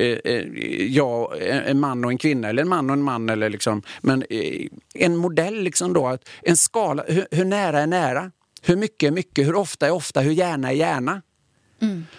eh, 0.05 0.19
eh, 0.25 0.47
ja, 0.89 1.35
en 1.41 1.81
man 1.81 2.05
och 2.05 2.11
en 2.11 2.19
kvinna 2.19 2.49
eller 2.49 2.63
en 2.63 2.69
man 2.69 2.91
och 2.91 2.95
en 2.95 3.03
man. 3.03 3.31
Eller 3.31 3.51
liksom, 3.51 3.83
men 4.01 4.25
eh, 4.31 4.67
en 4.95 5.17
modell 5.17 5.63
liksom 5.63 5.93
då, 5.93 6.07
att 6.07 6.29
en 6.43 6.57
skala, 6.57 7.05
hur, 7.09 7.27
hur 7.31 7.45
nära 7.45 7.81
är 7.81 7.87
nära? 7.87 8.31
Hur 8.63 8.77
mycket 8.77 9.07
är 9.07 9.11
mycket? 9.11 9.47
Hur 9.47 9.55
ofta 9.55 9.87
är 9.87 9.91
ofta? 9.91 10.21
Hur 10.21 10.33
gärna 10.33 10.71
är 10.71 10.75
gärna? 10.75 11.23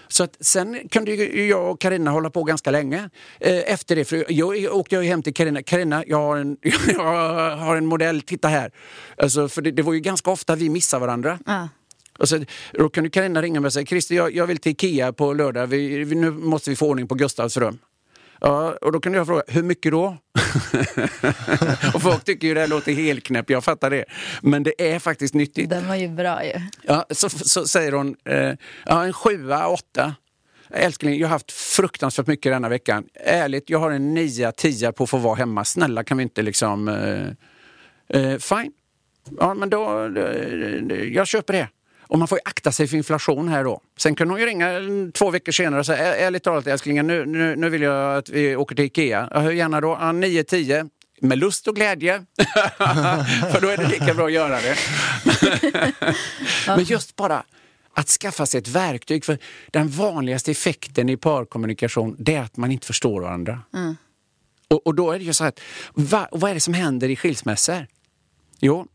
Så 0.08 0.24
att 0.24 0.38
sen 0.40 0.90
kunde 0.90 1.12
ju 1.12 1.48
jag 1.48 1.72
och 1.72 1.82
Karina 1.82 2.12
hålla 2.12 2.30
på 2.30 2.44
ganska 2.44 2.72
länge 2.72 3.10
eh, 3.40 3.74
efter 3.74 3.96
det. 3.96 4.06
För 4.06 4.26
jag 4.32 4.76
åkte 4.76 4.96
jag 4.96 5.04
hem 5.04 5.24
till 5.24 5.34
Karina. 5.34 5.64
Karina, 5.64 6.04
jag 6.08 6.18
har 6.18 6.38
en, 6.38 6.58
jag 6.88 7.56
har 7.56 7.76
en 7.76 7.86
modell, 7.86 8.22
titta 8.22 8.48
här. 8.48 8.72
Alltså, 9.18 9.48
för 9.48 9.62
det, 9.62 9.72
det 9.72 9.82
var 9.82 9.94
ju 9.94 10.00
ganska 10.00 10.32
ofta 10.32 10.56
vi 10.56 10.70
missade 10.70 11.06
varandra. 11.06 11.40
Ja. 11.46 11.70
Och 12.20 12.30
så, 12.30 12.46
då 12.74 12.90
kunde 12.90 13.10
Karina 13.10 13.42
ringa 13.42 13.60
mig 13.60 13.68
och 13.68 13.74
säga, 13.74 13.86
Christer 13.86 14.16
jag, 14.16 14.36
jag 14.36 14.48
vill 14.48 14.58
till 14.58 14.72
Ikea 14.72 15.14
på 15.14 15.34
lördag, 15.34 15.68
vi, 15.68 16.04
vi, 16.04 16.16
nu 16.16 16.32
måste 16.32 16.70
vi 16.70 16.76
få 16.76 16.90
ordning 16.90 17.08
på 17.08 17.16
Gustavs 17.16 17.58
rum. 17.58 17.80
Ja, 18.42 18.78
och 18.82 18.92
då 18.92 19.00
kunde 19.00 19.18
jag 19.18 19.28
fråga, 19.28 19.44
hur 19.48 19.64
mycket 19.64 19.92
då? 19.92 20.06
och 21.94 22.02
folk 22.02 22.24
tycker 22.24 22.48
ju 22.48 22.54
det 22.54 22.60
här 22.60 22.68
låter 22.68 22.94
helt 22.94 23.24
knäpp, 23.24 23.50
jag 23.50 23.64
fattar 23.64 23.90
det. 23.90 24.06
Men 24.42 24.64
det 24.64 24.94
är 24.94 25.00
faktiskt 25.00 25.34
nyttigt. 25.34 25.70
Den 25.70 25.88
var 25.88 25.96
ju 25.96 26.08
bra 26.08 26.46
ju. 26.46 26.54
Ja, 26.82 27.06
så, 27.10 27.30
så 27.30 27.68
säger 27.68 27.92
hon, 27.92 28.16
eh, 28.26 28.54
ja, 28.86 29.06
en 29.06 29.14
sjua, 29.14 29.68
åtta. 29.68 30.16
Älskling, 30.70 31.20
jag 31.20 31.28
har 31.28 31.32
haft 31.32 31.52
fruktansvärt 31.52 32.28
mycket 32.28 32.52
denna 32.52 32.70
veckan. 32.70 33.04
Ärligt, 33.26 33.70
jag 33.70 33.80
har 33.80 33.92
en 33.92 34.14
nia, 34.14 34.52
tia 34.52 34.92
på 34.92 35.04
att 35.04 35.10
få 35.10 35.18
vara 35.18 35.36
hemma. 35.36 35.66
Snälla, 35.66 36.04
kan 36.04 36.18
vi 36.18 36.24
inte 36.24 36.42
liksom... 36.42 36.88
Eh, 36.88 38.22
eh, 38.22 38.38
fine. 38.38 38.72
Ja, 39.40 39.54
men 39.54 39.70
då... 39.70 40.06
Eh, 40.18 41.04
jag 41.04 41.28
köper 41.28 41.54
det. 41.54 41.68
Och 42.12 42.20
man 42.20 42.28
får 42.28 42.38
ju 42.38 42.42
akta 42.46 42.72
sig 42.72 42.88
för 42.88 42.98
inflation 42.98 43.48
här 43.48 43.64
då. 43.64 43.82
Sen 43.98 44.16
kan 44.16 44.30
hon 44.30 44.40
ju 44.40 44.46
ringa 44.46 44.72
två 45.14 45.30
veckor 45.32 45.52
senare 45.52 45.80
och 45.80 45.86
säga, 45.86 46.16
"Ä- 46.16 46.16
ärligt 46.28 46.44
talat 46.44 46.68
älsklingen, 46.68 47.08
nu, 47.08 47.26
nu, 47.26 47.56
nu 47.56 47.70
vill 47.70 47.82
jag 47.82 48.18
att 48.18 48.30
vi 48.30 48.56
åker 48.56 48.76
till 48.76 48.86
Ikea. 48.86 49.28
Ja, 49.32 49.40
hur 49.40 49.52
gärna 49.52 49.82
då? 49.82 49.98
Ja, 50.02 50.12
9, 50.12 50.44
10. 50.44 50.90
Med 51.22 51.38
lust 51.38 51.68
och 51.68 51.76
glädje. 51.76 52.26
för 53.52 53.62
då 53.62 53.68
är 53.68 53.78
det 53.78 53.88
lika 53.88 54.14
bra 54.14 54.26
att 54.26 54.32
göra 54.32 54.60
det. 54.62 54.76
Men 56.68 56.84
just 56.84 57.16
bara 57.16 57.44
att 57.94 58.08
skaffa 58.08 58.46
sig 58.46 58.58
ett 58.60 58.68
verktyg. 58.68 59.26
För 59.26 59.38
den 59.72 59.90
vanligaste 59.90 60.52
effekten 60.52 61.10
i 61.10 61.18
parkommunikation 61.18 62.16
det 62.20 62.36
är 62.36 62.42
att 62.42 62.58
man 62.58 62.72
inte 62.72 62.88
förstår 62.88 63.22
varandra. 63.22 63.60
Och, 64.68 64.88
och 64.88 64.96
då 64.96 65.12
är 65.12 65.20
det 65.20 65.26
ju 65.26 65.34
så 65.34 65.44
här, 65.44 65.50
att, 65.50 65.60
va, 65.94 66.28
vad 66.32 66.50
är 66.52 66.54
det 66.54 66.60
som 66.60 66.74
händer 66.74 67.10
i 67.10 67.16
skilsmässor? 67.16 67.88
Jo, 68.60 68.88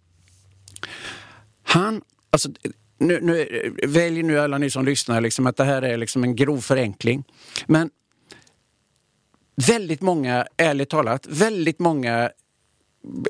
han, 1.63 2.03
alltså, 2.31 2.49
nu, 2.99 3.21
nu, 3.21 3.77
välj 3.87 4.23
nu 4.23 4.41
alla 4.41 4.59
ni 4.59 4.71
som 4.71 4.85
lyssnar 4.85 5.21
liksom 5.21 5.47
att 5.47 5.57
det 5.57 5.65
här 5.65 5.83
är 5.83 5.97
liksom 5.97 6.25
en 6.25 6.37
grov 6.37 6.61
förenkling. 6.61 7.25
Men 7.67 7.91
väldigt 9.67 10.01
många, 10.01 10.47
ärligt 10.57 10.91
talat, 10.91 11.27
väldigt 11.27 11.79
många 11.79 12.31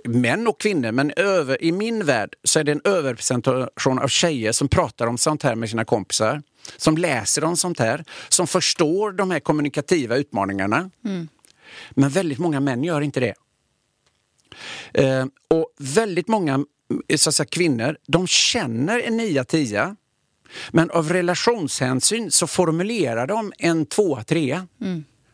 män 0.05 0.47
och 0.47 0.61
kvinnor, 0.61 0.93
men 0.93 1.12
över, 1.17 1.64
i 1.64 1.73
min 1.73 2.05
värld 2.05 2.37
så 2.45 2.59
är 2.59 2.64
det 2.64 2.73
en 2.73 2.81
överrepresentation 2.85 3.99
av 3.99 4.09
tjejer 4.09 4.53
som 4.53 4.69
pratar 4.69 5.07
om 5.07 5.19
sånt 5.19 5.43
här 5.43 5.55
med 5.55 5.71
sina 5.71 5.85
kompisar. 5.85 6.43
Som 6.77 6.97
läser 6.97 7.45
om 7.45 7.57
sånt 7.57 7.79
här, 7.79 8.05
som 8.29 8.47
förstår 8.47 9.12
de 9.12 9.31
här 9.31 9.41
kommunikativa 9.41 10.17
utmaningarna. 10.17 10.91
Men 11.91 12.11
väldigt 12.11 12.39
många 12.39 12.61
män 12.61 12.85
gör 12.85 13.01
inte 13.01 13.21
det. 13.21 13.35
Eh, 14.95 15.27
och 15.49 15.73
väldigt 15.79 16.29
många 16.29 16.55
eh, 16.55 16.61
så 17.16 17.28
att 17.28 17.34
säga, 17.34 17.47
kvinnor, 17.47 17.97
de 18.07 18.26
känner 18.26 19.01
en 19.01 19.16
9 19.16 19.45
10 19.45 19.97
men 20.70 20.91
av 20.91 21.12
relationshänsyn 21.12 22.30
så 22.30 22.47
formulerar 22.47 23.26
de 23.26 23.53
en 23.59 23.87
2 23.87 24.22
3 24.26 24.61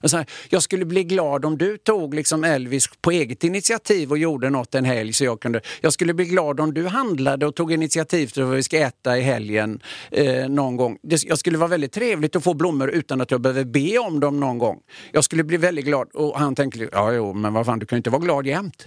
så 0.08 0.16
här, 0.16 0.26
jag 0.48 0.62
skulle 0.62 0.84
bli 0.84 1.04
glad 1.04 1.44
om 1.44 1.58
du 1.58 1.78
tog 1.78 2.14
liksom 2.14 2.44
Elvis 2.44 2.88
på 3.00 3.10
eget 3.10 3.44
initiativ 3.44 4.10
och 4.10 4.18
gjorde 4.18 4.50
något 4.50 4.74
en 4.74 4.84
helg 4.84 5.12
så 5.12 5.24
jag 5.24 5.40
kunde. 5.40 5.60
Jag 5.80 5.92
skulle 5.92 6.14
bli 6.14 6.24
glad 6.24 6.60
om 6.60 6.74
du 6.74 6.86
handlade 6.86 7.46
och 7.46 7.54
tog 7.54 7.72
initiativ 7.72 8.26
till 8.26 8.42
vad 8.42 8.56
vi 8.56 8.62
ska 8.62 8.78
äta 8.78 9.18
i 9.18 9.20
helgen 9.20 9.80
eh, 10.10 10.48
någon 10.48 10.76
gång. 10.76 10.98
Det, 11.02 11.24
jag 11.24 11.38
skulle 11.38 11.58
vara 11.58 11.68
väldigt 11.68 11.92
trevligt 11.92 12.36
att 12.36 12.44
få 12.44 12.54
blommor 12.54 12.90
utan 12.90 13.20
att 13.20 13.30
jag 13.30 13.40
behöver 13.40 13.64
be 13.64 13.98
om 13.98 14.20
dem 14.20 14.40
någon 14.40 14.58
gång. 14.58 14.80
Jag 15.12 15.24
skulle 15.24 15.44
bli 15.44 15.56
väldigt 15.56 15.84
glad 15.84 16.08
och 16.14 16.38
han 16.38 16.54
tänker, 16.54 16.88
ja 16.92 17.12
jo, 17.12 17.32
men 17.32 17.54
vad 17.54 17.66
fan, 17.66 17.78
du 17.78 17.86
kan 17.86 17.96
ju 17.96 17.98
inte 17.98 18.10
vara 18.10 18.22
glad 18.22 18.46
jämt. 18.46 18.86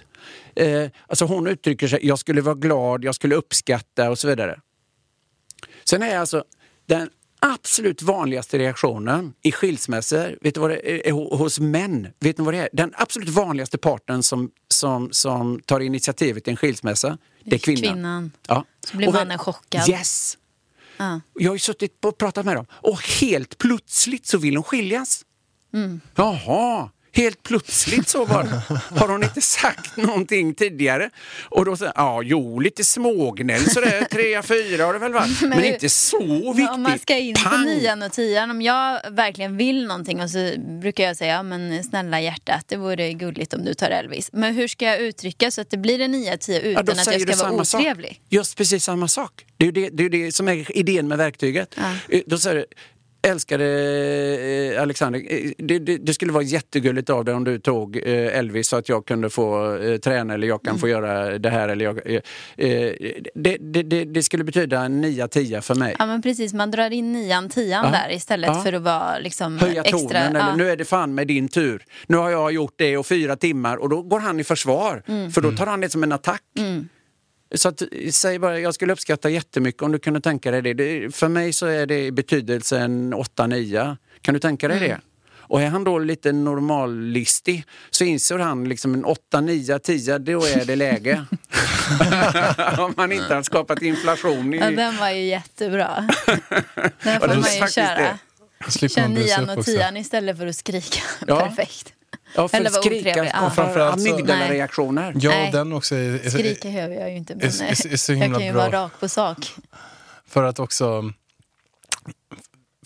Eh, 0.55 0.89
alltså 1.07 1.25
hon 1.25 1.47
uttrycker 1.47 1.87
sig, 1.87 1.99
jag 2.03 2.19
skulle 2.19 2.41
vara 2.41 2.55
glad, 2.55 3.03
jag 3.03 3.15
skulle 3.15 3.35
uppskatta 3.35 4.09
och 4.09 4.19
så 4.19 4.27
vidare. 4.27 4.59
Sen 5.83 6.03
är 6.03 6.17
alltså 6.17 6.43
den 6.85 7.09
absolut 7.39 8.01
vanligaste 8.01 8.57
reaktionen 8.59 9.33
i 9.41 9.51
skilsmässor, 9.51 10.37
vet 10.41 10.53
du 10.53 10.59
vad 10.59 10.69
det 10.69 11.07
är, 11.09 11.11
ho- 11.11 11.35
hos 11.37 11.59
män, 11.59 12.07
vet 12.19 12.37
ni 12.37 12.43
vad 12.43 12.53
det 12.53 12.57
är? 12.57 12.69
Den 12.73 12.93
absolut 12.97 13.29
vanligaste 13.29 13.77
parten 13.77 14.23
som, 14.23 14.51
som, 14.67 15.09
som 15.11 15.59
tar 15.59 15.79
initiativet 15.79 16.43
till 16.43 16.51
en 16.51 16.57
skilsmässa, 16.57 17.17
det 17.43 17.55
är 17.55 17.59
kvinnan. 17.59 17.93
Kvinnan. 17.93 18.31
Ja. 18.47 18.65
Så 18.85 18.97
blir 18.97 19.11
mannen 19.11 19.37
chockad. 19.37 19.89
Yes! 19.89 20.37
Ja. 20.97 21.21
Jag 21.33 21.49
har 21.49 21.55
ju 21.55 21.59
suttit 21.59 22.05
och 22.05 22.17
pratat 22.17 22.45
med 22.45 22.55
dem 22.55 22.65
och 22.71 23.01
helt 23.21 23.57
plötsligt 23.57 24.25
så 24.25 24.37
vill 24.37 24.55
hon 24.55 24.63
skiljas. 24.63 25.25
Mm. 25.73 26.01
Jaha, 26.15 26.89
helt 27.15 27.43
plötsligt 27.43 28.07
så 28.09 28.25
det. 28.25 28.61
Har 28.99 29.07
hon 29.07 29.23
inte 29.23 29.41
sagt 29.41 29.97
någonting 29.97 30.55
tidigare? 30.55 31.09
Och 31.43 31.65
då 31.65 31.77
säger 31.77 31.93
ja, 31.95 32.21
jo, 32.23 32.59
lite 32.59 32.83
smågnäll 32.83 33.69
sådär, 33.69 34.05
trea, 34.11 34.43
fyra 34.43 34.85
har 34.85 34.93
det 34.93 34.99
väl 34.99 35.13
varit. 35.13 35.41
Men, 35.41 35.49
Men 35.49 35.59
hur- 35.59 35.73
inte 35.73 35.89
så 35.89 36.53
viktigt. 36.53 36.69
Om 36.75 36.81
man 36.81 36.99
ska 36.99 37.17
in 37.17 37.35
på 37.35 37.57
nian 37.57 38.03
och 38.03 38.11
tian, 38.11 38.51
om 38.51 38.61
jag 38.61 38.99
verkligen 39.11 39.57
vill 39.57 39.87
någonting 39.87 40.21
och 40.21 40.29
så 40.29 40.53
brukar 40.81 41.03
jag 41.03 41.17
säga, 41.17 41.33
ja 41.35 41.43
men 41.43 41.83
snälla 41.83 42.21
hjärtat, 42.21 42.63
det 42.67 42.75
vore 42.77 43.13
gulligt 43.13 43.53
om 43.53 43.65
du 43.65 43.73
tar 43.73 43.89
Elvis. 43.89 44.29
Men 44.33 44.53
hur 44.55 44.67
ska 44.67 44.85
jag 44.85 44.99
uttrycka 44.99 45.51
så 45.51 45.61
att 45.61 45.69
det 45.69 45.77
blir 45.77 45.99
en 46.01 46.11
nia, 46.11 46.37
Ja, 46.47 46.59
utan 46.59 46.85
då 46.85 46.91
att 46.91 46.97
jag 46.97 47.21
ska 47.21 47.25
vara 47.25 47.35
samma 47.37 47.65
sak. 47.65 47.81
otrevlig? 47.81 48.21
Just 48.29 48.57
precis 48.57 48.83
samma 48.83 49.07
sak. 49.07 49.45
Det 49.57 49.63
är 49.63 49.65
ju 49.65 49.71
det, 49.71 49.89
det, 49.89 50.03
är 50.05 50.09
det 50.09 50.31
som 50.31 50.47
är 50.47 50.77
idén 50.77 51.07
med 51.07 51.17
verktyget. 51.17 51.75
Eh, 52.09 52.21
Då 52.25 52.37
säger 52.37 52.55
du, 52.55 52.65
älskade 53.25 53.65
eh, 54.75 54.81
Alexander, 54.81 55.21
eh, 55.29 55.51
det, 55.57 55.79
det, 55.79 55.97
det 55.97 56.13
skulle 56.13 56.31
vara 56.31 56.43
jättegulligt 56.43 57.09
av 57.09 57.25
dig 57.25 57.33
om 57.35 57.43
du 57.43 57.59
tog 57.59 57.97
eh, 57.97 58.37
Elvis 58.37 58.67
så 58.67 58.75
att 58.75 58.89
jag 58.89 59.05
kunde 59.05 59.29
få 59.29 59.77
träna 60.03 60.33
eller 60.33 60.47
jag 60.47 60.61
kan 60.61 60.75
Mm. 60.75 60.79
få 60.79 60.87
göra 60.87 61.37
det 61.39 61.49
här. 61.49 61.69
Eller 61.69 61.85
jag, 61.85 61.99
det, 63.35 63.57
det, 63.59 64.05
det, 64.05 64.23
skulle 64.23 64.43
betyda 64.43 64.81
en 64.81 65.05
9-10 65.05 65.61
för 65.61 65.75
mig. 65.75 65.95
Ja 65.99 66.05
men 66.05 66.21
precis, 66.21 66.53
man 66.53 66.71
drar 66.71 66.89
in 66.93 67.11
nian, 67.13 67.49
tian 67.49 67.85
Ja. 67.85 67.91
där 67.91 68.15
istället 68.15 68.49
Ja. 68.53 68.61
för 68.63 68.73
att 68.73 68.81
vara 68.81 69.19
liksom 69.19 69.57
Höja 69.59 69.81
extra... 69.81 69.99
tonen, 69.99 70.35
eller 70.35 70.39
ja. 70.39 70.55
nu 70.55 70.69
är 70.69 70.75
det 70.75 70.85
fan 70.85 71.15
med 71.15 71.27
din 71.27 71.47
tur. 71.47 71.83
Nu 72.07 72.17
har 72.17 72.29
jag 72.29 72.51
gjort 72.51 72.73
det 72.75 72.97
och 72.97 73.05
fyra 73.07 73.35
timmar 73.35 73.77
och 73.77 73.89
då 73.89 74.01
går 74.01 74.19
han 74.19 74.39
i 74.39 74.43
försvar. 74.43 75.03
Mm. 75.07 75.31
För 75.31 75.41
då 75.41 75.51
tar 75.51 75.65
han 75.65 75.81
det 75.81 75.89
som 75.89 76.03
en 76.03 76.11
attack. 76.11 76.41
Så 77.55 77.69
att, 77.69 77.81
säg 78.11 78.39
bara, 78.39 78.59
jag 78.59 78.73
skulle 78.73 78.93
uppskatta 78.93 79.29
jättemycket 79.29 79.81
om 79.81 79.91
du 79.91 79.99
kunde 79.99 80.21
tänka 80.21 80.51
dig 80.51 80.61
det. 80.61 80.73
det 80.73 81.15
för 81.15 81.27
mig 81.27 81.53
så 81.53 81.65
är 81.65 81.85
det 81.85 82.05
i 82.05 82.11
betydelsen 82.11 83.13
8-9. 83.13 83.97
Kan 84.21 84.33
du 84.33 84.39
tänka 84.39 84.67
dig 84.67 84.79
det? 84.79 84.99
Och 85.47 85.61
är 85.61 85.67
han 85.67 85.83
då 85.83 85.99
lite 85.99 86.31
normallistig 86.31 87.63
så 87.89 88.03
inser 88.03 88.39
han 88.39 88.69
liksom 88.69 88.93
en 88.93 89.05
8, 89.05 89.41
9, 89.41 89.79
10, 89.79 90.17
då 90.17 90.45
är 90.45 90.65
det 90.65 90.75
läge. 90.75 91.25
om 92.77 92.93
man 92.97 93.11
inte 93.11 93.35
har 93.35 93.43
skapat 93.43 93.81
inflation 93.81 94.53
i... 94.53 94.57
Ja, 94.57 94.71
den 94.71 94.97
var 94.97 95.09
ju 95.09 95.25
jättebra. 95.25 96.07
Den 96.25 96.91
Ja, 97.03 97.19
får 97.19 97.29
är 97.29 97.35
man 97.35 97.51
ju 97.51 97.67
köra. 97.67 98.17
det. 98.69 98.89
Kör 98.89 99.07
nian 99.07 99.49
och 99.49 99.65
tian 99.65 99.97
istället 99.97 100.37
för 100.37 100.47
att 100.47 100.55
skrika. 100.55 101.01
Ja. 101.27 101.39
Perfekt. 101.39 101.93
Ja, 102.35 102.47
för 102.47 102.57
Eller 102.57 102.69
skrika 102.69 103.09
otrevlig. 103.11 103.31
Ja. 103.33 103.45
och 103.47 103.55
Framförallt 103.55 104.01
så- 104.01 104.09
amygdala-reaktioner. 104.09 105.13
Ja, 105.19 105.29
Nej. 105.31 105.51
den 105.51 105.73
också 105.73 105.95
är, 105.95 106.25
är, 106.25 106.29
Skrika 106.29 106.69
hör 106.69 106.89
jag 106.89 107.09
ju 107.11 107.17
inte 107.17 107.35
men 107.35 107.45
är- 107.45 107.63
är- 107.63 107.93
är 107.93 107.97
så 107.97 108.11
jag 108.11 108.17
himla 108.17 108.37
kan 108.39 108.47
ju 108.47 108.53
bra. 108.53 108.61
vara 108.69 108.83
rak 108.85 108.91
på 108.99 109.09
sak. 109.09 109.37
för 110.27 110.43
att 110.43 110.59
också 110.59 111.13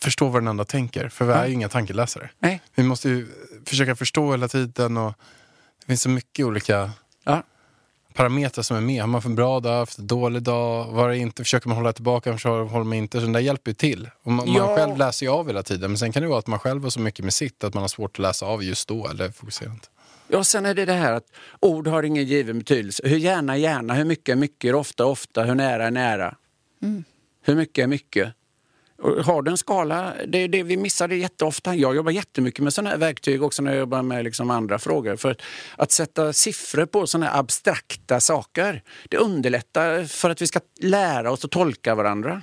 förstå 0.02 0.28
vad 0.30 0.41
den 0.41 0.47
andra 0.47 0.66
tänker. 0.66 1.10
För 1.10 1.26
vi 1.26 1.34
är 1.34 1.45
ju 1.47 1.54
inga 1.54 1.70
tankeläsare. 1.70 2.30
Nej. 2.39 2.62
Vi 2.76 2.84
måste 2.84 3.10
ju 3.10 3.28
försöka 3.66 3.95
förstå 3.95 4.32
hela 4.32 4.47
tiden 4.47 4.97
och 4.97 5.14
det 5.80 5.86
finns 5.86 6.02
så 6.02 6.10
mycket 6.10 6.45
olika. 6.45 6.91
Parametrar 8.20 8.63
som 8.63 8.78
är 8.78 8.82
med. 8.82 9.01
Har 9.01 9.07
man 9.07 9.22
för 9.22 9.30
en 9.30 9.36
bra 9.36 9.59
dag, 9.59 9.89
för 9.89 10.01
en 10.01 10.07
dålig 10.07 10.41
dag, 10.41 10.86
var 10.91 11.09
det 11.09 11.17
inte, 11.17 11.43
försöker 11.43 11.67
man 11.67 11.78
hålla 11.78 11.93
tillbaka, 11.93 12.34
försöker 12.34 12.72
håller 12.72 12.86
man 12.86 12.93
inte. 12.97 13.17
Så 13.17 13.24
den 13.24 13.34
där 13.34 13.39
hjälper 13.39 13.72
ju 13.72 13.76
till. 13.76 14.09
Och 14.24 14.32
man, 14.32 14.53
Ja. 14.53 14.65
man 14.65 14.76
själv 14.76 14.97
läser 14.97 15.26
ju 15.26 15.32
av 15.32 15.47
hela 15.47 15.63
tiden. 15.63 15.91
Men 15.91 15.97
sen 15.97 16.11
kan 16.11 16.22
det 16.24 16.30
vara 16.30 16.39
att 16.39 16.47
man 16.47 16.59
själv 16.59 16.84
har 16.84 16.89
så 16.89 16.99
mycket 16.99 17.26
med 17.26 17.34
sitt 17.34 17.63
att 17.63 17.74
man 17.74 17.84
har 17.84 17.88
svårt 17.88 18.11
att 18.15 18.20
läsa 18.20 18.45
av 18.45 18.63
just 18.63 18.88
då 18.88 19.07
eller 19.07 19.30
fokusera 19.32 19.72
inte. 19.72 19.88
Ja, 20.28 20.43
sen 20.43 20.65
är 20.65 20.74
det 20.74 20.86
det 20.86 20.93
här 20.93 21.13
att 21.13 21.26
ord 21.59 21.88
har 21.88 22.03
ingen 22.03 22.24
given 22.26 22.59
betydelse. 22.59 23.07
Hur 23.07 23.17
gärna, 23.17 23.57
gärna, 23.57 23.93
hur 23.93 24.05
mycket 24.05 24.34
är 24.34 24.36
mycket, 24.38 24.67
hur 24.67 24.76
ofta, 24.76 25.05
ofta, 25.05 25.43
hur 25.43 25.55
nära 25.55 25.88
är 25.88 25.91
nära. 25.91 26.36
Hur 27.45 27.55
mycket 27.55 27.84
är 27.84 27.88
mycket? 27.88 28.34
Har 29.02 29.41
du 29.41 29.52
en 29.52 29.58
skala, 29.58 30.14
det 30.28 30.38
är 30.38 30.47
det 30.47 30.64
vi 30.64 30.78
missar 30.78 31.08
det 31.08 31.16
jätteofta. 31.16 31.76
Jag 31.76 31.95
jobbar 31.95 32.12
jättemycket 32.12 32.64
med 32.64 32.74
sådana 32.74 32.89
här 32.89 32.97
verktyg 32.97 33.43
också 33.43 33.62
när 33.62 33.72
jag 33.72 33.80
jobbar 33.80 34.02
med 34.02 34.24
liksom 34.24 34.50
andra 34.50 34.80
frågor. 34.80 35.16
För 35.16 35.36
att, 35.76 35.91
sätta 35.91 36.34
siffror 36.34 36.86
på 36.86 37.08
sådana 37.08 37.26
här 37.26 37.39
abstrakta 37.39 38.20
saker, 38.20 38.84
det 39.10 39.18
underlättar 39.18 40.04
för 40.04 40.30
att 40.30 40.41
vi 40.41 40.47
ska 40.47 40.60
lära 40.82 41.32
oss 41.32 41.45
att 41.45 41.52
tolka 41.52 41.95
varandra. 41.95 42.41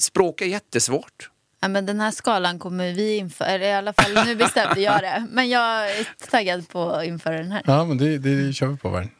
Språk 0.00 0.40
är 0.40 0.46
jättesvårt. 0.46 1.30
Ja, 1.60 1.68
men 1.68 1.86
den 1.86 2.00
här 2.00 2.10
skalan 2.10 2.58
kommer 2.58 2.92
vi 2.92 3.16
införa, 3.16 3.48
eller 3.48 3.66
i 3.66 3.72
alla 3.72 3.92
fall 3.92 4.26
nu 4.26 4.34
bestämde 4.34 4.80
jag 4.80 5.00
det. 5.00 5.26
Men 5.30 5.48
jag 5.48 5.90
är 5.90 6.08
taggad 6.30 6.68
på 6.68 6.90
att 6.90 7.04
införa 7.04 7.36
den 7.36 7.52
här. 7.52 7.62
Ja, 7.66 7.84
men 7.84 7.98
det, 7.98 8.18
det 8.18 8.52
kör 8.52 8.66
vi 8.66 8.76
på. 8.76 8.88
Världen. 8.88 9.10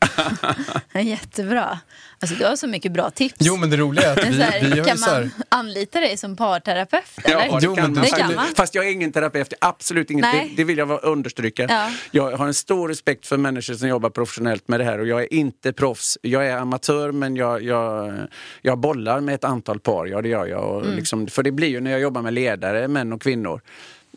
Jättebra. 1.06 1.78
Alltså 2.20 2.36
du 2.36 2.44
har 2.44 2.56
så 2.56 2.66
mycket 2.66 2.92
bra 2.92 3.10
tips. 3.10 3.34
Jo, 3.38 3.56
men 3.56 3.70
det 3.70 3.76
roliga 3.76 4.12
är 4.12 4.18
att 4.18 4.28
vi, 4.34 4.42
här, 4.42 4.60
vi 4.60 4.68
har 4.70 4.76
ju 4.76 4.84
kan 4.84 4.98
så 4.98 5.10
här, 5.10 5.20
man 5.20 5.30
anlita 5.48 6.00
dig 6.00 6.16
som 6.16 6.36
parterapeut? 6.36 7.04
Eller? 7.24 7.46
Ja, 7.46 7.52
det 7.58 7.64
Jo, 7.66 7.74
kan 7.76 7.84
men 7.84 7.94
man. 7.94 8.02
det 8.02 8.08
kan 8.10 8.34
man. 8.34 8.46
Fast 8.56 8.74
jag 8.74 8.86
är 8.86 8.92
ingen 8.92 9.12
terapeut, 9.12 9.52
absolut 9.60 10.10
inget. 10.10 10.32
Det, 10.32 10.48
det 10.56 10.64
vill 10.64 10.78
jag 10.78 10.86
vara- 10.86 10.98
understryka. 10.98 11.66
Ja. 11.68 11.90
Jag 12.10 12.36
har 12.36 12.46
en 12.46 12.54
stor 12.54 12.88
respekt 12.88 13.26
för 13.26 13.36
människor 13.36 13.74
som 13.74 13.88
jobbar 13.88 14.10
professionellt 14.10 14.68
med 14.68 14.80
det 14.80 14.84
här 14.84 14.98
och 14.98 15.06
jag 15.06 15.22
är 15.22 15.32
inte 15.34 15.72
proffs. 15.72 16.18
Jag 16.22 16.46
är 16.46 16.56
amatör 16.56 17.12
men 17.12 17.36
jag, 17.36 17.62
jag, 17.62 18.14
jag 18.62 18.78
bollar 18.78 19.20
med 19.20 19.34
ett 19.34 19.44
antal 19.44 19.80
par, 19.80 20.06
ja 20.06 20.22
det 20.22 20.28
gör 20.28 20.46
jag. 20.46 20.64
Och 20.64 20.82
Mm. 20.84 20.96
liksom, 20.96 21.26
för 21.26 21.42
det 21.42 21.52
blir 21.52 21.68
ju 21.68 21.80
när 21.80 21.90
jag 21.90 22.00
jobbar 22.00 22.22
med 22.22 22.32
ledare, 22.34 22.88
män 22.88 23.12
och 23.12 23.22
kvinnor. 23.22 23.60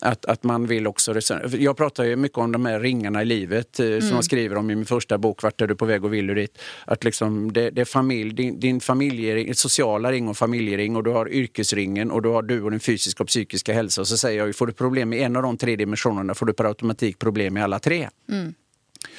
Att, 0.01 0.25
att 0.25 0.43
man 0.43 0.67
vill 0.67 0.87
också 0.87 1.13
resonera. 1.13 1.47
Jag 1.47 1.77
pratar 1.77 2.03
ju 2.03 2.15
mycket 2.15 2.37
om 2.37 2.51
de 2.51 2.65
här 2.65 2.79
ringarna 2.79 3.21
i 3.21 3.25
livet 3.25 3.79
eh, 3.79 3.85
Mm. 3.85 4.01
som 4.01 4.15
jag 4.15 4.25
skriver 4.25 4.55
om 4.55 4.71
i 4.71 4.75
min 4.75 4.85
första 4.85 5.17
bok, 5.17 5.43
Vart 5.43 5.61
är 5.61 5.67
du 5.67 5.75
på 5.75 5.85
väg 5.85 6.05
och 6.05 6.13
vill 6.13 6.27
du 6.27 6.35
dit? 6.35 6.57
Att 6.85 7.03
liksom 7.03 7.53
det, 7.53 7.69
det 7.69 7.81
är 7.81 7.85
familj, 7.85 8.33
din, 8.33 8.59
din 8.59 8.79
familjering, 8.81 9.55
sociala 9.55 10.11
ring 10.11 10.27
och 10.27 10.37
familjering 10.37 10.95
och 10.95 11.03
du 11.03 11.09
har 11.09 11.29
yrkesringen 11.29 12.11
och 12.11 12.21
du 12.21 12.29
har 12.29 12.41
du 12.41 12.61
och 12.61 12.71
din 12.71 12.79
fysiska 12.79 13.23
och 13.23 13.27
psykiska 13.27 13.73
hälsa. 13.73 14.01
Och 14.01 14.07
så 14.07 14.17
säger 14.17 14.37
jag 14.37 14.47
ju, 14.47 14.53
får 14.53 14.67
du 14.67 14.73
problem 14.73 15.13
i 15.13 15.23
en 15.23 15.35
av 15.35 15.43
de 15.43 15.57
tre 15.57 15.75
dimensionerna 15.75 16.33
får 16.33 16.45
du 16.45 16.53
per 16.53 16.65
automatik 16.65 17.19
problem 17.19 17.57
i 17.57 17.61
alla 17.61 17.79
tre. 17.79 18.09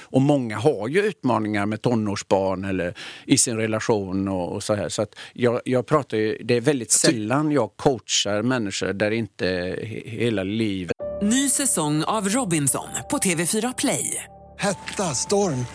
Och 0.00 0.22
många 0.22 0.58
har 0.58 0.88
ju 0.88 1.02
utmaningar 1.02 1.66
med 1.66 1.82
tonårsbarn 1.82 2.64
eller 2.64 2.94
i 3.26 3.38
sin 3.38 3.56
relation 3.56 4.28
och, 4.28 4.52
och 4.52 4.62
så 4.62 4.74
här. 4.74 4.88
Så 4.88 5.02
att 5.02 5.14
jag, 5.32 5.60
jag 5.64 5.86
pratar 5.86 6.16
ju, 6.16 6.38
det 6.44 6.56
är 6.56 6.60
väldigt 6.60 6.90
sällan 6.90 7.52
jag 7.52 7.76
coachar 7.76 8.42
människor 8.42 8.92
där 8.92 9.10
inte 9.10 9.46
he, 9.82 10.02
hela 10.04 10.42
livet 10.42 10.92
Ny 11.22 11.48
säsong 11.48 12.04
av 12.04 12.28
Robinson 12.28 12.88
på 13.10 13.18
TV4 13.18 13.74
Play. 13.78 14.24
Hetta, 14.58 15.14
storm, 15.14 15.66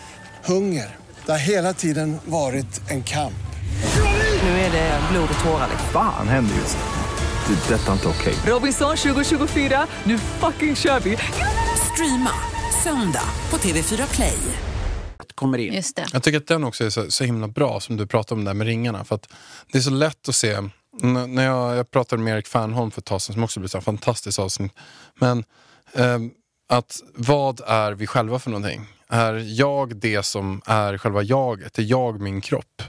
hunger. 0.46 0.96
Det 1.26 1.32
har 1.32 1.40
hela 1.40 1.74
tiden 1.74 2.18
varit 2.26 2.82
en 2.90 3.04
kamp. 3.04 3.34
Nu 4.44 4.50
är 4.50 4.72
det 4.72 5.00
blod 5.12 5.30
och 5.40 5.46
tårar. 5.46 5.70
Fan 5.94 6.28
händer 6.28 6.56
just 6.56 6.78
nu. 6.78 7.56
Det. 7.56 7.76
är 7.76 7.78
Detta 7.78 7.90
är 7.90 7.94
inte 7.94 8.08
okej. 8.08 8.34
Robinson 8.46 8.98
2024, 8.98 9.88
nu 10.04 10.18
fucking 10.18 10.76
kör 10.76 11.00
vi! 11.00 11.18
Streama 11.94 12.57
söndag 12.84 13.24
på 13.50 13.58
TV4 13.58 14.16
Play. 14.16 14.38
kommer 15.36 15.58
in. 15.58 15.74
Just 15.74 15.96
det. 15.96 16.06
Jag 16.14 16.24
tycker 16.24 16.38
att 16.38 16.48
den 16.48 16.64
också 16.64 16.84
är 16.86 16.90
så, 16.90 17.12
så 17.12 17.24
himla 17.24 17.48
bra 17.48 17.80
som 17.80 17.98
du 17.98 18.08
pratade 18.08 18.40
om 18.40 18.46
där 18.46 18.54
med 18.54 18.68
ringarna. 18.68 19.04
För 19.04 19.16
att 19.16 19.30
det 19.72 19.78
är 19.78 19.82
så 19.82 19.90
lätt 19.90 20.30
att 20.30 20.36
se, 20.36 20.54
n- 21.04 21.36
när 21.36 21.46
jag, 21.46 21.76
jag 21.76 21.92
pratade 21.92 22.22
med 22.22 22.34
Erik 22.36 22.48
Fernholm 22.48 22.92
för 22.92 23.02
ett 23.02 23.06
tag 23.06 23.22
sedan 23.22 23.34
som 23.34 23.44
också 23.44 23.60
blev 23.60 23.76
ett 23.76 23.84
fantastiskt 23.84 24.40
avsnitt. 24.40 24.72
Men 25.20 25.44
ehm, 25.94 26.32
att 26.70 27.00
vad 27.16 27.62
är 27.68 27.92
vi 27.92 28.08
själva 28.08 28.40
för 28.40 28.50
någonting? 28.50 28.86
Är 29.10 29.34
jag 29.60 29.96
det 29.96 30.24
som 30.24 30.62
är 30.66 30.98
själva 30.98 31.22
jaget? 31.22 31.80
Är 31.80 31.84
jag 31.84 32.22
min 32.22 32.42
kropp? 32.42 32.82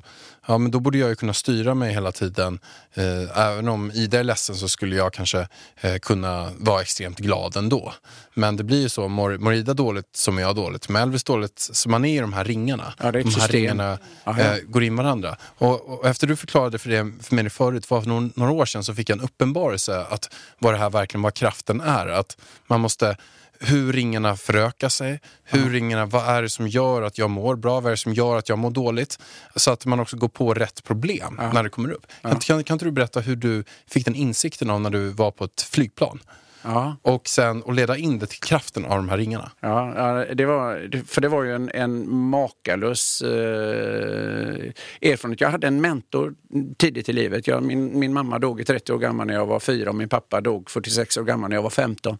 Ja, 0.49 0.59
men 0.59 0.71
då 0.71 0.81
borde 0.81 0.99
jag 0.99 1.09
ju 1.09 1.15
kunna 1.15 1.35
styra 1.35 1.75
mig 1.75 1.93
hela 1.93 2.13
tiden. 2.13 2.59
Eh, 2.95 3.39
även 3.39 3.69
om 3.69 3.91
Ida 3.95 4.19
är 4.19 4.25
ledsen 4.25 4.57
så 4.57 4.69
skulle 4.69 4.97
jag 4.97 5.13
kanske 5.13 5.49
eh, 5.81 5.99
kunna 5.99 6.51
vara 6.59 6.83
extremt 6.83 7.19
glad 7.19 7.57
ändå. 7.57 7.95
Men 8.35 8.57
det 8.57 8.65
blir 8.65 8.81
ju 8.81 8.89
så, 8.89 9.09
mår, 9.09 9.39
mår 9.39 9.55
Ida 9.55 9.75
dåligt 9.75 10.09
så 10.13 10.33
mår 10.33 10.43
jag 10.43 10.57
dåligt. 10.57 10.89
Med 10.89 11.03
Elvis 11.03 11.25
dåligt 11.25 11.59
så 11.59 11.89
man 11.89 12.05
är 12.05 12.17
i 12.17 12.21
de 12.21 12.33
här 12.33 12.45
ringarna. 12.45 12.95
Ja, 12.99 13.13
de 13.13 13.19
här 13.19 13.31
system. 13.31 13.53
ringarna 13.53 13.99
eh, 14.27 14.57
går 14.67 14.83
in 14.83 14.97
varandra. 14.97 15.37
Och, 15.43 15.89
och 15.89 16.07
efter 16.07 16.27
du 16.27 16.37
förklarade 16.37 16.79
för, 16.79 16.91
det, 16.91 17.13
för 17.23 17.35
mig 17.35 17.51
förut, 17.51 17.87
för 17.87 18.03
några, 18.03 18.31
några 18.35 18.53
år 18.53 18.67
sedan 18.67 18.85
så 18.85 18.95
fick 18.95 19.11
jag 19.11 19.19
en 19.19 19.25
uppenbarelse 19.25 20.01
att 20.11 20.35
vad 20.59 20.75
det 20.75 20.79
här 20.79 20.91
verkligen, 20.91 21.23
vad 21.23 21.35
kraften 21.35 21.81
är. 21.81 22.07
Att 22.07 22.37
man 22.67 22.81
måste 22.81 23.17
hur 23.61 23.93
ringarna 23.93 24.37
förökar 24.37 24.89
sig, 24.89 25.21
hur 25.45 25.71
ringarna, 25.71 26.07
vad 26.07 26.29
är 26.29 26.43
det 26.43 26.51
som 26.51 26.69
gör 26.69 27.03
att 27.03 27.19
jag 27.19 27.31
mår 27.31 27.57
bra, 27.57 27.81
vad 27.81 27.87
är 27.87 27.91
det 27.91 27.97
som 27.97 28.15
gör 28.15 28.37
att 28.37 28.49
jag 28.49 28.59
mår 28.59 28.71
dåligt? 28.71 29.19
Så 29.57 29.71
att 29.71 29.87
man 29.87 30.01
också 30.01 30.17
går 30.17 30.29
på 30.29 30.55
rätt 30.55 30.85
problem 30.85 31.41
när 31.53 31.63
det 31.63 31.69
kommer 31.69 31.91
upp. 31.91 32.07
Kan, 32.23 32.39
kan, 32.39 32.65
kan 32.65 32.75
inte 32.75 32.85
du 32.85 32.91
berätta 32.91 33.21
hur 33.21 33.37
du 33.37 33.65
fick 33.91 34.05
den 34.05 34.15
insikten 34.15 34.71
av 34.71 34.81
när 34.81 34.91
du 34.91 35.09
var 35.09 35.31
på 35.31 35.45
ett 35.45 35.61
flygplan? 35.63 36.21
Ja. 36.63 36.97
Och 37.03 37.29
sen 37.29 37.63
och 37.63 37.75
leda 37.75 37.97
in 37.97 38.19
det 38.19 38.27
till 38.27 38.41
kraften 38.41 38.85
av 38.85 38.97
de 38.97 39.09
här 39.09 39.17
ringarna. 39.17 39.51
Ja, 39.61 40.25
det 40.35 40.45
var, 40.45 40.91
för 41.07 41.21
det 41.21 41.29
var 41.29 41.43
ju 41.43 41.55
en, 41.55 41.71
en 41.75 42.11
makalös 42.13 43.23
eh, 43.23 44.73
erfarenhet. 45.03 45.41
Jag 45.41 45.51
hade 45.51 45.67
en 45.67 45.81
mentor 45.81 46.35
tidigt 46.77 47.09
i 47.09 47.13
livet. 47.13 47.47
Jag, 47.47 47.63
min, 47.63 47.99
min 47.99 48.13
mamma 48.13 48.39
dog 48.39 48.61
i 48.61 48.65
30 48.65 48.93
år 48.93 48.99
gammal 48.99 49.27
när 49.27 49.35
jag 49.35 49.47
var 49.47 49.61
fyra 49.61 49.91
och 49.91 49.97
min 49.97 50.09
pappa 50.09 50.41
dog 50.41 50.71
46 50.71 51.17
år 51.17 51.25
gammal 51.25 51.51
när 51.51 51.57
jag 51.57 51.63
var 51.63 51.71
15. 51.71 52.19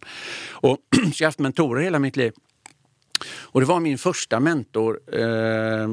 Och, 0.51 0.77
så 1.13 1.23
jag 1.23 1.25
har 1.25 1.27
haft 1.27 1.39
mentorer 1.39 1.83
hela 1.83 1.99
mitt 1.99 2.17
liv. 2.17 2.33
Och 3.41 3.59
det 3.59 3.65
var 3.65 3.79
min 3.79 3.97
första 3.97 4.39
mentor. 4.39 4.99
Eh, 5.13 5.89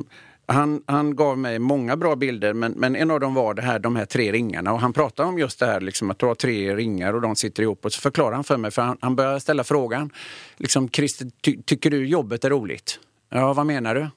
han, 0.46 0.82
han 0.86 1.16
gav 1.16 1.38
mig 1.38 1.58
många 1.58 1.96
bra 1.96 2.16
bilder 2.16 2.52
men, 2.52 2.72
men 2.72 2.96
en 2.96 3.10
av 3.10 3.20
dem 3.20 3.34
var 3.34 3.54
det 3.54 3.62
här, 3.62 3.78
de 3.78 3.96
här 3.96 4.04
tre 4.04 4.32
ringarna. 4.32 4.72
Och 4.72 4.80
han 4.80 4.92
pratade 4.92 5.28
om 5.28 5.38
just 5.38 5.58
det 5.58 5.66
här 5.66 5.80
liksom, 5.80 6.10
att 6.10 6.18
du 6.18 6.26
har 6.26 6.34
tre 6.34 6.76
ringar 6.76 7.12
och 7.12 7.20
de 7.20 7.36
sitter 7.36 7.62
ihop. 7.62 7.84
Och 7.84 7.92
så 7.92 8.00
förklarade 8.00 8.34
han 8.34 8.44
för 8.44 8.56
mig, 8.56 8.70
för 8.70 8.82
han, 8.82 8.98
han 9.00 9.16
började 9.16 9.40
ställa 9.40 9.64
frågan. 9.64 10.10
Liksom, 10.56 10.88
Christer, 10.88 11.30
ty, 11.40 11.62
tycker 11.62 11.90
du 11.90 12.06
jobbet 12.06 12.44
är 12.44 12.50
roligt? 12.50 13.00
Ja, 13.30 13.52
vad 13.52 13.66
menar 13.66 13.94
du? 13.94 14.08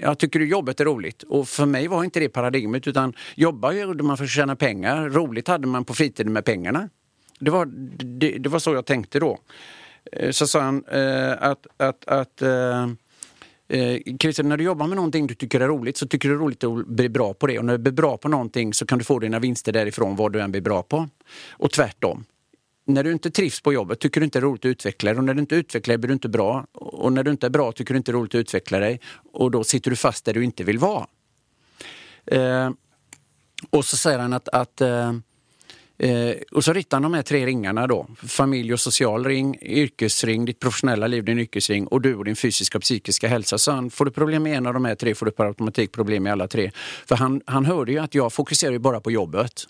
Jag 0.00 0.18
tycker 0.18 0.38
du 0.38 0.48
jobbet 0.48 0.80
är 0.80 0.84
roligt? 0.84 1.22
Och 1.22 1.48
för 1.48 1.66
mig 1.66 1.88
var 1.88 2.04
inte 2.04 2.20
det 2.20 2.28
paradigmet 2.28 2.86
utan 2.86 3.12
jobba 3.34 3.72
gjorde 3.72 4.04
man 4.04 4.16
för 4.16 4.24
att 4.24 4.30
tjäna 4.30 4.56
pengar. 4.56 5.08
Roligt 5.08 5.48
hade 5.48 5.66
man 5.66 5.84
på 5.84 5.94
fritiden 5.94 6.32
med 6.32 6.44
pengarna. 6.44 6.88
Det 7.38 7.50
var, 7.50 7.66
det, 8.20 8.38
det 8.38 8.48
var 8.48 8.58
så 8.58 8.74
jag 8.74 8.86
tänkte 8.86 9.20
då. 9.20 9.38
Eh, 10.12 10.30
så 10.30 10.46
sa 10.46 10.60
han 10.60 10.84
eh, 10.84 11.32
att, 11.32 11.66
att, 11.76 12.08
att 12.08 12.42
eh, 12.42 12.86
eh, 13.68 14.16
Christer, 14.20 14.42
när 14.42 14.56
du 14.56 14.64
jobbar 14.64 14.86
med 14.86 14.96
någonting 14.96 15.26
du 15.26 15.34
tycker 15.34 15.60
är 15.60 15.68
roligt 15.68 15.96
så 15.96 16.06
tycker 16.06 16.28
du 16.28 16.34
det 16.34 16.38
är 16.38 16.42
roligt 16.42 16.64
att 16.64 16.86
bli 16.86 17.08
bra 17.08 17.34
på 17.34 17.46
det. 17.46 17.58
Och 17.58 17.64
när 17.64 17.72
du 17.72 17.78
blir 17.78 17.92
bra 17.92 18.16
på 18.16 18.28
någonting 18.28 18.74
så 18.74 18.86
kan 18.86 18.98
du 18.98 19.04
få 19.04 19.18
dina 19.18 19.38
vinster 19.38 19.72
därifrån 19.72 20.16
vad 20.16 20.32
du 20.32 20.40
än 20.40 20.50
blir 20.50 20.60
bra 20.62 20.82
på. 20.82 21.08
Och 21.50 21.70
tvärtom. 21.70 22.24
När 22.86 23.04
du 23.04 23.12
inte 23.12 23.30
trivs 23.30 23.60
på 23.60 23.72
jobbet 23.72 24.00
tycker 24.00 24.20
du 24.20 24.24
inte 24.24 24.40
det 24.40 24.40
är 24.40 24.46
roligt 24.46 24.64
att 24.64 24.68
utveckla 24.68 25.10
dig 25.10 25.18
och 25.18 25.24
när 25.24 25.34
du 25.34 25.40
inte 25.40 25.54
utvecklar 25.54 25.92
dig 25.92 25.98
blir 25.98 26.08
du 26.08 26.14
inte 26.14 26.28
bra. 26.28 26.66
Och 26.72 27.12
när 27.12 27.22
du 27.22 27.30
inte 27.30 27.46
är 27.46 27.50
bra 27.50 27.72
tycker 27.72 27.94
du 27.94 27.98
inte 27.98 28.12
det 28.12 28.16
är 28.16 28.18
roligt 28.18 28.34
att 28.34 28.38
utveckla 28.38 28.78
dig 28.78 29.00
och 29.32 29.50
då 29.50 29.64
sitter 29.64 29.90
du 29.90 29.96
fast 29.96 30.24
där 30.24 30.34
du 30.34 30.44
inte 30.44 30.64
vill 30.64 30.78
vara. 30.78 31.06
Eh, 32.26 32.70
och 33.70 33.84
så 33.84 33.96
säger 33.96 34.18
han 34.18 34.32
att, 34.32 34.48
att 34.48 34.80
eh, 34.80 35.12
Eh, 35.98 36.34
och 36.52 36.64
så 36.64 36.72
ritar 36.72 36.96
han 36.96 37.02
de 37.02 37.14
här 37.14 37.22
tre 37.22 37.46
ringarna 37.46 37.86
då. 37.86 38.06
Familj 38.26 38.72
och 38.72 38.80
social 38.80 39.24
ring, 39.24 39.58
yrkesring, 39.62 40.44
ditt 40.44 40.60
professionella 40.60 41.06
liv, 41.06 41.24
din 41.24 41.38
yrkesring 41.38 41.86
och 41.86 42.00
du 42.00 42.14
och 42.14 42.24
din 42.24 42.36
fysiska 42.36 42.78
och 42.78 42.82
psykiska 42.82 43.28
hälsa. 43.28 43.58
Så 43.58 43.72
han, 43.72 43.90
får 43.90 44.04
du 44.04 44.10
problem 44.10 44.42
med 44.42 44.56
en 44.56 44.66
av 44.66 44.74
de 44.74 44.84
här 44.84 44.94
tre 44.94 45.14
får 45.14 45.26
du 45.26 45.32
per 45.32 45.44
automatik 45.44 45.92
problem 45.92 46.22
med 46.22 46.32
alla 46.32 46.48
tre. 46.48 46.70
För 47.06 47.16
han, 47.16 47.40
han 47.46 47.64
hörde 47.64 47.92
ju 47.92 47.98
att 47.98 48.14
jag 48.14 48.32
fokuserar 48.32 48.72
ju 48.72 48.78
bara 48.78 49.00
på 49.00 49.10
jobbet. 49.10 49.66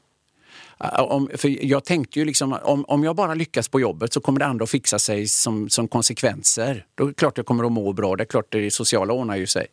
Om, 0.99 1.31
för 1.35 1.64
jag 1.64 1.85
tänkte 1.85 2.18
ju 2.18 2.25
liksom, 2.25 2.59
om, 2.62 2.85
om 2.85 3.05
jag 3.05 3.16
bara 3.16 3.35
lyckas 3.35 3.68
på 3.68 3.81
jobbet 3.81 4.12
så 4.12 4.20
kommer 4.20 4.41
det 4.41 4.47
andra 4.47 4.62
att 4.62 4.70
fixa 4.70 4.99
sig 4.99 5.27
som, 5.27 5.68
som 5.68 5.89
konsekvenser. 5.89 6.87
Då 6.95 7.05
är 7.05 7.09
det 7.09 7.14
klart 7.14 7.37
jag 7.37 7.47
kommer 7.47 7.64
att 7.64 7.72
må 7.72 7.93
bra, 7.93 8.16
det 8.16 8.22
är 8.22 8.27
klart 8.27 8.47
det 8.49 8.70
sociala 8.70 9.12
ordnar 9.12 9.37
ju 9.37 9.47
sig. 9.47 9.66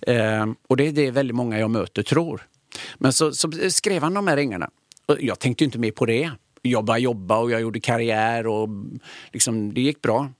Eh, 0.00 0.46
och 0.68 0.76
det 0.76 0.86
är 0.86 0.92
det 0.92 1.10
väldigt 1.10 1.36
många 1.36 1.58
jag 1.58 1.70
möter 1.70 2.02
tror. 2.02 2.46
Men 2.98 3.12
så, 3.12 3.32
så 3.32 3.50
skrev 3.70 4.02
han 4.02 4.14
de 4.14 4.26
här 4.26 4.36
ringarna. 4.36 4.70
Jag 5.18 5.38
tänkte 5.38 5.64
ju 5.64 5.66
inte 5.66 5.78
mer 5.78 5.90
på 5.90 6.06
det. 6.06 6.30
Jag 6.62 6.84
bara 6.84 6.98
jobba 6.98 7.38
och 7.38 7.50
jag 7.50 7.60
gjorde 7.60 7.80
karriär 7.80 8.46
och 8.46 8.68
liksom, 9.32 9.74
det 9.74 9.80
gick 9.80 10.02
bra. 10.02 10.30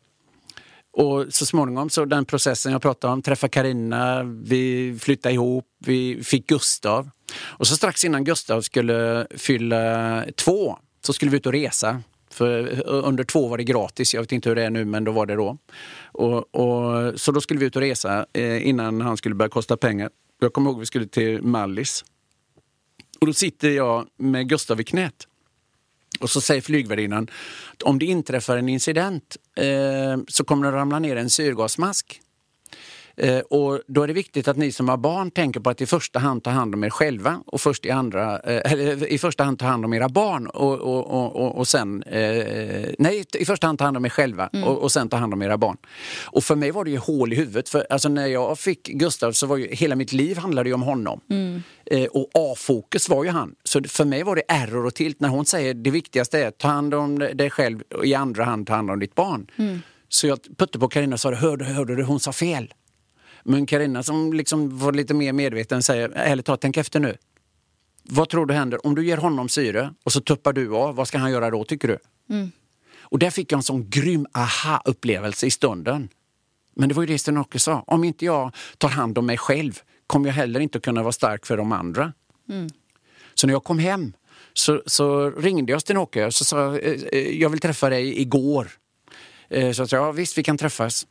Och 0.92 1.26
så 1.28 1.46
småningom 1.46 1.90
så 1.90 2.04
den 2.04 2.24
processen 2.24 2.72
jag 2.72 2.82
pratade 2.82 3.12
om, 3.12 3.22
träffa 3.22 3.48
Karina, 3.48 4.22
vi 4.22 4.98
flyttade 5.00 5.34
ihop, 5.34 5.66
vi 5.78 6.24
fick 6.24 6.46
Gustav. 6.46 7.10
Och 7.40 7.66
så 7.66 7.76
strax 7.76 8.04
innan 8.04 8.24
Gustav 8.24 8.60
skulle 8.60 9.26
fylla 9.36 10.24
två 10.36 10.78
så 11.06 11.12
skulle 11.12 11.30
vi 11.30 11.36
ut 11.36 11.46
och 11.46 11.52
resa. 11.52 12.02
För 12.30 12.72
eh, 12.72 12.80
under 12.86 13.24
två 13.24 13.48
var 13.48 13.58
det 13.58 13.64
gratis, 13.64 14.14
jag 14.14 14.20
vet 14.20 14.32
inte 14.32 14.48
hur 14.48 14.56
det 14.56 14.62
är 14.62 14.70
nu 14.70 14.84
men 14.84 15.04
då 15.04 15.12
var 15.12 15.26
det 15.26 15.34
då. 15.34 15.56
Och, 16.04 16.54
och, 16.54 17.20
så 17.20 17.32
då 17.32 17.40
skulle 17.40 17.60
vi 17.60 17.66
ut 17.66 17.76
och 17.76 17.82
resa 17.82 18.26
eh, 18.32 18.68
innan 18.68 19.00
han 19.00 19.16
skulle 19.16 19.34
börja 19.34 19.48
kosta 19.48 19.76
pengar. 19.76 20.10
Jag 20.40 20.52
kommer 20.52 20.70
ihåg 20.70 20.80
vi 20.80 20.86
skulle 20.86 21.06
till 21.06 21.42
Mallis. 21.42 22.04
Och 23.22 23.26
då 23.26 23.32
sitter 23.32 23.70
jag 23.70 24.08
med 24.16 24.48
Gustav 24.48 24.80
i 24.80 24.84
knät. 24.84 25.26
Och 26.20 26.30
så 26.30 26.40
säger 26.40 26.60
flygvärdinnan 26.60 27.30
att 27.72 27.82
om 27.82 27.98
det 27.98 28.06
inträffar 28.06 28.56
en 28.56 28.68
incident 28.68 29.36
eh, 29.56 30.22
så 30.28 30.44
kommer 30.44 30.70
det 30.70 30.76
ramla 30.76 30.98
ner 30.98 31.16
en 31.16 31.30
syrgasmask. 31.30 32.20
Eh, 33.16 33.38
och 33.38 33.80
då 33.86 34.02
är 34.02 34.06
det 34.06 34.12
viktigt 34.12 34.48
att 34.48 34.56
ni 34.56 34.72
som 34.72 34.88
har 34.88 34.96
barn 34.96 35.30
tänker 35.30 35.60
på 35.60 35.70
att 35.70 35.80
i 35.80 35.86
första 35.86 36.18
hand 36.18 36.44
ta 36.44 36.50
hand 36.50 36.74
om 36.74 36.84
er 36.84 36.90
själva 36.90 37.42
och 37.46 37.60
först 37.60 37.86
i, 37.86 37.90
andra, 37.90 38.38
eh, 38.38 38.72
eller 38.72 39.06
i 39.06 39.18
första 39.18 39.44
hand 39.44 39.58
ta 39.58 39.66
hand 39.66 39.84
om 39.84 39.94
era 39.94 40.08
barn 40.08 40.46
och, 40.46 40.80
och, 40.80 41.36
och, 41.36 41.58
och, 41.58 41.68
sen... 41.68 42.02
Eh, 42.02 42.90
nej, 42.98 43.24
i 43.38 43.44
första 43.44 43.66
hand 43.66 43.78
ta 43.78 43.84
hand 43.84 43.96
om 43.96 44.04
er 44.04 44.08
själva 44.08 44.50
och, 44.52 44.78
och 44.78 44.92
sen 44.92 45.08
ta 45.08 45.16
hand 45.16 45.32
om 45.32 45.42
era 45.42 45.58
barn. 45.58 45.76
Och 46.24 46.44
för 46.44 46.56
mig 46.56 46.70
var 46.70 46.84
det 46.84 46.90
ju 46.90 46.98
hål 46.98 47.32
i 47.32 47.36
huvudet. 47.36 47.68
För 47.68 47.86
alltså, 47.90 48.08
när 48.08 48.26
jag 48.26 48.58
fick 48.58 48.88
Gustav 48.88 49.32
så 49.32 49.46
var 49.46 49.56
ju 49.56 49.68
hela 49.74 49.94
mitt 49.96 50.12
liv 50.12 50.36
handlade 50.36 50.68
ju 50.68 50.74
om 50.74 50.82
honom. 50.82 51.20
Eh, 51.86 52.04
och 52.04 52.30
A-fokus 52.34 53.08
var 53.08 53.24
ju 53.24 53.30
han. 53.30 53.54
Så 53.64 53.82
för 53.88 54.04
mig 54.04 54.22
var 54.22 54.36
det 54.36 54.42
error 54.48 54.86
och 54.86 54.94
tilt 54.94 55.20
när 55.20 55.28
hon 55.28 55.46
säger 55.46 55.74
det 55.74 55.90
viktigaste 55.90 56.38
är 56.38 56.48
att 56.48 56.58
ta 56.58 56.68
hand 56.68 56.94
om 56.94 57.18
dig 57.18 57.50
själv 57.50 57.82
och 57.94 58.06
i 58.06 58.14
andra 58.14 58.44
hand 58.44 58.66
ta 58.66 58.74
hand 58.74 58.90
om 58.90 59.00
ditt 59.00 59.14
barn. 59.14 59.46
Så 60.08 60.26
jag 60.26 60.38
puttade 60.42 60.78
på 60.78 60.88
Carina 60.88 61.14
och 61.14 61.20
sa 61.20 61.34
hörde, 61.34 61.64
hörde 61.64 61.96
du, 61.96 62.02
hon 62.02 62.20
sa 62.20 62.32
fel. 62.32 62.74
Men 63.44 63.66
Karina 63.66 64.02
som 64.02 64.32
liksom 64.32 64.78
var 64.78 64.92
lite 64.92 65.14
mer 65.14 65.32
medveten 65.32 65.82
säger, 65.82 66.08
ärligt 66.14 66.46
talat, 66.46 66.60
tänk 66.60 66.76
efter 66.76 67.00
nu. 67.00 67.16
Vad 68.04 68.28
tror 68.28 68.46
du 68.46 68.54
händer 68.54 68.86
om 68.86 68.94
du 68.94 69.06
ger 69.06 69.16
honom 69.16 69.48
syre 69.48 69.94
och 70.04 70.12
så 70.12 70.20
tuppar 70.20 70.52
du 70.52 70.74
av? 70.74 70.94
Vad 70.94 71.08
ska 71.08 71.18
han 71.18 71.30
göra 71.30 71.50
då 71.50 71.64
tycker 71.64 71.88
du? 71.88 71.98
Och 73.00 73.18
där 73.18 73.30
fick 73.30 73.52
jag 73.52 73.56
en 73.58 73.62
sån 73.62 73.90
grym 73.90 74.26
aha-upplevelse 74.32 75.46
i 75.46 75.50
stunden. 75.50 76.08
Men 76.76 76.88
det 76.88 76.94
var 76.94 77.02
ju 77.02 77.06
det 77.06 77.18
Sten-Åke 77.18 77.58
sa, 77.58 77.84
om 77.86 78.04
inte 78.04 78.24
jag 78.24 78.54
tar 78.78 78.88
hand 78.88 79.18
om 79.18 79.26
mig 79.26 79.38
själv 79.38 79.80
kommer 80.06 80.26
jag 80.28 80.34
heller 80.34 80.60
inte 80.60 80.80
kunna 80.80 81.02
vara 81.02 81.12
stark 81.12 81.46
för 81.46 81.56
de 81.56 81.72
andra. 81.72 82.12
Så 83.34 83.46
när 83.46 83.54
jag 83.54 83.64
kom 83.64 83.78
hem 83.78 84.12
så, 84.52 84.82
så 84.86 85.30
ringde 85.30 85.72
jag 85.72 85.80
Sten-Åke 85.80 86.26
och 86.26 86.34
sa 86.34 86.58
jag, 86.58 86.84
eh, 86.84 87.00
eh, 87.12 87.40
jag 87.40 87.50
vill 87.50 87.60
träffa 87.60 87.88
dig 87.88 88.20
igår. 88.20 88.68
Eh, 89.50 89.72
Så 89.72 89.82
jag 89.82 89.88
sa, 89.88 89.96
ja 89.96 90.12
visst 90.12 90.38
vi 90.38 90.42
kan 90.42 90.58
träffas. 90.58 91.06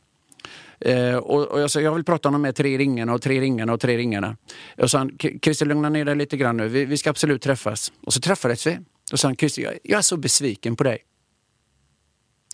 Eh, 0.84 1.16
och, 1.16 1.48
och 1.48 1.60
jag 1.60 1.70
sa, 1.70 1.80
jag 1.80 1.94
vill 1.94 2.04
prata 2.04 2.28
om 2.28 2.32
de 2.32 2.44
här 2.44 2.52
tre 2.52 2.78
ringarna 2.78 3.14
och 3.14 3.22
tre 3.22 3.40
ringarna 3.40 3.72
och 3.72 3.80
tre 3.80 3.96
ringarna. 3.96 4.36
Och 4.78 4.90
sa, 4.90 4.98
han, 4.98 5.18
Christer 5.42 5.66
lugna 5.66 5.88
ner 5.88 6.04
dig 6.04 6.16
lite 6.16 6.36
grann 6.36 6.56
nu, 6.56 6.68
vi, 6.68 6.84
vi 6.84 6.96
ska 6.96 7.10
absolut 7.10 7.42
träffas. 7.42 7.92
Och 8.06 8.12
så 8.12 8.20
träffades 8.20 8.66
vi. 8.66 8.78
Och 9.12 9.20
sa 9.20 9.28
han, 9.28 9.36
Christer 9.36 9.62
jag, 9.62 9.78
jag 9.82 9.98
är 9.98 10.02
så 10.02 10.16
besviken 10.16 10.76
på 10.76 10.84
dig. 10.84 10.98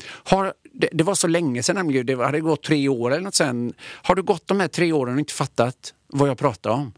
Har, 0.08 0.54
det, 0.72 0.88
det 0.92 1.04
var 1.04 1.14
så 1.14 1.26
länge 1.26 1.62
sedan, 1.62 1.76
nämligen, 1.76 2.06
det 2.06 2.14
hade 2.14 2.40
gått 2.40 2.62
tre 2.62 2.88
år 2.88 3.10
eller 3.10 3.24
något 3.24 3.34
sen. 3.34 3.72
Har 3.80 4.14
du 4.14 4.22
gått 4.22 4.46
de 4.46 4.60
här 4.60 4.68
tre 4.68 4.92
åren 4.92 5.14
och 5.14 5.20
inte 5.20 5.32
fattat 5.32 5.94
vad 6.06 6.28
jag 6.28 6.38
pratade 6.38 6.74
om? 6.74 6.92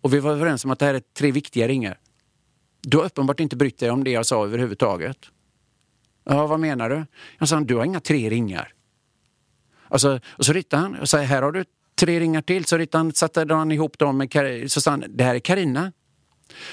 Och 0.00 0.14
vi 0.14 0.20
var 0.20 0.32
överens 0.32 0.64
om 0.64 0.70
att 0.70 0.78
det 0.78 0.86
här 0.86 0.94
är 0.94 1.02
tre 1.18 1.30
viktiga 1.30 1.68
ringar. 1.68 1.98
Du 2.82 2.96
har 2.96 3.04
uppenbart 3.04 3.40
inte 3.40 3.56
brytt 3.56 3.78
dig 3.78 3.90
om 3.90 4.04
det 4.04 4.10
jag 4.10 4.26
sa 4.26 4.44
överhuvudtaget. 4.44 5.16
Ja, 6.24 6.46
vad 6.46 6.60
menar 6.60 6.90
du? 6.90 7.06
Jag 7.38 7.48
sa, 7.48 7.60
du 7.60 7.76
har 7.76 7.84
inga 7.84 8.00
tre 8.00 8.30
ringar. 8.30 8.72
Alltså, 9.90 10.20
och 10.26 10.44
så 10.46 10.52
ritade 10.52 10.82
han 10.82 10.94
och 10.94 11.08
sa, 11.08 11.18
här 11.18 11.42
har 11.42 11.52
du 11.52 11.64
tre 12.00 12.20
ringar 12.20 12.42
till. 12.42 12.64
Så 12.64 12.78
ritade 12.78 13.04
han, 13.04 13.12
satte 13.12 13.54
han 13.54 13.72
ihop 13.72 13.98
dem 13.98 14.18
med 14.18 14.30
Kar- 14.30 14.68
så 14.68 14.80
sa 14.80 14.90
han, 14.90 15.04
det 15.08 15.24
här 15.24 15.34
är 15.34 15.38
Karina. 15.38 15.92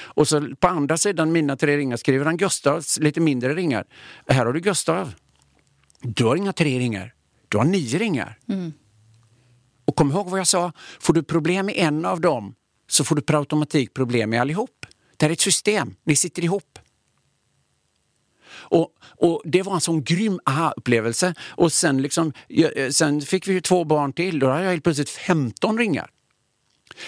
Och 0.04 0.28
så 0.28 0.56
på 0.60 0.68
andra 0.68 0.98
sidan 0.98 1.32
mina 1.32 1.56
tre 1.56 1.78
ringar 1.78 1.98
skriver 1.98 2.26
han 2.26 2.38
Gustavs 2.38 3.00
lite 3.00 3.20
mindre 3.20 3.54
ringar. 3.54 3.86
Här 4.28 4.46
har 4.46 4.54
du 4.54 4.60
Gustav. 4.60 5.14
Du 6.02 6.26
har 6.26 6.36
inga 6.36 6.54
tre 6.54 6.80
ringar. 6.80 7.14
Du 7.48 7.58
har 7.58 7.66
nio 7.66 7.98
ringar. 7.98 8.38
Och 9.86 9.96
kom 9.96 10.12
ihåg 10.12 10.30
vad 10.30 10.40
jag 10.40 10.48
sa, 10.48 10.72
får 11.00 11.14
du 11.14 11.24
problem 11.24 11.66
med 11.66 11.76
en 11.78 12.06
av 12.06 12.22
dem 12.22 12.56
så 12.90 13.04
får 13.04 13.16
du 13.16 13.22
per 13.22 13.34
automatik 13.34 13.94
problem 13.94 14.30
med 14.30 14.42
allihop. 14.42 14.86
Det 15.18 15.26
här 15.26 15.30
är 15.30 15.34
ett 15.34 15.40
system, 15.40 15.96
ni 16.04 16.16
sitter 16.16 16.44
ihop. 16.44 16.77
Och, 18.70 18.90
och 19.02 19.42
Det 19.46 19.62
var 19.62 19.74
en 19.74 19.82
sån 19.82 20.04
grym 20.04 20.40
aha-upplevelse. 20.46 21.34
Och 21.42 21.74
sen, 21.74 22.02
liksom, 22.02 22.34
eh, 22.50 22.90
sen 22.90 23.22
fick 23.22 23.48
vi 23.48 23.54
ju 23.54 23.62
två 23.62 23.84
barn 23.84 24.14
till, 24.14 24.40
då 24.40 24.50
hade 24.50 24.64
jag 24.64 24.72
helt 24.72 24.84
plötsligt 24.84 25.10
15 25.10 25.78
ringar. 25.78 26.10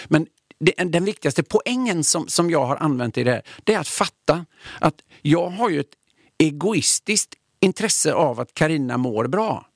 Men 0.08 0.26
det, 0.58 0.72
den 0.84 1.04
viktigaste 1.04 1.42
poängen 1.42 2.04
som, 2.04 2.28
som 2.28 2.50
jag 2.50 2.66
har 2.66 2.76
använt 2.76 3.18
i 3.18 3.24
det 3.24 3.30
här, 3.30 3.42
det 3.64 3.74
är 3.74 3.78
att 3.78 3.88
fatta 3.88 4.46
att 4.80 4.94
jag 5.22 5.50
har 5.50 5.70
ju 5.70 5.80
ett 5.80 5.94
egoistiskt 6.38 7.34
intresse 7.60 8.12
av 8.12 8.40
att 8.40 8.54
Karina 8.54 8.96
mår 8.96 9.26
bra. 9.26 9.66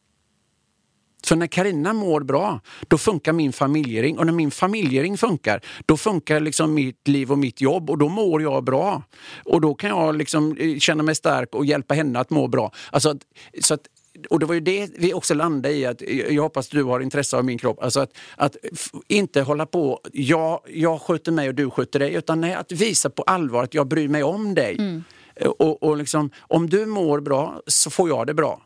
För 1.25 1.37
när 1.37 1.47
Karina 1.47 1.93
mår 1.93 2.21
bra, 2.21 2.61
då 2.89 2.99
funkar 2.99 3.33
min 3.33 3.53
familjering. 3.53 4.19
Och 4.19 4.27
när 4.27 4.33
min 4.33 4.51
familjering 4.51 5.19
funkar, 5.19 5.61
då 5.87 5.97
funkar 5.97 6.41
liksom 6.41 6.75
mitt 6.75 7.09
liv 7.09 7.33
och 7.33 7.39
mitt 7.39 7.61
jobb 7.61 7.91
och 7.91 7.99
då 7.99 8.09
mår 8.09 8.43
jag 8.43 8.65
bra. 8.65 9.03
Och 9.45 9.61
då 9.61 9.75
kan 9.75 9.91
jag 9.91 10.17
liksom 10.17 10.57
eh, 10.57 10.79
känna 10.79 11.03
mig 11.03 11.15
stark 11.15 11.55
och 11.55 11.67
hjälpa 11.67 11.95
henne 11.95 12.19
att 12.19 12.31
må 12.31 12.49
bra. 12.49 12.73
Alltså, 12.91 13.15
så 13.61 13.75
att, 13.75 13.81
och 14.31 14.39
det 14.39 14.47
var 14.47 14.55
ju 14.55 14.61
det 14.61 14.91
vi 14.99 15.15
också 15.15 15.35
landade 15.35 15.75
i, 15.75 15.87
att 15.87 16.01
jag 16.31 16.43
hoppas 16.43 16.69
du 16.69 16.83
har 16.83 17.01
intresse 17.01 17.37
av 17.37 17.45
min 17.45 17.59
kropp. 17.59 17.83
Alltså 17.83 18.01
att, 18.01 18.13
att 18.37 18.57
inte 19.09 19.43
hålla 19.43 19.67
på, 19.67 20.01
jag, 20.13 20.61
jag 20.69 21.01
sköter 21.01 21.33
mig 21.33 21.49
och 21.49 21.55
du 21.55 21.71
sköter 21.71 21.99
dig, 21.99 22.15
utan 22.15 22.41
nej, 22.41 22.55
att 22.55 22.73
visa 22.73 23.11
på 23.11 23.23
allvar 23.23 23.65
att 23.65 23.75
jag 23.75 23.89
bryr 23.89 24.09
mig 24.09 24.23
om 24.23 24.55
dig. 24.55 25.03
Och, 25.59 25.83
och 25.83 25.97
liksom, 25.97 26.31
om 26.41 26.71
du 26.71 26.87
mår 26.87 27.21
bra 27.21 27.61
så 27.67 27.91
får 27.91 28.09
jag 28.09 28.27
det 28.27 28.35
bra 28.35 28.61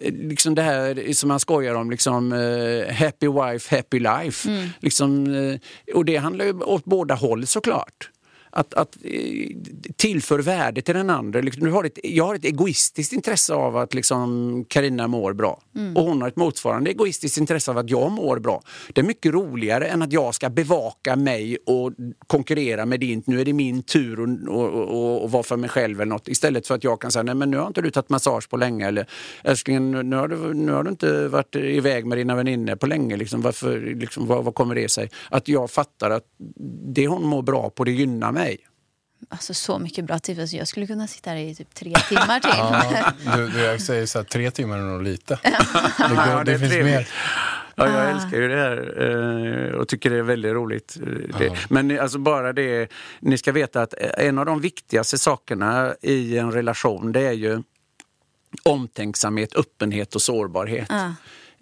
liksom 0.00 0.54
det 0.54 0.62
här 0.62 1.12
som 1.12 1.28
man 1.28 1.40
skojar 1.40 1.74
om, 1.74 1.90
liksom, 1.90 2.32
eh, 2.32 2.94
happy 2.94 3.28
wife, 3.28 3.76
happy 3.76 3.98
life. 3.98 4.48
Liksom, 4.80 5.34
eh, 5.34 5.94
och 5.94 6.04
det 6.04 6.16
handlar 6.16 6.44
ju 6.44 6.52
åt 6.52 6.84
båda 6.84 7.14
håll 7.14 7.46
såklart. 7.46 8.10
Att, 8.56 8.74
att 8.74 8.96
eh, 9.02 9.48
tillför 9.96 10.38
värde 10.38 10.82
till 10.82 10.94
den 10.94 11.10
andra. 11.10 11.40
Liksom, 11.40 11.64
du 11.64 11.70
har 11.70 11.84
ett, 11.84 11.98
jag 12.02 12.26
har 12.26 12.34
ett 12.34 12.44
egoistiskt 12.44 13.12
intresse 13.12 13.54
av 13.54 13.76
att 13.76 13.94
liksom, 13.94 14.64
mår 15.08 15.32
bra. 15.32 15.60
Och 15.94 16.02
hon 16.02 16.22
har 16.22 16.28
ett 16.28 16.36
motsvarande 16.36 16.90
egoistiskt 16.90 17.38
intresse 17.38 17.70
av 17.70 17.78
att 17.78 17.90
jag 17.90 18.12
mår 18.12 18.38
bra. 18.38 18.62
Det 18.92 19.00
är 19.00 19.04
mycket 19.04 19.32
roligare 19.32 19.86
än 19.86 20.02
att 20.02 20.12
jag 20.12 20.34
ska 20.34 20.50
bevaka 20.50 21.16
mig 21.16 21.58
och 21.66 21.92
konkurrera 22.26 22.86
med 22.86 23.00
din. 23.00 23.22
Nu 23.26 23.40
är 23.40 23.44
det 23.44 23.52
min 23.52 23.82
tur 23.82 24.22
att 24.22 24.48
och, 24.48 24.68
och, 24.70 25.24
och 25.24 25.30
vara 25.30 25.42
för 25.42 25.56
mig 25.56 25.70
själv 25.70 26.00
eller 26.00 26.10
något. 26.10 26.28
Istället 26.28 26.66
för 26.66 26.74
att 26.74 26.84
jag 26.84 27.00
kan 27.00 27.10
säga, 27.10 27.22
nej 27.22 27.34
men 27.34 27.50
nu 27.50 27.56
har 27.56 27.66
inte 27.66 27.82
du 27.82 27.90
tagit 27.90 28.08
massage 28.08 28.50
på 28.50 28.56
länge. 28.56 28.86
Eller 28.86 29.06
älskling, 29.44 29.90
nu 29.90 30.16
har 30.16 30.28
du, 30.28 30.54
nu 30.54 30.72
har 30.72 30.82
du 30.82 30.90
inte 30.90 31.28
varit 31.28 31.56
iväg 31.56 32.06
med 32.06 32.18
dina 32.18 32.36
vänner 32.36 32.76
på 32.76 32.86
länge. 32.86 33.16
Liksom, 33.16 33.42
varför, 33.42 33.80
liksom, 33.80 34.26
vad, 34.26 34.44
vad 34.44 34.54
kommer 34.54 34.74
det 34.74 34.88
sig? 34.88 35.10
Att 35.30 35.48
jag 35.48 35.70
fattar 35.70 36.10
att 36.10 36.24
det 36.94 37.06
hon 37.06 37.22
mår 37.26 37.42
bra 37.42 37.70
på, 37.70 37.84
det 37.84 37.92
gynnar 37.92 38.32
mig. 38.32 38.45
Alltså 39.28 39.54
så 39.54 39.78
mycket 39.78 40.04
bra 40.04 40.18
tips. 40.18 40.40
Alltså, 40.40 40.56
jag 40.56 40.68
skulle 40.68 40.86
kunna 40.86 41.06
sitta 41.06 41.30
här 41.30 41.36
i 41.36 41.54
typ 41.54 41.74
tre 41.74 41.92
timmar 42.08 42.40
till. 42.40 42.50
Ja, 43.26 43.36
du, 43.36 43.48
du, 43.48 43.60
jag 43.60 43.80
säger 43.80 44.06
så 44.06 44.18
här, 44.18 44.24
tre 44.24 44.50
timmar 44.50 44.78
är 44.78 44.82
nog 44.82 45.02
lite. 45.02 45.38
Det, 45.42 45.50
går, 46.08 46.16
Ja, 46.16 46.44
det, 46.44 46.52
är 46.52 46.58
finns 46.58 46.72
trevligt. 46.72 46.94
mer. 46.94 47.08
Ja, 47.78 47.88
jag 48.02 48.10
älskar 48.10 48.36
ju 48.36 48.48
det 48.48 48.56
här 48.56 49.02
eh, 49.68 49.74
och 49.74 49.88
tycker 49.88 50.10
det 50.10 50.16
är 50.18 50.22
väldigt 50.22 50.52
roligt. 50.52 50.96
eh, 51.02 51.38
Det. 51.38 51.56
Men 51.70 52.00
alltså 52.00 52.18
bara 52.18 52.52
det, 52.52 52.88
ni 53.20 53.38
ska 53.38 53.52
veta 53.52 53.82
att 53.82 53.94
en 54.18 54.38
av 54.38 54.46
de 54.46 54.60
viktigaste 54.60 55.18
sakerna 55.18 55.94
i 56.02 56.38
en 56.38 56.52
relation 56.52 57.12
det 57.12 57.20
är 57.26 57.32
ju 57.32 57.62
omtänksamhet, 58.62 59.56
öppenhet 59.56 60.14
och 60.14 60.22
sårbarhet. 60.22 60.90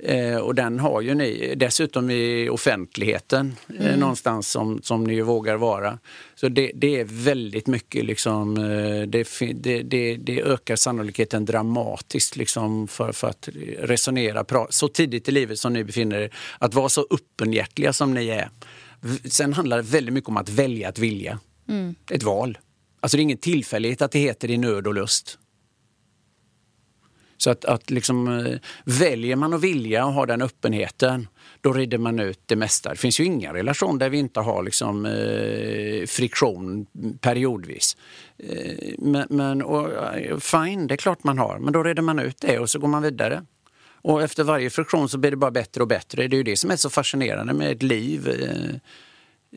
Eh, 0.05 0.37
och 0.37 0.55
den 0.55 0.79
har 0.79 1.01
ju 1.01 1.15
ni 1.15 1.55
dessutom 1.57 2.11
i 2.11 2.49
offentligheten 2.49 3.57
eh, 3.81 3.97
någonstans 3.97 4.51
som, 4.51 4.83
som 4.83 5.05
ni 5.05 5.21
vågar 5.21 5.57
vara. 5.57 5.99
Så 6.35 6.49
det, 6.49 6.73
det 6.75 7.01
är 7.01 7.05
väldigt 7.05 7.67
mycket 7.67 8.05
liksom, 8.05 8.57
eh, 8.57 9.03
det, 9.03 9.29
det, 9.83 10.17
det, 10.17 10.43
ökar 10.43 10.77
sannolikheten 10.77 11.45
dramatiskt 11.45 12.37
liksom 12.37 12.89
för, 12.89 13.13
för 13.13 13.29
att 13.29 13.49
resonera 13.79 14.43
pra- 14.43 14.67
så 14.71 14.89
tidigt 14.89 15.29
i 15.29 15.33
livet 15.33 15.59
som 15.59 15.73
ni 15.73 15.85
befinner 15.85 16.21
er. 16.21 16.35
Att 16.59 16.75
vara 16.75 16.89
så 16.89 17.07
öppenhjärtliga 17.11 17.93
som 17.93 18.15
ni 18.15 18.29
är. 18.29 18.49
Sen 19.25 19.53
handlar 19.53 19.77
det 19.77 19.83
väldigt 19.83 20.15
mycket 20.15 20.29
om 20.29 20.37
att 20.37 20.49
välja 20.49 20.89
att 20.89 20.99
vilja. 20.99 21.39
Ett 22.11 22.23
val. 22.23 22.59
Alltså 23.01 23.17
det 23.17 23.21
är 23.21 23.23
ingen 23.23 23.39
tillfällighet 23.39 24.03
att 24.03 24.13
det 24.13 24.19
heter 24.19 24.51
i 24.51 24.57
nöd 24.57 24.87
och 24.87 24.95
lust. 24.95 25.39
Så 27.37 27.51
att, 27.51 27.65
att 27.65 27.91
liksom, 27.91 28.39
eh, 28.39 28.59
väljer 28.85 29.37
man 29.37 29.55
att 29.55 29.61
vilja 29.61 30.07
och 30.07 30.13
ha 30.13 30.27
den 30.27 30.43
öppenheten, 30.43 31.29
då 31.61 31.73
rider 31.73 31.99
man 31.99 32.19
ut 32.19 32.41
det 32.47 32.57
mesta. 32.57 32.91
Det 32.91 32.97
finns 32.97 33.21
ju 33.21 33.25
ingen 33.25 33.55
relation 33.55 33.99
där 33.99 34.09
vi 34.09 34.19
inte 34.19 34.41
har 34.41 34.63
liksom, 34.63 35.07
eh, 35.07 36.07
friktion 36.07 36.87
periodvis. 37.21 37.97
Eh, 38.39 38.95
men 38.99 39.27
men 39.31 39.63
och, 39.63 40.17
eh, 40.17 40.39
fine, 40.39 40.87
det 40.87 40.95
är 40.95 40.97
klart 40.97 41.25
man 41.25 41.39
har, 41.39 41.59
men 41.59 41.73
då 41.73 41.83
rider 41.83 42.03
man 42.03 42.19
ut 42.19 42.41
det 42.41 42.59
och 42.59 42.71
så 42.71 42.79
går 42.79 42.89
man 42.89 43.03
vidare. 43.03 43.43
Och 44.05 44.23
efter 44.23 44.45
varje 44.45 44.71
friktion 44.71 45.09
så 45.09 45.19
blir 45.19 45.31
det 45.31 45.37
bara 45.37 45.51
bättre 45.51 45.83
och 45.83 45.89
bättre. 45.89 46.29
Det 46.29 46.37
är 46.37 46.39
ju 46.39 46.43
det 46.43 46.57
som 46.57 46.71
är 46.71 46.77
så 46.77 46.91
fascinerande 46.91 47.53
med 47.53 47.73
ett 47.73 47.83
liv. 47.83 48.29
Eh, 48.29 48.75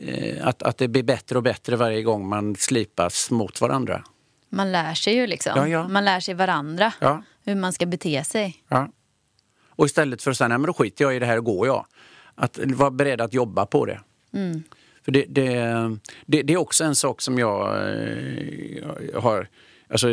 eh, 0.08 0.46
att, 0.46 0.62
att 0.62 0.78
det 0.78 0.88
blir 0.88 1.02
bättre 1.02 1.36
och 1.36 1.42
bättre 1.42 1.76
varje 1.76 2.02
gång 2.02 2.28
man 2.28 2.56
slipas 2.56 3.30
mot 3.30 3.60
varandra. 3.60 4.02
Man 4.50 4.72
lär 4.72 4.94
sig 4.94 5.14
ju 5.14 5.26
liksom. 5.26 5.52
Ja, 5.56 5.68
ja. 5.68 5.88
Man 5.88 6.04
lär 6.04 6.20
sig 6.20 6.34
varandra. 6.34 6.92
Ja. 7.00 7.22
Hur 7.48 7.54
man 7.54 7.72
ska 7.72 7.86
bete 7.86 8.24
sig. 8.24 8.62
Ja. 8.68 8.88
Och 9.68 9.86
istället 9.86 10.22
för 10.22 10.30
att 10.30 10.36
säga, 10.36 10.48
nej 10.48 10.58
men 10.58 10.66
då 10.66 10.72
skiter 10.72 11.04
jag 11.04 11.16
i 11.16 11.18
det 11.18 11.26
här 11.26 11.38
och 11.38 11.44
går 11.44 11.66
jag. 11.66 11.86
Att 12.34 12.58
vara 12.58 12.90
beredd 12.90 13.20
att 13.20 13.34
jobba 13.34 13.66
på 13.66 13.86
det. 13.86 14.00
För 15.04 15.12
det, 15.12 15.24
det, 15.28 15.54
det, 16.26 16.42
det 16.42 16.52
är 16.52 16.56
också 16.56 16.84
en 16.84 16.94
sak 16.94 17.20
som 17.20 17.38
jag 17.38 17.66
eh, 17.66 19.22
har... 19.22 19.48
Alltså, 19.90 20.08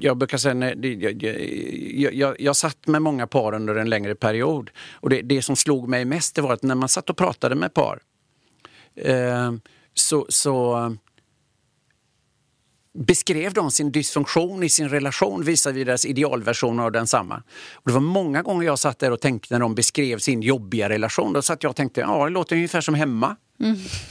jag 0.00 0.16
brukar 0.16 0.38
säga, 0.38 0.54
nej, 0.54 1.02
jag, 1.02 1.22
jag, 1.22 2.14
jag, 2.14 2.40
jag 2.40 2.56
satt 2.56 2.86
med 2.86 3.02
många 3.02 3.26
par 3.26 3.54
under 3.54 3.74
en 3.74 3.90
längre 3.90 4.14
period. 4.14 4.70
Och 4.92 5.10
det, 5.10 5.22
det 5.22 5.42
som 5.42 5.56
slog 5.56 5.88
mig 5.88 6.04
mest 6.04 6.34
det 6.34 6.42
var 6.42 6.52
att 6.52 6.62
när 6.62 6.74
man 6.74 6.88
satt 6.88 7.10
och 7.10 7.16
pratade 7.16 7.54
med 7.54 7.74
par 7.74 8.00
eh, 8.94 9.52
så, 9.94 10.26
så 10.28 10.96
beskrev 12.96 13.52
de 13.52 13.70
sin 13.70 13.92
dysfunktion 13.92 14.62
i 14.62 14.68
sin 14.68 14.88
relation 14.88 15.44
visavi 15.44 15.84
deras 15.84 16.04
idealversion 16.04 16.80
av 16.80 16.92
densamma. 16.92 17.42
Och 17.74 17.82
det 17.84 17.92
var 17.92 18.00
många 18.00 18.42
gånger 18.42 18.66
jag 18.66 18.78
satt 18.78 18.98
där 18.98 19.10
och 19.10 19.20
tänkte 19.20 19.54
när 19.54 19.60
de 19.60 19.74
beskrev 19.74 20.18
sin 20.18 20.42
jobbiga 20.42 20.88
relation. 20.88 21.32
Då 21.32 21.42
satt 21.42 21.62
jag 21.62 21.70
och 21.70 21.76
tänkte, 21.76 22.00
ja 22.00 22.24
det 22.24 22.30
låter 22.30 22.56
ungefär 22.56 22.80
som 22.80 22.94
hemma. 22.94 23.36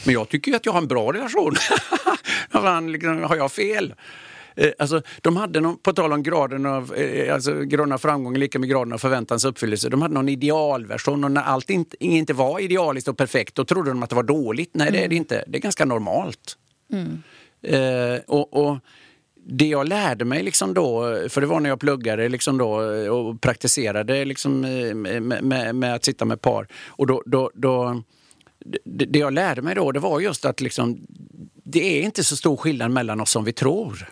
Men 0.04 0.14
jag 0.14 0.30
tycker 0.30 0.52
ju 0.52 0.58
att 0.58 0.66
jag 0.66 0.74
har 0.74 0.82
en 0.82 0.88
bra 0.88 1.14
relation. 1.14 1.56
Liksom, 2.92 3.24
har 3.24 3.36
jag 3.36 3.52
fel? 3.52 3.94
Eh, 4.56 4.72
alltså, 4.80 5.02
de 5.22 5.38
hade 5.38 5.60
någon, 5.60 5.78
på 5.78 5.94
tal 5.94 6.14
om 6.14 6.24
graden 6.24 6.66
av, 6.66 6.94
eh, 6.94 7.34
alltså, 7.34 7.60
graden 7.60 7.92
av 7.92 7.98
framgång 7.98 8.38
lika 8.38 8.60
med 8.60 8.70
graden 8.70 8.94
av 8.94 8.98
förväntans 8.98 9.46
uppfyllelse. 9.46 9.90
De 9.90 10.02
hade 10.02 10.14
någon 10.14 10.30
idealversion 10.30 11.24
och 11.24 11.32
när 11.32 11.42
allt 11.42 11.70
inte, 11.70 12.06
inte 12.06 12.34
var 12.34 12.60
idealiskt 12.60 13.08
och 13.08 13.18
perfekt 13.18 13.56
då 13.56 13.66
trodde 13.66 13.90
de 13.90 14.04
att 14.04 14.10
det 14.10 14.16
var 14.16 14.24
dåligt. 14.24 14.70
Nej, 14.74 14.92
det 14.92 15.04
är 15.04 15.08
det 15.08 15.16
inte. 15.16 15.44
Det 15.48 15.58
är 15.58 15.62
ganska 15.62 15.86
normalt. 15.86 16.58
Mm. 16.94 17.24
Eh, 17.66 18.20
och, 18.28 18.54
och 18.54 18.78
det 19.48 19.68
jag 19.68 19.88
lärde 19.88 20.26
mig 20.26 20.44
liksom 20.44 20.74
då, 20.74 21.20
för 21.30 21.42
det 21.42 21.48
var 21.48 21.60
när 21.60 21.70
jag 21.70 21.80
pluggade 21.80 22.30
liksom 22.30 22.58
då 22.58 22.92
eh, 22.94 23.08
och 23.08 23.42
praktiserade 23.42 24.26
liksom 24.26 24.66
eh, 24.66 24.94
med, 24.94 25.44
med, 25.44 25.76
med 25.76 25.96
att 25.96 26.06
sitta 26.06 26.26
med 26.26 26.42
par. 26.42 26.68
Och 26.88 27.08
då, 27.08 27.24
då, 27.26 27.52
då, 27.54 28.02
det, 28.84 29.06
det 29.06 29.20
jag 29.20 29.34
lärde 29.34 29.62
mig 29.62 29.76
då 29.76 29.92
det 29.92 30.00
var 30.00 30.20
just 30.20 30.46
att 30.46 30.62
liksom, 30.62 31.06
det 31.64 32.00
är 32.00 32.02
inte 32.02 32.24
så 32.24 32.36
stor 32.36 32.58
skillnad 32.58 32.92
mellan 32.92 33.22
oss 33.22 33.32
som 33.32 33.44
vi 33.44 33.54
tror. 33.54 34.10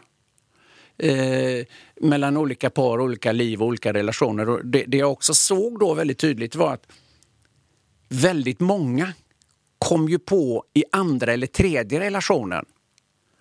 Eh, 0.98 1.66
mellan 2.02 2.38
olika 2.38 2.70
par, 2.70 3.02
olika 3.02 3.32
liv 3.32 3.62
och 3.62 3.68
olika 3.68 3.94
relationer. 3.94 4.50
Och 4.50 4.66
det, 4.66 4.84
det 4.88 4.98
jag 4.98 5.12
också 5.12 5.34
såg 5.34 5.80
då 5.80 5.94
väldigt 5.94 6.20
tydligt 6.20 6.56
var 6.56 6.74
att 6.74 6.88
väldigt 8.10 8.60
många 8.60 9.14
kom 9.80 10.10
ju 10.10 10.20
på 10.20 10.66
i 10.74 10.84
andra 10.92 11.34
eller 11.34 11.48
tredje 11.48 12.00
relationen 12.00 12.66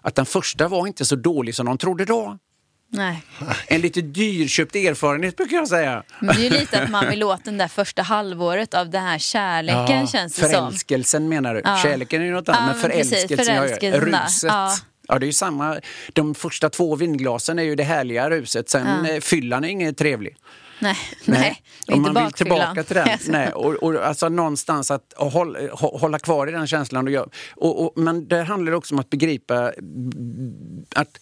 att 0.03 0.15
den 0.15 0.27
första 0.27 0.69
var 0.69 0.87
inte 0.87 1.05
så 1.05 1.17
dålig 1.17 1.55
som 1.55 1.67
de 1.67 1.79
trodde 1.79 2.05
då. 2.05 2.39
Nej. 2.95 3.23
En 3.67 3.81
lite 3.81 4.01
dyrköpt 4.01 4.77
erfarenhet 4.77 5.37
brukar 5.37 5.57
jag 5.57 5.69
säga. 5.69 6.03
Men 6.21 6.37
det 6.37 6.41
är 6.47 6.51
ju 6.51 6.59
lite 6.59 6.83
att 6.83 6.91
man 6.91 7.09
vill 7.11 7.23
åt 7.23 7.45
den 7.45 7.59
där 7.59 7.69
första 7.69 8.03
halvåret 8.03 8.75
av 8.75 8.91
den 8.91 9.03
här 9.03 9.19
kärleken 9.19 10.07
känns 10.07 10.35
det 10.35 10.41
som. 10.41 10.51
Förälskelsen 10.51 11.29
menar 11.29 11.55
du? 11.55 11.61
Ja. 11.65 11.79
Kärleken 11.83 12.23
är 12.23 12.27
ju 12.27 12.33
något 12.33 12.49
annat, 12.49 12.61
Ja, 12.61 12.67
men 12.67 12.81
men 12.81 12.91
precis, 12.91 13.11
förälskelsen, 13.11 13.55
ja, 13.57 13.63
ja. 13.63 13.69
förälskelsen 13.69 14.11
där. 14.11 14.25
ruset. 14.25 14.49
Ja. 14.49 14.75
Ja. 15.09 15.19
det 15.19 15.25
är 15.25 15.27
ju 15.27 15.33
samma. 15.33 15.81
De 16.13 16.35
första 16.35 16.71
två 16.71 16.97
vinglasen 16.97 17.59
är 17.59 17.63
ju 17.63 17.75
det 17.75 17.85
härliga 17.85 18.31
ruset, 18.31 18.71
sen 18.71 18.87
Ja. 19.05 19.09
ja. 19.15 19.21
fyllan 19.21 19.65
är 19.65 19.69
inget 19.69 19.99
trevlig. 19.99 20.37
Nej, 20.83 20.97
nej. 21.24 21.62
är 21.89 21.93
Om 21.93 21.99
inte 21.99 22.12
man 22.12 22.24
vill 22.24 22.33
tillbaka 22.33 22.85
till 22.85 22.97
den. 22.97 23.09
Nej, 23.28 23.53
och, 23.53 23.74
och 23.74 24.07
alltså 24.07 24.28
någonstans 24.28 24.91
att 24.91 25.12
hålla, 25.16 25.59
hå- 25.59 25.99
hålla 25.99 26.18
kvar 26.18 26.47
i 26.47 26.53
den 26.53 26.66
känslan. 26.66 27.07
Och, 27.07 27.12
gör- 27.12 27.28
och, 27.55 27.85
och, 27.85 27.93
men 27.99 28.28
det 28.28 28.43
handlar 28.43 28.72
också 28.72 28.95
om 28.95 28.99
att 28.99 29.11
begripa 29.11 29.72
mm, 29.72 30.85
att 30.95 31.18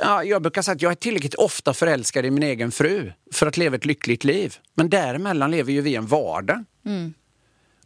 Ja, 0.00 0.24
jag 0.24 0.42
brukar 0.42 0.62
säga 0.62 0.74
att 0.74 0.82
jag 0.82 0.90
är 0.92 0.96
tillräckligt 0.96 1.34
ofta 1.34 1.74
förälskad 1.74 2.26
i 2.26 2.30
min 2.30 2.42
egen 2.42 2.70
fru 2.70 3.12
för 3.32 3.46
att 3.46 3.56
leva 3.56 3.76
ett 3.76 3.84
lyckligt 3.84 4.24
liv. 4.24 4.56
Men 4.74 4.90
däremellan 4.90 5.50
lever 5.50 5.72
ju 5.72 5.80
vi 5.80 5.94
en 5.96 6.06
vardag. 6.06 6.64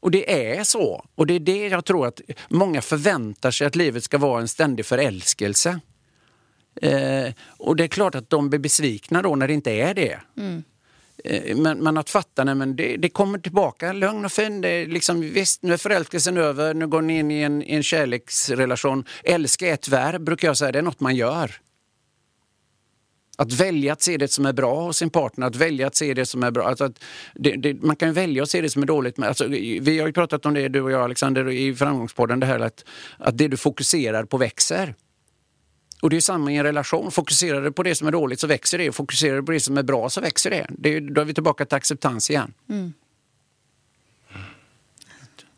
Och 0.01 0.11
det 0.11 0.57
är 0.57 0.65
så. 0.65 1.05
Och 1.15 1.27
det 1.27 1.35
är 1.35 1.41
det 1.41 1.69
jag 1.69 1.85
tror 1.85 2.07
att 2.07 2.21
många 2.49 2.83
förväntar 2.83 3.51
sig 3.51 3.67
att 3.67 3.77
livet 3.77 4.05
ska 4.05 4.19
vara 4.19 4.41
en 4.41 4.49
ständig 4.49 4.87
förälskelse. 4.87 5.81
Eh, 6.83 7.33
och 7.59 7.77
det 7.77 7.85
är 7.85 7.89
klart 7.89 8.15
att 8.15 8.31
de 8.31 8.49
blir 8.51 8.61
besvikna 8.61 9.23
då 9.23 9.37
när 9.37 9.49
det 9.49 9.55
inte 9.55 9.71
är 9.71 9.95
det. 9.95 10.13
Eh, 10.13 10.59
Eh, 11.25 11.57
men, 11.57 11.79
men 11.79 11.99
att 11.99 12.11
fatta, 12.11 12.45
nej, 12.45 12.55
men 12.55 12.77
det, 12.77 12.97
det 12.97 13.09
kommer 13.09 13.39
tillbaka 13.39 13.93
lugn 13.93 14.25
och 14.25 14.33
fin. 14.33 14.61
Det 14.61 14.69
är 14.69 14.87
liksom, 14.87 15.21
visst, 15.21 15.63
nu 15.63 15.73
är 15.73 15.77
förälskelsen 15.77 16.37
över, 16.37 16.75
nu 16.75 16.87
går 16.87 17.03
ni 17.03 17.19
in 17.19 17.31
i 17.31 17.43
en, 17.43 17.63
i 17.63 17.75
en 17.75 17.83
kärleksrelation. 17.83 19.05
Älska 19.25 19.69
är 19.69 19.75
ett 19.75 19.89
verb, 19.89 20.23
brukar 20.23 20.49
jag 20.49 20.57
säga, 20.57 20.73
det 20.73 20.79
är 20.79 20.83
något 20.83 21.01
man 21.01 21.17
gör. 21.17 21.51
Att 23.37 23.53
välja 23.53 23.93
att 23.93 24.03
se 24.03 24.17
det 24.17 24.29
som 24.29 24.47
är 24.47 24.53
bra 24.53 24.83
hos 24.83 24.97
sin 24.97 25.11
partner, 25.11 25.47
att 25.47 25.57
välja 25.57 25.87
att 25.87 25.95
se 25.95 26.15
det 26.15 26.27
som 26.27 26.43
är 26.43 26.51
bra. 26.51 26.69
Alltså 26.69 26.85
att 26.85 27.05
det, 27.35 27.57
det, 27.57 27.83
man 27.83 27.97
kan 27.97 28.09
ju 28.09 28.15
välja 28.15 28.43
att 28.43 28.51
se 28.51 28.61
det 28.61 28.71
som 28.71 28.83
är 28.83 28.87
dåligt. 28.87 29.17
Men 29.17 29.29
alltså, 29.29 29.47
vi 29.81 29.99
har 29.99 30.07
ju 30.07 30.13
pratat 30.13 30.47
om 30.47 30.55
det, 30.55 30.69
du 30.69 30.81
och 30.81 30.91
jag 30.91 31.03
Alexander, 31.03 31.51
i 31.51 31.75
Framgångspodden, 31.75 32.41
det 32.41 32.47
här 32.47 32.61
att, 32.61 32.85
att 33.19 33.39
det 33.39 33.49
du 33.49 33.57
fokuserar 33.57 34.25
på 34.25 34.37
växer. 34.37 34.95
Och 36.03 36.11
det 36.11 36.17
är 36.17 36.21
samma 36.21 36.53
i 36.53 36.57
en 36.57 36.65
relation. 36.65 37.11
Fokuserar 37.11 37.61
du 37.63 37.73
på 37.73 37.83
det 37.83 37.95
som 37.95 38.07
är 38.09 38.13
dåligt 38.13 38.41
så 38.41 38.47
växer 38.47 38.79
det. 38.79 38.93
Fokuserar 38.93 39.37
du 39.37 39.43
på 39.43 39.53
det 39.53 39.61
som 39.61 39.79
är 39.79 39.83
bra 39.83 40.11
så 40.11 40.21
växer 40.21 40.51
det. 40.51 40.67
det 40.71 40.97
är, 40.97 41.01
då 41.01 41.21
är 41.21 41.25
vi 41.25 41.35
tillbaka 41.35 41.65
till 41.65 41.77
acceptans 41.77 42.31
igen. 42.31 42.53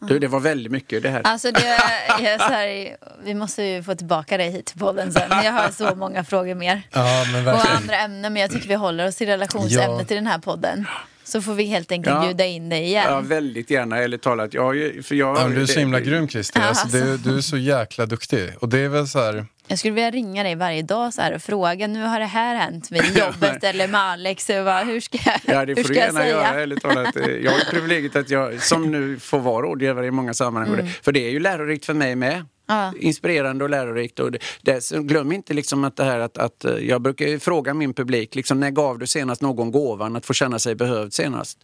Du, 0.09 0.19
det 0.19 0.27
var 0.29 0.41
väldigt 0.41 0.73
mycket 0.73 1.03
det 1.03 1.09
här. 1.11 1.21
Alltså 1.25 1.51
det 1.51 1.67
är 1.67 2.39
så 2.39 2.45
här, 2.45 2.97
vi 3.25 3.35
måste 3.35 3.63
ju 3.63 3.83
få 3.83 3.95
tillbaka 3.95 4.37
dig 4.37 4.51
hit 4.51 4.67
till 4.67 4.79
podden 4.79 5.13
sen. 5.13 5.31
Jag 5.31 5.53
har 5.53 5.71
så 5.71 5.95
många 5.95 6.25
frågor 6.25 6.55
mer. 6.55 6.83
Ja, 6.91 7.25
men 7.33 7.49
Och 7.49 7.71
andra 7.77 7.97
ämnen, 7.97 8.33
men 8.33 8.43
jag 8.43 8.51
tycker 8.51 8.69
vi 8.69 8.75
håller 8.75 9.07
oss 9.09 9.17
till 9.17 9.27
relationsämnet 9.27 10.07
Ja. 10.11 10.15
i 10.15 10.19
den 10.19 10.27
här 10.27 10.39
podden. 10.39 10.87
Så 11.25 11.43
får 11.43 11.55
vi 11.55 11.65
helt 11.65 11.93
enkelt 11.93 12.15
Ja. 12.17 12.25
bjuda 12.27 12.45
in 12.47 12.69
dig 12.69 12.85
igen. 12.85 13.05
Ja, 13.09 13.21
väldigt 13.21 13.71
gärna, 13.71 13.99
eller 13.99 14.19
talat. 14.19 14.55
Jag, 14.55 14.75
för 15.05 15.15
jag, 15.15 15.39
Ja, 15.39 15.49
du 15.49 15.63
är 15.63 15.67
så 15.67 15.79
himla 15.81 16.01
grym 16.01 16.29
Christer. 16.29 16.61
Alltså, 16.61 16.89
du, 16.89 17.17
du 17.17 17.37
är 17.37 17.41
så 17.41 17.57
jäkla 17.57 18.07
duktig. 18.07 18.51
Och 18.61 18.69
det 18.69 18.79
är 18.79 18.89
väl 18.89 19.09
så 19.09 19.19
här... 19.19 19.47
Jag 19.69 19.79
skulle 19.79 19.95
vilja 19.95 20.11
ringa 20.11 20.43
dig 20.43 20.55
varje 20.55 20.83
dag 20.83 21.15
så 21.15 21.23
här 21.23 21.35
och 21.35 21.43
fråga, 21.43 21.87
nu 21.87 22.03
har 22.05 22.19
det 22.21 22.27
här 22.27 22.55
hänt 22.57 22.91
med 22.91 23.05
jobbet 23.17 23.65
eller 23.65 23.89
med 23.89 24.01
Alex. 24.01 24.49
Och 24.49 24.65
bara, 24.65 24.85
hur 24.85 25.01
ska 25.01 25.19
jag, 25.25 25.41
Ja, 25.55 25.65
det 25.67 25.73
hur 25.73 25.77
får 25.77 25.83
ska 25.85 25.93
du 25.93 25.99
jag 25.99 26.07
gärna 26.07 26.21
säga? 26.21 26.67
göra. 26.67 26.77
Talat. 26.81 27.17
Jag 27.43 27.53
har 27.53 27.71
privilegiet 27.71 28.17
att 28.17 28.31
jag, 28.31 28.63
som 28.63 28.91
nu 28.91 29.19
får 29.19 29.39
vara 29.39 29.67
rådgivare 29.67 30.07
i 30.07 30.11
många 30.11 30.35
sammanhang. 30.35 30.77
Det- 30.77 30.87
För 31.03 31.13
det 31.13 31.27
är 31.27 31.31
ju 31.31 31.41
lärorikt 31.41 31.85
för 31.87 31.95
mig 31.95 32.17
med. 32.17 32.45
Ja. 32.67 32.93
Inspirerande 33.01 33.65
och 33.65 33.71
lärorikt. 33.71 34.21
Och 34.21 34.33
det, 34.33 34.39
det, 34.63 34.91
glöm 34.91 35.33
inte 35.33 35.55
liksom 35.55 35.85
att 35.85 35.97
det 35.97 36.05
här 36.05 36.19
att, 36.19 36.39
att 36.39 36.65
eh, 36.65 36.73
jag 36.77 37.03
brukar 37.03 37.39
fråga 37.39 37.75
min 37.75 37.95
publik, 37.95 38.35
liksom, 38.35 38.61
när 38.61 38.71
gav 38.71 38.99
du 38.99 39.07
senast 39.07 39.43
någon 39.43 39.71
gåvan 39.71 40.17
att 40.17 40.27
få 40.27 40.33
känna 40.33 40.59
sig 40.59 40.75
behövd 40.75 41.13
senast? 41.15 41.59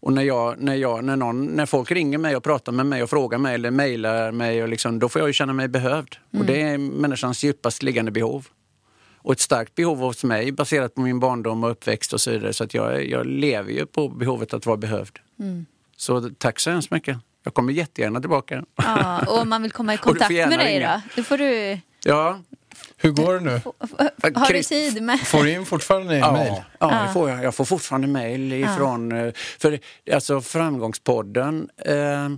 Och 0.00 0.12
när, 0.12 0.22
jag, 0.22 0.60
när, 0.60 0.74
jag, 0.74 1.04
när, 1.04 1.16
någon, 1.16 1.46
när 1.46 1.66
folk 1.66 1.90
ringer 1.90 2.18
mig 2.18 2.36
och 2.36 2.44
pratar 2.44 2.72
med 2.72 2.86
mig 2.86 3.02
och 3.02 3.10
frågar 3.10 3.38
mig 3.38 3.54
eller 3.54 3.70
mejlar 3.70 4.32
mig, 4.32 4.62
och 4.62 4.68
liksom, 4.68 4.98
då 4.98 5.08
får 5.08 5.20
jag 5.20 5.28
ju 5.28 5.32
känna 5.32 5.52
mig 5.52 5.68
behövd. 5.68 6.16
Och 6.38 6.44
det 6.44 6.62
är 6.62 6.78
människans 6.78 7.44
djupast 7.44 7.82
liggande 7.82 8.10
behov. 8.10 8.46
Och 9.16 9.32
ett 9.32 9.40
starkt 9.40 9.74
behov 9.74 9.98
hos 9.98 10.24
mig 10.24 10.52
baserat 10.52 10.94
på 10.94 11.00
min 11.00 11.20
barndom 11.20 11.64
och 11.64 11.70
uppväxt 11.70 12.12
och 12.12 12.20
så 12.20 12.30
vidare. 12.30 12.52
Så 12.52 12.64
att 12.64 12.74
jag, 12.74 13.06
jag 13.08 13.26
lever 13.26 13.72
ju 13.72 13.86
på 13.86 14.08
behovet 14.08 14.54
att 14.54 14.66
vara 14.66 14.76
behövd. 14.76 15.18
Så 15.96 16.30
tack 16.38 16.60
så 16.60 16.70
hemskt 16.70 16.90
mycket. 16.90 17.18
Jag 17.44 17.54
kommer 17.54 17.72
jättegärna 17.72 18.20
tillbaka. 18.20 18.64
Ja, 18.76 19.26
och 19.26 19.38
om 19.38 19.48
man 19.48 19.62
vill 19.62 19.72
komma 19.72 19.94
i 19.94 19.96
kontakt 19.98 20.30
med 20.30 20.58
dig 20.58 20.76
ringa. 20.76 21.02
då? 21.06 21.12
Då 21.16 21.22
får 21.22 21.38
du, 21.38 21.78
Ja, 22.04 22.40
Hur 22.96 23.10
går 23.10 23.34
det 23.34 23.40
nu? 23.40 23.60
har 24.34 24.52
du 24.52 24.62
tid 24.62 25.02
med... 25.02 25.20
Får 25.20 25.44
du 25.44 25.50
in 25.52 25.66
fortfarande 25.66 26.18
Ja, 26.18 26.32
mejl? 26.32 26.52
ja, 26.78 27.02
det 27.06 27.12
får 27.12 27.30
jag. 27.30 27.44
Jag 27.44 27.54
får 27.54 27.64
fortfarande 27.64 28.06
mejl 28.08 28.52
ifrån... 28.52 29.12
eh, 29.12 29.32
För 29.58 29.78
alltså 30.12 30.40
Framgångspodden, 30.40 31.68
eh, 31.84 32.28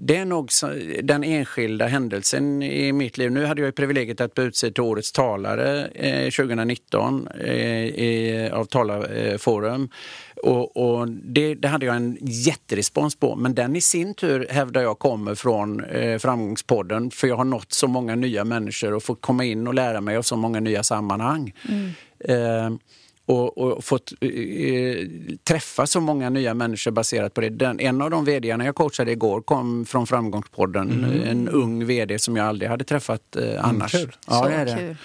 det 0.00 0.16
är 0.16 0.24
nog 0.24 0.52
så, 0.52 0.72
den 1.02 1.24
enskilda 1.24 1.86
händelsen 1.86 2.62
i 2.62 2.92
mitt 2.92 3.18
liv. 3.18 3.30
Nu 3.30 3.44
hade 3.44 3.60
jag 3.60 3.66
ju 3.66 3.72
privilegiet 3.72 4.20
att 4.20 4.34
bli 4.34 4.44
utsedd 4.44 4.74
till 4.74 4.82
Årets 4.84 5.12
talare 5.12 5.86
eh, 5.86 6.24
2019 6.30 7.28
eh, 7.40 7.52
i, 7.84 8.50
av 8.52 8.64
Talarforum. 8.64 9.88
Och, 10.42 10.76
och 10.76 11.08
det, 11.08 11.54
det 11.54 11.68
hade 11.68 11.86
jag 11.86 11.96
en 11.96 12.18
jätterespons 12.20 13.16
på. 13.16 13.36
Men 13.36 13.54
den 13.54 13.76
i 13.76 13.80
sin 13.80 14.14
tur 14.14 14.46
hävdar 14.50 14.80
jag 14.82 14.98
kommer 14.98 15.34
från 15.34 15.84
eh, 15.84 16.18
Framgångspodden 16.18 17.10
för 17.10 17.28
jag 17.28 17.36
har 17.36 17.44
nått 17.44 17.72
så 17.72 17.86
många 17.86 18.14
nya 18.14 18.44
människor 18.44 18.94
och 18.94 19.02
fått 19.02 19.20
komma 19.20 19.44
in 19.44 19.66
och 19.66 19.74
lära 19.74 20.00
mig 20.00 20.16
av 20.16 20.22
så 20.22 20.36
många 20.36 20.60
nya 20.60 20.82
sammanhang. 20.82 21.52
Eh, 22.24 22.70
och, 23.26 23.58
och 23.58 23.84
fått 23.84 24.12
eh, 24.20 24.30
träffa 25.44 25.86
så 25.86 26.00
många 26.00 26.30
nya 26.30 26.54
människor 26.54 26.90
baserat 26.90 27.34
på 27.34 27.40
det. 27.40 27.48
Den, 27.48 27.80
en 27.80 28.02
av 28.02 28.10
de 28.10 28.24
vdarna 28.24 28.64
jag 28.64 28.74
coachade 28.74 29.12
igår 29.12 29.40
kom 29.40 29.84
från 29.84 30.06
Framgångspodden. 30.06 31.04
En 31.26 31.48
ung 31.48 31.86
vd 31.86 32.18
som 32.18 32.36
jag 32.36 32.46
aldrig 32.46 32.70
hade 32.70 32.84
träffat 32.84 33.36
eh, 33.36 33.64
annars. 33.64 33.92
kul. 33.92 34.16
Ja, 34.26 34.32
Så 34.42 34.48
det 34.48 34.54
är 34.54 34.64
det. 34.66 34.76
kul. 34.76 34.96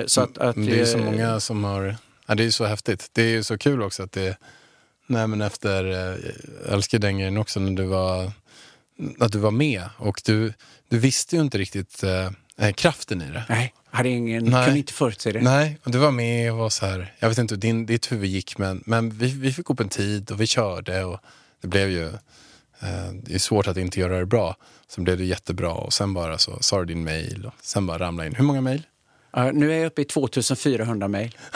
Eh, 0.00 0.06
så 0.06 0.20
att, 0.20 0.38
att, 0.38 0.56
Men 0.56 0.66
Det 0.66 0.80
är 0.80 0.84
så 0.84 0.98
eh, 0.98 1.04
många 1.04 1.40
som 1.40 1.64
har... 1.64 1.96
Ja, 2.30 2.34
det 2.34 2.42
är 2.42 2.44
ju 2.44 2.52
så 2.52 2.64
häftigt. 2.64 3.10
Det 3.12 3.22
är 3.22 3.28
ju 3.28 3.42
så 3.42 3.58
kul 3.58 3.82
också 3.82 4.02
att 4.02 4.12
det... 4.12 4.36
Nej, 5.06 5.26
men 5.26 5.40
efter... 5.40 5.84
eh, 5.84 6.18
Jag 6.64 6.72
älskar 6.74 6.98
den 6.98 7.18
grejen 7.18 7.36
också 7.36 7.60
när 7.60 7.72
du 7.72 7.84
var... 7.84 8.32
Att 9.20 9.32
du 9.32 9.38
var 9.38 9.50
med 9.50 9.84
och 9.96 10.22
du, 10.24 10.52
du 10.88 10.98
visste 10.98 11.36
ju 11.36 11.42
inte 11.42 11.58
riktigt 11.58 12.02
eh, 12.58 12.72
kraften 12.72 13.22
i 13.22 13.30
det. 13.30 13.44
Nej, 13.48 13.74
hade 13.90 14.08
ingen, 14.08 14.44
Nej. 14.44 14.64
kunde 14.64 14.78
inte 14.78 14.92
förutse 14.92 15.32
det. 15.32 15.40
Nej, 15.40 15.78
och 15.84 15.90
du 15.90 15.98
var 15.98 16.10
med 16.10 16.52
och 16.52 16.58
var 16.58 16.70
så 16.70 16.86
här, 16.86 17.14
jag 17.18 17.28
vet 17.28 17.38
inte 17.38 17.54
hur 17.54 17.60
din, 17.60 17.86
ditt 17.86 18.12
huvud 18.12 18.30
gick 18.30 18.58
men, 18.58 18.82
men 18.86 19.10
vi, 19.10 19.26
vi 19.26 19.52
fick 19.52 19.70
upp 19.70 19.80
en 19.80 19.88
tid 19.88 20.30
och 20.30 20.40
vi 20.40 20.46
körde 20.46 21.04
och 21.04 21.20
det 21.60 21.68
blev 21.68 21.90
ju, 21.90 22.06
eh, 22.80 23.12
det 23.22 23.34
är 23.34 23.38
svårt 23.38 23.66
att 23.66 23.76
inte 23.76 24.00
göra 24.00 24.18
det 24.18 24.26
bra. 24.26 24.56
Sen 24.88 25.04
blev 25.04 25.18
det 25.18 25.24
jättebra 25.24 25.72
och 25.72 25.92
sen 25.92 26.14
bara 26.14 26.38
så 26.38 26.58
sa 26.60 26.78
du 26.78 26.84
din 26.84 27.04
mail 27.04 27.46
och 27.46 27.54
sen 27.62 27.86
bara 27.86 27.98
ramlade 27.98 28.28
in. 28.28 28.34
Hur 28.34 28.44
många 28.44 28.60
mail? 28.60 28.82
Ja, 29.32 29.50
nu 29.52 29.72
är 29.72 29.76
jag 29.76 29.86
uppe 29.86 30.02
i 30.02 30.04
2400 30.04 31.08
mejl. 31.08 31.36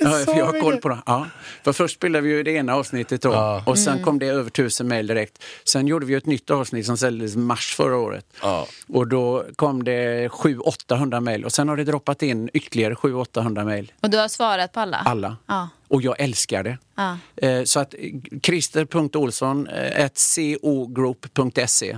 ja, 0.00 0.20
jag 0.26 0.44
har 0.46 0.60
koll 0.60 0.76
på 0.76 0.88
det. 0.88 0.98
Ja. 1.06 1.26
För 1.64 1.72
först 1.72 1.94
spelade 1.96 2.22
vi 2.22 2.30
ju 2.30 2.42
det 2.42 2.50
ena 2.50 2.74
avsnittet 2.74 3.22
då 3.22 3.32
Ja. 3.32 3.62
och 3.66 3.78
sen 3.78 4.02
kom 4.02 4.18
det 4.18 4.26
över 4.26 4.46
1000 4.50 4.88
mejl 4.88 5.06
direkt. 5.06 5.42
Sen 5.64 5.86
gjorde 5.86 6.06
vi 6.06 6.14
ett 6.14 6.26
nytt 6.26 6.50
avsnitt 6.50 6.86
som 6.86 6.96
säljdes 6.96 7.34
i 7.34 7.38
mars 7.38 7.74
förra 7.76 7.96
året. 7.96 8.26
Ja. 8.42 8.66
Och 8.88 9.06
då 9.08 9.44
kom 9.56 9.84
det 9.84 10.28
700-800 10.28 11.20
mejl 11.20 11.44
och 11.44 11.52
sen 11.52 11.68
har 11.68 11.76
det 11.76 11.84
droppat 11.84 12.22
in 12.22 12.50
ytterligare 12.52 12.94
700-800 12.94 13.64
mejl. 13.64 13.92
Och 14.02 14.10
du 14.10 14.18
har 14.18 14.28
svarat 14.28 14.72
på 14.72 14.80
alla? 14.80 14.96
Alla. 14.96 15.36
Ja. 15.46 15.68
Och 15.88 16.02
jag 16.02 16.20
älskar 16.20 16.62
det. 16.62 16.78
Ja. 16.96 17.18
Eh, 17.36 17.64
Så 17.64 17.80
att 17.80 17.94
eh, 17.94 18.00
christer.olsson 18.42 19.66
eh, 19.68 20.04
at 20.04 20.20
cogroup.se 20.62 21.96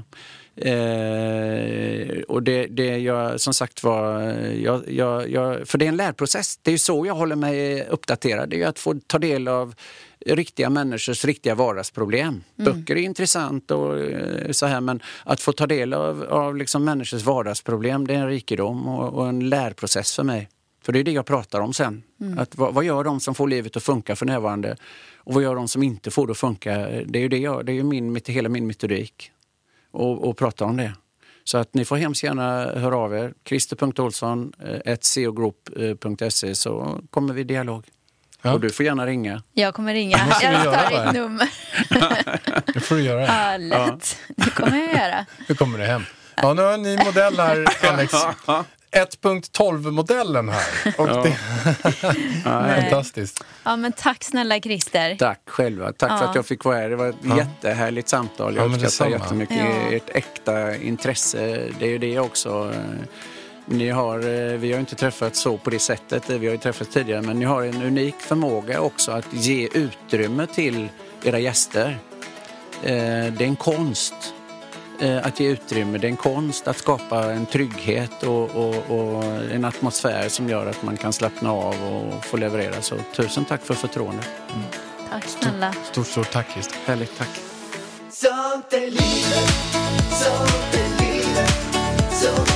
Eh, 0.59 0.73
och 2.37 2.43
det, 2.43 2.67
det 2.67 2.99
jag 2.99 3.41
som 3.41 3.55
sagt 3.55 3.83
var, 3.83 4.21
jag, 4.41 4.83
jag, 4.91 5.31
jag, 5.31 5.69
för 5.69 5.79
det 5.79 5.85
är 5.85 5.89
en 5.89 5.97
lärprocess. 5.97 6.57
Det 6.63 6.71
är 6.71 6.73
ju 6.73 6.79
så 6.79 7.07
jag 7.07 7.15
håller 7.15 7.37
mig 7.37 7.87
uppdaterad. 7.89 8.49
Det 8.49 8.57
är 8.57 8.59
ju 8.59 8.65
att 8.65 8.79
få 8.79 8.95
ta 9.07 9.19
del 9.19 9.49
av 9.49 9.75
riktiga 10.27 10.71
människors 10.71 11.25
riktiga 11.25 11.55
vardagsproblem. 11.55 12.45
Böcker 12.57 12.97
är 12.97 13.01
intressant 13.01 13.71
och 13.71 13.99
eh, 13.99 14.51
så 14.51 14.67
här 14.67 14.81
men 14.81 15.03
att 15.25 15.41
få 15.41 15.53
ta 15.53 15.67
del 15.67 15.95
av, 15.95 16.23
av 16.23 16.57
liksom 16.57 16.85
människors 16.85 17.23
vardagsproblem 17.23 18.07
det 18.07 18.15
är 18.15 18.19
en 18.19 18.29
rikedom 18.29 18.89
och, 18.89 19.15
och 19.15 19.29
en 19.29 19.49
lärprocess 19.49 20.17
för 20.17 20.23
mig. 20.23 20.49
För 20.85 20.93
det 20.93 20.99
är 20.99 21.05
det 21.05 21.13
jag 21.13 21.27
pratar 21.27 21.61
om 21.61 21.73
sen. 21.73 22.03
Att, 22.39 22.57
vad, 22.57 22.75
vad 22.75 22.85
gör 22.85 23.05
de 23.05 23.21
som 23.21 23.35
får 23.35 23.49
livet 23.49 23.77
att 23.77 23.83
funka 23.83 24.17
för 24.17 24.27
närvarande? 24.27 24.77
Och 25.17 25.35
vad 25.35 25.43
gör 25.43 25.55
de 25.55 25.69
som 25.69 25.83
inte 25.83 26.11
får 26.11 26.27
det 26.27 26.31
att 26.31 26.39
funka? 26.39 26.79
Det 27.07 27.19
är 27.19 27.23
ju 27.23 27.29
det 27.29 27.39
jag, 27.39 27.67
det 27.67 27.73
är 27.73 27.75
ju 27.75 27.83
min, 27.83 28.13
mitt- 28.13 28.29
hela 28.29 28.49
min 28.49 28.67
metodik. 28.67 29.31
Och, 29.91 30.29
och 30.29 30.37
prata 30.37 30.65
om 30.65 30.77
det. 30.77 30.93
Så 31.49 31.59
att 31.59 31.75
ni 31.75 31.85
får 31.85 31.97
hemskt 31.97 32.23
gärna 32.23 32.65
höra 32.81 32.97
av 32.97 33.15
er. 33.15 33.35
Christer.Olsson, 33.49 34.53
eh, 34.85 34.97
cogroup.se 35.25 36.55
så 36.55 37.01
kommer 37.11 37.35
vi 37.35 37.41
i 37.41 37.45
dialog. 37.45 37.85
Ja. 38.43 38.53
Och 38.53 38.61
du 38.61 38.71
får 38.71 38.87
gärna 38.87 39.07
ringa. 39.07 39.43
Jag 39.53 39.75
kommer 39.75 39.95
ringa. 39.95 40.19
Jag 40.43 40.65
tar 40.65 41.05
ditt 41.05 41.15
nummer. 41.15 41.49
Det 42.75 42.81
får 42.81 42.95
du 42.95 43.03
göra. 43.03 43.27
Ja, 43.27 43.57
lätt. 43.57 44.17
Det 44.37 44.51
kommer 44.51 44.79
jag 44.79 44.93
göra. 44.93 45.27
Hur 45.47 45.55
kommer 45.55 45.79
du 45.79 45.85
hem? 45.85 46.03
Ja, 46.37 46.55
nu 46.55 46.63
har 46.63 46.73
en 46.73 46.83
ny 46.83 46.97
modell 47.05 47.37
här, 47.37 47.67
Alex. 47.93 48.15
1.12-modellen 48.93 50.49
här. 50.49 50.65
Och 51.01 51.07
det 51.07 51.13
är 52.45 52.81
fantastiskt. 52.83 53.45
Ja, 53.65 53.77
men 53.77 53.93
tack 53.93 54.25
snälla 54.25 54.61
Christer. 54.61 55.17
Tack 55.19 55.41
själva. 55.47 55.93
Tack 55.93 56.11
för 56.11 56.17
Ja. 56.25 56.25
att 56.31 56.35
jag 56.35 56.47
fick 56.47 56.65
vara 56.65 56.77
här. 56.77 56.91
Det 56.91 56.97
var 56.97 57.09
ett 57.09 57.17
jättehärligt 57.37 58.09
samtal. 58.09 58.55
Ja, 58.57 58.63
Jag 58.63 58.71
men 58.71 58.85
uppskattar 58.85 59.11
jättemycket 59.11 59.57
Ja. 59.59 59.97
ert 59.97 60.11
äkta 60.17 60.77
intresse. 60.77 61.69
Det 61.79 61.85
är 61.87 61.91
ju 61.91 61.99
det 61.99 62.19
också. 62.19 62.73
Ni 63.67 63.89
har, 63.91 64.19
eh, 64.19 64.53
vi 64.59 64.73
har 64.73 64.81
inte 64.81 64.95
träffats 64.97 65.41
så 65.41 65.59
på 65.59 65.71
det 65.71 65.79
sättet, 65.79 66.31
vi 66.31 66.47
har 66.47 66.53
ju 66.53 66.59
träffats 66.59 66.91
tidigare, 66.91 67.23
men 67.23 67.39
ni 67.39 67.45
har 67.45 67.63
en 67.63 67.83
unik 67.83 68.15
förmåga 68.19 68.81
också 68.81 69.13
att 69.13 69.27
ge 69.33 69.69
utrymme 69.73 70.47
till 70.47 70.89
era 71.25 71.39
gäster. 71.39 71.99
Eh, 72.83 72.93
Det 73.33 73.41
är 73.41 73.43
en 73.43 73.57
konst 73.57 74.15
eh, 75.01 75.27
att 75.27 75.41
ge 75.41 75.49
utrymme, 75.49 75.99
det 75.99 76.07
är 76.07 76.11
en 76.11 76.17
konst 76.17 76.69
att 76.69 76.77
skapa 76.79 77.33
en 77.33 77.47
trygghet 77.47 78.23
och, 78.23 78.51
och, 78.51 78.91
och 78.91 79.25
en 79.25 79.65
atmosfär 79.65 80.29
som 80.29 80.49
gör 80.49 80.67
att 80.67 80.83
man 80.83 80.97
kan 80.97 81.13
slappna 81.13 81.53
av 81.53 81.75
och 81.83 82.25
få 82.25 82.37
leverera. 82.37 82.83
Så 82.83 82.97
tusen 83.15 83.45
tack 83.45 83.63
för 83.63 83.75
förtroendet. 83.75 84.29
Tack 85.11 85.25
snälla. 85.25 85.75
Stort, 85.93 86.07
stort 86.07 86.33
tack 86.33 86.53
Christer. 86.53 86.77
Härligt, 86.85 87.19
tack. 87.19 87.41
Sånt 88.11 88.73
är 88.73 88.81
livet, 88.81 89.51
sånt 90.11 90.75
är 90.75 91.05
livet 91.05 91.51
Så 92.13 92.56